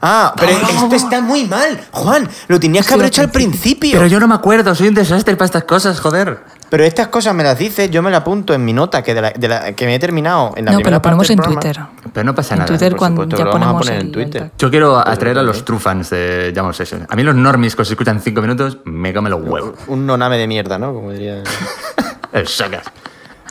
[0.00, 1.78] Ah, pero esto está muy mal.
[1.90, 3.92] Juan, lo tenías que haber hecho al principio.
[3.92, 6.38] Pero yo no me acuerdo, soy un desastre para estas cosas, joder.
[6.70, 9.20] Pero estas cosas me las dices, yo me las apunto en mi nota que, de
[9.20, 11.60] la, de la- que me he terminado en la No, pero lo ponemos en programa.
[11.60, 11.82] Twitter.
[12.10, 12.68] Pero no pasa En nada.
[12.68, 14.42] Twitter por cuando supuesto ya lo vamos a ponemos poner en el- Twitter.
[14.44, 14.58] el tag.
[14.58, 17.06] Yo quiero atraer a los true fans de Jam Session.
[17.10, 19.74] A mí los normies que os escuchan 5 minutos, me come los huevos.
[19.88, 20.94] Un noname de mierda, ¿no?
[20.94, 21.42] Como diría.
[22.32, 22.84] El sacas.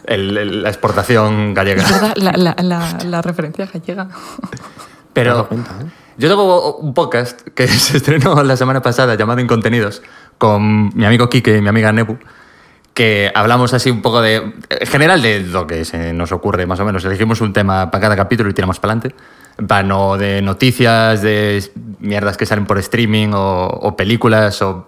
[0.06, 1.84] El- el- la exportación gallega.
[1.84, 4.08] Es verdad, la, la, la, la referencia gallega.
[5.14, 5.86] Pero cuenta, ¿eh?
[6.18, 10.02] yo tengo un podcast que se estrenó la semana pasada llamado Incontenidos
[10.38, 12.18] con mi amigo Kike y mi amiga Nebu,
[12.94, 14.36] que hablamos así un poco de,
[14.70, 17.04] en general de lo que se nos ocurre más o menos.
[17.06, 19.16] Elegimos un tema para cada capítulo y tiramos para adelante.
[19.88, 21.64] no de noticias, de
[22.00, 24.88] mierdas que salen por streaming o, o películas o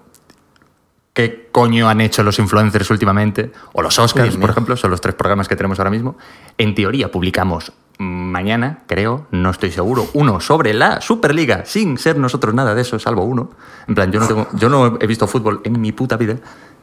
[1.14, 5.02] qué coño han hecho los influencers últimamente, o los Oscars, Dios por ejemplo, son los
[5.02, 6.18] tres programas que tenemos ahora mismo.
[6.58, 12.54] En teoría publicamos mañana, creo, no estoy seguro, uno sobre la Superliga, sin ser nosotros
[12.54, 13.52] nada de eso, salvo uno.
[13.88, 16.38] En plan, yo no, tengo, yo no he visto fútbol en mi puta vida,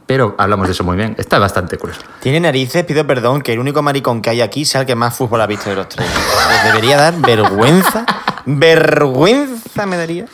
[0.07, 1.17] pero hablamos de eso muy bien.
[1.19, 2.03] Está bastante curioso.
[2.21, 5.17] Tiene narices, pido perdón, que el único maricón que hay aquí sea el que más
[5.17, 6.09] fútbol ha visto de los tres.
[6.49, 8.07] Les debería dar vergüenza.
[8.47, 10.27] Vergüenza me daría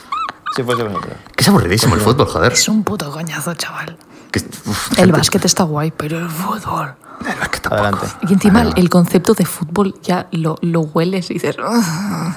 [0.56, 1.12] si fuese vosotros.
[1.34, 2.52] Que es aburridísimo el fútbol, joder.
[2.52, 3.96] Es un puto coñazo, chaval.
[4.30, 6.94] Que- uf, El gente- básquet está guay, pero el fútbol.
[7.20, 7.82] El básquet tampoco.
[7.82, 8.06] Adelante.
[8.28, 11.56] Y encima el- el concepto de fútbol ya lo, lo hueles y dices.
[11.58, 12.34] "Ugh".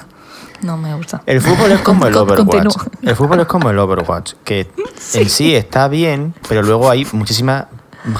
[0.62, 1.22] No me gusta.
[1.24, 2.64] El fútbol es como el Con- con- Overwatch.
[2.76, 2.86] continúa.
[3.02, 4.70] El fútbol es como el Overwatch, que
[5.14, 7.68] en sí está bien, pero luego hay muchísima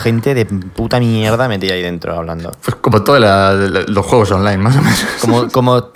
[0.03, 2.53] gente de puta mierda metida ahí dentro hablando.
[2.65, 3.21] Pues como todos
[3.89, 5.05] los juegos online, más o menos.
[5.21, 5.89] Como, como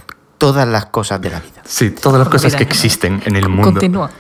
[0.45, 1.63] todas las cosas de la vida.
[1.65, 3.73] Sí, todas las cosas Mira, que existen en el mundo.
[3.73, 4.11] Continúa.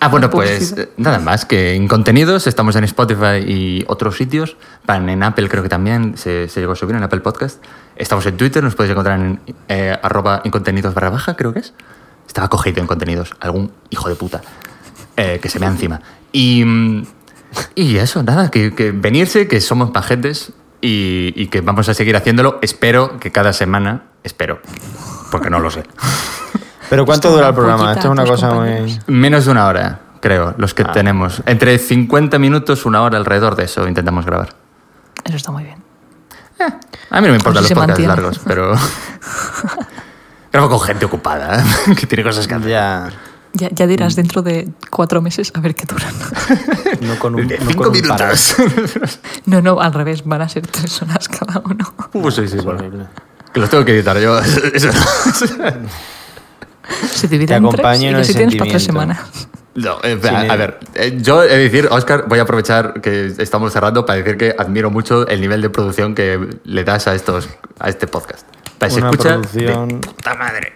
[0.00, 4.56] Ah, bueno, pues eh, nada más que en contenidos estamos en Spotify y otros sitios.
[4.86, 7.62] Van en Apple creo que también se, se llegó a subir en Apple Podcast.
[7.96, 11.58] Estamos en Twitter, nos podéis encontrar en eh, arroba en contenidos barra baja, creo que
[11.58, 11.74] es.
[12.26, 14.40] Estaba cogido en contenidos, algún hijo de puta
[15.18, 16.00] eh, que se vea encima.
[16.32, 17.06] Y, mm,
[17.74, 22.16] y eso, nada, que, que venirse, que somos pajetes y, y que vamos a seguir
[22.16, 22.58] haciéndolo.
[22.62, 24.60] Espero que cada semana, espero,
[25.34, 25.82] porque no lo sé.
[26.90, 27.92] Pero ¿cuánto dura el programa?
[27.92, 29.00] Esto es una cosa muy...
[29.08, 30.92] Menos de una hora, creo, los que Ah.
[30.92, 31.42] tenemos.
[31.44, 34.50] Entre 50 minutos, una hora alrededor de eso intentamos grabar.
[35.24, 35.82] Eso está muy bien.
[37.10, 38.06] A mí no me importan los podcasts mantiene.
[38.14, 38.74] largos, pero...
[40.52, 41.94] Grabo con gente ocupada, ¿eh?
[41.98, 42.68] que tiene cosas que hacer.
[42.68, 43.08] Ya...
[43.56, 46.12] Ya, ya dirás dentro de cuatro meses a ver qué duran.
[47.00, 48.02] No con un, De no cinco con un.
[49.46, 51.92] No, no, al revés, van a ser tres horas cada uno.
[52.14, 53.06] Uh, sí, sí, Es horrible.
[53.54, 54.38] Que los tengo que editar yo.
[54.74, 54.90] Eso-
[57.12, 59.48] Se divide Te en tres acompaño y en que el si tienes para tres semanas.
[59.74, 63.26] No, eh, a, a ver, eh, yo he de decir, Oscar, voy a aprovechar que
[63.38, 67.14] estamos cerrando para decir que admiro mucho el nivel de producción que le das a
[67.14, 67.48] estos
[67.80, 68.46] a este podcast.
[68.78, 70.72] Para se escucha producción- de puta madre.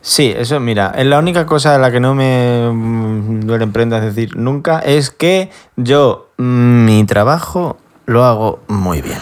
[0.00, 3.72] Sí, eso, mira, es la única cosa de la que no me mm, duele en
[3.72, 9.18] prenda es decir nunca es que yo mm, mi trabajo lo hago muy bien.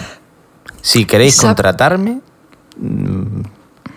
[0.82, 2.20] Si queréis contratarme,
[2.76, 3.42] mm,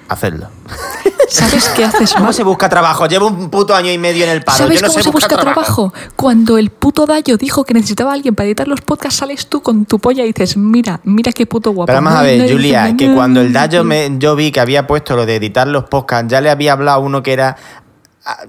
[0.10, 0.48] hacedlo.
[1.28, 2.34] ¿Sabes qué haces ¿Cómo mal?
[2.34, 3.08] se busca trabajo?
[3.08, 4.60] Llevo un puto año y medio en el paro.
[4.60, 5.94] ¿Sabes yo no cómo sé se busca trabajo?
[6.16, 9.62] Cuando el puto Dayo dijo que necesitaba a alguien para editar los podcasts, sales tú
[9.62, 11.88] con tu polla y dices, mira, mira qué puto guapo.
[11.88, 14.86] Pero vamos a ver, no, Julia, que cuando el Dayo me, yo vi que había
[14.86, 17.58] puesto lo de editar los podcasts, ya le había hablado a uno que era.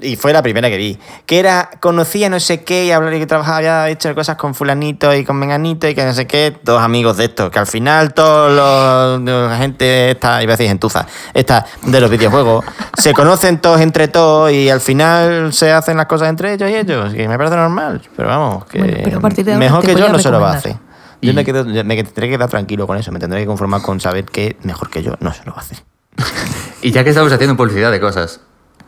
[0.01, 0.99] Y fue la primera que vi.
[1.27, 4.55] Que era, conocía no sé qué y hablaba y que trabajaba, había hecho cosas con
[4.55, 6.57] Fulanito y con Menganito y que no sé qué.
[6.63, 7.51] Dos amigos de estos.
[7.51, 9.23] Que al final todos los.
[9.51, 12.65] La gente esta, iba a decir gentuza, esta de los videojuegos,
[12.97, 16.75] se conocen todos entre todos y al final se hacen las cosas entre ellos y
[16.75, 17.13] ellos.
[17.13, 18.01] Que me parece normal.
[18.17, 18.79] Pero vamos, que.
[18.79, 20.77] Bueno, pero a partir de ahora mejor que yo no se lo va a hacer.
[21.21, 23.83] Yo Y- me, quedo, me tendré que quedar tranquilo con eso, me tendré que conformar
[23.83, 25.79] con saber que mejor que yo no se lo va a hacer.
[26.83, 28.41] Y ya que estamos haciendo publicidad de cosas,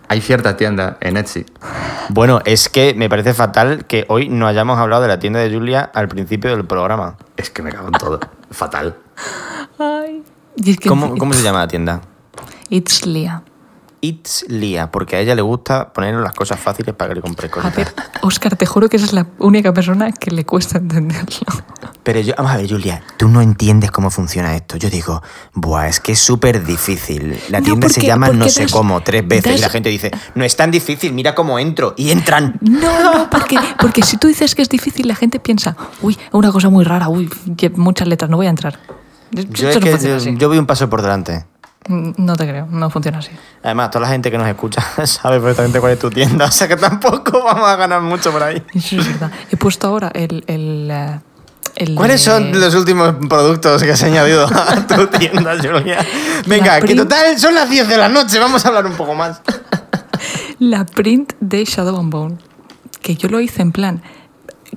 [0.08, 1.46] hay cierta tienda en Etsy.
[2.08, 5.52] Bueno, es que me parece fatal que hoy no hayamos hablado de la tienda de
[5.52, 7.16] Julia al principio del programa.
[7.36, 8.20] Es que me cago en todo.
[8.50, 8.96] Fatal.
[9.78, 10.22] Ay.
[10.56, 12.00] Y es que ¿Cómo, cómo se llama la tienda?
[12.70, 13.42] It's Lia.
[14.00, 17.48] It's Lia, porque a ella le gusta poner las cosas fáciles para que le compre
[17.48, 17.74] A cosas.
[17.76, 21.46] ver, Oscar, te juro que esa es la única persona que le cuesta entenderlo.
[22.04, 24.76] Pero yo, vamos a ver, Julia, tú no entiendes cómo funciona esto.
[24.76, 27.38] Yo digo, buah, es que es súper difícil.
[27.50, 29.88] La No, tienda se llama no sé das- cómo tres veces y das- la gente
[29.90, 31.94] dice, no es tan difícil, mira cómo entro.
[31.96, 32.56] Y entran.
[32.62, 36.50] No, no, porque, porque si tú dices que es difícil, la gente piensa, uy, una
[36.52, 37.28] cosa muy rara, uy,
[37.76, 38.78] muchas letras, no voy a entrar.
[39.36, 41.44] Es que yo voy un paso por delante.
[41.86, 43.31] No te creo, no funciona así.
[43.62, 46.68] Además, toda la gente que nos escucha sabe perfectamente cuál es tu tienda, o sea
[46.68, 48.62] que tampoco vamos a ganar mucho por ahí.
[48.74, 49.31] Eso es verdad.
[49.50, 50.44] He puesto ahora el.
[50.47, 51.20] el, eh,
[51.76, 56.05] el ¿Cuáles de- son los últimos productos que has añadido a tu tienda, Julia?
[56.47, 59.40] Venga, que total son las 10 de la noche, vamos a hablar un poco más.
[60.58, 62.39] La print de Shadow and Bone.
[63.00, 64.02] Que yo lo hice en plan.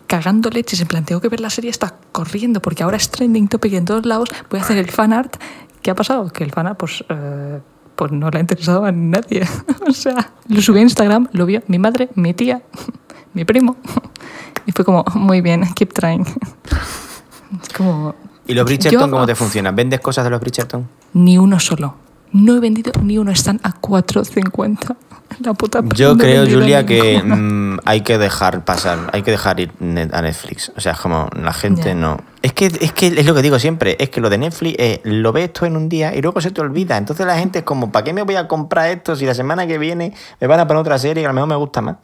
[0.08, 3.48] Cagando leches, en plan, tengo que ver la serie, está corriendo, porque ahora es trending
[3.48, 4.30] topic en todos lados.
[4.50, 5.36] Voy a hacer el fan art.
[5.82, 6.30] ¿Qué ha pasado?
[6.32, 7.04] Que el fan art, pues.
[7.10, 7.60] eh,
[7.96, 9.44] pues no le ha interesado a nadie.
[9.88, 12.62] o sea, lo subí a Instagram, lo vio mi madre, mi tía,
[13.34, 13.76] mi primo.
[14.66, 16.26] y fue como, muy bien, keep trying.
[16.26, 18.16] es como.
[18.48, 19.76] ¿Y los Bridgerton Yo- cómo te funcionan?
[19.76, 20.88] ¿Vendes cosas de los Bridgerton?
[21.14, 21.96] Ni uno solo.
[22.34, 24.96] No he vendido ni uno, están a 4.50.
[25.40, 29.60] La puta Yo no creo, Julia, que mm, hay que dejar pasar, hay que dejar
[29.60, 29.72] ir
[30.12, 30.72] a Netflix.
[30.76, 32.18] O sea, es como la gente no.
[32.42, 35.00] Es que, es que es lo que digo siempre, es que lo de Netflix es,
[35.04, 36.98] lo ves esto en un día y luego se te olvida.
[36.98, 39.68] Entonces la gente es como, ¿para qué me voy a comprar esto si la semana
[39.68, 41.98] que viene me van a poner otra serie que a lo mejor me gusta más?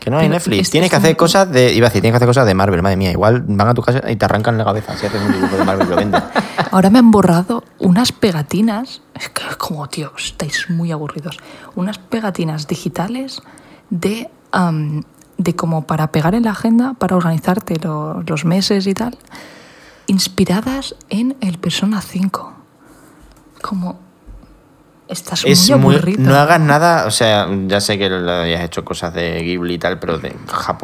[0.00, 0.60] Que no hay Pero Netflix.
[0.62, 1.72] este tienes es que hacer un- cosas de.
[1.72, 3.10] Iba a decir, tienes que hacer cosas de Marvel, madre mía.
[3.12, 5.64] Igual van a tu casa y te arrancan la cabeza si haces un dibujo de
[5.64, 6.22] Marvel y lo vendes.
[6.70, 9.00] Ahora me han borrado unas pegatinas.
[9.14, 11.38] Es que es como, tío, estáis muy aburridos.
[11.76, 13.40] Unas pegatinas digitales
[13.90, 14.28] de,
[15.38, 19.16] de como para pegar en la agenda, para organizarte lo- los meses y tal,
[20.06, 22.52] inspiradas en el Persona 5.
[23.62, 24.09] Como.
[25.10, 26.22] Estás Es muy aburrido.
[26.22, 27.06] No hagas nada.
[27.06, 30.34] O sea, ya sé que lo hayas hecho cosas de Ghibli y tal, pero de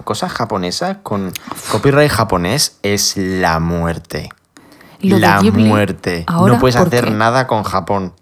[0.04, 1.32] cosas japonesas con
[1.70, 4.28] copyright japonés es la muerte.
[5.00, 6.24] Lo de la muerte.
[6.26, 7.10] ahora, no puedes ¿por hacer qué?
[7.10, 8.12] nada con Japón.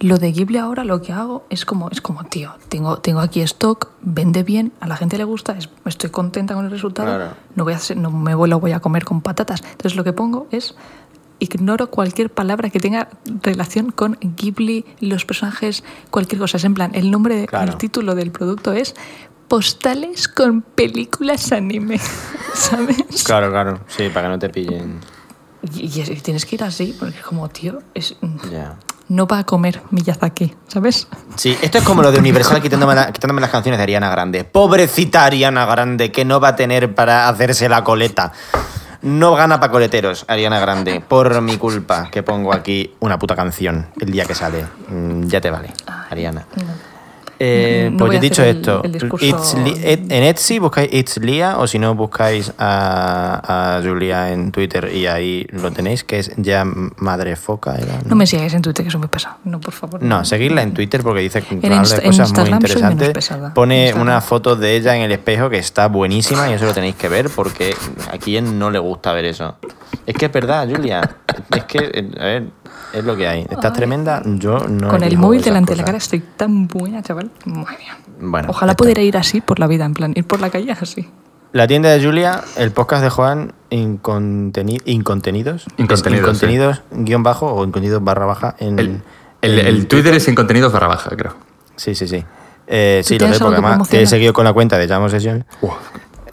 [0.00, 3.40] Lo de Ghibli ahora lo que hago es como, es como tío, tengo, tengo aquí
[3.40, 7.30] stock, vende bien, a la gente le gusta, es- estoy contenta con el resultado, Claro.
[7.54, 9.62] no, voy a hacer- no me lo voy a comer con patatas.
[9.62, 10.74] Entonces lo que pongo es,
[11.38, 13.08] ignoro cualquier palabra que tenga
[13.42, 16.56] relación con Ghibli, los personajes, cualquier cosa.
[16.56, 17.70] Es en plan, el nombre, Claro.
[17.72, 18.94] el título del producto es
[19.48, 22.00] Postales con películas anime,
[22.54, 23.22] ¿sabes?
[23.24, 23.80] Claro, claro.
[23.86, 25.00] Sí, para que no te pillen.
[25.74, 28.16] Y, y es- y tienes que ir así, porque es como, tío, es,
[28.50, 28.76] Ya.
[29.08, 31.06] no va a comer Miyazaki, ¿sabes?
[31.36, 34.42] Sí, esto es como lo de Universal quitándome, la- quitándome las canciones de Ariana Grande.
[34.44, 38.32] Pobrecita Ariana Grande, que no va a tener para hacerse la coleta.
[39.06, 43.86] No gana pa' coleteros, Ariana Grande, por mi culpa, que pongo aquí una puta canción
[44.00, 44.66] el día que sale.
[44.88, 45.72] Mm, ya te vale,
[46.10, 46.44] Ariana.
[47.38, 51.66] Eh, No pues a dicho el- esto, el discurso- en Etsy buscáis It's Lia o
[51.66, 56.64] si no buscáis a, a Julia en Twitter y ahí lo tenéis, que es ya
[56.64, 57.74] Madre Foca.
[57.76, 59.36] era, No me sigáis en Twitter, que soy muy pesado.
[59.44, 60.02] No, por favor.
[60.02, 63.30] no, seguirla en Twitter porque dice que habla de cosas muy interesantes.
[63.54, 66.94] Pone una foto de ella en el espejo que está buenísima y eso lo tenéis
[66.96, 67.74] que ver porque
[68.12, 69.56] a quien no le gusta ver eso.
[70.06, 71.16] Es que es verdad, Julia.
[71.54, 72.44] Es que, eh, a ver,
[72.98, 73.46] es lo que hay.
[73.50, 74.88] Estás tremenda, yo no.
[74.88, 77.30] Con el móvil delante de la cara estoy tan buena, chaval.
[77.44, 77.98] Madre mía.
[78.20, 80.72] Bueno, Ojalá esto- pudiera ir así por la vida, en plan, ir por la calle
[80.72, 81.08] así.
[81.52, 85.66] La tienda de Julia, el podcast de Juan, inconteni- incontenidos.
[85.76, 88.78] Incontenidos, Es Incontenidos, guion bajo o incontenidos barra baja en.
[88.78, 89.02] El,
[89.42, 91.34] el- en el Twitter es en contenidos barra baja, creo.
[91.76, 92.24] Sí, sí, sí.
[92.66, 95.08] Eh, sí, lo sé, porque que además te he seguido con la cuenta de Llamo
[95.08, 95.44] Sesión.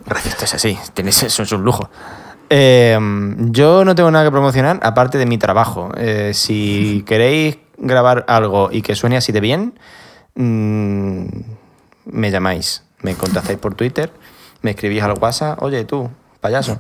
[0.06, 0.78] Gracias, esto es así.
[0.94, 1.90] Tienes, eso es un lujo.
[2.50, 2.98] Eh,
[3.52, 5.92] yo no tengo nada que promocionar aparte de mi trabajo.
[5.98, 9.80] Eh, si queréis grabar algo y que suene así de bien,
[10.36, 11.26] mm,
[12.06, 12.84] me llamáis.
[13.02, 14.12] Me contactáis por Twitter,
[14.62, 15.62] me escribís al WhatsApp.
[15.62, 16.80] Oye, tú, payaso,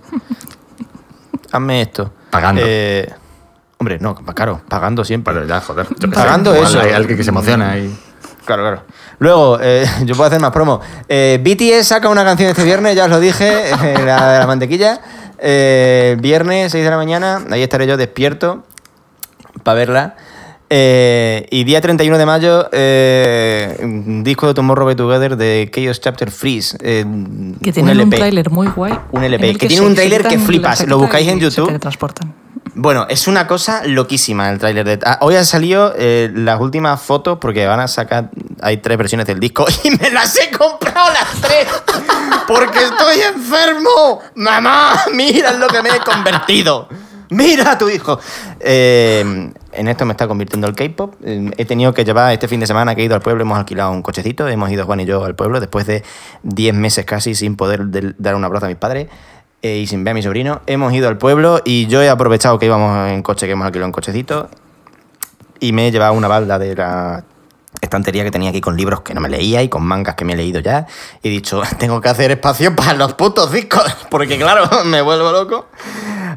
[1.51, 2.14] hazme esto.
[2.30, 2.61] Pagando.
[2.66, 3.11] Eh,
[3.77, 5.33] hombre, no, claro, pagando siempre.
[5.33, 5.88] Pero ya, joder.
[6.00, 6.80] yo Pagando eso.
[6.80, 7.93] Hay alguien que se emociona y...
[8.45, 8.83] Claro, claro.
[9.19, 10.82] Luego, eh, yo puedo hacer más promo.
[11.08, 13.72] Eh, BTS saca una canción este viernes, ya os lo dije,
[14.06, 15.00] la de la mantequilla.
[15.46, 18.64] Eh, viernes, 6 de la mañana, ahí estaré yo despierto
[19.64, 20.16] para verla.
[20.69, 26.01] Eh, y día 31 de mayo, eh, un disco de Tomorrow By Together de Chaos
[26.01, 26.77] Chapter Freeze.
[26.82, 27.06] eh,
[27.61, 28.17] Que tiene un, LP.
[28.17, 28.98] tráiler muy guay.
[29.11, 30.88] Un LP, el que tiene un tráiler que flipas.
[30.88, 31.80] Lo buscáis en se YouTube.
[32.75, 35.00] Bueno, es una cosa loquísima el tráiler de...
[35.06, 38.32] Ah, hoy han salido eh, las últimas fotos porque van a sacar...
[38.61, 41.67] Hay tres versiones del disco y me las he comprado las tres
[42.48, 44.22] porque estoy enfermo.
[44.35, 46.88] Mamá, mira lo que me he convertido.
[47.30, 48.19] Mira a tu hijo.
[48.59, 51.16] Eh, en esto me está convirtiendo el K-pop.
[51.24, 53.92] He tenido que llevar este fin de semana que he ido al pueblo, hemos alquilado
[53.92, 56.03] un cochecito, hemos ido Juan y yo al pueblo después de
[56.43, 57.82] 10 meses casi sin poder
[58.18, 59.08] dar un abrazo a mis padres
[59.61, 60.61] eh, y sin ver a mi sobrino.
[60.68, 63.88] Hemos ido al pueblo y yo he aprovechado que íbamos en coche, que hemos alquilado
[63.88, 64.50] un cochecito
[65.60, 67.24] y me he llevado una balda de la
[67.82, 70.34] estantería que tenía aquí con libros que no me leía y con mangas que me
[70.34, 70.88] he leído ya.
[71.22, 75.32] Y he dicho, tengo que hacer espacio para los putos discos, porque claro, me vuelvo
[75.32, 75.68] loco.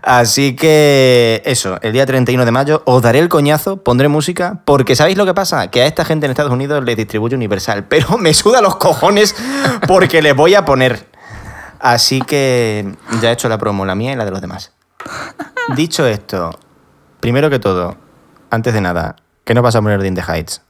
[0.03, 4.97] Así que eso, el día 31 de mayo os daré el coñazo, pondré música, porque
[4.97, 5.71] ¿sabéis lo que pasa?
[5.71, 9.35] Que a esta gente en Estados Unidos les distribuye Universal, pero me suda los cojones
[9.87, 11.09] porque les voy a poner.
[11.79, 14.73] Así que ya he hecho la promo, la mía y la de los demás.
[15.75, 16.59] Dicho esto,
[17.21, 17.97] primero que todo,
[18.51, 20.63] antes de nada, ¿qué nos vas a poner de In the Heights?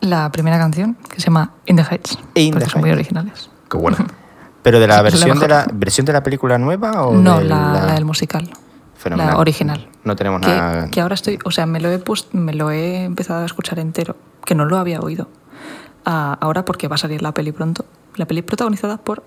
[0.00, 2.18] La primera canción, que se llama In the Heights.
[2.34, 3.50] In porque the son muy originales.
[3.70, 4.06] Qué buena.
[4.62, 7.14] ¿Pero de la Sí, es la versión de la versión de la película nueva o
[7.14, 8.50] No, de la, la del musical.
[8.96, 9.34] Fenomenal.
[9.34, 9.88] La original.
[10.04, 10.90] No tenemos que, nada.
[10.90, 13.78] que ahora estoy, o sea, me lo he puesto, me lo he empezado a escuchar
[13.78, 15.28] entero, que no lo había oído.
[16.04, 17.86] Ah, ahora porque va a salir la peli pronto.
[18.16, 19.22] La peli protagonizada por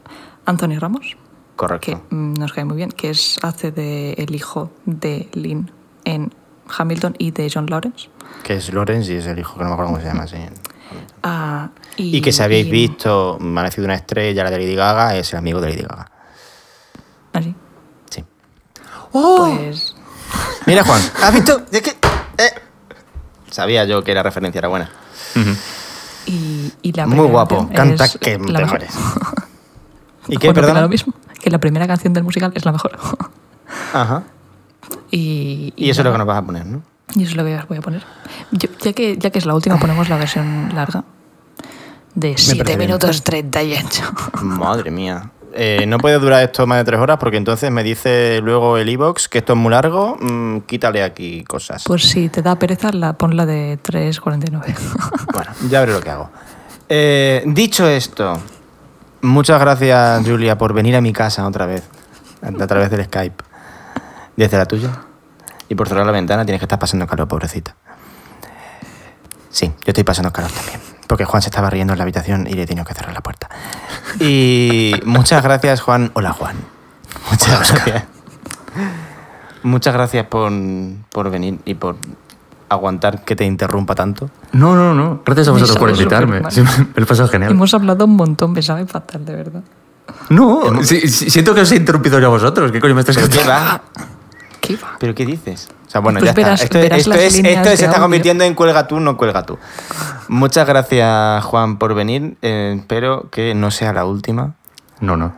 [0.46, 1.18] Anthony Ramos,
[1.56, 1.86] Correcto.
[2.10, 5.72] que mm, nos cae muy bien, que es hace de el hijo de Lynn
[6.06, 6.34] en
[6.78, 8.10] Hamilton y de John Lawrence.
[8.44, 10.28] Que es Lawrence y es el hijo que no me acuerdo cómo se llama.
[10.28, 10.38] sí.
[11.24, 15.32] Ah, Y, que si habéis y- visto Amanecido una estrella, la de Lady Gaga, es
[15.34, 16.12] el amigo de Lady Gaga.
[17.34, 17.56] Así.
[18.10, 18.24] Sí.
[19.12, 19.96] Pues
[20.66, 21.62] Mira, Juan, ¿has visto?
[21.72, 21.90] Es que.
[21.92, 22.52] eh.
[23.50, 24.90] Sabía yo que la referencia era buena.
[26.26, 28.68] Y, y la Muy guapo, canta es que la te mejor.
[28.70, 28.94] mueres.
[30.28, 32.98] ¿Y qué, lo mismo, que la primera canción del musical es la mejor.
[33.94, 34.24] Ajá.
[35.12, 36.82] y, Y eso es lo que nos vas a poner, ¿no?
[37.16, 38.04] Y eso es lo que os voy a poner.
[38.52, 41.04] Yo- ya, que, ya que es la última, ponemos la versión larga
[42.16, 42.80] de 7 bien.
[42.80, 44.04] minutos 38.
[44.42, 45.32] Madre mía.
[45.56, 48.90] Eh, no puede durar esto más de tres horas porque entonces me dice luego el
[48.90, 50.18] iBox que esto es muy largo.
[50.20, 51.84] mm, quítale aquí cosas.
[51.86, 54.76] Pues si te da pereza, la, ponla de 3.49.
[55.32, 56.30] Bueno, ya veré lo que hago.
[56.90, 58.40] Eh, dicho esto,
[59.22, 61.84] muchas gracias, Julia, por venir a mi casa otra vez,
[62.42, 63.44] a través del Skype,
[64.36, 64.90] desde la tuya.
[65.74, 67.76] Y por cerrar la ventana, tienes que estar pasando calor, pobrecita.
[69.50, 72.54] Sí, yo estoy pasando calor también, porque Juan se estaba riendo en la habitación y
[72.54, 73.50] le he tenido que cerrar la puerta.
[74.20, 76.12] Y muchas gracias, Juan.
[76.14, 76.58] Hola, Juan.
[77.32, 78.04] Muchas gracias.
[79.64, 80.52] Muchas gracias por,
[81.12, 81.96] por venir y por
[82.70, 84.30] aguantar que te interrumpa tanto.
[84.52, 85.24] No, no, no.
[85.26, 86.44] Gracias a vosotros por invitarme.
[86.52, 87.50] Sí, me lo he pasado genial.
[87.50, 89.64] Hemos hablado un montón, me sabe fatal, de verdad.
[90.30, 92.72] No, sí, siento que os he interrumpido yo a vosotros.
[92.72, 93.82] ¿Qué coño me estás ¿Pero qué contando?
[94.66, 94.96] ¿Qué va?
[95.00, 95.68] ¿Pero qué dices?
[95.88, 96.80] O sea, bueno, Pues ya verás- está.
[96.80, 99.60] Esto, esto es, esto se está convirtiendo en cuelga tú, no cuelga tú.
[100.30, 102.38] Muchas gracias, Juan, por venir.
[102.42, 104.56] Eh, espero que no sea la última.
[105.02, 105.34] No, no.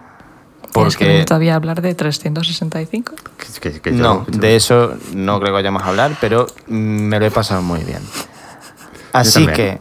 [0.72, 3.14] Tienes que Porque venir todavía hablar de 365.
[3.38, 6.46] Que- que- que yo- no, yo- de eso no creo que vayamos a hablar, pero
[6.68, 8.02] mm, me lo he pasado muy bien.
[9.14, 9.80] Así que,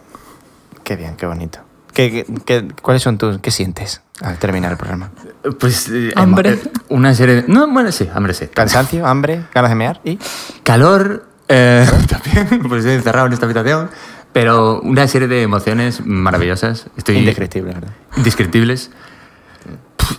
[0.85, 1.59] qué bien, qué bonito.
[1.93, 5.11] ¿Qué, qué- qué- cuáles son tus, qué sientes al terminar el programa?
[5.59, 5.89] Pues.
[5.91, 6.51] eh, Hambre.
[6.55, 7.45] eh, Una serie de.
[7.49, 8.47] No, bueno, sí, hambre sí.
[8.49, 10.01] ¿Cansancio, hambre, ganas de mear?
[10.05, 10.19] ¿Y?
[10.63, 11.27] Calor.
[11.49, 13.91] eh, también, pues estoy encerrado en esta habitación.
[14.33, 16.87] Pero una serie de emociones maravillosas.
[16.97, 17.19] Estoy.
[17.19, 17.91] Indescriptible, ¿verdad?
[18.17, 18.91] Indescriptibles.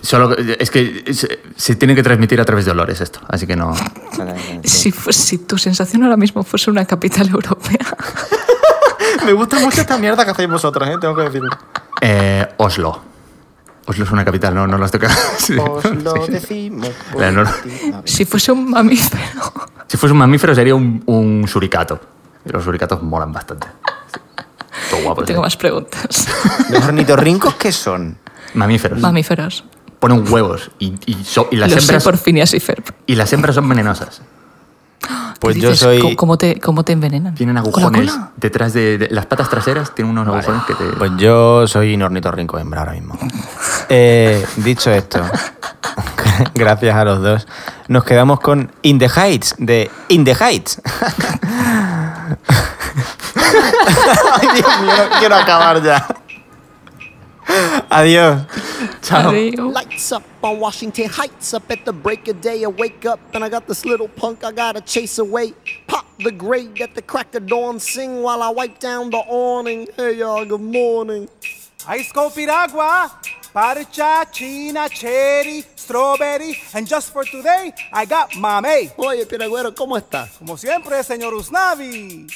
[0.01, 3.55] Solo es que se, se tiene que transmitir a través de olores esto, así que
[3.55, 3.75] no.
[4.63, 7.77] Si, si tu sensación ahora mismo fuese una capital europea.
[9.25, 10.95] Me gusta mucho esta mierda que hacéis vosotros, ¿eh?
[10.99, 11.49] tengo que decirlo.
[12.01, 13.01] Eh, Oslo.
[13.87, 14.87] Oslo es una capital, no, no lo
[15.37, 15.55] sí.
[15.57, 16.31] Os lo Sí.
[16.31, 16.89] decimos.
[16.89, 17.93] ti.
[17.93, 18.03] A ver.
[18.05, 19.53] Si fuese un mamífero.
[19.87, 21.99] Si fuese un mamífero sería un, un suricato.
[22.45, 23.67] Y los suricatos molan bastante.
[24.89, 25.23] Todo guapo.
[25.23, 25.43] Tengo sí.
[25.43, 26.27] más preguntas.
[26.69, 28.17] ¿Los ornitorrincos qué son?
[28.55, 28.99] Mamíferos.
[28.99, 29.63] Mamíferos.
[29.99, 32.83] Ponen huevos y, y, so- y las Lo sé hembras, por Phineas y Ferb.
[33.07, 34.21] y las hembras son venenosas.
[35.39, 35.99] Pues ¿Qué yo soy.
[35.99, 37.35] ¿Cómo- ¿Cómo te, cómo te envenenan?
[37.35, 38.31] Tienen ¿Con la agujones cola?
[38.37, 40.83] detrás de, de- las patas traseras, tienen unos agujones que te...
[40.97, 43.17] Pues yo soy un ornitorrinco hembra ahora mismo.
[43.89, 45.21] Eh, dicho esto,
[46.55, 47.47] gracias a los dos,
[47.87, 50.81] nos quedamos con In the Heights de In the Heights.
[53.35, 56.05] Ay, Dios mío, quiero acabar ya.
[57.89, 58.41] Adiós.
[59.01, 59.31] Chao.
[59.31, 59.73] Adiós.
[59.73, 62.63] Lights up on Washington Heights up at the break of day.
[62.63, 65.53] I wake up and I got this little punk I gotta chase away.
[65.87, 69.87] Pop the grade at the crack of dawn, sing while I wipe down the awning.
[69.95, 71.29] Hey y'all, good morning.
[71.87, 73.11] Ice cold piragua,
[73.53, 78.91] parcha, china, cherry, strawberry, and just for today, I got mame.
[78.97, 80.37] Oye, Piragüero, ¿cómo estás?
[80.39, 82.27] Como siempre, señor Usnavi.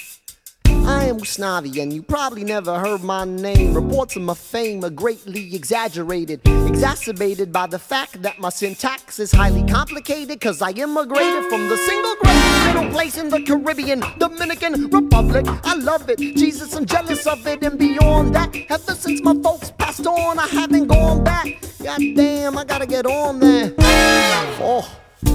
[0.90, 3.76] I am Usnavi, and you probably never heard my name.
[3.76, 9.32] Reports of my fame are greatly exaggerated, exacerbated by the fact that my syntax is
[9.32, 10.42] highly complicated.
[10.42, 15.46] Cause I immigrated from the single greatest middle place in the Caribbean, Dominican Republic.
[15.64, 19.70] I love it, Jesus, I'm jealous of it, and beyond that, ever since my folks
[19.78, 21.46] passed on, I haven't gone back.
[21.84, 23.76] God damn, I gotta get on there.
[23.78, 24.90] Oh.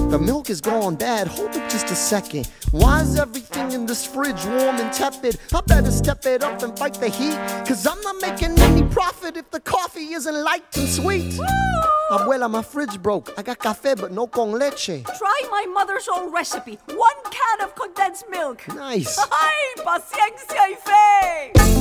[0.09, 1.27] The milk is gone bad.
[1.27, 2.47] Hold up just a second.
[2.71, 5.39] Why is everything in this fridge warm and tepid?
[5.53, 7.35] I better step it up and fight the heat.
[7.67, 11.33] Cause I'm not making any profit if the coffee isn't light and sweet.
[12.11, 13.33] Abuela, ah, my fridge broke.
[13.37, 15.03] I got café, but no con leche.
[15.03, 16.77] Try my mother's own recipe.
[16.87, 18.67] One can of condensed milk.
[18.75, 19.17] Nice.
[19.31, 21.75] Ay, paciencia y fe.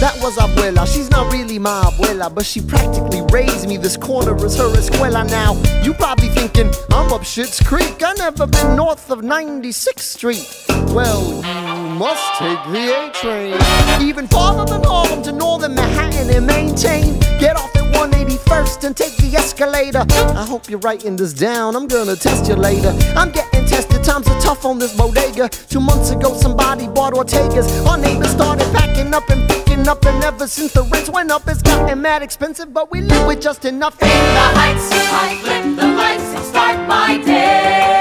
[0.00, 0.86] That was Abuela.
[0.86, 3.76] She's not really my abuela, but she practically raised me.
[3.78, 5.60] This corner is her escuela now.
[5.82, 8.02] You probably thinking I'm up Shit's Creek.
[8.02, 10.64] I never been north of 96th Street.
[10.94, 11.42] Well,
[11.98, 13.58] must take the A train.
[14.00, 17.18] Even farther than Harlem to northern Manhattan and maintain.
[17.40, 20.04] Get off at 181st and take the escalator.
[20.42, 21.74] I hope you're writing this down.
[21.74, 22.94] I'm gonna test you later.
[23.16, 24.04] I'm getting tested.
[24.04, 25.48] Times are tough on this bodega.
[25.48, 27.66] Two months ago, somebody bought Ortega's.
[27.84, 31.48] Our neighbors started packing up and picking up, and ever since the rents went up,
[31.48, 32.72] it's gotten mad expensive.
[32.72, 34.00] But we live with just enough.
[34.00, 37.97] In the heights, I flip the lights and start my day.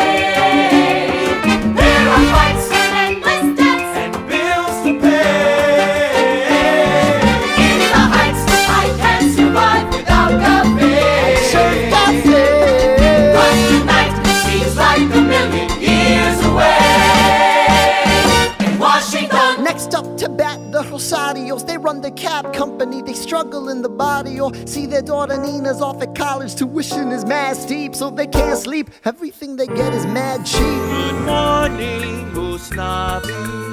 [22.09, 22.27] The Rosarios.
[22.27, 24.39] They run the cab company, they struggle in the body.
[24.39, 28.57] Or see their daughter Nina's off at college, tuition is mad steep, so they can't
[28.59, 28.89] sleep.
[29.05, 30.59] Everything they get is mad cheap.
[30.59, 33.67] Good morning, Usnavi.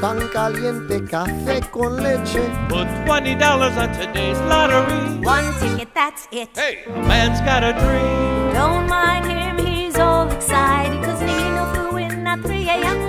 [0.00, 2.50] Pan caliente, café con leche.
[2.68, 5.20] Put twenty dollars on today's lottery.
[5.20, 6.48] One ticket, that's it.
[6.54, 8.52] Hey, a man's got a dream.
[8.52, 11.02] Don't mind him, he's all excited.
[11.02, 13.03] Cause Nino flew in at 3 a.m.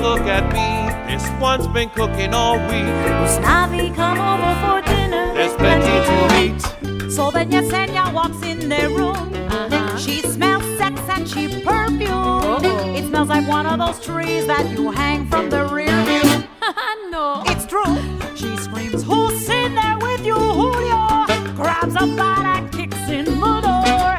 [0.00, 0.18] last Don't night.
[0.18, 1.14] look at me.
[1.14, 2.94] This one's been cooking all week.
[3.36, 5.34] Snavi, come over for dinner.
[5.34, 7.12] There's plenty to eat.
[7.12, 9.16] So then Yesenia walks in their room.
[9.16, 9.96] Uh-huh.
[9.96, 12.08] She smells sex and she perfume.
[12.10, 12.94] Oh.
[12.94, 16.44] It smells like one of those trees that you hang from the rear view.
[17.10, 17.96] no, it's true.
[18.36, 23.60] She screams, "Who's in there with you, Julio?" Grabs a bat and kicks in the
[23.60, 24.16] door.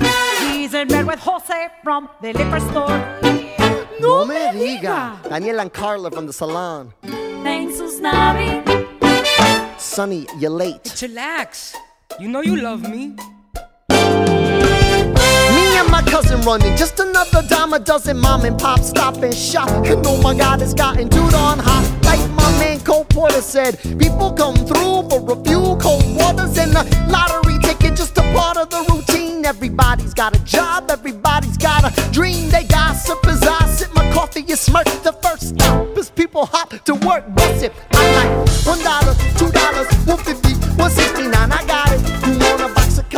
[0.52, 3.49] He's in bed with Jose from the liquor store.
[4.00, 5.22] No me diga.
[5.24, 6.94] Daniela and Carla from the salon.
[7.44, 8.64] Thanks, Usnavi.
[9.80, 10.84] Sonny, you're late.
[10.84, 11.76] Chillax.
[12.20, 13.16] You know you love me.
[15.56, 18.18] Me and my cousin running, just another dime a dozen.
[18.20, 19.70] Mom and pop stop and shop.
[19.86, 21.86] And oh my god, it's gotten too darn hot.
[22.04, 26.72] Like my man Cole Porter said, people come through for a few cold waters and
[26.76, 29.29] a lottery ticket, just a part of the routine.
[29.46, 32.50] Everybody's got a job, everybody's got a dream.
[32.50, 34.86] They gossip as I sip my coffee and smirk.
[35.04, 37.74] The first stop is people hop to work, bust it.
[37.94, 41.52] I like one dollar, two dollars, one fifty, one sixty nine.
[41.52, 41.89] I got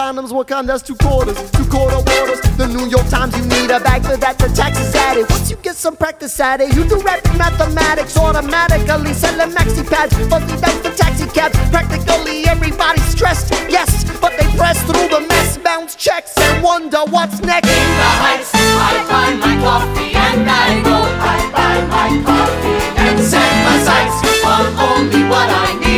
[0.01, 0.31] condoms?
[0.31, 0.67] What kind?
[0.67, 2.41] That's two quarters, two quarter waters.
[2.57, 4.35] The New York Times, you need a bag for that.
[4.39, 5.29] The tax is added.
[5.29, 9.13] Once you get some practice at it, you do rapid mathematics automatically.
[9.13, 11.57] Selling maxi pads, fuzzy dice for taxi cabs.
[11.69, 13.89] Practically everybody's stressed, yes,
[14.19, 17.69] but they press through the mess, bounce checks, and wonder what's next.
[17.69, 20.97] In the heights, I buy my coffee and I go.
[21.33, 24.17] I buy my coffee and set my sights
[24.53, 25.90] on only what I need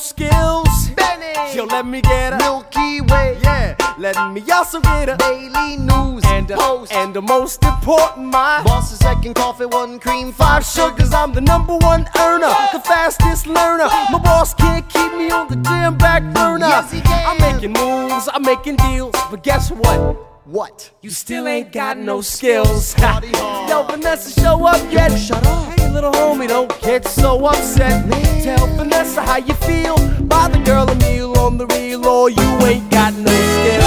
[0.00, 0.90] skills.
[0.96, 3.76] Benny, Yo, let me get a Milky Way, yeah.
[3.98, 8.62] Let me also get a Daily News, and a, Post, and the most important, my
[8.64, 11.12] Boss's second coffee, one cream, five sugars.
[11.12, 13.88] I'm the number one earner, the fastest learner.
[14.10, 16.66] My boss can't keep me on the damn back burner.
[16.66, 16.94] Yes.
[17.26, 20.29] I'm making moves, I'm making deals, but guess what?
[20.50, 20.90] What?
[21.00, 22.94] You still ain't got no skills.
[22.94, 23.70] Party hard.
[23.70, 25.16] Yo, Vanessa, show up yet?
[25.16, 25.78] Shut up.
[25.78, 28.04] Hey, little homie, don't get so upset.
[28.08, 28.42] Man.
[28.42, 29.94] Tell Vanessa how you feel.
[30.26, 33.84] Buy the girl a meal on the real, or you ain't got no skills.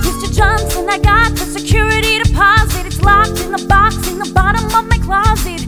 [0.00, 0.34] Mr.
[0.34, 2.86] Johnson, I got the security deposit.
[2.86, 5.59] It's locked in the box in the bottom of my closet.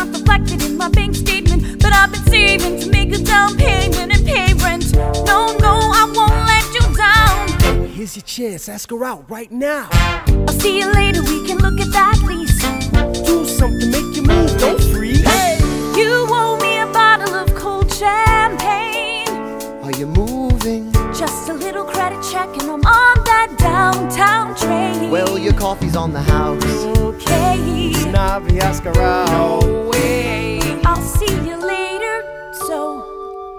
[0.00, 4.10] Not reflected in my bank statement, but I've been saving to make a down payment
[4.10, 4.94] and pay rent.
[4.94, 7.86] No, no, I won't let you down.
[7.90, 9.90] Here's your chance, ask her out right now.
[9.92, 12.62] I'll see you later, we can look at that lease.
[13.26, 15.20] Do something, make you move, don't freeze.
[15.94, 19.28] You owe me a bottle of cold champagne.
[19.84, 20.99] Are you moving?
[21.20, 25.10] Just a little credit check, and I'm on that downtown train.
[25.10, 26.64] Well, your coffee's on the house.
[26.96, 27.92] okay.
[28.10, 29.62] Navi, ask her out.
[30.86, 32.22] I'll see you later.
[32.66, 33.04] So,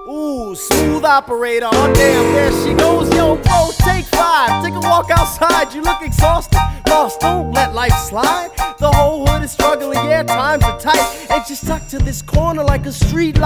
[0.10, 1.68] Ooh, smooth operator.
[1.72, 3.14] Oh, damn, there she goes.
[3.16, 4.66] Yo, bro, take five.
[4.66, 5.72] Take a walk outside.
[5.72, 6.60] You look exhausted.
[6.88, 8.50] Lost, don't let life slide.
[8.80, 10.04] The whole hood is struggling.
[10.10, 11.28] Yeah, times are tight.
[11.30, 13.38] And she's stuck to this corner like a street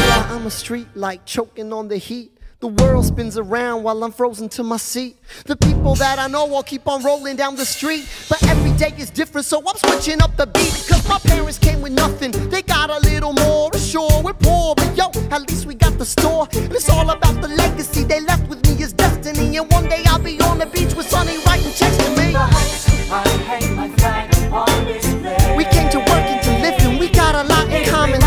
[0.00, 2.38] I'm a street light choking on the heat.
[2.60, 5.16] The world spins around while I'm frozen to my seat.
[5.46, 8.08] The people that I know all keep on rolling down the street.
[8.28, 10.72] But every day is different, so I'm switching up the beat.
[10.88, 13.76] Cause my parents came with nothing, they got a little more.
[13.76, 16.46] Sure, we're poor, but yo, at least we got the store.
[16.52, 19.56] And it's all about the legacy they left with me is destiny.
[19.56, 22.34] And one day I'll be on the beach with Sonny writing checks to me.
[22.34, 25.56] I hang my flag upon display.
[25.56, 28.21] We came to work and to live, and we got a lot in common.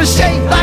[0.00, 0.57] And rice.